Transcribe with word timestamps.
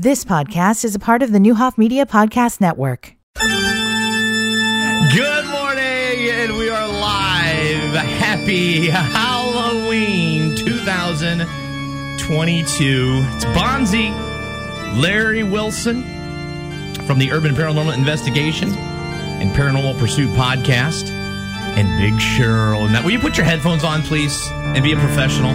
This 0.00 0.24
podcast 0.24 0.84
is 0.84 0.94
a 0.94 1.00
part 1.00 1.24
of 1.24 1.32
the 1.32 1.40
Neuhoff 1.40 1.76
Media 1.76 2.06
Podcast 2.06 2.60
Network. 2.60 3.16
Good 3.34 3.50
morning, 5.46 6.30
and 6.30 6.56
we 6.56 6.70
are 6.70 6.86
live. 6.86 7.94
Happy 7.94 8.90
Halloween 8.90 10.54
2022. 10.54 13.22
It's 13.34 13.44
Bonzi, 13.46 14.12
Larry 15.02 15.42
Wilson 15.42 16.04
from 17.04 17.18
the 17.18 17.32
Urban 17.32 17.56
Paranormal 17.56 17.92
Investigation 17.98 18.72
and 18.78 19.50
Paranormal 19.50 19.98
Pursuit 19.98 20.30
podcast, 20.36 21.10
and 21.10 21.88
Big 22.00 22.14
Cheryl. 22.20 22.88
Will 23.02 23.10
you 23.10 23.18
put 23.18 23.36
your 23.36 23.46
headphones 23.46 23.82
on, 23.82 24.02
please, 24.02 24.46
and 24.52 24.84
be 24.84 24.92
a 24.92 24.96
professional? 24.96 25.54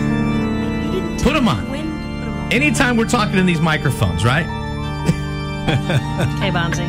Put 1.24 1.34
them 1.36 1.48
on. 1.48 1.72
Anytime 2.54 2.98
we're 2.98 3.06
talking 3.10 3.38
in 3.38 3.46
these 3.46 3.62
microphones, 3.62 4.24
right? 4.24 4.46
Hey, 5.64 6.52
Bonzi. 6.52 6.88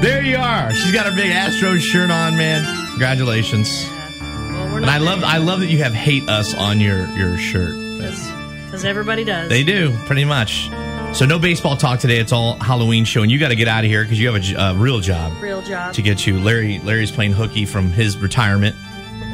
There 0.00 0.22
you 0.22 0.36
are. 0.36 0.72
She's 0.72 0.92
got 0.92 1.06
a 1.06 1.10
big 1.16 1.30
Astro 1.32 1.76
shirt 1.78 2.10
on, 2.10 2.36
man. 2.36 2.64
Congratulations. 2.90 3.68
Well, 3.90 4.72
we're 4.72 4.76
And 4.78 4.86
I 4.86 4.98
love 4.98 5.24
I 5.24 5.38
love 5.38 5.60
that 5.60 5.66
you 5.66 5.78
have 5.82 5.92
hate 5.92 6.28
us 6.28 6.54
on 6.54 6.78
your 6.80 7.06
your 7.16 7.36
shirt. 7.36 7.74
because 7.96 8.84
everybody 8.84 9.24
does. 9.24 9.48
They 9.48 9.64
do 9.64 9.92
pretty 10.06 10.24
much. 10.24 10.70
So 11.12 11.26
no 11.26 11.38
baseball 11.40 11.76
talk 11.76 11.98
today. 12.00 12.18
It's 12.18 12.32
all 12.32 12.56
Halloween 12.60 13.04
show, 13.04 13.22
and 13.22 13.30
you 13.32 13.38
got 13.38 13.48
to 13.48 13.56
get 13.56 13.66
out 13.68 13.82
of 13.84 13.90
here 13.90 14.04
because 14.04 14.18
you 14.20 14.26
have 14.28 14.36
a 14.36 14.40
j- 14.40 14.54
a, 14.56 14.74
real 14.74 15.00
job 15.00 15.32
Real 15.42 15.60
job. 15.62 15.94
to 15.94 16.02
get 16.02 16.24
you. 16.26 16.38
Larry 16.40 16.78
Larry's 16.78 17.10
playing 17.10 17.32
hooky 17.32 17.66
from 17.66 17.90
his 17.90 18.16
retirement, 18.16 18.74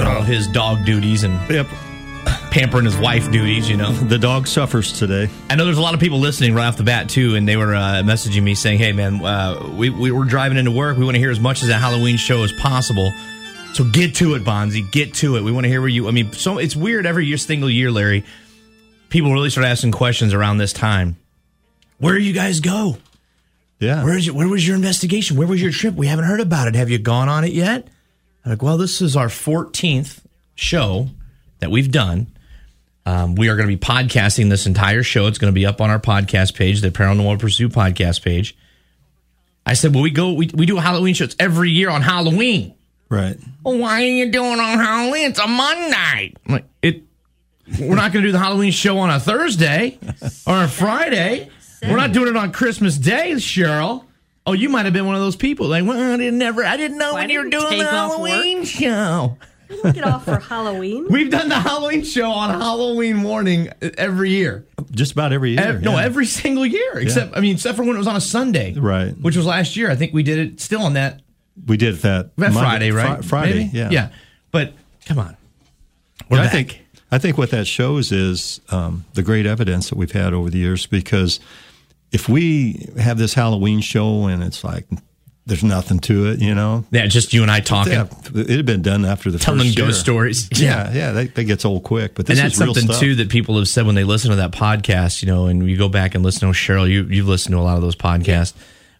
all 0.00 0.06
uh-huh. 0.06 0.23
his 0.23 0.46
dog 0.48 0.84
duties 0.87 1.23
and 1.23 1.34
Yep. 1.50 1.66
Pampering 2.50 2.84
his 2.84 2.96
wife 2.96 3.30
duties. 3.30 3.68
You 3.68 3.77
know. 3.77 3.92
The 3.92 4.18
dog 4.18 4.46
suffers 4.46 4.98
today. 4.98 5.28
I 5.48 5.56
know 5.56 5.64
there's 5.64 5.78
a 5.78 5.82
lot 5.82 5.95
of 5.95 6.00
people 6.00 6.18
listening 6.18 6.54
right 6.54 6.66
off 6.66 6.76
the 6.76 6.82
bat 6.82 7.09
too, 7.09 7.36
and 7.36 7.46
they 7.46 7.56
were 7.56 7.74
uh, 7.74 8.02
messaging 8.04 8.42
me 8.42 8.54
saying, 8.54 8.78
"Hey 8.78 8.92
man, 8.92 9.24
uh, 9.24 9.73
we 9.76 9.90
we 9.90 10.10
were 10.10 10.24
driving 10.24 10.59
into 10.59 10.70
work. 10.70 10.96
We 10.96 11.04
want 11.04 11.14
to 11.14 11.20
hear 11.20 11.30
as 11.30 11.40
much 11.40 11.62
as 11.62 11.68
that 11.68 11.80
Halloween 11.80 12.16
show 12.16 12.43
as 12.43 12.52
possible. 12.52 13.12
So 13.73 13.84
get 13.84 14.16
to 14.16 14.34
it, 14.34 14.43
Bonzi. 14.43 14.90
Get 14.90 15.15
to 15.15 15.37
it. 15.37 15.43
We 15.43 15.52
want 15.52 15.65
to 15.65 15.68
hear 15.68 15.80
where 15.80 15.88
you. 15.88 16.09
I 16.09 16.10
mean, 16.10 16.32
so 16.32 16.59
it's 16.59 16.74
weird 16.74 17.06
every 17.06 17.26
year, 17.26 17.37
single 17.37 17.71
year, 17.71 17.90
Larry. 17.90 18.24
People 19.09 19.32
really 19.32 19.51
start 19.51 19.66
asking 19.66 19.93
questions 19.93 20.34
around 20.34 20.59
this 20.59 20.73
time. 20.73 21.16
Where 21.98 22.15
do 22.15 22.21
you 22.21 22.32
guys 22.32 22.60
go? 22.60 22.96
Yeah. 23.78 24.04
Where 24.04 24.16
is 24.16 24.28
it? 24.28 24.34
Where 24.34 24.48
was 24.48 24.66
your 24.66 24.76
investigation? 24.76 25.37
Where 25.37 25.46
was 25.46 25.60
your 25.62 25.73
trip? 25.73 25.95
We 25.95 26.06
haven't 26.06 26.26
heard 26.26 26.40
about 26.40 26.68
it. 26.68 26.74
Have 26.74 26.90
you 26.90 26.98
gone 26.98 27.28
on 27.28 27.45
it 27.45 27.52
yet? 27.52 27.88
I'm 28.45 28.52
like, 28.52 28.62
well, 28.62 28.78
this 28.78 29.01
is 29.01 29.16
our 29.16 29.28
14th 29.28 30.21
show 30.54 31.09
that 31.60 31.71
we've 31.71 31.90
done. 31.90 32.26
Um, 33.06 33.34
we 33.34 33.48
are 33.48 33.56
going 33.56 33.68
to 33.68 33.74
be 33.76 33.80
podcasting 33.80 34.51
this 34.51 34.66
entire 34.66 35.02
show. 35.02 35.26
It's 35.26 35.38
going 35.38 35.52
to 35.52 35.54
be 35.54 35.66
up 35.66 35.80
on 35.80 35.90
our 35.90 35.98
podcast 35.98 36.54
page, 36.54 36.80
the 36.80 36.90
Paranormal 36.90 37.38
Pursuit 37.38 37.73
podcast 37.73 38.23
page. 38.23 38.56
I 39.65 39.74
said, 39.74 39.95
well, 39.95 40.02
we 40.02 40.10
go, 40.10 40.32
we, 40.32 40.51
we 40.54 40.66
do 40.66 40.76
Halloween 40.76 41.15
shows 41.15 41.34
every 41.38 41.71
year 41.71 41.90
on 41.90 42.02
Halloween. 42.02 42.74
Right. 43.09 43.37
Well, 43.65 43.78
why 43.78 44.02
are 44.02 44.06
you 44.06 44.30
doing 44.30 44.60
on 44.60 44.78
Halloween? 44.78 45.30
It's 45.30 45.38
a 45.38 45.46
Monday. 45.46 46.34
I'm 46.46 46.52
like, 46.52 46.65
it. 46.82 47.02
We're 47.78 47.95
not 47.95 48.12
going 48.12 48.23
to 48.24 48.28
do 48.28 48.32
the 48.32 48.38
Halloween 48.38 48.73
show 48.73 48.98
on 48.98 49.10
a 49.10 49.21
Thursday 49.21 49.98
or 50.46 50.65
a 50.65 50.68
Friday. 50.68 51.51
We're 51.82 51.96
not 51.96 52.12
doing 52.12 52.28
it 52.28 52.37
on 52.37 52.52
Christmas 52.52 52.96
Day, 52.96 53.32
Cheryl. 53.32 54.04
Oh, 54.45 54.52
you 54.54 54.68
might 54.68 54.87
have 54.87 54.93
been 54.93 55.06
one 55.06 55.15
of 55.15 55.21
those 55.21 55.37
people. 55.37 55.68
Like, 55.68 55.84
well, 55.84 56.15
I 56.15 56.16
didn't 56.16 56.38
never, 56.38 56.65
I 56.65 56.76
didn't 56.76 56.98
know 56.98 57.10
Well, 57.15 57.18
I 57.18 57.21
when 57.23 57.30
you 57.30 57.45
were 57.45 57.51
doing 57.51 57.65
the 57.65 57.71
take 57.71 57.93
off 57.93 58.18
work. 59.71 59.82
Halloween 59.82 59.93
show. 59.93 59.93
Get 59.93 60.04
off 60.04 60.24
for 60.24 60.38
Halloween. 60.38 61.07
We've 61.10 61.30
done 61.30 61.49
the 61.49 61.59
Halloween 61.60 62.04
show 62.04 62.30
on 62.30 62.51
Halloween 62.60 63.16
morning 63.16 63.68
every 63.99 64.31
year. 64.31 64.66
Just 64.91 65.12
about 65.12 65.32
every 65.32 65.50
year. 65.53 65.60
Ev- 65.60 65.82
No, 65.82 65.97
every 65.97 66.27
single 66.27 66.66
year, 66.66 66.99
except 66.99 67.37
I 67.37 67.41
mean, 67.41 67.54
except 67.54 67.77
for 67.77 67.84
when 67.84 67.94
it 67.94 67.99
was 67.99 68.06
on 68.09 68.16
a 68.16 68.21
Sunday, 68.21 68.75
Right. 68.75 69.12
Which 69.21 69.37
was 69.37 69.47
last 69.47 69.77
year. 69.77 69.91
I 69.91 69.97
think 69.97 70.12
we 70.12 70.22
did 70.22 70.38
it 70.38 70.60
still 70.60 70.82
on 70.82 70.94
that 70.94 71.21
we 71.66 71.77
did 71.77 71.97
that, 71.97 72.34
that 72.37 72.53
Monday- 72.53 72.59
Friday, 72.60 72.91
right? 72.91 73.19
Fri- 73.19 73.27
Friday, 73.28 73.65
Maybe? 73.66 73.78
yeah. 73.78 73.88
yeah. 73.91 74.09
But 74.50 74.72
come 75.06 75.19
on, 75.19 75.37
we're 76.31 76.39
I 76.39 76.43
back. 76.44 76.53
think 76.53 76.87
I 77.12 77.19
think 77.19 77.37
what 77.39 77.50
that 77.50 77.67
shows 77.67 78.12
is 78.12 78.61
um, 78.71 79.05
the 79.15 79.23
great 79.23 79.44
evidence 79.47 79.91
that 79.91 79.97
we've 79.97 80.12
had 80.12 80.33
over 80.33 80.49
the 80.49 80.59
years. 80.59 80.87
Because 80.87 81.39
if 82.12 82.28
we 82.28 82.89
have 82.99 83.19
this 83.19 83.34
Halloween 83.34 83.81
show 83.81 84.27
and 84.27 84.43
it's 84.43 84.65
like 84.65 84.87
there's 85.50 85.65
nothing 85.65 85.99
to 85.99 86.28
it, 86.28 86.38
you 86.41 86.55
know, 86.55 86.84
yeah, 86.93 87.06
just 87.06 87.33
you 87.33 87.43
and 87.43 87.50
I 87.50 87.59
talking, 87.59 87.93
yeah, 87.93 88.06
it 88.34 88.49
had 88.49 88.66
been 88.66 88.83
done 88.83 89.05
after 89.05 89.33
the 89.33 89.38
telling 89.38 89.66
first 89.66 89.77
ghost 89.77 90.00
stories. 90.00 90.49
Yeah, 90.53 90.93
yeah, 90.93 91.11
that, 91.12 91.34
that 91.34 91.44
gets 91.44 91.65
old 91.65 91.83
quick. 91.83 92.15
But 92.15 92.28
And 92.31 92.38
that's 92.38 92.55
is 92.55 92.61
real 92.61 92.72
something 92.72 92.97
too 93.00 93.16
that 93.16 93.28
people 93.28 93.59
have 93.59 93.66
said 93.66 93.84
when 93.84 93.97
they 93.97 94.05
listen 94.05 94.31
to 94.31 94.37
that 94.37 94.53
podcast, 94.53 95.22
you 95.22 95.27
know, 95.27 95.47
and 95.47 95.69
you 95.69 95.77
go 95.77 95.88
back 95.88 96.15
and 96.15 96.22
listen 96.22 96.49
to 96.49 96.55
Cheryl, 96.55 96.88
you 96.88 97.03
you've 97.05 97.27
listened 97.27 97.53
to 97.55 97.59
a 97.59 97.62
lot 97.62 97.77
of 97.77 97.83
those 97.83 97.97
podcasts. 97.97 98.55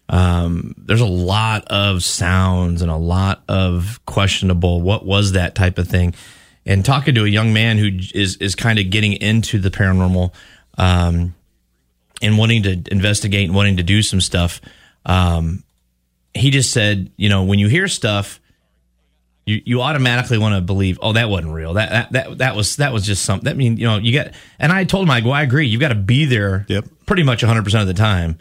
Um, 0.09 0.75
there's 0.77 1.01
a 1.01 1.07
lot 1.07 1.67
of 1.69 2.03
sounds 2.03 2.83
and 2.83 2.91
a 2.91 2.97
lot 2.97 3.43
of 3.49 4.01
questionable. 4.07 4.83
What 4.83 5.07
was 5.07 5.33
that 5.33 5.55
type 5.55 5.79
of 5.79 5.87
thing? 5.87 6.15
And 6.67 6.85
talking 6.85 7.15
to 7.15 7.25
a 7.25 7.29
young 7.29 7.53
man 7.53 7.79
who 7.79 7.91
is 8.13 8.37
is 8.39 8.57
kind 8.57 8.81
of 8.81 8.91
getting 8.91 9.13
into 9.13 9.61
the 9.61 9.71
paranormal, 9.71 10.35
um, 10.77 11.35
and 12.21 12.39
wanting 12.39 12.65
to 12.65 12.83
investigate 12.91 13.47
and 13.47 13.55
wanting 13.55 13.77
to 13.77 13.85
do 13.85 14.03
some 14.03 14.21
stuff. 14.21 14.61
Um, 15.07 15.63
he 16.35 16.51
just 16.51 16.71
said, 16.73 17.11
you 17.17 17.29
know, 17.29 17.45
when 17.45 17.59
you 17.59 17.69
hear 17.69 17.89
stuff, 17.89 18.41
you, 19.47 19.63
you 19.65 19.83
automatically 19.83 20.39
want 20.39 20.55
to 20.55 20.61
believe, 20.61 20.99
oh, 21.03 21.13
that 21.15 21.29
wasn't 21.29 21.53
real. 21.53 21.75
That, 21.75 21.91
that 21.91 22.13
that 22.13 22.39
that 22.39 22.57
was 22.57 22.77
that 22.77 22.93
was 22.93 23.05
just 23.05 23.25
something. 23.25 23.45
That 23.47 23.57
mean, 23.57 23.77
you 23.77 23.87
know, 23.87 23.97
you 23.99 24.13
get. 24.13 24.35
And 24.59 24.71
I 24.71 24.85
told 24.85 25.05
him, 25.07 25.11
I 25.11 25.21
go, 25.21 25.31
I 25.31 25.43
agree. 25.43 25.67
You've 25.67 25.81
got 25.81 25.89
to 25.89 25.95
be 25.97 26.25
there, 26.25 26.67
Yep. 26.69 26.85
pretty 27.07 27.23
much 27.23 27.43
100 27.43 27.65
percent 27.65 27.81
of 27.83 27.89
the 27.89 27.95
time, 27.95 28.39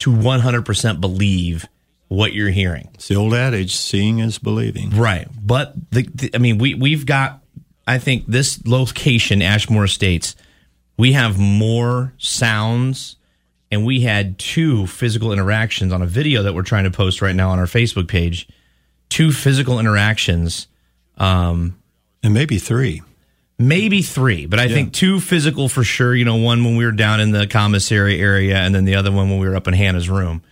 to 0.00 0.14
100 0.14 0.66
percent 0.66 1.00
believe 1.00 1.66
what 2.08 2.32
you're 2.32 2.50
hearing. 2.50 2.90
It's 2.94 3.08
the 3.08 3.14
old 3.16 3.32
adage: 3.32 3.74
seeing 3.76 4.18
is 4.18 4.38
believing. 4.38 4.90
Right. 4.90 5.28
But 5.40 5.74
the, 5.92 6.02
the 6.14 6.30
I 6.34 6.38
mean, 6.38 6.58
we 6.58 6.74
we've 6.74 7.06
got. 7.06 7.42
I 7.86 7.98
think 7.98 8.26
this 8.26 8.64
location, 8.66 9.42
Ashmore 9.42 9.84
Estates, 9.84 10.36
we 10.96 11.12
have 11.12 11.38
more 11.38 12.12
sounds, 12.18 13.16
and 13.70 13.84
we 13.84 14.00
had 14.00 14.38
two 14.38 14.86
physical 14.86 15.32
interactions 15.32 15.92
on 15.92 16.02
a 16.02 16.06
video 16.06 16.42
that 16.42 16.54
we're 16.54 16.62
trying 16.62 16.84
to 16.84 16.90
post 16.90 17.22
right 17.22 17.34
now 17.34 17.50
on 17.50 17.58
our 17.58 17.66
Facebook 17.66 18.08
page. 18.08 18.48
Two 19.08 19.32
physical 19.32 19.78
interactions. 19.78 20.66
Um, 21.18 21.78
and 22.22 22.34
maybe 22.34 22.58
three. 22.58 23.02
maybe 23.58 24.00
three, 24.02 24.46
but 24.46 24.58
I 24.58 24.68
think 24.68 24.92
two 24.92 25.20
physical 25.20 25.68
for 25.68 25.84
sure. 25.84 26.14
You 26.14 26.24
know, 26.24 26.36
one 26.36 26.64
when 26.64 26.76
we 26.76 26.84
were 26.84 26.92
down 26.92 27.20
in 27.20 27.30
the 27.30 27.46
commissary 27.46 28.18
area, 28.20 28.56
and 28.56 28.74
then 28.74 28.86
the 28.86 28.94
other 28.94 29.12
one 29.12 29.28
when 29.30 29.38
we 29.38 29.48
were 29.48 29.54
up 29.54 29.68
in 29.68 29.74
Hannah's 29.74 30.08
room. 30.08 30.42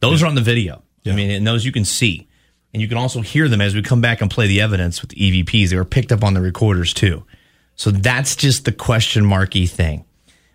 Those 0.00 0.22
are 0.22 0.26
on 0.26 0.34
the 0.34 0.40
video. 0.42 0.82
I 1.06 1.12
mean, 1.12 1.30
and 1.30 1.46
those 1.46 1.64
you 1.64 1.72
can 1.72 1.86
see, 1.86 2.28
and 2.72 2.82
you 2.82 2.88
can 2.88 2.98
also 2.98 3.22
hear 3.22 3.48
them 3.48 3.62
as 3.62 3.74
we 3.74 3.82
come 3.82 4.02
back 4.02 4.20
and 4.20 4.30
play 4.30 4.46
the 4.46 4.60
evidence 4.60 5.00
with 5.00 5.10
the 5.10 5.16
EVPs. 5.16 5.70
They 5.70 5.76
were 5.76 5.84
picked 5.86 6.12
up 6.12 6.22
on 6.22 6.34
the 6.34 6.42
recorders 6.42 6.92
too. 6.92 7.24
So 7.76 7.90
that's 7.90 8.36
just 8.36 8.66
the 8.66 8.72
question 8.72 9.24
marky 9.24 9.66
thing. 9.66 10.04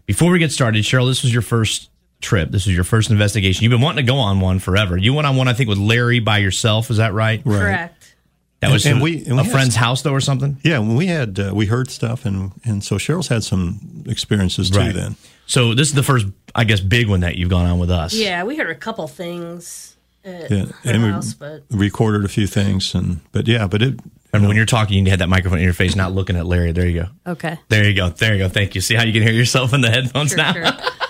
Before 0.06 0.32
we 0.32 0.38
get 0.38 0.52
started, 0.52 0.84
Cheryl, 0.84 1.08
this 1.08 1.24
was 1.24 1.34
your 1.34 1.42
first 1.42 1.90
trip. 2.26 2.52
This 2.52 2.68
is 2.68 2.76
your 2.76 2.84
first 2.84 3.10
investigation. 3.12 3.64
You've 3.64 3.72
been 3.72 3.82
wanting 3.82 4.06
to 4.06 4.12
go 4.12 4.18
on 4.18 4.40
one 4.42 4.60
forever. 4.60 4.98
You 4.98 5.14
went 5.14 5.28
on 5.28 5.36
one, 5.38 5.48
I 5.48 5.54
think, 5.54 5.70
with 5.70 5.78
Larry 5.78 6.20
by 6.20 6.40
yourself. 6.40 6.92
Is 6.92 6.98
that 6.98 7.14
right? 7.14 7.42
right. 7.46 7.60
Correct. 7.60 8.16
That 8.62 8.72
was 8.72 8.86
And 8.86 8.96
some- 8.96 9.02
we- 9.02 9.24
and 9.26 9.36
we 9.36 9.40
a 9.42 9.44
had- 9.44 9.52
friend's 9.52 9.76
house, 9.76 10.02
though, 10.02 10.12
or 10.14 10.22
something. 10.22 10.58
Yeah, 10.64 10.80
when 10.80 10.96
we 10.96 11.08
had 11.08 11.40
uh, 11.40 11.52
we 11.54 11.68
heard 11.68 11.90
stuff, 11.92 12.26
and 12.26 12.52
and 12.66 12.84
so 12.84 12.96
Cheryl's 12.96 13.28
had 13.28 13.44
some 13.44 14.04
experiences 14.08 14.70
too. 14.70 14.80
Right. 14.80 14.94
Then 14.94 15.16
So 15.46 15.74
this 15.76 15.88
is 15.90 15.94
the 15.94 16.04
first, 16.04 16.26
I 16.56 16.64
guess, 16.64 16.80
big 16.80 17.08
one 17.08 17.20
that 17.20 17.36
you've 17.36 17.50
gone 17.50 17.66
on 17.68 17.78
with 17.80 17.92
us. 17.92 18.14
Yeah, 18.14 18.44
we 18.44 18.56
heard 18.58 18.70
a 18.72 18.76
couple 18.76 19.08
things 19.08 19.96
at 20.24 20.50
yeah, 20.50 20.66
her 20.66 20.74
and 20.86 21.04
we 21.04 21.10
house, 21.10 21.34
but 21.36 21.64
recorded 21.70 22.26
a 22.26 22.28
few 22.30 22.48
things, 22.48 22.96
and 22.96 23.20
but 23.32 23.48
yeah, 23.48 23.68
but 23.68 23.82
it 23.84 24.00
Remember 24.34 24.50
when 24.50 24.58
you're 24.58 24.66
talking, 24.66 25.06
you 25.06 25.10
had 25.12 25.20
that 25.20 25.30
microphone 25.30 25.60
in 25.60 25.64
your 25.64 25.74
face, 25.74 25.96
not 25.96 26.12
looking 26.14 26.36
at 26.36 26.46
Larry. 26.46 26.74
There 26.74 26.88
you 26.88 27.04
go. 27.26 27.32
okay. 27.34 27.58
There 27.70 27.86
you 27.88 27.94
go. 27.96 28.10
There 28.10 28.34
you 28.34 28.40
go. 28.40 28.50
Thank 28.50 28.76
you. 28.76 28.82
See 28.82 28.94
how 28.96 29.04
you 29.04 29.14
can 29.14 29.22
hear 29.22 29.32
yourself 29.32 29.74
in 29.74 29.80
the 29.80 29.90
headphones 29.90 30.32
Sure, 30.32 30.38
now? 30.38 30.52
sure. 30.54 30.66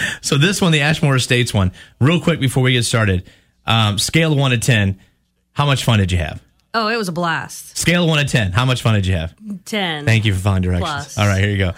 So 0.22 0.38
this 0.38 0.60
one, 0.60 0.72
the 0.72 0.80
Ashmore 0.80 1.16
Estates 1.16 1.52
one, 1.52 1.72
real 2.00 2.20
quick 2.20 2.40
before 2.40 2.62
we 2.62 2.72
get 2.72 2.84
started. 2.84 3.28
Um, 3.66 3.98
scale 3.98 4.34
one 4.36 4.50
to 4.52 4.58
ten, 4.58 4.98
how 5.52 5.66
much 5.66 5.84
fun 5.84 5.98
did 5.98 6.12
you 6.12 6.18
have? 6.18 6.42
Oh, 6.74 6.88
it 6.88 6.96
was 6.96 7.08
a 7.08 7.12
blast. 7.12 7.76
Scale 7.76 8.06
one 8.06 8.24
to 8.24 8.30
ten, 8.30 8.52
how 8.52 8.64
much 8.64 8.82
fun 8.82 8.94
did 8.94 9.06
you 9.06 9.14
have? 9.14 9.34
Ten. 9.64 10.04
Thank 10.04 10.24
you 10.24 10.32
for 10.34 10.40
following 10.40 10.62
directions. 10.62 10.90
Plus. 10.90 11.18
All 11.18 11.26
right, 11.26 11.40
here 11.42 11.50
you 11.50 11.58
go. 11.58 11.72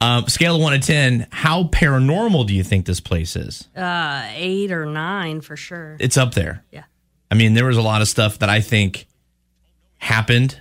Um, 0.00 0.26
scale 0.28 0.56
of 0.56 0.60
one 0.60 0.78
to 0.78 0.86
ten, 0.86 1.26
how 1.30 1.64
paranormal 1.64 2.46
do 2.46 2.54
you 2.54 2.62
think 2.62 2.84
this 2.84 3.00
place 3.00 3.36
is? 3.36 3.68
Uh, 3.74 4.28
eight 4.34 4.70
or 4.70 4.84
nine 4.86 5.40
for 5.40 5.56
sure. 5.56 5.96
It's 5.98 6.16
up 6.18 6.34
there. 6.34 6.62
Yeah. 6.70 6.84
I 7.30 7.36
mean, 7.36 7.54
there 7.54 7.64
was 7.64 7.76
a 7.78 7.82
lot 7.82 8.02
of 8.02 8.08
stuff 8.08 8.40
that 8.40 8.50
I 8.50 8.60
think 8.60 9.06
happened, 9.98 10.60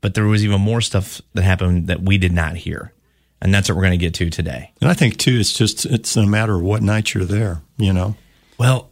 but 0.00 0.14
there 0.14 0.24
was 0.24 0.44
even 0.44 0.60
more 0.60 0.80
stuff 0.80 1.20
that 1.34 1.42
happened 1.42 1.88
that 1.88 2.00
we 2.00 2.16
did 2.16 2.32
not 2.32 2.56
hear. 2.56 2.92
And 3.42 3.54
that's 3.54 3.68
what 3.68 3.76
we're 3.76 3.82
going 3.84 3.92
to 3.98 4.04
get 4.04 4.14
to 4.14 4.28
today. 4.30 4.70
and 4.82 4.90
I 4.90 4.94
think 4.94 5.16
too, 5.16 5.38
it's 5.40 5.52
just 5.54 5.86
it's 5.86 6.14
a 6.16 6.26
matter 6.26 6.54
of 6.56 6.62
what 6.62 6.82
night 6.82 7.14
you're 7.14 7.24
there. 7.24 7.62
You 7.78 7.92
know, 7.94 8.14
Well, 8.58 8.90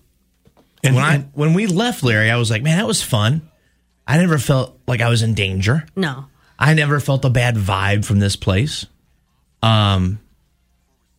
and 0.83 0.95
when 0.95 1.05
I 1.05 1.19
when 1.35 1.53
we 1.55 1.67
left 1.67 2.03
Larry, 2.03 2.31
I 2.31 2.37
was 2.37 2.51
like, 2.51 2.63
man, 2.63 2.79
that 2.79 2.87
was 2.87 3.03
fun. 3.03 3.43
I 4.07 4.17
never 4.17 4.39
felt 4.39 4.79
like 4.87 5.01
I 5.03 5.09
was 5.11 5.23
in 5.23 5.35
danger. 5.35 5.87
No. 5.95 6.27
I 6.59 6.73
never 6.75 6.99
felt 6.99 7.25
a 7.27 7.31
bad 7.31 7.57
vibe 7.57 8.05
from 8.07 8.21
this 8.21 8.37
place. 8.37 8.87
Um, 9.63 10.19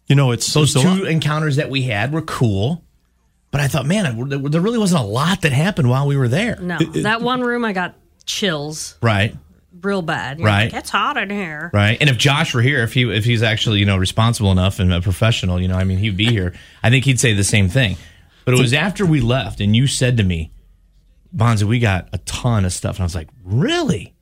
You 0.07 0.15
know, 0.15 0.31
it's 0.31 0.51
Those 0.53 0.73
it's 0.75 0.83
two 0.83 0.89
lot- 1.03 1.07
encounters 1.07 1.57
that 1.57 1.69
we 1.69 1.83
had 1.83 2.11
were 2.11 2.23
cool, 2.23 2.83
but 3.51 3.61
I 3.61 3.67
thought, 3.67 3.85
man, 3.85 4.27
there 4.29 4.39
there 4.39 4.61
really 4.61 4.79
wasn't 4.79 5.01
a 5.01 5.05
lot 5.05 5.41
that 5.43 5.51
happened 5.51 5.87
while 5.89 6.07
we 6.07 6.17
were 6.17 6.27
there. 6.27 6.57
No, 6.59 6.79
that 6.79 7.21
one 7.21 7.41
room 7.41 7.63
I 7.63 7.73
got 7.73 7.93
chills 8.25 8.95
Right. 9.03 9.35
Real 9.81 10.01
bad. 10.01 10.39
You're 10.39 10.47
Right. 10.47 10.71
like, 10.71 10.73
it's 10.81 10.89
hot 10.89 11.17
in 11.17 11.29
here. 11.29 11.69
Right. 11.73 11.97
And 11.99 12.09
if 12.09 12.17
Josh 12.17 12.53
were 12.53 12.61
here, 12.61 12.81
if 12.83 12.93
he 12.93 13.03
if 13.11 13.25
he's 13.25 13.43
actually 13.43 13.79
you 13.79 13.85
know 13.85 13.97
responsible 13.97 14.51
enough 14.51 14.79
and 14.79 14.91
a 14.93 15.01
professional, 15.01 15.61
you 15.61 15.67
know, 15.67 15.75
I 15.75 15.83
mean, 15.83 15.97
he'd 15.99 16.17
be 16.17 16.25
here. 16.27 16.53
I 16.83 16.89
think 16.89 17.05
he'd 17.05 17.19
say 17.19 17.33
the 17.33 17.43
same 17.43 17.69
thing. 17.69 17.97
But 18.45 18.53
it 18.55 18.59
was 18.59 18.73
after 18.73 19.05
we 19.05 19.21
left, 19.21 19.61
and 19.61 19.75
you 19.75 19.85
said 19.85 20.17
to 20.17 20.23
me, 20.23 20.51
Bonzi, 21.35 21.63
we 21.63 21.77
got 21.79 22.09
a 22.13 22.17
ton 22.19 22.65
of 22.65 22.73
stuff, 22.73 22.95
and 22.95 23.01
I 23.01 23.05
was 23.05 23.13
like, 23.15 23.29
really? 23.43 24.15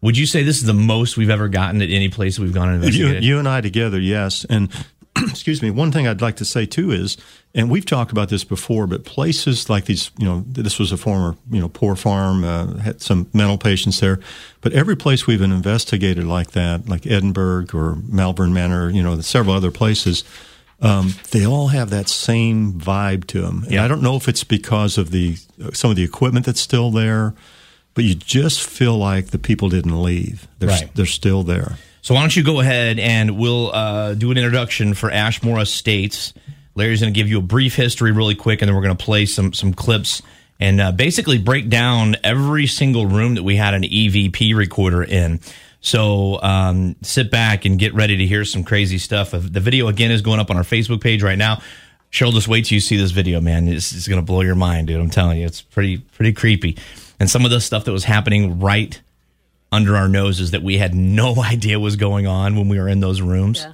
Would 0.00 0.18
you 0.18 0.26
say 0.26 0.42
this 0.42 0.56
is 0.58 0.64
the 0.64 0.74
most 0.74 1.16
we've 1.16 1.30
ever 1.30 1.48
gotten 1.48 1.80
at 1.80 1.88
any 1.88 2.08
place 2.10 2.38
we've 2.38 2.52
gone 2.52 2.68
and 2.68 2.82
you, 2.82 2.86
investigated? 2.88 3.24
you 3.24 3.38
and 3.38 3.48
I 3.48 3.60
together, 3.62 3.98
yes. 4.00 4.44
And 4.44 4.68
excuse 5.28 5.62
me, 5.62 5.70
one 5.70 5.92
thing 5.92 6.06
I'd 6.08 6.20
like 6.22 6.36
to 6.36 6.44
say 6.44 6.66
too 6.66 6.90
is, 6.90 7.16
and 7.54 7.70
we've 7.70 7.86
talked 7.86 8.10
about 8.10 8.28
this 8.30 8.42
before, 8.44 8.86
but 8.86 9.04
places 9.04 9.70
like 9.70 9.84
these, 9.84 10.10
you 10.18 10.24
know, 10.26 10.44
this 10.48 10.78
was 10.78 10.90
a 10.92 10.96
former, 10.96 11.36
you 11.50 11.60
know, 11.60 11.68
poor 11.68 11.94
farm, 11.94 12.42
uh, 12.44 12.78
had 12.78 13.00
some 13.00 13.28
mental 13.32 13.56
patients 13.58 14.00
there, 14.00 14.18
but 14.60 14.72
every 14.72 14.96
place 14.96 15.26
we've 15.26 15.38
been 15.38 15.52
investigated 15.52 16.24
like 16.24 16.50
that, 16.52 16.88
like 16.88 17.06
Edinburgh 17.06 17.66
or 17.74 17.96
Malvern 18.08 18.52
Manor, 18.52 18.90
you 18.90 19.02
know, 19.02 19.20
several 19.20 19.54
other 19.54 19.70
places, 19.70 20.24
um, 20.80 21.14
they 21.30 21.46
all 21.46 21.68
have 21.68 21.90
that 21.90 22.08
same 22.08 22.72
vibe 22.72 23.26
to 23.28 23.40
them. 23.42 23.62
And 23.64 23.72
Yeah. 23.74 23.84
I 23.84 23.88
don't 23.88 24.02
know 24.02 24.16
if 24.16 24.28
it's 24.28 24.42
because 24.44 24.98
of 24.98 25.12
the 25.12 25.36
some 25.72 25.90
of 25.90 25.96
the 25.96 26.02
equipment 26.02 26.44
that's 26.46 26.60
still 26.60 26.90
there, 26.90 27.34
but 27.94 28.02
you 28.02 28.16
just 28.16 28.64
feel 28.64 28.98
like 28.98 29.28
the 29.28 29.38
people 29.38 29.68
didn't 29.68 30.02
leave. 30.02 30.48
They're 30.58 30.70
Right. 30.70 30.90
they're 30.96 31.06
still 31.06 31.44
there. 31.44 31.78
So 32.04 32.12
why 32.12 32.20
don't 32.20 32.36
you 32.36 32.42
go 32.42 32.60
ahead 32.60 32.98
and 32.98 33.38
we'll 33.38 33.72
uh, 33.72 34.12
do 34.12 34.30
an 34.30 34.36
introduction 34.36 34.92
for 34.92 35.10
Ashmore 35.10 35.58
Estates. 35.60 36.34
Larry's 36.74 37.00
going 37.00 37.14
to 37.14 37.18
give 37.18 37.30
you 37.30 37.38
a 37.38 37.42
brief 37.42 37.76
history 37.76 38.12
really 38.12 38.34
quick, 38.34 38.60
and 38.60 38.68
then 38.68 38.76
we're 38.76 38.82
going 38.82 38.94
to 38.94 39.02
play 39.02 39.24
some 39.24 39.54
some 39.54 39.72
clips 39.72 40.20
and 40.60 40.82
uh, 40.82 40.92
basically 40.92 41.38
break 41.38 41.70
down 41.70 42.16
every 42.22 42.66
single 42.66 43.06
room 43.06 43.36
that 43.36 43.42
we 43.42 43.56
had 43.56 43.72
an 43.72 43.84
EVP 43.84 44.54
recorder 44.54 45.02
in. 45.02 45.40
So 45.80 46.42
um, 46.42 46.94
sit 47.00 47.30
back 47.30 47.64
and 47.64 47.78
get 47.78 47.94
ready 47.94 48.18
to 48.18 48.26
hear 48.26 48.44
some 48.44 48.64
crazy 48.64 48.98
stuff. 48.98 49.30
The 49.30 49.38
video 49.60 49.88
again 49.88 50.10
is 50.10 50.20
going 50.20 50.40
up 50.40 50.50
on 50.50 50.58
our 50.58 50.62
Facebook 50.62 51.00
page 51.00 51.22
right 51.22 51.38
now. 51.38 51.62
Cheryl, 52.12 52.34
just 52.34 52.48
wait 52.48 52.66
till 52.66 52.76
you 52.76 52.80
see 52.80 52.98
this 52.98 53.12
video, 53.12 53.40
man. 53.40 53.66
It's, 53.66 53.94
it's 53.94 54.08
going 54.08 54.20
to 54.20 54.26
blow 54.26 54.42
your 54.42 54.56
mind, 54.56 54.88
dude. 54.88 55.00
I'm 55.00 55.08
telling 55.08 55.38
you, 55.38 55.46
it's 55.46 55.62
pretty 55.62 55.96
pretty 55.96 56.34
creepy. 56.34 56.76
And 57.18 57.30
some 57.30 57.46
of 57.46 57.50
the 57.50 57.62
stuff 57.62 57.86
that 57.86 57.92
was 57.92 58.04
happening 58.04 58.60
right 58.60 59.00
under 59.74 59.96
our 59.96 60.08
noses 60.08 60.52
that 60.52 60.62
we 60.62 60.78
had 60.78 60.94
no 60.94 61.34
idea 61.42 61.78
was 61.78 61.96
going 61.96 62.26
on 62.26 62.56
when 62.56 62.68
we 62.68 62.78
were 62.78 62.88
in 62.88 63.00
those 63.00 63.20
rooms. 63.20 63.60
Yeah. 63.60 63.72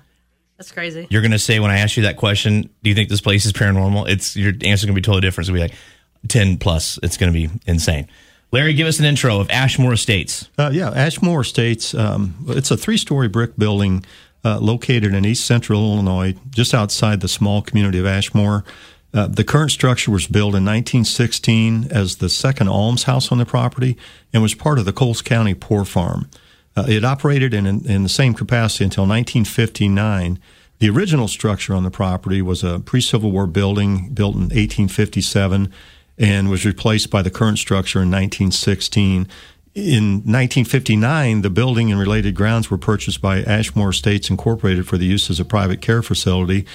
That's 0.56 0.72
crazy. 0.72 1.06
You're 1.08 1.22
going 1.22 1.30
to 1.30 1.38
say 1.38 1.58
when 1.58 1.70
I 1.70 1.78
ask 1.78 1.96
you 1.96 2.02
that 2.02 2.18
question, 2.18 2.68
do 2.82 2.90
you 2.90 2.94
think 2.94 3.08
this 3.08 3.22
place 3.22 3.46
is 3.46 3.52
paranormal? 3.52 4.10
It's 4.10 4.36
your 4.36 4.52
answer's 4.62 4.84
going 4.84 4.94
to 4.94 5.00
be 5.00 5.02
totally 5.02 5.22
different. 5.22 5.48
It's 5.48 5.56
going 5.56 5.68
to 5.68 5.68
be 5.68 5.72
like 5.72 6.28
10 6.28 6.58
plus. 6.58 6.98
It's 7.02 7.16
going 7.16 7.32
to 7.32 7.48
be 7.48 7.48
insane. 7.66 8.08
Larry, 8.52 8.74
give 8.74 8.86
us 8.86 8.98
an 8.98 9.06
intro 9.06 9.40
of 9.40 9.48
Ashmore 9.48 9.94
Estates. 9.94 10.50
Uh, 10.58 10.70
yeah, 10.70 10.90
Ashmore 10.90 11.40
Estates. 11.40 11.94
Um, 11.94 12.34
it's 12.48 12.70
a 12.70 12.76
three-story 12.76 13.28
brick 13.28 13.56
building 13.56 14.04
uh, 14.44 14.58
located 14.58 15.14
in 15.14 15.24
East 15.24 15.46
Central 15.46 15.80
Illinois, 15.82 16.34
just 16.50 16.74
outside 16.74 17.20
the 17.20 17.28
small 17.28 17.62
community 17.62 17.98
of 17.98 18.06
Ashmore. 18.06 18.64
Uh, 19.12 19.26
the 19.26 19.44
current 19.44 19.72
structure 19.72 20.10
was 20.10 20.26
built 20.26 20.54
in 20.54 20.64
1916 20.64 21.88
as 21.90 22.16
the 22.16 22.28
second 22.28 22.68
almshouse 22.68 23.32
on 23.32 23.38
the 23.38 23.46
property 23.46 23.96
and 24.32 24.42
was 24.42 24.54
part 24.54 24.78
of 24.78 24.84
the 24.84 24.92
Coles 24.92 25.20
County 25.20 25.54
Poor 25.54 25.84
Farm. 25.84 26.30
Uh, 26.76 26.84
it 26.88 27.04
operated 27.04 27.52
in, 27.52 27.66
in 27.66 28.04
the 28.04 28.08
same 28.08 28.34
capacity 28.34 28.84
until 28.84 29.02
1959. 29.02 30.38
The 30.78 30.88
original 30.88 31.28
structure 31.28 31.74
on 31.74 31.82
the 31.82 31.90
property 31.90 32.40
was 32.40 32.62
a 32.62 32.78
pre-Civil 32.78 33.32
War 33.32 33.46
building 33.46 34.10
built 34.10 34.34
in 34.34 34.42
1857 34.42 35.72
and 36.16 36.48
was 36.48 36.64
replaced 36.64 37.10
by 37.10 37.22
the 37.22 37.30
current 37.30 37.58
structure 37.58 37.98
in 37.98 38.10
1916. 38.10 39.26
In 39.74 40.04
1959, 40.04 41.42
the 41.42 41.50
building 41.50 41.90
and 41.90 42.00
related 42.00 42.34
grounds 42.34 42.70
were 42.70 42.78
purchased 42.78 43.20
by 43.20 43.42
Ashmore 43.42 43.90
Estates 43.90 44.30
Incorporated 44.30 44.86
for 44.86 44.98
the 44.98 45.06
use 45.06 45.30
as 45.30 45.40
a 45.40 45.44
private 45.44 45.80
care 45.80 46.02
facility 46.02 46.66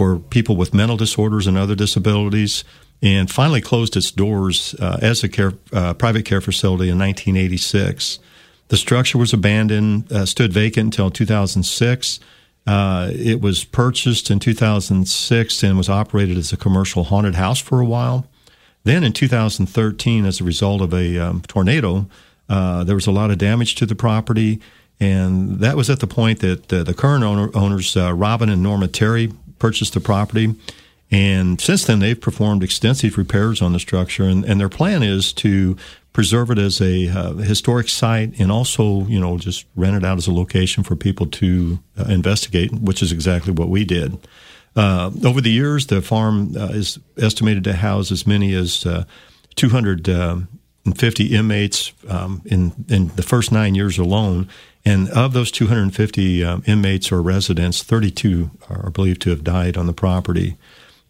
for 0.00 0.18
people 0.18 0.56
with 0.56 0.72
mental 0.72 0.96
disorders 0.96 1.46
and 1.46 1.58
other 1.58 1.74
disabilities, 1.74 2.64
and 3.02 3.30
finally 3.30 3.60
closed 3.60 3.98
its 3.98 4.10
doors 4.10 4.74
uh, 4.80 4.98
as 5.02 5.22
a 5.22 5.28
care, 5.28 5.52
uh, 5.74 5.92
private 5.92 6.24
care 6.24 6.40
facility 6.40 6.88
in 6.88 6.98
1986. 6.98 8.18
The 8.68 8.78
structure 8.78 9.18
was 9.18 9.34
abandoned, 9.34 10.10
uh, 10.10 10.24
stood 10.24 10.54
vacant 10.54 10.86
until 10.86 11.10
2006. 11.10 12.18
Uh, 12.66 13.10
it 13.12 13.42
was 13.42 13.62
purchased 13.62 14.30
in 14.30 14.38
2006 14.38 15.62
and 15.62 15.76
was 15.76 15.90
operated 15.90 16.38
as 16.38 16.50
a 16.50 16.56
commercial 16.56 17.04
haunted 17.04 17.34
house 17.34 17.60
for 17.60 17.78
a 17.78 17.84
while. 17.84 18.26
Then 18.84 19.04
in 19.04 19.12
2013, 19.12 20.24
as 20.24 20.40
a 20.40 20.44
result 20.44 20.80
of 20.80 20.94
a 20.94 21.18
um, 21.18 21.42
tornado, 21.42 22.08
uh, 22.48 22.84
there 22.84 22.94
was 22.94 23.06
a 23.06 23.12
lot 23.12 23.30
of 23.30 23.36
damage 23.36 23.74
to 23.74 23.84
the 23.84 23.94
property. 23.94 24.62
And 24.98 25.60
that 25.60 25.76
was 25.76 25.90
at 25.90 26.00
the 26.00 26.06
point 26.06 26.38
that 26.40 26.72
uh, 26.72 26.84
the 26.84 26.94
current 26.94 27.22
owner, 27.22 27.50
owners, 27.54 27.94
uh, 27.98 28.14
Robin 28.14 28.48
and 28.48 28.62
Norma 28.62 28.88
Terry, 28.88 29.30
purchased 29.60 29.94
the 29.94 30.00
property. 30.00 30.56
And 31.12 31.60
since 31.60 31.84
then, 31.84 31.98
they've 31.98 32.20
performed 32.20 32.62
extensive 32.62 33.18
repairs 33.18 33.60
on 33.62 33.72
the 33.72 33.80
structure. 33.80 34.24
And, 34.24 34.44
and 34.44 34.60
their 34.60 34.68
plan 34.68 35.02
is 35.02 35.32
to 35.34 35.76
preserve 36.12 36.50
it 36.50 36.58
as 36.58 36.80
a 36.80 37.08
uh, 37.08 37.32
historic 37.34 37.88
site 37.88 38.38
and 38.38 38.50
also, 38.50 39.04
you 39.06 39.20
know, 39.20 39.38
just 39.38 39.66
rent 39.76 39.96
it 39.96 40.04
out 40.04 40.18
as 40.18 40.26
a 40.26 40.32
location 40.32 40.82
for 40.82 40.96
people 40.96 41.26
to 41.26 41.78
uh, 41.98 42.04
investigate, 42.04 42.72
which 42.72 43.02
is 43.02 43.12
exactly 43.12 43.52
what 43.52 43.68
we 43.68 43.84
did. 43.84 44.18
Uh, 44.76 45.10
over 45.24 45.40
the 45.40 45.50
years, 45.50 45.86
the 45.86 46.00
farm 46.00 46.56
uh, 46.56 46.66
is 46.66 46.98
estimated 47.18 47.64
to 47.64 47.72
house 47.72 48.12
as 48.12 48.26
many 48.26 48.54
as 48.54 48.86
uh, 48.86 49.04
250 49.56 51.26
inmates 51.26 51.92
um, 52.08 52.40
in 52.44 52.72
in 52.88 53.08
the 53.16 53.22
first 53.22 53.50
nine 53.50 53.74
years 53.74 53.98
alone. 53.98 54.48
And 54.84 55.10
of 55.10 55.32
those 55.34 55.50
250 55.50 56.44
um, 56.44 56.62
inmates 56.66 57.12
or 57.12 57.20
residents, 57.20 57.82
32 57.82 58.50
are 58.68 58.90
believed 58.90 59.20
to 59.22 59.30
have 59.30 59.44
died 59.44 59.76
on 59.76 59.86
the 59.86 59.92
property. 59.92 60.56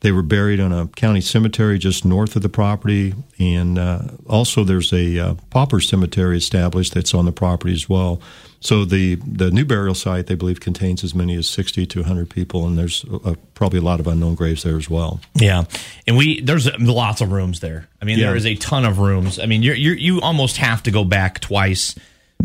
They 0.01 0.13
were 0.13 0.23
buried 0.23 0.61
on 0.61 0.73
a 0.73 0.87
county 0.89 1.21
cemetery 1.21 1.79
just 1.79 2.07
north 2.07 2.35
of 2.35 2.41
the 2.43 2.49
property, 2.49 3.13
and 3.39 3.79
uh, 3.79 4.01
also 4.27 4.65
there's 4.65 4.95
a 4.95 5.19
uh, 5.19 5.35
pauper 5.51 5.79
cemetery 5.79 6.39
established 6.39 6.95
that's 6.95 7.13
on 7.13 7.27
the 7.27 7.33
property 7.33 7.75
as 7.75 7.87
well. 7.87 8.19
So 8.61 8.87
the 8.87 9.17
the 9.17 9.51
new 9.51 9.67
burial 9.67 9.95
site, 9.95 10.27
they 10.27 10.35
believe, 10.37 10.59
contains 10.59 11.05
as 11.05 11.15
many 11.15 11.37
as 11.37 11.51
60 11.51 11.85
to 11.87 12.01
100 12.01 12.31
people, 12.31 12.67
and 12.67 12.79
there's 12.79 13.05
uh, 13.05 13.35
probably 13.53 13.79
a 13.79 13.83
lot 13.83 14.01
of 14.01 14.07
unknown 14.07 14.37
graves 14.37 14.63
there 14.63 14.79
as 14.79 14.89
well. 14.89 15.21
Yeah, 15.35 15.65
and 16.07 16.17
we 16.17 16.41
there's 16.41 16.67
lots 16.79 17.21
of 17.21 17.31
rooms 17.31 17.61
there. 17.61 17.87
I 18.01 18.07
mean, 18.07 18.19
Yeah. 18.19 18.29
there 18.29 18.37
is 18.37 18.47
a 18.47 18.55
ton 18.55 18.87
of 18.87 19.01
rooms. 19.01 19.39
I 19.39 19.45
mean, 19.45 19.63
you're, 19.63 19.75
you're 19.77 19.97
you 19.97 20.23
almost 20.23 20.57
have 20.57 20.83
to 20.85 20.91
go 20.91 21.05
back 21.05 21.41
twice 21.41 21.95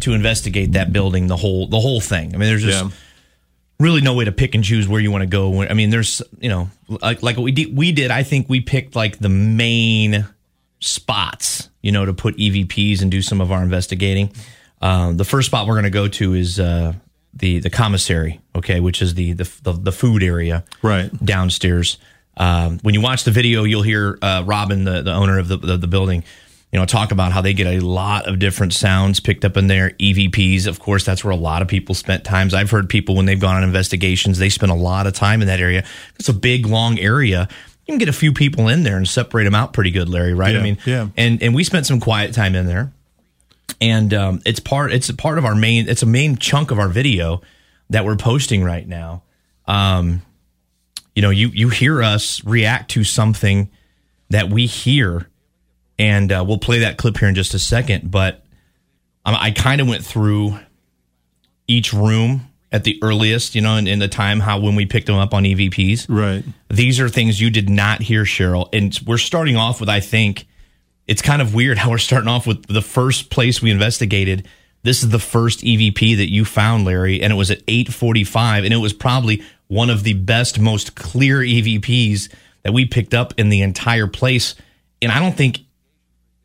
to 0.02 0.14
investigate 0.14 0.74
that 0.74 0.92
building, 0.94 1.28
the 1.28 1.38
whole 1.38 1.68
the 1.68 1.80
whole 1.80 2.02
thing. 2.02 2.34
I 2.36 2.38
mean, 2.38 2.50
there's 2.50 2.64
just 2.64 2.84
Yeah. 2.84 2.90
really 3.80 4.02
no 4.02 4.14
way 4.14 4.26
to 4.26 4.32
pick 4.32 4.56
and 4.56 4.64
choose 4.64 4.88
where 4.88 5.02
you 5.02 5.12
want 5.12 5.22
to 5.24 5.28
go. 5.28 5.62
I 5.64 5.74
mean, 5.74 5.90
there's 5.90 6.22
you 6.40 6.50
know 6.50 6.70
like 6.88 7.24
like 7.24 7.38
what 7.38 7.44
we 7.44 7.52
did, 7.52 7.76
we 7.76 7.92
did. 7.92 8.12
I 8.12 8.24
think 8.24 8.50
we 8.50 8.62
picked 8.62 8.96
like 8.96 9.20
the 9.20 9.30
main 9.30 10.26
spots, 10.80 11.70
you 11.82 11.92
know, 11.92 12.06
to 12.06 12.14
put 12.14 12.38
EVPs 12.38 13.02
and 13.02 13.10
do 13.12 13.22
some 13.22 13.42
of 13.42 13.52
our 13.52 13.64
investigating. 13.64 14.32
Um, 14.82 15.18
the 15.18 15.26
first 15.26 15.48
spot 15.48 15.68
we're 15.68 15.74
going 15.76 15.86
to 15.86 15.90
go 15.90 16.08
to 16.08 16.34
is 16.34 16.60
uh, 16.60 16.94
the 17.34 17.60
the 17.60 17.70
commissary, 17.70 18.40
okay, 18.56 18.80
which 18.80 19.02
is 19.02 19.14
the 19.16 19.34
the 19.34 19.50
the, 19.64 19.72
the 19.74 19.92
food 19.92 20.22
area, 20.24 20.64
Right. 20.82 21.10
downstairs. 21.26 21.98
Um, 22.38 22.80
when 22.82 22.94
you 22.94 23.00
watch 23.02 23.24
the 23.24 23.32
video, 23.32 23.64
you'll 23.64 23.82
hear 23.82 24.20
uh, 24.22 24.44
Robin, 24.46 24.84
the, 24.84 25.02
the 25.02 25.14
owner 25.14 25.40
of 25.40 25.48
the, 25.48 25.58
the 25.58 25.78
the 25.78 25.88
building, 25.88 26.24
you 26.76 26.82
know, 26.82 26.86
talk 26.86 27.14
about 27.14 27.32
how 27.32 27.40
they 27.40 27.54
get 27.54 27.68
a 27.68 27.80
lot 27.80 28.28
of 28.28 28.38
different 28.38 28.74
sounds 28.74 29.22
picked 29.22 29.46
up 29.46 29.56
in 29.56 29.68
there. 29.68 29.92
EVPs, 29.92 30.68
of 30.68 30.78
course, 30.82 31.06
that's 31.06 31.24
where 31.24 31.32
a 31.32 31.38
lot 31.38 31.62
of 31.62 31.70
people 31.70 31.96
spent 31.96 32.26
times. 32.26 32.54
I've 32.54 32.70
heard 32.70 32.90
people 32.90 33.16
when 33.16 33.26
they've 33.26 33.40
gone 33.40 33.56
on 33.56 33.64
investigations, 33.64 34.40
they 34.40 34.50
spend 34.50 34.74
a 34.74 34.76
lot 34.76 35.08
of 35.08 35.14
time 35.14 35.42
in 35.42 35.48
that 35.48 35.62
area. 35.62 35.86
It's 36.20 36.28
a 36.28 36.34
big, 36.34 36.66
long 36.66 37.00
area. 37.00 37.48
You 37.86 37.94
can 37.94 37.98
get 37.98 38.10
a 38.10 38.14
few 38.14 38.34
people 38.34 38.68
in 38.68 38.84
there 38.84 38.98
and 38.98 39.08
separate 39.08 39.46
them 39.46 39.56
out 39.56 39.72
pretty 39.72 39.90
good, 39.90 40.10
Larry. 40.10 40.34
Right? 40.34 40.54
I 40.54 40.62
mean, 40.62 40.78
yeah. 40.86 41.08
And 41.16 41.42
and 41.42 41.56
we 41.56 41.64
spent 41.64 41.86
some 41.86 42.02
quiet 42.02 42.34
time 42.34 42.56
in 42.56 42.66
there 42.66 42.92
and 43.80 44.14
um, 44.14 44.42
it's 44.46 44.60
part 44.60 44.92
it's 44.92 45.08
a 45.08 45.14
part 45.14 45.38
of 45.38 45.46
our 45.46 45.56
main 45.56 45.88
it's 45.88 46.04
a 46.04 46.06
main 46.06 46.36
chunk 46.36 46.72
of 46.72 46.80
our 46.80 46.90
video 46.90 47.42
that 47.90 48.04
we're 48.04 48.18
posting 48.18 48.66
right 48.66 48.86
now 48.86 49.24
um, 49.66 50.22
you 51.16 51.22
know 51.22 51.30
you 51.30 51.48
you 51.54 51.70
hear 51.70 52.04
us 52.04 52.44
react 52.44 52.92
to 52.92 53.06
something 53.06 53.70
that 54.30 54.50
we 54.50 54.66
hear 54.66 55.30
and 55.98 56.32
uh, 56.32 56.44
we'll 56.46 56.58
play 56.58 56.80
that 56.80 56.98
clip 56.98 57.18
here 57.18 57.28
in 57.30 57.36
just 57.36 57.54
a 57.54 57.60
second 57.60 58.10
but 58.12 58.44
um, 59.26 59.36
i 59.40 59.52
kind 59.52 59.82
of 59.82 59.88
went 59.88 60.04
through 60.06 60.58
each 61.68 61.94
room 61.94 62.48
at 62.72 62.84
the 62.84 63.00
earliest 63.02 63.56
you 63.56 63.62
know 63.62 63.76
in, 63.78 63.88
in 63.88 64.00
the 64.00 64.08
time 64.08 64.40
how 64.40 64.60
when 64.60 64.76
we 64.76 64.86
picked 64.86 65.08
them 65.08 65.16
up 65.16 65.34
on 65.34 65.44
evps 65.44 66.06
Right. 66.10 66.44
these 66.70 67.00
are 67.00 67.10
things 67.10 67.40
you 67.40 67.50
did 67.50 67.70
not 67.70 68.02
hear 68.02 68.24
cheryl 68.24 68.70
and 68.74 68.98
we're 69.06 69.18
starting 69.18 69.56
off 69.56 69.80
with 69.80 69.90
i 69.90 70.00
think 70.00 70.48
it's 71.08 71.22
kind 71.22 71.42
of 71.42 71.54
weird 71.54 71.78
how 71.78 71.90
we're 71.92 71.98
starting 71.98 72.28
off 72.30 72.48
with 72.48 72.66
the 72.68 72.82
first 72.82 73.30
place 73.30 73.62
we 73.62 73.72
investigated 73.72 74.48
this 74.84 75.02
is 75.04 75.10
the 75.10 75.20
first 75.20 75.62
evp 75.62 76.18
that 76.18 76.30
you 76.32 76.46
found 76.46 76.86
larry 76.86 77.22
and 77.22 77.32
it 77.34 77.36
was 77.36 77.50
at 77.52 77.62
845 77.68 78.64
and 78.66 78.74
it 78.74 78.78
was 78.78 78.94
probably 78.94 79.44
one 79.68 79.90
of 79.90 80.04
the 80.04 80.14
best, 80.14 80.60
most 80.60 80.94
clear 80.94 81.40
EVPs 81.40 82.32
that 82.62 82.72
we 82.72 82.86
picked 82.86 83.16
up 83.16 83.34
in 83.40 83.50
the 83.50 83.64
entire 83.64 84.06
place. 84.06 84.54
And 85.02 85.12
I 85.12 85.18
don't 85.20 85.36
think, 85.36 85.65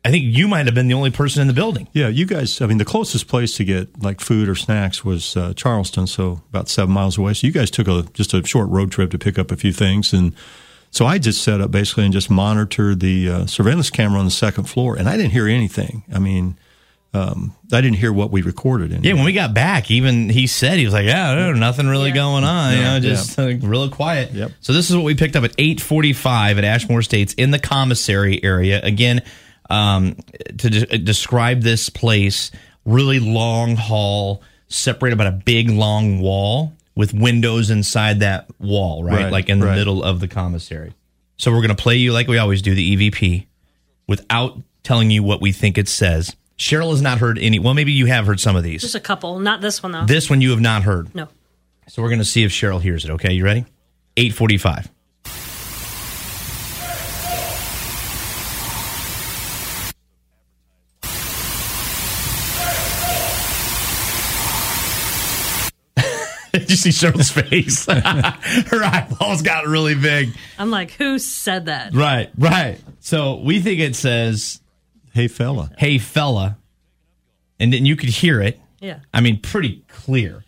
I 0.03 0.09
think 0.09 0.23
you 0.25 0.47
might 0.47 0.65
have 0.65 0.73
been 0.73 0.87
the 0.87 0.95
only 0.95 1.11
person 1.11 1.41
in 1.41 1.47
the 1.47 1.53
building. 1.53 1.87
Yeah, 1.93 2.07
you 2.07 2.25
guys. 2.25 2.59
I 2.59 2.65
mean, 2.65 2.79
the 2.79 2.85
closest 2.85 3.27
place 3.27 3.55
to 3.57 3.63
get 3.63 4.01
like 4.01 4.19
food 4.19 4.49
or 4.49 4.55
snacks 4.55 5.05
was 5.05 5.37
uh, 5.37 5.53
Charleston, 5.55 6.07
so 6.07 6.41
about 6.49 6.69
seven 6.69 6.91
miles 6.93 7.17
away. 7.19 7.33
So 7.35 7.45
you 7.45 7.53
guys 7.53 7.69
took 7.69 7.87
a 7.87 8.03
just 8.13 8.33
a 8.33 8.43
short 8.43 8.69
road 8.69 8.91
trip 8.91 9.11
to 9.11 9.19
pick 9.19 9.37
up 9.37 9.51
a 9.51 9.55
few 9.55 9.71
things, 9.71 10.11
and 10.11 10.33
so 10.89 11.05
I 11.05 11.19
just 11.19 11.43
set 11.43 11.61
up 11.61 11.69
basically 11.69 12.05
and 12.05 12.13
just 12.13 12.31
monitored 12.31 12.99
the 12.99 13.29
uh, 13.29 13.45
surveillance 13.45 13.89
camera 13.91 14.17
on 14.19 14.25
the 14.25 14.31
second 14.31 14.63
floor, 14.65 14.95
and 14.95 15.07
I 15.07 15.17
didn't 15.17 15.31
hear 15.33 15.47
anything. 15.47 16.03
I 16.11 16.17
mean, 16.17 16.57
um, 17.13 17.53
I 17.71 17.79
didn't 17.81 17.97
hear 17.97 18.11
what 18.11 18.31
we 18.31 18.41
recorded. 18.41 18.91
In 18.91 19.03
Yeah, 19.03 19.13
when 19.13 19.23
we 19.25 19.33
got 19.33 19.53
back, 19.53 19.91
even 19.91 20.29
he 20.29 20.47
said 20.47 20.79
he 20.79 20.85
was 20.85 20.93
like, 20.95 21.05
"Yeah, 21.05 21.35
there's 21.35 21.59
nothing 21.59 21.85
really 21.85 22.09
Yeah. 22.09 22.15
going 22.15 22.43
on, 22.43 22.73
you 22.73 22.79
Yeah, 22.79 22.93
know, 22.93 22.99
just 23.01 23.37
yeah. 23.37 23.43
like, 23.45 23.59
real 23.61 23.87
quiet." 23.89 24.31
Yep. 24.33 24.51
So 24.61 24.73
this 24.73 24.89
is 24.89 24.95
what 24.95 25.05
we 25.05 25.13
picked 25.13 25.35
up 25.35 25.43
at 25.43 25.53
8:45 25.59 26.57
at 26.57 26.63
Ashmore 26.63 27.01
Estates 27.01 27.33
in 27.35 27.51
the 27.51 27.59
commissary 27.59 28.43
area. 28.43 28.81
Again, 28.81 29.21
um, 29.71 30.15
to 30.57 30.69
de- 30.69 30.97
describe 30.99 31.61
this 31.61 31.89
place, 31.89 32.51
really 32.85 33.19
long 33.19 33.75
hall 33.75 34.41
separated 34.67 35.17
by 35.17 35.25
a 35.25 35.31
big 35.31 35.69
long 35.69 36.19
wall 36.19 36.73
with 36.95 37.13
windows 37.13 37.69
inside 37.69 38.19
that 38.19 38.47
wall, 38.59 39.03
right, 39.03 39.23
Right, 39.23 39.31
like 39.31 39.49
in 39.49 39.59
the 39.59 39.65
right. 39.67 39.75
middle 39.75 40.03
of 40.03 40.19
the 40.19 40.27
commissary. 40.27 40.93
So 41.37 41.51
we're 41.51 41.61
gonna 41.61 41.75
play 41.75 41.95
you 41.95 42.11
like 42.13 42.27
we 42.27 42.37
always 42.37 42.61
do 42.61 42.75
the 42.75 42.95
EVP 43.11 43.47
without 44.07 44.57
telling 44.83 45.09
you 45.11 45.23
what 45.23 45.41
we 45.41 45.51
think 45.51 45.77
it 45.77 45.87
says. 45.87 46.35
Cheryl 46.57 46.91
has 46.91 47.01
not 47.01 47.17
heard 47.17 47.39
any. 47.39 47.57
Well, 47.59 47.73
maybe 47.73 47.91
you 47.91 48.05
have 48.05 48.27
heard 48.27 48.39
some 48.39 48.55
of 48.55 48.63
these. 48.63 48.81
Just 48.81 48.93
a 48.95 48.99
couple. 48.99 49.39
Not 49.39 49.61
this 49.61 49.81
one 49.81 49.91
though. 49.93 50.05
This 50.05 50.29
one 50.29 50.41
you 50.41 50.51
have 50.51 50.61
not 50.61 50.83
heard. 50.83 51.13
no. 51.15 51.27
So 51.87 52.01
we're 52.01 52.09
going 52.09 52.19
to 52.19 52.25
see 52.25 52.43
if 52.43 52.51
Cheryl 52.51 52.79
hears 52.81 53.03
it. 53.03 53.11
Okay, 53.11 53.33
you 53.33 53.43
ready? 53.43 53.65
845. 54.15 54.89
You 66.71 66.77
see 66.77 66.89
Cheryl's 66.89 67.29
face? 67.31 67.85
Her 68.71 68.83
eyeballs 68.83 69.41
got 69.41 69.67
really 69.67 69.95
big. 69.95 70.29
I'm 70.57 70.71
like, 70.71 70.91
who 70.91 71.19
said 71.19 71.65
that? 71.67 71.93
Right, 71.93 72.29
right. 72.37 72.79
So 72.99 73.35
we 73.35 73.59
think 73.59 73.79
it 73.79 73.95
says, 73.95 74.61
hey 75.13 75.27
fella, 75.27 75.71
hey, 75.77 75.97
fella. 75.97 76.57
And 77.59 77.71
then 77.71 77.85
you 77.85 77.95
could 77.95 78.09
hear 78.09 78.41
it. 78.41 78.59
Yeah. 78.79 78.99
I 79.13 79.21
mean, 79.21 79.39
pretty 79.41 79.83
clear. 79.87 80.43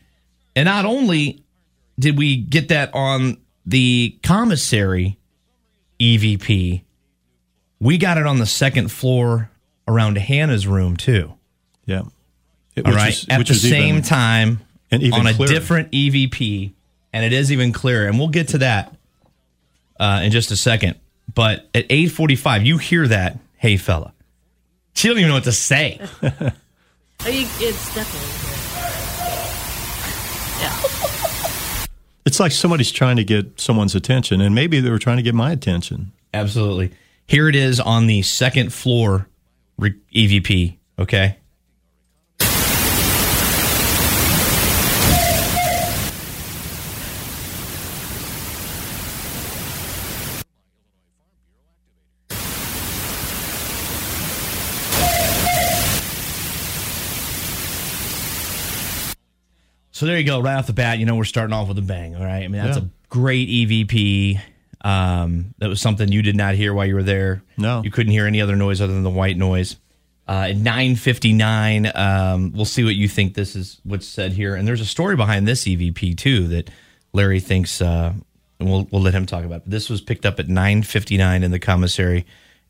And 0.55 0.65
not 0.65 0.85
only 0.85 1.43
did 1.99 2.17
we 2.17 2.37
get 2.37 2.69
that 2.69 2.89
on 2.95 3.37
the 3.65 4.17
commissary 4.23 5.19
EVP, 5.99 6.81
we 7.79 7.97
got 7.97 8.17
it 8.17 8.25
on 8.25 8.39
the 8.39 8.45
second 8.45 8.91
floor 8.91 9.49
around 9.87 10.17
Hannah's 10.17 10.65
room 10.65 10.95
too. 10.97 11.33
yeah, 11.85 12.03
It- 12.75 12.85
All 12.85 12.91
which 12.93 12.99
right. 12.99 13.13
is- 13.13 13.25
At 13.29 13.45
the 13.45 13.53
same 13.53 13.97
even- 13.97 14.01
time 14.01 14.61
and 14.93 15.03
even 15.03 15.19
on 15.21 15.27
a 15.27 15.33
clearer. 15.33 15.51
different 15.51 15.91
EVP. 15.91 16.73
And 17.11 17.23
it 17.25 17.33
is 17.33 17.51
even 17.51 17.71
clearer. 17.73 18.07
And 18.07 18.17
we'll 18.17 18.29
get 18.29 18.49
to 18.49 18.57
that 18.59 18.95
uh, 19.99 20.21
in 20.23 20.31
just 20.31 20.51
a 20.51 20.55
second. 20.55 20.95
But 21.33 21.69
at 21.75 21.85
845, 21.89 22.65
you 22.65 22.77
hear 22.77 23.07
that, 23.07 23.37
hey 23.57 23.77
fella. 23.77 24.13
She 24.95 25.07
don't 25.07 25.17
even 25.17 25.29
know 25.29 25.35
what 25.35 25.43
to 25.45 25.51
say. 25.51 25.99
Oh, 27.25 27.29
you- 27.29 27.47
It's 27.59 27.95
definitely. 27.95 28.29
Yeah. 30.61 30.81
It's 32.25 32.39
like 32.39 32.53
somebody's 32.53 32.91
trying 32.91 33.17
to 33.17 33.25
get 33.25 33.59
someone's 33.59 33.95
attention, 33.95 34.39
and 34.39 34.55
maybe 34.55 34.79
they 34.79 34.89
were 34.89 34.97
trying 34.99 35.17
to 35.17 35.23
get 35.23 35.35
my 35.35 35.51
attention. 35.51 36.13
Absolutely. 36.33 36.91
Here 37.27 37.49
it 37.49 37.55
is 37.55 37.81
on 37.81 38.07
the 38.07 38.21
second 38.21 38.71
floor 38.73 39.27
re- 39.77 39.95
EVP. 40.15 40.77
Okay. 40.99 41.35
So 60.03 60.07
there 60.07 60.17
you 60.17 60.25
go. 60.25 60.41
Right 60.41 60.55
off 60.55 60.67
the 60.67 60.73
bat, 60.73 60.99
you 60.99 61.05
know 61.05 61.15
we're 61.15 61.23
starting 61.23 61.53
off 61.53 61.69
with 61.69 61.77
a 61.77 61.81
bang. 61.81 62.13
All 62.13 62.25
right. 62.25 62.43
I 62.43 62.47
mean 62.49 62.61
that's 62.61 62.75
Yeah. 62.75 62.83
a 62.83 62.87
great 63.07 63.47
EVP. 63.47 64.37
Um, 64.81 65.53
that 65.59 65.69
was 65.69 65.79
something 65.79 66.11
you 66.11 66.21
did 66.21 66.35
not 66.35 66.55
hear 66.55 66.73
while 66.73 66.85
you 66.85 66.95
were 66.95 67.03
there. 67.03 67.41
No. 67.57 67.81
you 67.85 67.89
couldn't 67.89 68.11
hear 68.11 68.27
any 68.27 68.41
other 68.41 68.57
noise 68.57 68.81
other 68.81 68.91
than 68.91 69.03
the 69.03 69.09
white 69.09 69.37
noise. 69.37 69.77
Uh, 70.27 70.47
at 70.49 70.57
nine 70.57 70.97
fifty 70.97 71.31
nine, 71.31 71.89
um, 71.95 72.51
we'll 72.53 72.65
see 72.65 72.83
what 72.83 72.95
you 72.95 73.07
think. 73.07 73.33
This 73.33 73.55
is 73.55 73.79
what's 73.85 74.05
said 74.05 74.33
here, 74.33 74.55
and 74.55 74.67
there's 74.67 74.81
a 74.81 74.85
story 74.85 75.15
behind 75.15 75.47
this 75.47 75.63
EVP 75.65 76.17
too 76.17 76.49
that 76.49 76.69
Larry 77.13 77.39
thinks. 77.39 77.81
Uh, 77.81 78.11
and 78.59 78.69
we'll 78.69 78.85
we'll 78.91 79.01
let 79.01 79.13
him 79.13 79.25
talk 79.25 79.45
about. 79.45 79.63
But 79.63 79.71
this 79.71 79.89
was 79.89 80.01
picked 80.01 80.25
up 80.25 80.37
at 80.37 80.49
nine 80.49 80.83
fifty 80.83 81.15
nine 81.15 81.43
in 81.43 81.51
the 81.51 81.59
commissary 81.59 82.25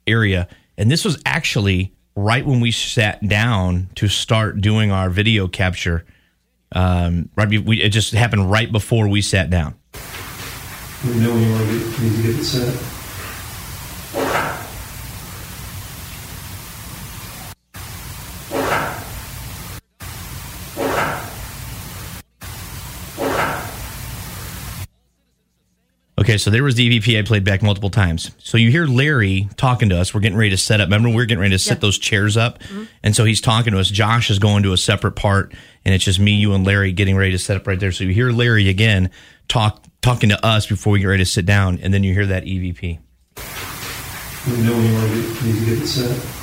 area, 0.06 0.48
and 0.78 0.92
this 0.92 1.04
was 1.04 1.20
actually 1.26 1.94
right 2.16 2.46
when 2.46 2.60
we 2.60 2.70
sat 2.70 3.28
down 3.28 3.90
to 3.96 4.08
start 4.08 4.62
doing 4.62 4.92
our 4.92 5.10
video 5.10 5.48
capture. 5.48 6.06
Um, 6.74 7.30
right, 7.36 7.48
we, 7.48 7.82
it 7.82 7.90
just 7.90 8.14
happened 8.14 8.50
right 8.50 8.72
before 8.72 9.08
we 9.08 9.22
sat 9.22 9.50
down. 9.50 9.76
We 11.06 11.16
know 11.16 11.34
get, 11.66 12.00
need 12.02 12.16
to 12.16 12.22
get 12.24 12.40
it 12.40 12.44
set. 12.44 13.03
Okay, 26.24 26.38
so 26.38 26.50
there 26.50 26.64
was 26.64 26.76
the 26.76 26.90
EVP 26.90 27.20
I 27.20 27.24
played 27.24 27.44
back 27.44 27.62
multiple 27.62 27.90
times. 27.90 28.32
So 28.38 28.58
you 28.58 28.72
hear 28.72 28.86
Larry 28.86 29.50
talking 29.58 29.90
to 29.90 30.00
us. 30.00 30.14
We're 30.14 30.22
getting 30.22 30.38
ready 30.38 30.52
to 30.52 30.58
set 30.58 30.80
up. 30.80 30.86
Remember, 30.86 31.10
we 31.10 31.22
are 31.22 31.26
getting 31.26 31.42
ready 31.42 31.54
to 31.54 31.60
set 31.60 31.80
Yeah. 31.80 31.82
those 31.82 31.98
chairs 31.98 32.38
up, 32.38 32.60
mm-hmm. 32.60 32.84
and 33.04 33.14
so 33.14 33.26
he's 33.26 33.42
talking 33.42 33.74
to 33.74 33.80
us. 33.80 33.90
Josh 33.90 34.30
is 34.30 34.40
going 34.40 34.64
to 34.64 34.72
a 34.72 34.78
separate 34.78 35.18
part, 35.18 35.54
and 35.84 35.94
it's 35.94 36.06
just 36.06 36.22
me, 36.22 36.32
you, 36.36 36.54
and 36.54 36.66
Larry 36.66 36.94
getting 36.94 37.18
ready 37.18 37.34
to 37.34 37.38
set 37.38 37.58
up 37.58 37.68
right 37.68 37.78
there. 37.78 37.92
So 37.92 38.06
you 38.06 38.14
hear 38.14 38.32
Larry 38.32 38.70
again 38.70 39.10
talk 39.50 39.84
talking 40.02 40.30
to 40.30 40.46
us 40.46 40.66
before 40.66 40.94
we 40.94 41.00
get 41.02 41.08
ready 41.08 41.26
to 41.26 41.30
sit 41.30 41.46
down, 41.46 41.80
and 41.84 41.94
then 41.94 42.06
you 42.06 42.14
hear 42.14 42.28
that 42.28 42.46
EVP. 42.46 43.00
We 44.48 44.58
know 44.64 44.80
you 44.80 44.94
want 44.94 45.12
to 45.12 45.22
get, 45.22 45.44
need 45.44 45.60
to 45.60 45.66
get 45.66 45.84
it 45.84 45.88
set. 45.88 46.40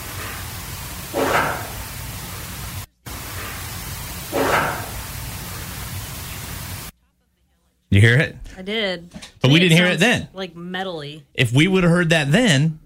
You 7.88 8.00
hear 8.02 8.18
it? 8.18 8.36
I 8.60 8.62
did. 8.62 9.10
But 9.10 9.48
To 9.48 9.52
we 9.54 9.58
didn't 9.58 9.76
hear 9.78 9.86
it 9.86 9.98
then. 10.00 10.28
Like 10.34 10.54
metally. 10.54 11.22
If 11.34 11.52
we 11.52 11.66
would 11.66 11.82
have 11.82 11.90
heard 11.90 12.10
that 12.10 12.30
then, 12.30 12.78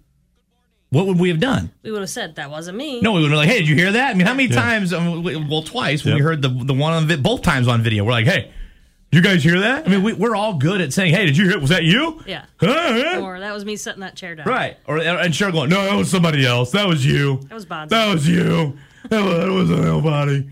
what 0.91 1.07
would 1.07 1.19
we 1.19 1.31
have 1.31 1.41
done? 1.41 1.71
We 1.83 1.91
would 1.91 2.01
have 2.01 2.11
said 2.11 2.37
that 2.37 2.49
wasn't 2.51 2.79
me. 2.79 3.01
No, 3.01 3.11
we 3.13 3.23
would 3.23 3.23
have 3.25 3.31
been 3.33 3.39
like, 3.39 3.49
"Hey, 3.49 3.59
did 3.59 3.69
you 3.69 3.75
hear 3.75 3.91
that?" 3.93 4.11
I 4.11 4.15
mean, 4.15 4.25
how 4.27 4.35
many 4.35 4.49
times? 4.49 4.93
um, 4.93 5.25
we- 5.25 5.35
Well, 5.35 5.63
twice. 5.65 6.05
when 6.05 6.15
We 6.15 6.21
heard 6.21 6.43
the 6.43 6.49
the 6.49 6.73
one 6.75 6.93
on 6.93 7.09
vi- 7.09 7.17
both 7.17 7.43
times 7.43 7.67
on 7.67 7.83
video. 7.83 8.05
We're 8.05 8.13
like, 8.13 8.27
"Hey, 8.27 8.53
you 9.11 9.21
guys 9.21 9.43
hear 9.43 9.59
that?" 9.59 9.85
I 9.85 9.91
mean, 9.91 10.05
we, 10.05 10.13
we're 10.13 10.37
all 10.37 10.55
good 10.55 10.81
at 10.81 10.93
saying, 10.93 11.13
"Hey, 11.13 11.27
did 11.27 11.37
you 11.37 11.49
hear? 11.49 11.59
Was 11.59 11.71
that 11.71 11.83
you?" 11.83 12.23
Yeah. 12.27 12.45
Huh? 12.61 13.19
Or 13.21 13.41
that 13.41 13.53
was 13.53 13.65
me 13.65 13.75
setting 13.75 14.03
that 14.03 14.15
chair 14.15 14.37
down. 14.37 14.47
Right. 14.47 14.77
Or 14.87 14.99
and 14.99 15.35
Cheryl 15.35 15.51
going, 15.53 15.71
"No, 15.71 15.83
that 15.85 15.97
was 15.97 16.09
somebody 16.09 16.47
else. 16.47 16.71
That 16.71 16.87
was 16.87 17.05
you. 17.05 17.41
That 17.49 17.55
was 17.55 17.67
Bonzi. 17.67 17.89
That 17.89 18.13
was 18.15 18.29
you. 18.29 18.79
That 19.09 19.51
was, 19.51 19.69
nobody." 19.71 20.47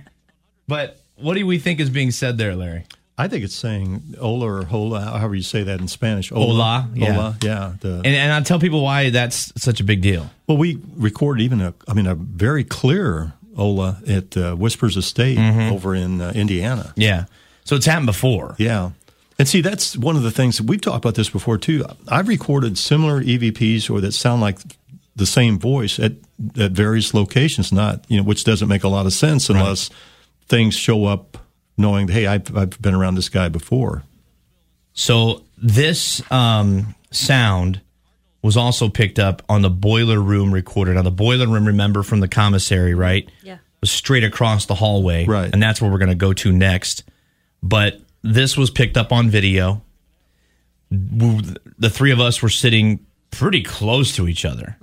But 0.67 1.01
what 1.17 1.35
do 1.35 1.47
we 1.47 1.59
think 1.59 1.79
is 1.79 1.89
being 1.91 2.11
said 2.11 2.37
there, 2.37 2.57
Larry? 2.57 2.85
I 3.25 3.29
think 3.29 3.45
it's 3.45 3.55
saying 3.55 4.15
hola 4.19 4.47
or 4.51 4.65
hola, 4.65 5.01
however 5.01 5.35
you 5.35 5.43
say 5.43 5.63
that 5.63 5.81
in 5.81 5.89
Spanish. 5.89 6.31
Hola, 6.31 6.91
yeah. 6.95 7.13
Hola, 7.13 7.37
yeah. 7.43 7.75
The, 7.81 7.95
And 8.05 8.07
and 8.07 8.33
I 8.33 8.41
tell 8.43 8.59
people 8.59 8.83
why 8.83 9.11
that's 9.11 9.53
such 9.63 9.81
a 9.81 9.85
big 9.85 10.01
deal. 10.03 10.29
well, 10.49 10.59
we 10.59 10.79
recorded 10.97 11.43
even 11.45 11.61
a, 11.61 11.73
I 11.87 11.95
mean, 11.95 12.07
a 12.07 12.15
very 12.15 12.65
clear 12.65 13.33
hola 13.57 14.01
at 14.09 14.37
uh, 14.37 14.55
Whispers 14.57 14.97
Estate 14.97 15.39
Mm-hmm. 15.39 15.73
over 15.75 15.95
in 15.95 16.21
uh, 16.21 16.33
Indiana. 16.35 16.93
Yeah. 16.97 17.25
So 17.65 17.77
it's 17.77 17.87
happened 17.87 18.07
before. 18.07 18.55
Yeah. 18.59 18.91
And 19.39 19.49
see, 19.49 19.61
that's 19.61 19.97
one 19.97 20.17
of 20.17 20.23
the 20.25 20.31
things 20.31 20.57
that 20.59 20.67
we've 20.67 20.81
talked 20.81 21.05
about 21.05 21.15
this 21.15 21.31
before 21.31 21.59
too. 21.59 21.85
I've 22.09 22.29
recorded 22.29 22.77
similar 22.79 23.23
EVPs 23.23 23.89
or 23.91 24.01
that 24.01 24.13
sound 24.13 24.41
like 24.41 24.59
the 25.17 25.27
same 25.27 25.59
voice 25.59 25.99
at, 25.99 26.13
at 26.59 26.73
various 26.73 27.13
locations, 27.15 27.73
not, 27.73 28.05
you 28.09 28.17
know, 28.17 28.23
which 28.25 28.45
doesn't 28.45 28.69
make 28.69 28.83
a 28.85 28.89
lot 28.89 29.07
of 29.07 29.13
sense 29.13 29.49
unless 29.51 29.91
things 30.49 30.75
show 30.75 31.05
up 31.05 31.39
knowing, 31.77 32.09
hey, 32.09 32.27
I've, 32.27 32.55
I've 32.57 32.81
been 32.81 32.95
around 32.95 33.15
this 33.15 33.29
guy 33.29 33.49
before. 33.49 34.03
So 34.93 35.43
this 35.57 36.21
um, 36.31 36.95
sound 37.11 37.81
was 38.43 38.57
also 38.57 38.89
picked 38.89 39.19
up 39.19 39.43
on 39.49 39.63
the 39.63 39.71
boiler 39.71 40.21
room 40.21 40.53
recorder. 40.53 40.93
Now 40.95 41.03
the 41.03 41.11
boiler 41.11 41.47
room, 41.47 41.67
remember 41.67 42.03
from 42.03 42.21
the 42.21 42.29
commissary, 42.29 42.95
right? 42.95 43.29
Yeah. 43.43 43.59
Was 43.81 43.91
straight 43.91 44.25
across 44.25 44.67
the 44.67 44.75
hallway, 44.75 45.27
Right. 45.27 45.51
And 45.53 45.63
that's 45.63 45.81
where 45.81 45.91
we're 45.91 45.99
going 45.99 46.09
to 46.11 46.15
go 46.15 46.33
to 46.33 46.53
next. 46.53 47.05
But 47.63 48.01
this 48.23 48.57
was 48.57 48.71
picked 48.71 48.97
up 48.97 49.13
on 49.13 49.31
video, 49.31 49.83
the 50.91 51.91
three 51.91 52.11
of 52.13 52.21
us 52.21 52.43
were 52.43 52.49
sitting 52.49 53.05
pretty 53.31 53.63
close 53.63 54.15
to 54.17 54.29
each 54.29 54.45
other. 54.45 54.77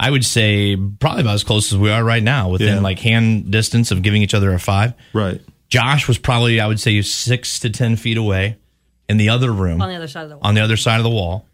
I 0.00 0.10
would 0.10 0.24
say 0.24 0.76
probably 0.98 1.20
about 1.22 1.34
as 1.34 1.44
close 1.44 1.72
as 1.72 1.78
we 1.78 1.90
are 1.90 2.02
right 2.02 2.22
now, 2.22 2.48
within 2.48 2.76
Yeah. 2.76 2.80
like 2.80 2.98
hand 2.98 3.50
distance 3.52 3.90
of 3.90 4.02
giving 4.02 4.22
each 4.22 4.34
other 4.34 4.52
a 4.52 4.58
five. 4.58 4.94
Right. 5.12 5.40
Josh 5.72 6.06
was 6.06 6.18
probably, 6.18 6.60
I 6.60 6.66
would 6.66 6.78
say, 6.78 7.00
six 7.00 7.58
to 7.60 7.70
10 7.70 7.96
feet 7.96 8.18
away 8.18 8.58
in 9.08 9.16
the 9.16 9.30
other 9.30 9.50
room 9.50 9.80
On 9.80 9.88
the 9.88 9.94
other 9.94 10.06
side 10.06 10.24
of 10.24 10.28
the 10.28 10.36
wall. 10.36 10.46
on 10.46 10.54
the 10.54 10.60
other 10.60 10.76
side 10.76 10.98
of 10.98 11.02
the 11.02 11.08
wall. 11.08 11.46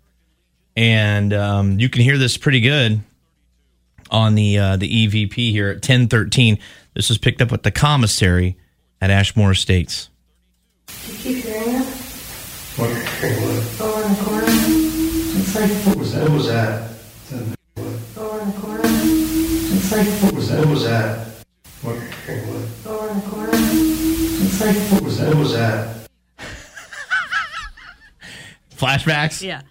And 0.77 1.33
um, 1.33 1.79
you 1.79 1.89
can 1.89 2.03
hear 2.03 2.19
this 2.19 2.37
pretty 2.37 2.61
good 2.61 2.99
on 4.11 4.35
the 4.35 4.59
uh, 4.59 4.77
the 4.77 5.07
EVP 5.07 5.53
here 5.53 5.69
at 5.69 5.77
1013. 5.77 6.59
This 6.95 7.09
was 7.09 7.17
picked 7.17 7.41
up 7.41 7.53
at 7.53 7.63
the 7.63 7.71
commissary 7.71 8.57
at 9.01 9.11
Ashmore 9.11 9.53
Estates. 9.53 10.09
You 11.07 11.15
keep 11.15 11.45
hearing 11.45 11.77
it 11.77 11.85
What, 12.75 12.91
what, 12.91 13.81
over 13.81 14.03
in 14.03 14.15
the 14.17 14.25
corner. 14.25 14.47
It's 14.49 15.55
like 15.55 15.71
what 15.87 15.97
was 15.97 16.13
that? 16.15 16.23
What 16.23 16.33
was 16.33 16.49
that? 16.49 16.91
over 18.17 18.41
in 18.41 18.51
the 18.51 18.59
corner. 18.59 18.81
It's 18.85 19.93
like 19.93 20.07
What 20.25 20.35
was 20.35 20.49
that? 20.49 20.59
What 20.59 20.69
was 20.71 20.83
that? 20.83 21.29
What, 21.83 21.95
what, 21.95 22.93
over 22.93 23.09
in 23.11 23.21
the 23.21 23.27
corner. 23.31 23.88
It's 24.61 24.93
what 24.93 25.03
was 25.03 25.19
that? 25.19 25.29
What 25.29 25.37
was 25.37 25.53
that? 25.53 26.09
Flashbacks? 28.77 29.43
Yeah. 29.43 29.63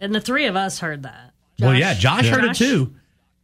And 0.00 0.14
the 0.14 0.20
three 0.20 0.46
of 0.46 0.56
us 0.56 0.78
heard 0.78 1.02
that. 1.02 1.32
Well, 1.58 1.74
yeah, 1.74 1.94
Josh 1.94 2.28
heard 2.28 2.44
it 2.44 2.56
too. 2.56 2.94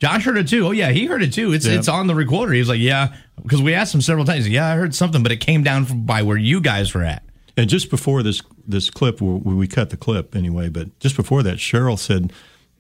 Josh 0.01 0.25
heard 0.25 0.39
it 0.39 0.49
too. 0.49 0.69
Oh 0.69 0.71
yeah, 0.71 0.91
he 0.91 1.07
heard 1.07 1.23
it 1.23 1.33
too. 1.33 1.53
It's 1.53 1.67
Yeah. 1.67 1.79
it's 1.79 1.89
on 1.89 2.07
the 2.07 2.15
recorder. 2.15 2.53
He 2.53 2.61
was 2.61 2.69
like, 2.69 2.81
yeah, 2.81 3.15
because 3.43 3.61
we 3.61 3.75
asked 3.75 3.95
him 3.95 4.01
several 4.01 4.25
times. 4.25 4.49
Yeah, 4.49 4.69
I 4.69 4.77
heard 4.77 4.95
something, 4.95 5.23
but 5.23 5.33
it 5.33 5.39
came 5.39 5.63
down 5.63 5.85
from 5.85 6.07
by 6.07 6.23
where 6.23 6.37
you 6.37 6.61
guys 6.61 6.95
were 6.95 7.03
at. 7.03 7.23
And 7.57 7.69
just 7.69 7.91
before 7.91 8.23
this 8.23 8.43
this 8.67 8.91
clip, 8.91 9.21
we, 9.21 9.55
we 9.55 9.67
cut 9.67 9.91
the 9.91 9.97
clip 9.97 10.37
anyway. 10.37 10.69
But 10.69 10.97
just 11.01 11.17
before 11.17 11.43
that, 11.43 11.57
Cheryl 11.57 11.99
said 11.99 12.33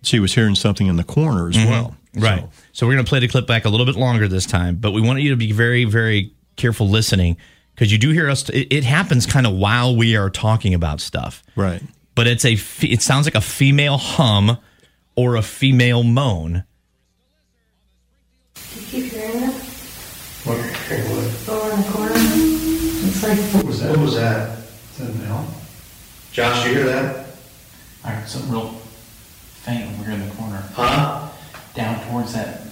she 0.02 0.20
was 0.20 0.34
hearing 0.34 0.54
something 0.54 0.86
in 0.86 0.96
the 0.96 1.04
corner 1.04 1.48
as 1.48 1.56
mm-hmm. 1.56 1.70
well. 1.70 1.96
Right. 2.14 2.40
So, 2.40 2.50
So, 2.72 2.86
we're 2.86 2.94
going 2.94 3.04
to 3.04 3.08
play 3.08 3.20
the 3.20 3.28
clip 3.28 3.46
back 3.46 3.64
a 3.64 3.68
little 3.68 3.86
bit 3.86 3.96
longer 3.96 4.28
this 4.28 4.46
time, 4.46 4.76
but 4.76 4.92
we 4.92 5.00
want 5.00 5.20
you 5.20 5.30
to 5.30 5.36
be 5.36 5.52
very, 5.52 5.84
very 5.84 6.32
careful 6.56 6.88
listening 6.88 7.36
because 7.78 7.92
you 7.92 7.98
do 7.98 8.10
hear 8.10 8.28
us. 8.28 8.48
It, 8.48 8.72
it 8.72 8.84
happens 8.84 9.24
kind 9.24 9.46
of 9.46 9.54
while 9.54 9.94
we 9.94 10.16
are 10.16 10.30
talking 10.30 10.74
about 10.74 11.00
stuff, 11.00 11.44
right. 11.54 11.80
but 12.16 12.26
it's 12.26 12.44
a. 12.44 12.54
It 12.82 13.02
sounds 13.02 13.24
like 13.24 13.36
a 13.36 13.40
female 13.40 13.98
hum 13.98 14.58
or 15.14 15.36
a 15.36 15.42
female 15.42 16.02
moan. 16.02 16.64
you 18.56 18.82
keep 18.82 19.12
hearing 19.12 19.44
it 19.44 19.54
What, 20.44 20.58
what, 20.58 21.48
over 21.48 21.70
in 21.70 21.82
the 21.82 21.88
corner. 21.92 22.12
It's 22.14 23.22
like 23.22 23.38
what 23.54 23.64
was 23.64 23.80
that? 23.80 23.90
What 23.90 24.00
was 24.00 24.14
that? 24.16 24.58
Is 24.58 24.98
that 24.98 25.10
an 25.10 25.24
L? 25.26 25.54
Josh, 26.32 26.66
you 26.66 26.74
hear 26.74 26.86
that? 26.86 27.26
I 28.02 28.10
heard 28.10 28.28
something 28.28 28.50
real 28.50 28.70
faint 29.62 29.88
over 29.92 30.04
here 30.04 30.14
in 30.14 30.28
the 30.28 30.34
corner. 30.34 30.64
Huh? 30.74 31.28
Down 31.74 32.04
towards 32.08 32.32
that 32.32 32.67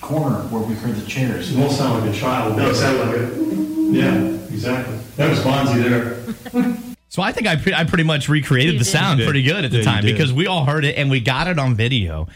corner 0.00 0.36
where 0.48 0.62
we 0.62 0.74
heard 0.74 0.94
the 0.96 1.06
chairs. 1.06 1.54
It 1.54 1.58
won't 1.58 1.72
sound 1.72 2.04
like 2.04 2.14
a 2.14 2.16
child. 2.18 2.56
No, 2.56 2.70
it 2.70 2.74
sounded 2.74 3.06
like 3.06 3.16
a. 3.16 3.92
Yeah, 3.92 4.14
exactly. 4.52 4.96
That 5.16 5.30
was 5.30 5.40
Bonzi 5.40 5.82
there. 5.82 6.76
So 7.10 7.22
I 7.22 7.32
think 7.32 7.46
I, 7.46 7.56
pre- 7.56 7.72
I 7.72 7.84
pretty 7.84 8.04
much 8.04 8.28
recreated 8.28 8.74
You 8.74 8.78
the 8.80 8.84
did. 8.84 8.90
sound 8.90 9.20
pretty 9.22 9.42
good 9.42 9.64
at 9.64 9.70
the 9.70 9.78
Yeah, 9.78 9.82
time 9.84 10.04
because 10.04 10.30
we 10.30 10.46
all 10.46 10.66
heard 10.66 10.84
it 10.84 10.96
and 10.98 11.10
we 11.10 11.20
got 11.20 11.48
it 11.48 11.58
on 11.58 11.74
video. 11.74 12.28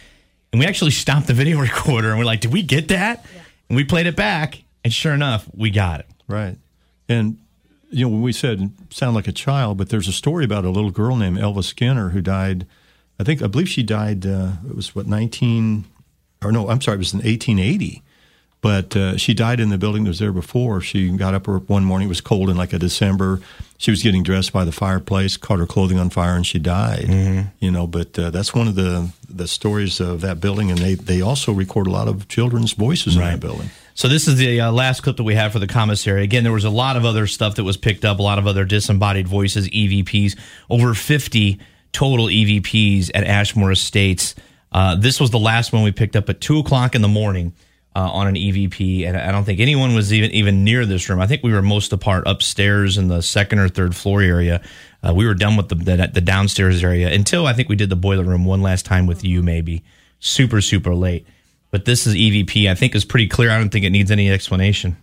And 0.50 0.58
we 0.58 0.64
actually 0.66 0.92
stopped 0.92 1.26
the 1.26 1.34
video 1.34 1.60
recorder 1.60 2.08
and 2.08 2.18
we're 2.18 2.24
like, 2.24 2.40
did 2.40 2.54
we 2.54 2.62
get 2.62 2.88
that? 2.88 3.22
And 3.68 3.76
we 3.76 3.84
played 3.84 4.06
it 4.06 4.16
back. 4.16 4.62
And 4.82 4.90
sure 4.92 5.12
enough, 5.12 5.46
we 5.54 5.68
got 5.70 6.00
it. 6.00 6.06
Right. 6.26 6.56
And, 7.06 7.36
you 7.90 8.06
know, 8.06 8.08
when 8.08 8.22
we 8.22 8.32
said 8.32 8.72
sound 8.88 9.14
like 9.14 9.28
a 9.28 9.32
child, 9.32 9.76
but 9.76 9.90
there's 9.90 10.08
a 10.08 10.12
story 10.12 10.46
about 10.46 10.64
a 10.64 10.70
little 10.70 10.90
girl 10.90 11.16
named 11.16 11.38
Elva 11.38 11.62
Skinner 11.62 12.08
who 12.08 12.22
died, 12.22 12.66
I 13.20 13.24
think, 13.24 13.42
I 13.42 13.48
believe 13.48 13.68
she 13.68 13.82
died, 13.82 14.24
uh, 14.26 14.52
it 14.66 14.74
was 14.74 14.94
what, 14.94 15.06
19, 15.06 15.84
or 16.44 16.52
no, 16.52 16.68
I'm 16.68 16.80
sorry, 16.80 16.96
it 16.96 16.98
was 16.98 17.12
in 17.12 17.18
1880. 17.18 18.02
But 18.60 18.96
uh, 18.96 19.16
she 19.16 19.34
died 19.34 19.58
in 19.58 19.70
the 19.70 19.78
building 19.78 20.04
that 20.04 20.10
was 20.10 20.20
there 20.20 20.30
before. 20.30 20.80
She 20.80 21.08
got 21.10 21.34
up 21.34 21.48
one 21.48 21.84
morning, 21.84 22.06
it 22.06 22.08
was 22.10 22.20
cold 22.20 22.48
in 22.48 22.56
like 22.56 22.72
a 22.72 22.78
December. 22.78 23.40
She 23.76 23.90
was 23.90 24.04
getting 24.04 24.22
dressed 24.22 24.52
by 24.52 24.64
the 24.64 24.70
fireplace, 24.70 25.36
caught 25.36 25.58
her 25.58 25.66
clothing 25.66 25.98
on 25.98 26.10
fire, 26.10 26.36
and 26.36 26.46
she 26.46 26.60
died. 26.60 27.48
You 27.58 27.72
know, 27.72 27.88
but 27.88 28.16
uh, 28.16 28.30
that's 28.30 28.54
one 28.54 28.68
of 28.68 28.76
the, 28.76 29.10
the 29.28 29.48
stories 29.48 29.98
of 29.98 30.20
that 30.20 30.38
building. 30.40 30.70
And 30.70 30.78
they, 30.78 30.94
they 30.94 31.20
also 31.20 31.52
record 31.52 31.88
a 31.88 31.90
lot 31.90 32.06
of 32.06 32.28
children's 32.28 32.72
voices 32.74 33.16
in 33.16 33.22
Right. 33.22 33.32
that 33.32 33.40
building. 33.40 33.70
So 33.94 34.06
this 34.06 34.28
is 34.28 34.36
the 34.36 34.60
uh, 34.60 34.70
last 34.70 35.00
clip 35.02 35.16
that 35.16 35.24
we 35.24 35.34
have 35.34 35.52
for 35.52 35.58
the 35.58 35.66
commissary. 35.66 36.22
Again, 36.22 36.44
there 36.44 36.52
was 36.52 36.64
a 36.64 36.70
lot 36.70 36.96
of 36.96 37.04
other 37.04 37.26
stuff 37.26 37.56
that 37.56 37.64
was 37.64 37.76
picked 37.76 38.04
up, 38.04 38.20
a 38.20 38.22
lot 38.22 38.38
of 38.38 38.46
other 38.46 38.64
disembodied 38.64 39.26
voices, 39.26 39.68
EVPs, 39.70 40.38
over 40.70 40.94
50 40.94 41.58
total 41.90 42.26
EVPs 42.26 43.10
at 43.12 43.24
Ashmore 43.24 43.72
Estates. 43.72 44.36
Uh, 44.72 44.94
this 44.96 45.20
was 45.20 45.30
the 45.30 45.38
last 45.38 45.72
one 45.72 45.82
we 45.82 45.92
picked 45.92 46.16
up 46.16 46.28
at 46.28 46.40
two 46.40 46.58
o'clock 46.58 46.94
in 46.94 47.02
the 47.02 47.08
morning 47.08 47.52
uh, 47.94 48.10
on 48.10 48.26
an 48.26 48.34
EVP, 48.34 49.06
and 49.06 49.16
I 49.16 49.30
don't 49.30 49.44
think 49.44 49.60
anyone 49.60 49.94
was 49.94 50.12
even 50.12 50.30
even 50.30 50.64
near 50.64 50.86
this 50.86 51.08
room. 51.08 51.20
I 51.20 51.26
think 51.26 51.42
we 51.42 51.52
were 51.52 51.62
most 51.62 51.92
apart 51.92 52.24
upstairs 52.26 52.96
in 52.96 53.08
the 53.08 53.20
second 53.20 53.58
or 53.58 53.68
third 53.68 53.94
floor 53.94 54.22
area. 54.22 54.62
Uh, 55.06 55.12
we 55.14 55.26
were 55.26 55.34
done 55.34 55.56
with 55.56 55.68
the, 55.68 55.74
the 55.74 56.10
the 56.14 56.20
downstairs 56.20 56.82
area 56.82 57.12
until 57.12 57.46
I 57.46 57.52
think 57.52 57.68
we 57.68 57.76
did 57.76 57.90
the 57.90 57.96
boiler 57.96 58.24
room 58.24 58.44
one 58.44 58.62
last 58.62 58.86
time 58.86 59.06
with 59.06 59.24
you, 59.24 59.42
maybe 59.42 59.82
super 60.20 60.60
super 60.60 60.94
late. 60.94 61.26
But 61.70 61.84
this 61.84 62.06
is 62.06 62.14
EVP. 62.14 62.70
I 62.70 62.74
think 62.74 62.94
is 62.94 63.04
pretty 63.04 63.28
clear. 63.28 63.50
I 63.50 63.58
don't 63.58 63.70
think 63.70 63.84
it 63.84 63.90
needs 63.90 64.10
any 64.10 64.30
explanation. 64.30 64.96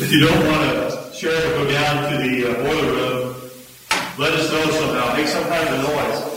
If 0.00 0.12
you 0.12 0.26
don't 0.26 0.46
want 0.46 0.62
to, 0.62 0.96
Cheryl, 1.12 1.64
go 1.64 1.70
down 1.70 2.12
to 2.12 2.18
the 2.18 2.50
uh, 2.50 2.54
boiler 2.62 2.92
room, 2.92 3.50
let 4.18 4.32
us 4.32 4.50
know 4.52 4.70
somehow. 4.70 5.16
Make 5.16 5.26
some 5.26 5.44
kind 5.44 5.68
of 5.68 5.74
a 5.74 5.82
noise. 5.82 6.28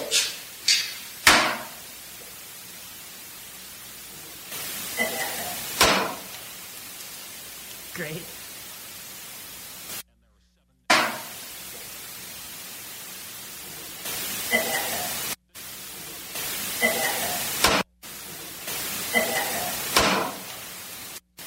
Great. 7.94 8.24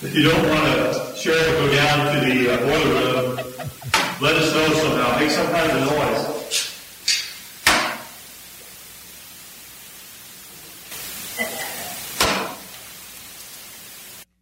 If 0.01 0.04
you 0.15 0.23
don't 0.23 0.49
want 0.49 0.65
to, 0.65 1.01
Cheryl, 1.17 1.59
go 1.59 1.75
down 1.75 2.15
to 2.15 2.21
the 2.21 2.55
uh, 2.55 2.59
boiler 2.59 3.35
room, 3.35 3.37
let 4.21 4.37
us 4.37 4.55
know 4.55 4.73
somehow. 4.75 5.19
Make 5.19 5.31
some 5.31 5.47
kind 5.49 5.73
of 5.73 5.77
a 5.77 5.85
noise. 5.87 6.31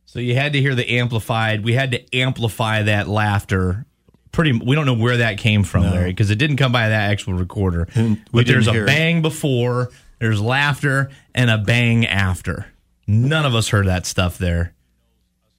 So 0.05 0.19
you 0.19 0.35
had 0.35 0.53
to 0.53 0.61
hear 0.61 0.75
the 0.75 0.99
amplified. 0.99 1.65
We 1.65 1.73
had 1.73 1.93
to 1.93 2.15
amplify 2.15 2.83
that 2.83 3.09
laughter. 3.09 3.87
Pretty. 4.31 4.53
We 4.53 4.75
don't 4.75 4.85
know 4.85 4.93
where 4.93 5.17
that 5.19 5.39
came 5.39 5.65
from, 5.65 5.85
Larry, 5.85 6.11
because 6.11 6.31
it 6.31 6.37
didn't 6.37 6.59
come 6.59 6.73
by 6.73 6.91
that 6.91 7.11
actual 7.11 7.33
recorder. 7.33 7.89
And 7.95 8.23
but 8.31 8.47
there's 8.47 8.69
a 8.69 8.73
hear 8.73 8.83
it. 8.83 8.87
bang 8.89 9.23
before, 9.23 9.91
there's 10.19 10.41
laughter, 10.41 11.11
and 11.35 11.49
a 11.49 11.57
bang 11.57 12.07
after. 12.07 12.67
None 13.07 13.47
of 13.47 13.55
us 13.55 13.71
heard 13.71 13.87
that 13.87 14.05
stuff 14.05 14.37
there 14.37 14.75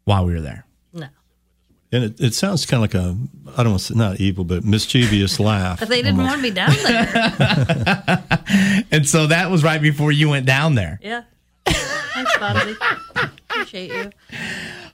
while 0.05 0.25
we 0.25 0.33
were 0.33 0.41
there. 0.41 0.65
No. 0.93 1.07
And 1.91 2.03
it, 2.05 2.19
it 2.19 2.33
sounds 2.33 2.65
kind 2.65 2.83
of 2.83 2.93
like 2.93 3.03
a, 3.03 3.15
I 3.57 3.63
don't 3.63 3.73
want 3.73 3.81
to 3.81 3.85
say, 3.93 3.95
not 3.95 4.19
evil, 4.19 4.43
but 4.43 4.63
mischievous 4.63 5.39
laugh. 5.39 5.79
But 5.79 5.89
they 5.89 6.01
didn't 6.01 6.17
want 6.17 6.41
me 6.41 6.51
down 6.51 6.73
there. 6.83 8.23
And 8.91 9.07
so 9.07 9.27
that 9.27 9.49
was 9.49 9.63
right 9.63 9.81
before 9.81 10.11
you 10.11 10.29
went 10.29 10.45
down 10.45 10.75
there. 10.75 10.99
yeah. 11.01 11.23
Thanks, 11.65 12.31
Bonzi. 12.37 12.75
Appreciate 13.49 13.91
you. 13.91 14.11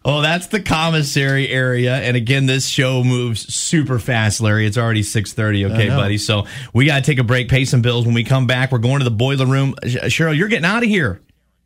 Oh, 0.05 0.21
that's 0.21 0.47
the 0.47 0.61
commissary 0.61 1.49
area. 1.49 1.95
And 1.95 2.15
again, 2.15 2.45
this 2.45 2.65
show 2.67 3.03
moves 3.03 3.53
super 3.53 3.99
fast, 3.99 4.39
Larry. 4.39 4.65
It's 4.65 4.77
already 4.77 5.01
6.30, 5.01 5.71
okay, 5.71 5.89
buddy? 5.89 6.17
So 6.17 6.45
we 6.73 6.85
got 6.85 7.03
to 7.03 7.11
take 7.11 7.19
a 7.19 7.23
break, 7.25 7.49
pay 7.49 7.65
some 7.65 7.81
bills. 7.81 8.05
When 8.05 8.13
we 8.15 8.23
come 8.23 8.47
back, 8.47 8.71
we're 8.71 8.77
going 8.77 8.99
to 8.99 9.03
the 9.03 9.11
boiler 9.11 9.45
room. 9.45 9.75
Cheryl, 9.83 10.37
you're 10.37 10.47
getting 10.47 10.63
out 10.65 10.83
of 10.83 10.87
here. 10.89 11.19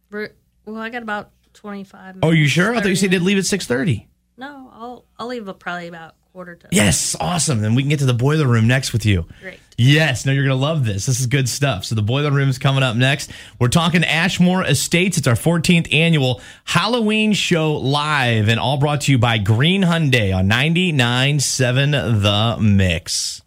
We're, 0.09 0.31
well, 0.65 0.77
I 0.81 0.89
got 0.89 1.03
about 1.03 1.29
25 1.63 2.15
minutes. 2.15 2.19
Oh, 2.23 2.31
you 2.31 2.47
sure? 2.47 2.75
I 2.75 2.81
thought 2.81 2.89
you 2.89 2.95
said 2.97 3.11
they'd 3.11 3.21
leave 3.21 3.37
at 3.37 3.45
6.30. 3.45 4.05
No, 4.35 4.69
I'll, 4.73 5.05
I'll 5.17 5.27
leave 5.27 5.47
a, 5.47 5.53
probably 5.53 5.87
about 5.87 6.15
quarter 6.33 6.55
to. 6.55 6.67
Yes, 6.71 7.15
awesome. 7.17 7.61
Then 7.61 7.73
we 7.73 7.83
can 7.83 7.89
get 7.89 7.99
to 7.99 8.05
the 8.05 8.13
boiler 8.13 8.47
room 8.47 8.67
next 8.67 8.91
with 8.91 9.05
you. 9.05 9.25
Great. 9.41 9.59
Yes, 9.77 10.25
no, 10.25 10.33
you're 10.33 10.43
going 10.43 10.57
to 10.57 10.61
love 10.61 10.83
this. 10.83 11.05
This 11.05 11.21
is 11.21 11.27
good 11.27 11.47
stuff. 11.47 11.85
So 11.85 11.95
the 11.95 12.01
boiler 12.01 12.31
room 12.31 12.49
is 12.49 12.57
coming 12.57 12.83
up 12.83 12.97
next. 12.97 13.31
We're 13.59 13.69
talking 13.69 14.03
Ashmore 14.03 14.65
Estates. 14.65 15.17
It's 15.17 15.27
our 15.27 15.35
14th 15.35 15.93
annual 15.93 16.41
Halloween 16.65 17.31
show 17.31 17.75
live 17.75 18.49
and 18.49 18.59
all 18.59 18.75
brought 18.77 19.01
to 19.01 19.13
you 19.13 19.17
by 19.17 19.37
Green 19.37 19.83
Hyundai 19.83 20.35
on 20.35 20.49
99.7 20.49 22.21
The 22.21 22.61
Mix. 22.61 23.41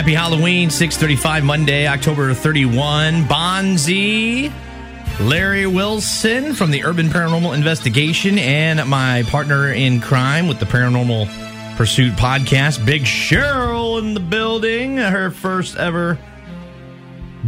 Happy 0.00 0.14
Halloween, 0.14 0.70
635 0.70 1.44
Monday, 1.44 1.86
October 1.86 2.32
31. 2.32 3.24
Bonzi, 3.24 4.50
Larry 5.20 5.66
Wilson 5.66 6.54
from 6.54 6.70
the 6.70 6.82
Urban 6.84 7.08
Paranormal 7.08 7.54
Investigation, 7.54 8.38
and 8.38 8.88
my 8.88 9.22
partner 9.24 9.70
in 9.70 10.00
crime 10.00 10.48
with 10.48 10.58
the 10.58 10.64
Paranormal 10.64 11.28
Pursuit 11.76 12.14
podcast. 12.14 12.84
Big 12.86 13.02
Cheryl 13.02 13.98
in 13.98 14.14
the 14.14 14.20
building. 14.20 14.96
Her 14.96 15.30
first 15.30 15.76
ever 15.76 16.18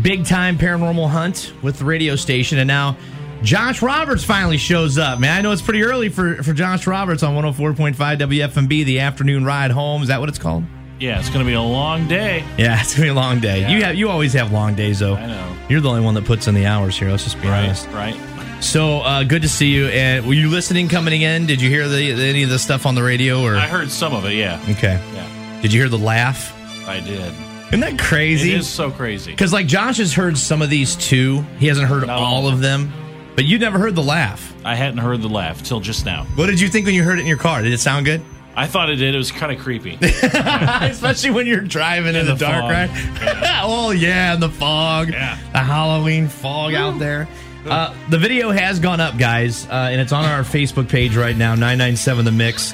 big 0.01 0.27
time 0.27 0.59
paranormal 0.59 1.09
hunt 1.09 1.55
with 1.63 1.79
the 1.79 1.87
radio 1.87 2.15
station. 2.15 2.59
And 2.59 2.69
now 2.69 2.99
Josh 3.43 3.81
Roberts 3.81 4.23
finally 4.23 4.59
shows 4.59 4.99
up. 4.99 5.19
Man, 5.19 5.37
I 5.37 5.41
know 5.41 5.53
it's 5.53 5.63
pretty 5.63 5.83
early 5.83 6.11
for, 6.11 6.43
for 6.43 6.53
Josh 6.53 6.87
Roberts 6.87 7.23
on 7.23 7.35
104.5 7.35 7.95
WFMB, 7.97 8.69
the 8.85 9.01
afternoon 9.01 9.47
ride 9.47 9.71
home. 9.71 10.03
Is 10.03 10.09
that 10.09 10.21
what 10.21 10.29
it's 10.29 10.39
called? 10.39 10.65
Yeah, 11.03 11.19
it's 11.19 11.31
going 11.31 11.41
to 11.45 11.45
be 11.45 11.55
a 11.55 11.61
long 11.61 12.07
day. 12.07 12.45
Yeah, 12.57 12.81
it's 12.81 12.95
gonna 12.95 13.07
be 13.07 13.09
a 13.09 13.15
long 13.15 13.41
day. 13.41 13.63
Yeah. 13.63 13.71
You 13.73 13.83
have 13.83 13.95
you 13.97 14.09
always 14.09 14.33
have 14.35 14.53
long 14.53 14.77
days 14.77 15.01
though. 15.01 15.17
I 15.17 15.27
know. 15.27 15.57
You're 15.69 15.81
the 15.81 15.89
only 15.89 16.03
one 16.03 16.15
that 16.15 16.25
puts 16.25 16.47
in 16.47 16.55
the 16.55 16.67
hours 16.67 16.97
here. 16.97 17.11
Let's 17.11 17.25
just 17.25 17.41
be 17.43 17.49
honest. 17.49 17.89
Right. 17.89 18.15
So 18.63 18.99
uh, 19.01 19.25
good 19.25 19.43
to 19.43 19.49
see 19.49 19.67
you. 19.67 19.89
And 19.89 20.25
were 20.25 20.35
you 20.35 20.49
listening 20.49 20.89
coming 20.89 21.23
in? 21.23 21.47
Did 21.47 21.61
you 21.61 21.69
hear 21.69 21.89
the, 21.89 22.13
the 22.13 22.23
any 22.23 22.45
of 22.45 22.51
the 22.51 22.59
stuff 22.59 22.87
on 22.87 22.95
the 22.95 23.03
radio 23.03 23.43
or? 23.43 23.57
I 23.57 23.67
heard 23.67 23.91
some 23.91 24.15
of 24.15 24.25
it. 24.27 24.35
Yeah. 24.35 24.61
okay. 24.71 25.01
Yeah. 25.13 25.61
Did 25.61 25.73
you 25.73 25.81
hear 25.81 25.89
the 25.89 25.99
laugh? 25.99 26.55
I 26.87 27.01
did. 27.01 27.33
Isn't 27.69 27.81
that 27.81 27.99
crazy? 27.99 28.53
It 28.53 28.59
is 28.61 28.69
so 28.69 28.91
crazy. 28.93 29.33
Because 29.33 29.53
like 29.53 29.67
Josh 29.67 29.97
has 29.97 30.15
heard 30.15 30.39
some 30.39 30.63
of 30.63 30.71
these 30.71 30.95
too. 30.95 31.41
He 31.59 31.67
hasn't 31.67 31.89
heard 31.89 32.07
Not 32.07 32.19
all 32.21 32.45
all. 32.45 32.49
of 32.49 32.61
them, 32.61 32.93
but 33.35 33.45
you 33.45 33.59
never 33.59 33.79
heard 33.79 33.97
the 33.97 34.03
laugh. 34.03 34.55
I 34.65 34.77
hadn't 34.77 34.99
heard 34.99 35.23
the 35.23 35.29
laugh 35.29 35.63
till 35.65 35.81
just 35.81 36.05
now. 36.05 36.27
What 36.37 36.47
did 36.47 36.61
you 36.61 36.69
think 36.69 36.87
when 36.87 36.95
you 36.95 37.03
heard 37.03 37.19
it 37.19 37.23
in 37.23 37.27
your 37.27 37.39
car? 37.39 37.63
Did 37.63 37.73
it 37.73 37.81
sound 37.81 38.05
good? 38.05 38.21
I 38.55 38.67
thought 38.67 38.91
it 38.91 38.97
did. 38.97 39.15
It 39.15 39.19
was 39.19 39.33
kind 39.33 39.51
of 39.51 39.59
creepy. 39.59 39.99
Especially 40.03 41.31
when 41.31 41.47
you're 41.47 41.61
driving 41.61 42.15
in, 42.15 42.27
the, 42.27 42.35
the 42.35 42.45
dark, 42.45 42.63
fog. 42.63 42.71
right? 42.71 43.61
oh 43.63 43.91
yeah, 43.97 44.35
in 44.35 44.41
the 44.41 44.51
fog. 44.51 45.11
Yeah. 45.11 45.39
The 45.53 45.59
Halloween 45.59 46.29
fog 46.29 46.75
out 46.75 46.99
there. 46.99 47.29
Uh, 47.65 47.95
the 48.11 48.19
video 48.19 48.51
has 48.51 48.81
gone 48.81 49.01
up, 49.01 49.17
guys, 49.17 49.67
uh, 49.67 49.89
and 49.91 50.01
it's 50.01 50.13
on 50.13 50.25
our 50.25 50.43
Facebook 50.43 50.89
page 50.89 51.17
right 51.17 51.37
now. 51.37 51.55
Nine 51.55 51.79
nine 51.79 51.97
seven 51.97 52.25
the 52.25 52.33
mix. 52.33 52.73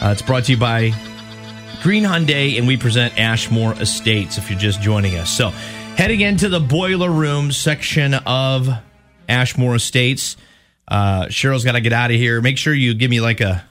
Uh, 0.00 0.10
it's 0.12 0.22
brought 0.22 0.44
to 0.44 0.52
you 0.52 0.58
by 0.58 0.92
Green 1.82 2.04
Hyundai, 2.04 2.56
and 2.58 2.66
we 2.66 2.76
present 2.76 3.18
Ashmore 3.18 3.74
Estates. 3.74 4.38
If 4.38 4.50
you're 4.50 4.58
just 4.58 4.80
joining 4.80 5.16
us, 5.16 5.30
so 5.30 5.50
heading 5.96 6.22
into 6.22 6.48
the 6.48 6.60
boiler 6.60 7.10
room 7.10 7.52
section 7.52 8.14
of 8.14 8.68
Ashmore 9.28 9.76
Estates. 9.76 10.36
Uh, 10.88 11.26
Cheryl's 11.26 11.64
got 11.64 11.72
to 11.72 11.80
get 11.80 11.92
out 11.92 12.10
of 12.10 12.16
here. 12.16 12.40
Make 12.40 12.58
sure 12.58 12.74
you 12.74 12.94
give 12.94 13.10
me 13.10 13.20
like 13.20 13.40
a 13.40 13.64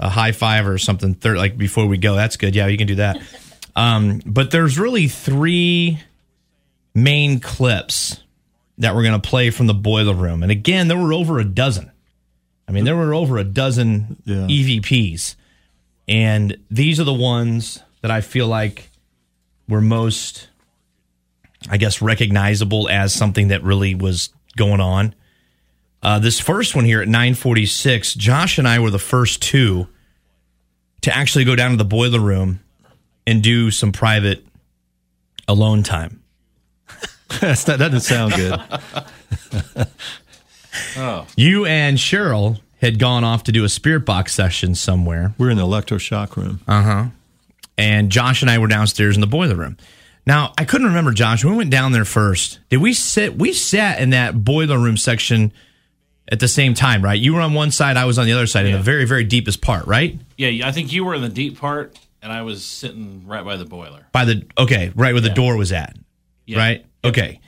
a 0.00 0.08
high 0.08 0.32
five 0.32 0.66
or 0.66 0.78
something 0.78 1.14
third 1.14 1.36
like 1.38 1.56
before 1.58 1.86
we 1.86 1.98
go. 1.98 2.14
That's 2.14 2.36
good. 2.36 2.54
Yeah 2.54 2.66
you 2.66 2.78
can 2.78 2.86
do 2.86 2.96
that. 2.96 3.20
Um, 3.76 4.20
but 4.26 4.50
there's 4.50 4.76
really 4.76 5.06
three 5.06 6.00
main 6.96 7.38
clips 7.38 8.20
that 8.78 8.92
we're 8.96 9.04
going 9.04 9.20
to 9.20 9.28
play 9.28 9.50
from 9.50 9.68
the 9.68 9.74
boiler 9.74 10.14
room. 10.14 10.42
And 10.42 10.50
again 10.50 10.88
there 10.88 10.98
were 10.98 11.12
over 11.12 11.38
a 11.38 11.44
dozen. 11.44 11.92
I 12.66 12.72
mean 12.72 12.84
there 12.84 12.96
were 12.96 13.14
over 13.14 13.38
a 13.38 13.44
dozen 13.44 14.16
Yeah. 14.24 14.46
evps 14.48 15.36
and 16.08 16.56
these 16.70 16.98
are 16.98 17.04
the 17.04 17.12
ones 17.14 17.80
that 18.02 18.10
i 18.10 18.20
feel 18.20 18.48
like 18.48 18.90
were 19.68 19.80
most 19.80 20.48
i 21.70 21.76
guess 21.76 22.00
recognizable 22.02 22.88
as 22.88 23.12
something 23.14 23.48
that 23.48 23.62
really 23.62 23.94
was 23.94 24.30
going 24.56 24.80
on 24.80 25.14
uh, 26.02 26.18
this 26.18 26.38
first 26.38 26.74
one 26.74 26.84
here 26.84 27.00
at 27.00 27.08
946, 27.08 28.14
Josh 28.14 28.58
and 28.58 28.68
I 28.68 28.78
were 28.78 28.90
the 28.90 28.98
first 28.98 29.42
two 29.42 29.88
to 31.02 31.16
actually 31.16 31.44
go 31.44 31.56
down 31.56 31.72
to 31.72 31.76
the 31.76 31.84
boiler 31.84 32.20
room 32.20 32.60
and 33.26 33.42
do 33.42 33.70
some 33.70 33.92
private 33.92 34.44
alone 35.46 35.82
time. 35.82 36.22
Not, 37.42 37.58
that 37.58 37.78
doesn't 37.78 38.00
sound 38.00 38.34
good. 38.34 38.60
oh. 40.96 41.26
You 41.36 41.66
and 41.66 41.98
Cheryl 41.98 42.60
had 42.80 42.98
gone 42.98 43.24
off 43.24 43.44
to 43.44 43.52
do 43.52 43.64
a 43.64 43.68
spirit 43.68 44.04
box 44.06 44.32
session 44.32 44.74
somewhere, 44.74 45.34
We're 45.36 45.50
in 45.50 45.56
the 45.56 45.66
electroshock 45.66 46.36
room. 46.36 46.60
Uh 46.66 46.82
huh. 46.82 47.04
And 47.76 48.10
Josh 48.10 48.42
and 48.42 48.50
I 48.50 48.58
were 48.58 48.66
downstairs 48.66 49.16
in 49.16 49.20
the 49.20 49.26
boiler 49.26 49.54
room. 49.54 49.76
Now, 50.26 50.52
I 50.58 50.64
couldn't 50.64 50.88
remember, 50.88 51.12
Josh, 51.12 51.44
we 51.44 51.54
went 51.54 51.70
down 51.70 51.92
there 51.92 52.04
first, 52.04 52.58
did 52.68 52.78
we 52.78 52.92
sit? 52.92 53.38
We 53.38 53.52
sat 53.52 54.00
in 54.00 54.10
that 54.10 54.44
boiler 54.44 54.78
room 54.78 54.96
section 54.96 55.52
at 56.30 56.40
the 56.40 56.48
same 56.48 56.74
time, 56.74 57.02
right? 57.02 57.18
You 57.18 57.34
were 57.34 57.40
on 57.40 57.54
one 57.54 57.70
side, 57.70 57.96
I 57.96 58.04
was 58.04 58.18
on 58.18 58.26
the 58.26 58.32
other 58.32 58.46
side, 58.46 58.66
in 58.66 58.72
the 58.72 58.78
very, 58.82 59.04
very 59.06 59.24
deepest 59.24 59.60
part, 59.62 59.86
right? 59.86 60.18
yeah, 60.36 60.66
I 60.68 60.72
think 60.72 60.92
you 60.92 61.04
were 61.04 61.14
in 61.14 61.22
the 61.22 61.28
deep 61.28 61.58
part, 61.58 61.98
and 62.22 62.32
I 62.32 62.42
was 62.42 62.64
sitting 62.64 63.26
right 63.26 63.44
by 63.44 63.56
the 63.56 63.64
boiler. 63.64 64.06
by 64.12 64.24
the 64.24 64.44
okay 64.58 64.92
right 64.94 65.12
where 65.14 65.20
the 65.22 65.30
door 65.30 65.56
was 65.56 65.72
at 65.72 65.96
Yeah. 66.46 66.58
right 66.58 66.84
okay 67.04 67.40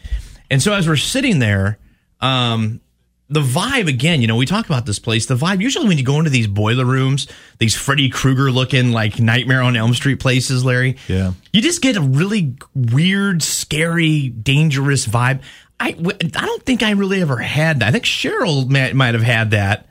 and 0.51 0.62
so 0.62 0.73
as 0.73 0.87
we're 0.88 0.97
sitting 0.97 1.40
there 1.40 1.79
um 2.21 2.81
the 3.29 3.40
vibe 3.40 3.88
again 3.88 4.21
you 4.21 4.27
know 4.29 4.37
we 4.37 4.47
talk 4.47 4.66
about 4.66 4.87
this 4.87 4.99
place 5.01 5.27
the 5.27 5.35
vibe 5.35 5.61
usually 5.61 5.88
when 5.88 5.99
you 5.99 6.05
go 6.05 6.19
into 6.19 6.31
these 6.31 6.47
boiler 6.47 6.85
rooms 6.85 7.27
these 7.59 7.75
freddy 7.75 8.09
krueger 8.09 8.51
looking 8.53 8.93
like 8.93 9.19
nightmare 9.19 9.61
on 9.62 9.75
elm 9.77 9.93
street 9.95 10.21
places 10.21 10.64
larry 10.64 10.97
Yeah. 11.09 11.33
you 11.53 11.61
just 11.62 11.83
get 11.83 11.97
a 11.97 12.01
really 12.01 12.55
weird 12.75 13.43
scary 13.43 14.29
dangerous 14.29 15.07
vibe 15.07 15.40
i 15.81 15.88
i 15.88 16.47
don't 16.47 16.62
think 16.64 16.83
i 16.83 16.90
really 16.90 17.21
ever 17.21 17.38
had 17.38 17.81
that 17.81 17.88
i 17.88 17.90
think 17.90 18.05
cheryl 18.05 18.69
might, 18.69 18.95
might 18.95 19.14
have 19.14 19.23
had 19.23 19.51
that 19.53 19.87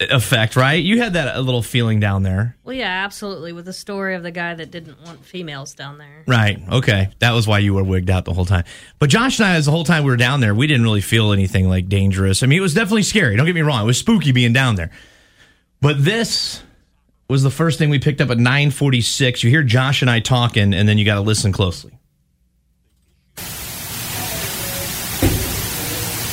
effect 0.00 0.54
right 0.54 0.84
you 0.84 0.98
had 1.02 1.14
that 1.14 1.36
a 1.36 1.40
little 1.40 1.62
feeling 1.62 1.98
down 1.98 2.22
there 2.22 2.56
Well, 2.62 2.76
yeah, 2.76 3.04
absolutely. 3.04 3.52
With 3.52 3.64
the 3.64 3.72
story 3.72 4.14
of 4.14 4.22
the 4.22 4.30
guy 4.30 4.54
that 4.54 4.70
didn't 4.70 5.02
want 5.04 5.24
females 5.24 5.74
down 5.74 5.98
there. 5.98 6.22
Right. 6.26 6.62
Okay. 6.70 7.08
That 7.18 7.32
was 7.32 7.48
why 7.48 7.58
you 7.60 7.74
were 7.74 7.82
wigged 7.82 8.10
out 8.10 8.24
the 8.26 8.32
whole 8.32 8.44
time. 8.44 8.64
But 9.00 9.08
Josh 9.10 9.40
and 9.40 9.48
I, 9.48 9.54
as 9.56 9.64
the 9.64 9.72
whole 9.72 9.82
time 9.84 10.04
we 10.04 10.10
were 10.10 10.16
down 10.18 10.40
there, 10.40 10.54
we 10.54 10.66
didn't 10.68 10.82
really 10.84 11.00
feel 11.00 11.32
anything 11.32 11.68
like 11.68 11.88
dangerous. 11.88 12.42
I 12.42 12.46
mean, 12.46 12.58
it 12.58 12.62
was 12.62 12.74
definitely 12.74 13.02
scary. 13.04 13.34
Don't 13.36 13.46
get 13.46 13.54
me 13.54 13.62
wrong. 13.62 13.82
It 13.82 13.86
was 13.86 13.98
spooky 13.98 14.30
being 14.32 14.52
down 14.52 14.76
there. 14.76 14.90
But 15.80 16.04
this 16.04 16.62
was 17.28 17.42
the 17.42 17.50
first 17.50 17.78
thing 17.78 17.88
we 17.90 17.98
picked 17.98 18.20
up 18.20 18.30
at 18.30 18.36
946. 18.38 19.42
You 19.42 19.50
hear 19.50 19.62
Josh 19.64 20.02
and 20.02 20.10
I 20.10 20.20
talking, 20.20 20.74
and 20.74 20.86
then 20.88 20.98
you 20.98 21.04
got 21.06 21.14
to 21.16 21.22
listen 21.22 21.50
closely. 21.50 21.98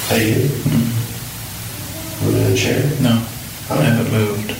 Hey, 0.07 0.29
you. 0.29 0.47
Mm-hmm. 0.47 2.25
Moving 2.25 2.41
in 2.45 2.51
a 2.51 2.55
chair? 2.55 2.81
No, 3.01 3.25
I 3.69 3.81
haven't 3.81 4.11
moved. 4.13 4.51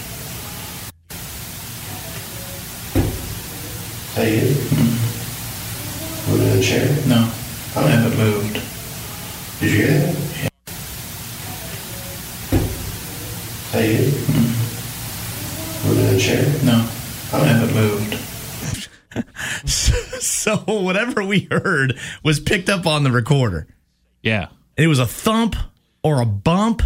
Hey, 4.16 4.36
you. 4.36 4.54
Mm-hmm. 4.56 6.32
Moving 6.32 6.48
in 6.48 6.58
a 6.58 6.62
chair? 6.62 6.88
No, 7.08 7.32
I 7.76 7.88
haven't 7.88 8.18
moved. 8.18 8.62
Did 9.60 9.72
you 9.72 9.78
hear 9.86 10.00
that? 10.00 10.16
Hey, 13.72 13.92
you. 13.98 14.12
Mm-hmm. 14.12 15.88
Moving 15.90 16.06
in 16.08 16.16
a 16.16 16.20
chair? 16.20 16.46
No, 16.64 16.90
I 17.34 17.44
haven't 17.46 17.76
moved. 17.76 18.14
So 20.46 20.58
whatever 20.68 21.24
we 21.24 21.48
heard 21.50 21.98
was 22.24 22.40
picked 22.40 22.70
up 22.70 22.86
on 22.86 23.04
the 23.04 23.12
recorder. 23.12 23.68
Yeah. 24.22 24.48
It 24.78 24.88
was 24.88 25.00
a 25.00 25.06
thump 25.06 25.56
or 26.04 26.22
a 26.22 26.26
bump. 26.26 26.82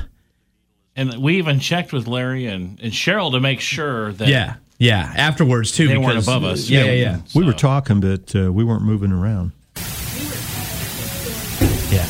And 0.95 1.17
we 1.21 1.37
even 1.37 1.59
checked 1.59 1.93
with 1.93 2.07
Larry 2.07 2.45
and, 2.47 2.79
and 2.81 2.91
Cheryl 2.91 3.31
to 3.31 3.39
make 3.39 3.61
sure 3.61 4.11
that 4.13 4.27
Yeah. 4.27 4.55
Yeah. 4.77 5.11
Afterwards, 5.15 5.71
too. 5.71 5.87
they 5.87 5.97
weren't 5.97 6.21
above 6.23 6.43
us. 6.43 6.69
Yeah. 6.69 6.83
Yeah. 6.85 6.91
Yeah. 6.91 7.19
We 7.35 7.43
were 7.45 7.53
talking, 7.53 7.99
but 7.99 8.35
uh, 8.35 8.51
we 8.51 8.63
weren't 8.63 8.83
moving 8.83 9.11
around. 9.11 9.51
Yeah. 11.91 12.05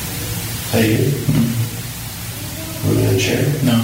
Hey. 0.70 0.96
Moving 2.86 3.04
in 3.04 3.14
a 3.14 3.18
chair? 3.18 3.44
No, 3.64 3.74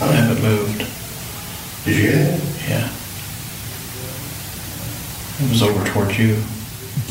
I 0.00 0.12
haven't 0.12 0.42
moved. 0.42 0.78
Did 1.84 1.96
you 1.96 2.02
hear 2.02 2.12
that? 2.16 2.40
Yeah. 2.68 2.92
It 5.44 5.50
was 5.50 5.62
over 5.62 5.84
towards 5.88 6.18
you. 6.18 6.34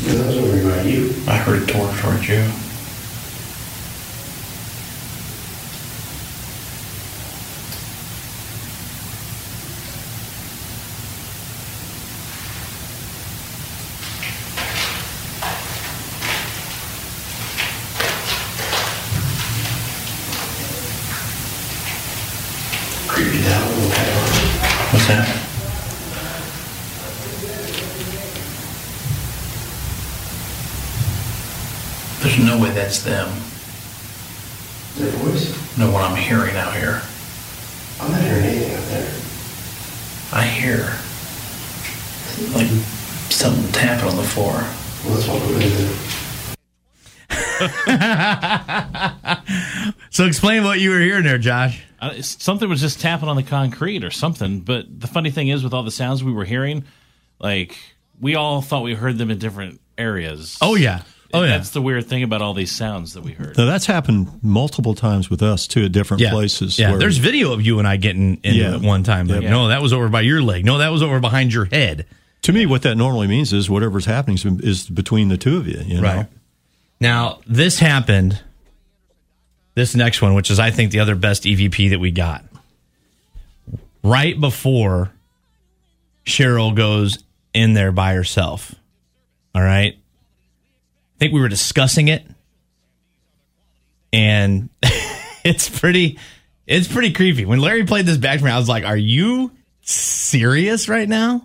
No, 0.06 0.14
that 0.14 0.26
was 0.26 0.36
over 0.38 0.70
by 0.76 0.82
you. 0.82 1.14
I 1.26 1.36
heard 1.36 1.62
it 1.62 1.66
toward 1.68 1.94
towards 1.98 2.28
you. 2.28 2.44
There's 32.88 33.06
no 33.06 33.12
way 33.12 33.28
that's 33.28 33.28
them. 33.28 33.28
Their 34.96 35.12
voice? 35.18 35.78
No, 35.78 35.90
what 35.90 36.02
I'm 36.02 36.16
hearing 36.16 36.56
out 36.56 36.74
here. 36.74 37.02
I'm 38.00 38.10
not 38.10 38.22
hearing 38.22 38.44
anything 38.44 38.74
out 38.74 38.84
there. 38.88 39.12
I 40.32 40.44
hear 40.44 40.78
like 42.54 42.68
something 43.30 43.70
tapping 43.72 44.08
on 44.08 44.16
the 44.16 44.22
floor. 44.22 44.52
Well, 45.04 45.14
that's 45.14 45.28
what 45.28 45.40
we're 45.42 45.58
going 45.58 45.70
to 45.70 45.76
do. 45.78 45.94
So 50.10 50.24
explain 50.26 50.64
what 50.64 50.80
you 50.80 50.90
were 50.90 50.98
hearing 50.98 51.22
there, 51.22 51.38
Josh. 51.38 51.84
Uh, 52.00 52.20
something 52.22 52.68
was 52.68 52.80
just 52.80 52.98
tapping 53.00 53.28
on 53.28 53.36
the 53.36 53.44
concrete 53.44 54.02
or 54.02 54.10
something. 54.10 54.58
But 54.58 54.86
the 54.98 55.06
funny 55.06 55.30
thing 55.30 55.46
is, 55.46 55.62
with 55.62 55.72
all 55.72 55.84
the 55.84 55.92
sounds 55.92 56.24
we 56.24 56.32
were 56.32 56.44
hearing, 56.44 56.82
like 57.38 57.78
we 58.20 58.34
all 58.34 58.60
thought 58.60 58.82
we 58.82 58.94
heard 58.94 59.16
them 59.16 59.30
in 59.30 59.38
different 59.38 59.80
areas. 59.96 60.58
Oh 60.60 60.74
yeah. 60.74 61.02
Oh 61.34 61.42
yeah. 61.42 61.58
That's 61.58 61.70
the 61.70 61.82
weird 61.82 62.06
thing 62.06 62.22
about 62.22 62.40
all 62.40 62.54
these 62.54 62.74
sounds 62.74 63.12
that 63.12 63.22
we 63.22 63.32
heard. 63.32 63.56
Now, 63.58 63.66
that's 63.66 63.84
happened 63.84 64.28
multiple 64.42 64.94
times 64.94 65.28
with 65.28 65.42
us 65.42 65.66
too 65.66 65.84
at 65.84 65.92
different 65.92 66.22
yeah. 66.22 66.30
places. 66.30 66.78
Yeah. 66.78 66.90
where- 66.90 66.98
There's 66.98 67.18
video 67.18 67.52
of 67.52 67.60
you 67.60 67.78
and 67.78 67.86
I 67.86 67.96
getting 67.98 68.36
into 68.42 68.58
Yeah. 68.58 68.76
it 68.76 68.80
one 68.80 69.02
time. 69.02 69.26
Like, 69.28 69.42
Yeah. 69.42 69.50
No, 69.50 69.68
that 69.68 69.82
was 69.82 69.92
over 69.92 70.08
by 70.08 70.22
your 70.22 70.40
leg. 70.40 70.64
No, 70.64 70.78
that 70.78 70.88
was 70.88 71.02
over 71.02 71.20
behind 71.20 71.52
your 71.52 71.66
head. 71.66 72.06
to 72.42 72.52
me, 72.52 72.64
what 72.64 72.80
that 72.82 72.94
normally 72.94 73.26
means 73.26 73.52
is 73.52 73.68
whatever's 73.68 74.06
happening 74.06 74.36
is, 74.36 74.44
is 74.62 74.88
between 74.88 75.28
the 75.28 75.36
two 75.36 75.58
of 75.58 75.66
you. 75.68 75.82
You 75.84 75.96
know? 76.00 76.02
Right. 76.02 76.26
Now, 77.00 77.40
this 77.46 77.78
happened. 77.78 78.40
This 79.74 79.94
next 79.94 80.22
one, 80.22 80.34
which 80.34 80.50
is, 80.50 80.58
I 80.58 80.70
think, 80.70 80.92
the 80.92 81.00
other 81.00 81.14
best 81.14 81.44
EVP 81.44 81.90
that 81.90 81.98
we 82.00 82.10
got. 82.10 82.44
Right 84.02 84.40
before 84.40 85.10
Cheryl 86.24 86.74
goes 86.74 87.18
in 87.52 87.74
there 87.74 87.92
by 87.92 88.14
herself. 88.14 88.74
All 89.54 89.62
right. 89.62 89.98
I 91.18 91.24
think 91.24 91.32
we 91.32 91.40
were 91.40 91.48
discussing 91.48 92.06
it. 92.06 92.24
And 94.12 94.68
it's 95.44 95.68
pretty 95.68 96.16
it's 96.64 96.86
pretty 96.86 97.12
creepy. 97.12 97.44
When 97.44 97.58
Larry 97.58 97.84
played 97.84 98.06
this 98.06 98.18
back 98.18 98.38
for 98.38 98.44
me, 98.44 98.52
I 98.52 98.56
was 98.56 98.68
like, 98.68 98.84
Are 98.84 98.96
you 98.96 99.50
serious 99.80 100.88
right 100.88 101.08
now? 101.08 101.44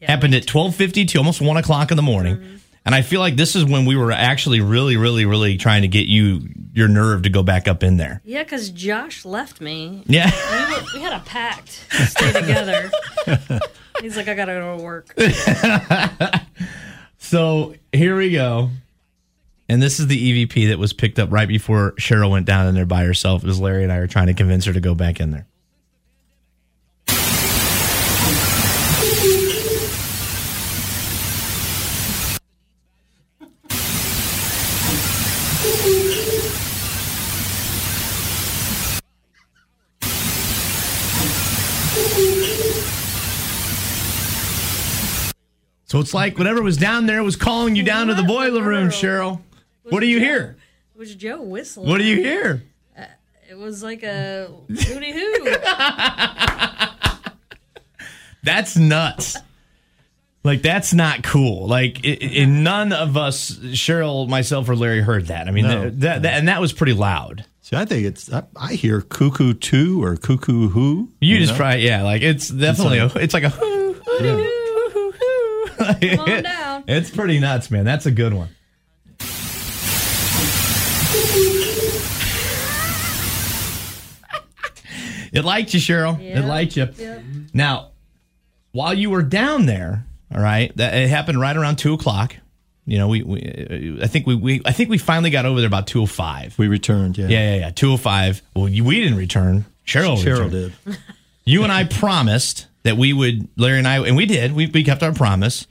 Happened 0.00 0.34
at 0.34 0.46
twelve 0.46 0.74
fifty 0.74 1.04
to 1.06 1.18
almost 1.18 1.40
one 1.40 1.56
o'clock 1.56 1.90
in 1.90 1.96
the 1.96 2.02
morning. 2.02 2.36
Mm-hmm. 2.36 2.56
And 2.86 2.94
I 2.94 3.00
feel 3.00 3.20
like 3.20 3.36
this 3.36 3.56
is 3.56 3.64
when 3.64 3.86
we 3.86 3.96
were 3.96 4.12
actually 4.12 4.60
really, 4.60 4.98
really, 4.98 5.24
really 5.24 5.56
trying 5.56 5.82
to 5.82 5.88
get 5.88 6.06
you 6.06 6.46
your 6.74 6.88
nerve 6.88 7.22
to 7.22 7.30
go 7.30 7.42
back 7.42 7.68
up 7.68 7.82
in 7.82 7.96
there. 7.96 8.20
Yeah, 8.24 8.42
because 8.42 8.68
Josh 8.68 9.24
left 9.24 9.62
me. 9.62 10.02
Yeah. 10.06 10.30
We, 10.30 10.74
were, 10.74 10.82
we 10.94 11.00
had 11.00 11.14
a 11.14 11.24
pact 11.24 11.88
to 11.90 12.06
stay 12.06 12.32
together. 12.32 12.90
He's 14.02 14.18
like, 14.18 14.28
I 14.28 14.34
gotta 14.34 14.52
go 14.52 14.76
to 14.76 14.82
work. 14.82 15.14
So 17.24 17.74
here 17.90 18.16
we 18.18 18.32
go. 18.32 18.68
And 19.68 19.82
this 19.82 19.98
is 19.98 20.08
the 20.08 20.46
EVP 20.46 20.68
that 20.68 20.78
was 20.78 20.92
picked 20.92 21.18
up 21.18 21.32
right 21.32 21.48
before 21.48 21.92
Cheryl 21.92 22.30
went 22.30 22.46
down 22.46 22.66
in 22.66 22.74
there 22.74 22.84
by 22.84 23.04
herself 23.04 23.44
as 23.44 23.58
Larry 23.58 23.82
and 23.82 23.92
I 23.92 23.96
are 23.96 24.06
trying 24.06 24.26
to 24.26 24.34
convince 24.34 24.66
her 24.66 24.72
to 24.72 24.80
go 24.80 24.94
back 24.94 25.20
in 25.20 25.30
there. 25.30 25.46
So 45.86 46.00
it's 46.00 46.12
like 46.12 46.38
whatever 46.38 46.60
was 46.60 46.76
down 46.76 47.06
there 47.06 47.22
was 47.22 47.36
calling 47.36 47.76
you 47.76 47.84
down 47.84 48.08
to 48.08 48.14
the 48.14 48.24
boiler 48.24 48.64
room, 48.64 48.88
Cheryl. 48.88 49.40
What 49.84 50.00
do 50.00 50.06
you 50.06 50.18
hear? 50.18 50.56
It 50.94 50.98
was 50.98 51.14
Joe 51.14 51.42
whistling. 51.42 51.88
What 51.88 51.98
do 51.98 52.04
you 52.04 52.16
hear? 52.16 52.62
Uh, 52.96 53.04
it 53.50 53.56
was 53.58 53.82
like 53.82 54.02
a 54.02 54.48
hooty 54.68 55.12
hoo. 55.12 55.56
That's 58.42 58.76
nuts. 58.76 59.36
Like 60.42 60.60
that's 60.60 60.92
not 60.92 61.22
cool. 61.22 61.66
Like, 61.66 62.00
i 62.04 62.18
i 62.42 62.44
none 62.44 62.92
of 62.92 63.16
us, 63.16 63.52
Cheryl, 63.52 64.28
myself, 64.28 64.68
or 64.68 64.76
Larry, 64.76 65.00
heard 65.00 65.28
that. 65.28 65.48
I 65.48 65.50
mean, 65.52 65.64
No. 65.64 65.84
that, 65.84 66.00
that, 66.00 66.22
that- 66.22 66.34
and 66.34 66.48
that 66.48 66.60
was 66.60 66.72
pretty 66.74 66.92
loud. 66.92 67.46
See, 67.62 67.76
I 67.76 67.86
think 67.86 68.04
it's. 68.04 68.30
I, 68.30 68.42
I 68.54 68.74
hear 68.74 69.00
cuckoo 69.00 69.54
two 69.54 70.04
or 70.04 70.16
cuckoo 70.16 70.68
who. 70.68 71.10
You, 71.20 71.38
just 71.38 71.52
know? 71.52 71.56
probably, 71.56 71.86
yeah, 71.86 72.02
like 72.02 72.20
it's 72.20 72.50
definitely, 72.50 72.98
a, 72.98 73.06
it's 73.14 73.32
like 73.32 73.44
a. 73.44 73.48
hoo, 73.48 73.94
hoo, 73.94 74.18
hoo, 74.18 74.90
hoo, 74.92 75.12
hoo. 75.12 75.94
Come 76.10 76.20
on 76.20 76.42
down. 76.42 76.84
It's 76.88 77.08
pretty 77.10 77.40
nuts, 77.40 77.70
man. 77.70 77.86
That's 77.86 78.04
a 78.04 78.10
good 78.10 78.34
one. 78.34 78.50
It 85.34 85.44
liked 85.44 85.74
you, 85.74 85.80
Cheryl. 85.80 86.20
It 86.20 86.44
liked 86.44 86.76
you. 86.76 86.88
Yep. 86.96 87.22
Now, 87.52 87.90
while 88.72 88.94
you 88.94 89.10
were 89.10 89.22
down 89.22 89.66
there, 89.66 90.04
all 90.34 90.40
right, 90.40 90.74
that 90.76 90.94
it 90.94 91.08
happened 91.08 91.40
right 91.40 91.56
around 91.56 91.76
two 91.76 91.94
o'clock. 91.94 92.36
You 92.86 92.98
know, 92.98 93.08
we, 93.08 93.22
we 93.22 93.98
I 94.02 94.06
think 94.06 94.26
we, 94.26 94.34
we 94.34 94.62
I 94.64 94.72
think 94.72 94.90
we 94.90 94.98
finally 94.98 95.30
got 95.30 95.46
over 95.46 95.60
there 95.60 95.66
about 95.66 95.86
two 95.86 96.02
o 96.02 96.06
five. 96.06 96.58
We 96.58 96.68
returned. 96.68 97.16
Yeah. 97.18 97.28
Yeah, 97.28 97.52
yeah, 97.54 97.60
yeah. 97.60 97.70
Two 97.70 97.92
o 97.92 97.96
five. 97.96 98.42
Well, 98.54 98.68
you, 98.68 98.84
we 98.84 99.00
didn't 99.00 99.18
return. 99.18 99.64
Cheryl, 99.86 100.16
Cheryl 100.16 100.44
returned. 100.44 100.50
did. 100.86 100.98
You 101.46 101.62
and 101.62 101.70
I 101.70 101.84
promised 101.84 102.68
that 102.84 102.96
we 102.96 103.12
would, 103.12 103.48
Larry 103.58 103.76
and 103.78 103.86
I, 103.86 103.98
and 104.06 104.16
we 104.16 104.24
did. 104.24 104.52
We, 104.54 104.66
we 104.66 104.82
kept 104.82 105.02
our 105.02 105.12
promise. 105.12 105.66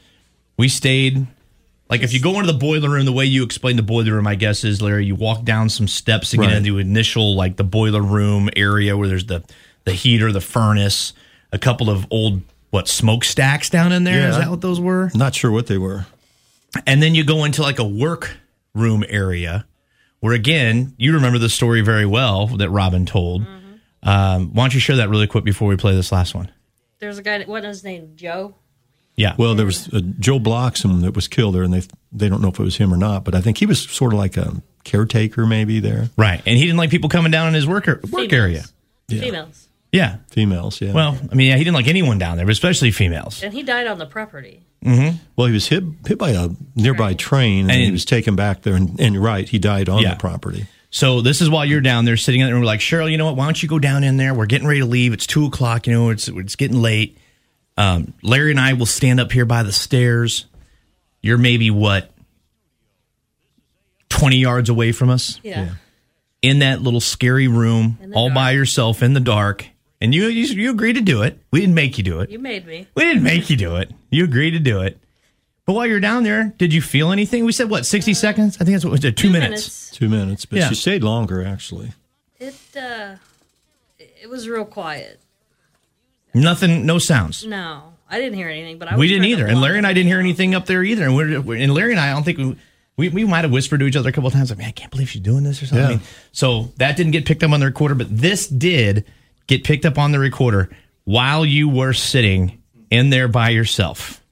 We 0.56 0.70
stayed. 0.70 1.26
Like 1.90 2.02
if 2.02 2.14
you 2.14 2.20
go 2.22 2.40
into 2.40 2.52
the 2.52 2.58
boiler 2.58 2.90
room, 2.90 3.06
the 3.06 3.12
way 3.14 3.26
you 3.26 3.44
explain 3.44 3.76
the 3.76 3.84
boiler 3.84 4.14
room, 4.14 4.26
I 4.26 4.36
guess 4.36 4.64
is 4.64 4.82
Larry. 4.82 5.06
You 5.06 5.16
walk 5.16 5.44
down 5.44 5.70
some 5.70 5.88
steps 5.88 6.32
to 6.32 6.38
get 6.38 6.48
Right. 6.48 6.56
into 6.56 6.78
initial 6.80 7.36
like 7.36 7.58
the 7.58 7.64
boiler 7.64 8.02
room 8.02 8.50
area 8.56 8.98
where 8.98 9.08
there's 9.08 9.26
the 9.26 9.44
the 9.86 9.92
heater, 9.94 10.32
the 10.32 10.40
furnace, 10.42 11.14
a 11.52 11.60
couple 11.60 11.90
of 11.90 12.08
old 12.10 12.42
what 12.72 12.88
smokestacks 12.88 13.70
down 13.70 13.92
in 13.92 14.06
there. 14.06 14.30
Is 14.30 14.36
Yeah. 14.36 14.44
that 14.44 14.50
what 14.50 14.62
those 14.62 14.80
were? 14.80 15.12
Not 15.14 15.36
sure 15.36 15.52
what 15.52 15.68
they 15.68 15.78
were. 15.78 16.06
And 16.88 17.04
then 17.04 17.14
you 17.16 17.24
go 17.24 17.44
into 17.44 17.62
like 17.62 17.78
a 17.80 17.84
work 17.88 18.38
room 18.74 19.04
area 19.10 19.66
where, 20.22 20.34
again, 20.34 20.94
you 20.98 21.14
remember 21.14 21.38
the 21.38 21.50
story 21.50 21.82
very 21.82 22.06
well 22.06 22.48
that 22.48 22.70
Robin 22.72 23.06
told. 23.06 23.46
Um, 24.02 24.54
why 24.54 24.64
don't 24.64 24.74
you 24.74 24.80
share 24.80 24.96
that 24.96 25.10
really 25.10 25.28
quick 25.28 25.44
before 25.44 25.68
we 25.68 25.76
play 25.78 25.96
this 25.96 26.12
last 26.12 26.34
one? 26.34 26.50
There's 27.00 27.18
a 27.18 27.22
guy. 27.22 27.44
What 27.44 27.64
is 27.66 27.78
his 27.78 27.84
name? 27.84 28.14
Joe. 28.16 28.56
Yeah. 29.16 29.36
Well, 29.38 29.54
there 29.56 29.66
was 29.66 29.88
uh, 29.94 30.02
Joe 30.20 30.40
Bloxham 30.40 31.02
that 31.02 31.16
was 31.16 31.28
killed 31.28 31.54
there, 31.56 31.64
and 31.64 31.74
they 31.74 31.82
they 32.12 32.30
don't 32.30 32.42
know 32.42 32.48
if 32.50 32.60
it 32.60 32.64
was 32.64 32.78
him 32.78 32.94
or 32.94 32.98
not, 32.98 33.24
but 33.24 33.36
I 33.36 33.42
think 33.42 33.58
he 33.58 33.66
was 33.66 33.82
sort 33.82 34.14
of 34.14 34.20
like 34.20 34.38
a 34.38 34.62
caretaker, 34.84 35.46
maybe 35.46 35.80
there. 35.80 36.10
right. 36.18 36.42
And 36.46 36.58
he 36.58 36.64
didn't 36.66 36.78
like 36.78 36.90
people 36.90 37.10
coming 37.10 37.32
down 37.32 37.48
in 37.48 37.54
his 37.54 37.66
work, 37.68 37.86
work 37.88 38.02
Females. 38.06 38.34
area. 38.34 38.64
Females. 39.10 39.68
Yeah. 39.92 40.18
Females, 40.32 40.82
yeah. 40.82 40.92
Well, 40.94 41.18
I 41.32 41.36
mean, 41.36 41.50
yeah, 41.50 41.58
he 41.58 41.64
didn't 41.64 41.76
like 41.76 41.88
anyone 41.88 42.18
down 42.18 42.38
there, 42.38 42.46
but 42.48 42.52
especially 42.52 42.90
females. 42.92 43.44
And 43.44 43.54
he 43.54 43.62
died 43.62 43.86
on 43.88 44.00
the 44.00 44.08
property. 44.08 44.62
well, 44.84 45.48
he 45.48 45.54
was 45.54 45.68
hit 45.68 45.84
hit 46.08 46.18
by 46.18 46.32
a 46.32 46.50
nearby 46.76 47.14
train, 47.14 47.70
and, 47.70 47.80
he 47.80 47.92
was 47.92 48.04
taken 48.06 48.36
back 48.36 48.64
there. 48.64 48.74
And, 48.76 49.00
and 49.00 49.14
you're 49.14 49.24
right, 49.24 49.48
he 49.48 49.60
died 49.60 49.88
on 49.90 50.02
Yeah. 50.02 50.16
the 50.16 50.20
property. 50.20 50.66
So 50.90 51.22
this 51.22 51.42
is 51.42 51.50
while 51.50 51.66
you're 51.66 51.82
down 51.82 52.06
there 52.06 52.18
sitting 52.18 52.42
in 52.42 52.48
there, 52.48 52.56
and 52.56 52.62
we're 52.64 52.68
like, 52.68 52.80
Cheryl, 52.80 53.10
you 53.10 53.18
know 53.18 53.26
what? 53.26 53.36
Why 53.36 53.46
don't 53.46 53.62
you 53.64 53.70
go 53.70 53.80
down 53.80 54.04
in 54.04 54.18
there? 54.18 54.34
We're 54.34 54.46
getting 54.48 54.68
ready 54.68 54.80
to 54.82 54.86
leave. 54.86 55.14
It's 55.14 55.26
two 55.28 55.46
o'clock. 55.46 55.88
You 55.88 55.94
know, 55.94 56.10
it's 56.10 56.28
it's 56.28 56.56
getting 56.56 56.82
late. 56.82 57.18
Um, 57.78 58.14
Larry 58.22 58.52
and 58.52 58.60
I 58.60 58.74
will 58.74 58.86
stand 58.86 59.20
up 59.20 59.32
here 59.32 59.46
by 59.46 59.64
the 59.64 59.72
stairs. 59.72 60.46
You're 61.22 61.38
maybe 61.38 61.72
what 61.72 62.12
twenty 64.10 64.38
yards 64.38 64.70
away 64.70 64.92
from 64.92 65.10
us 65.10 65.40
Yeah. 65.44 65.70
in 66.42 66.60
that 66.60 66.82
little 66.82 67.00
scary 67.02 67.48
room, 67.48 67.98
In 68.02 68.12
the 68.12 68.16
all 68.16 68.30
by 68.34 68.52
yourself 68.52 69.02
in 69.02 69.14
the 69.14 69.20
dark. 69.20 69.66
And 70.02 70.14
you, 70.14 70.26
you 70.28 70.46
you 70.54 70.70
agreed 70.72 70.94
to 70.94 71.02
do 71.02 71.22
it. 71.24 71.40
We 71.52 71.62
didn't 71.62 71.76
make 71.76 71.98
you 71.98 72.04
do 72.04 72.20
it. 72.20 72.30
You 72.30 72.40
made 72.40 72.68
me. 72.68 72.88
We 72.94 73.06
didn't 73.06 73.24
make 73.24 73.50
you 73.50 73.56
do 73.56 73.78
it. 73.78 73.90
You 74.10 74.26
agreed 74.26 74.52
to 74.52 74.60
do 74.60 74.82
it. 74.82 75.00
But 75.66 75.74
while 75.74 75.86
you're 75.88 76.02
down 76.02 76.24
there, 76.24 76.54
did 76.58 76.74
you 76.74 76.82
feel 76.82 77.14
anything? 77.14 77.46
We 77.46 77.54
said 77.54 77.70
what, 77.70 77.86
sixty 77.86 78.14
seconds? 78.14 78.58
I 78.60 78.66
think 78.66 78.76
that's 78.76 78.84
what 78.84 78.92
we 78.92 79.00
did. 79.00 79.16
Two, 79.16 79.30
minutes. 79.30 79.90
Two 79.92 80.10
minutes, 80.10 80.44
but 80.46 80.60
Yeah. 80.60 80.68
she 80.70 80.76
stayed 80.76 81.04
longer 81.04 81.42
actually. 81.44 81.94
It 82.38 82.56
uh, 82.78 83.16
it 83.98 84.30
was 84.30 84.50
real 84.50 84.66
quiet. 84.66 85.22
Nothing, 86.34 86.86
no 86.86 86.98
sounds. 87.00 87.46
No, 87.46 87.94
I 88.10 88.20
didn't 88.20 88.36
hear 88.36 88.50
anything. 88.50 88.78
But 88.80 88.92
I 88.92 88.98
we 88.98 89.08
didn't 89.08 89.26
either. 89.26 89.46
And 89.48 89.62
Larry 89.62 89.78
and 89.78 89.88
I 89.88 89.94
didn't 89.94 90.08
hear 90.08 90.20
anything 90.20 90.56
up 90.56 90.66
there 90.66 90.84
either. 90.84 91.04
And 91.06 91.16
we're, 91.16 91.42
we're- 91.42 91.62
and 91.64 91.74
Larry 91.74 91.92
and 91.92 92.00
I, 92.00 92.10
I 92.10 92.14
don't 92.14 92.24
think 92.24 92.38
we 92.38 92.56
we, 92.96 93.10
we 93.10 93.26
might 93.26 93.44
have 93.44 93.52
whispered 93.52 93.80
to 93.80 93.86
each 93.88 93.96
other 93.96 94.10
a 94.10 94.12
couple 94.12 94.28
of 94.28 94.34
times, 94.34 94.50
like, 94.52 94.60
man, 94.60 94.68
I 94.68 94.72
can't 94.72 94.92
believe 94.92 95.10
she's 95.10 95.22
doing 95.22 95.44
this 95.44 95.64
or 95.64 95.66
something. 95.66 95.80
Yeah. 95.84 95.88
I 95.88 95.96
mean, 95.98 96.02
so 96.32 96.72
that 96.78 96.96
didn't 96.96 97.12
get 97.14 97.26
picked 97.26 97.44
up 97.44 97.52
on 97.52 97.60
the 97.60 97.66
recorder, 97.66 97.96
but 97.96 98.08
this 98.16 98.48
did 98.48 99.06
get 99.48 99.64
picked 99.64 99.86
up 99.86 99.98
on 99.98 100.12
the 100.12 100.20
recorder 100.20 100.70
while 101.04 101.44
you 101.44 101.68
were 101.70 101.94
sitting 101.94 102.62
in 102.92 103.10
there 103.10 103.28
by 103.28 103.50
yourself. 103.50 104.23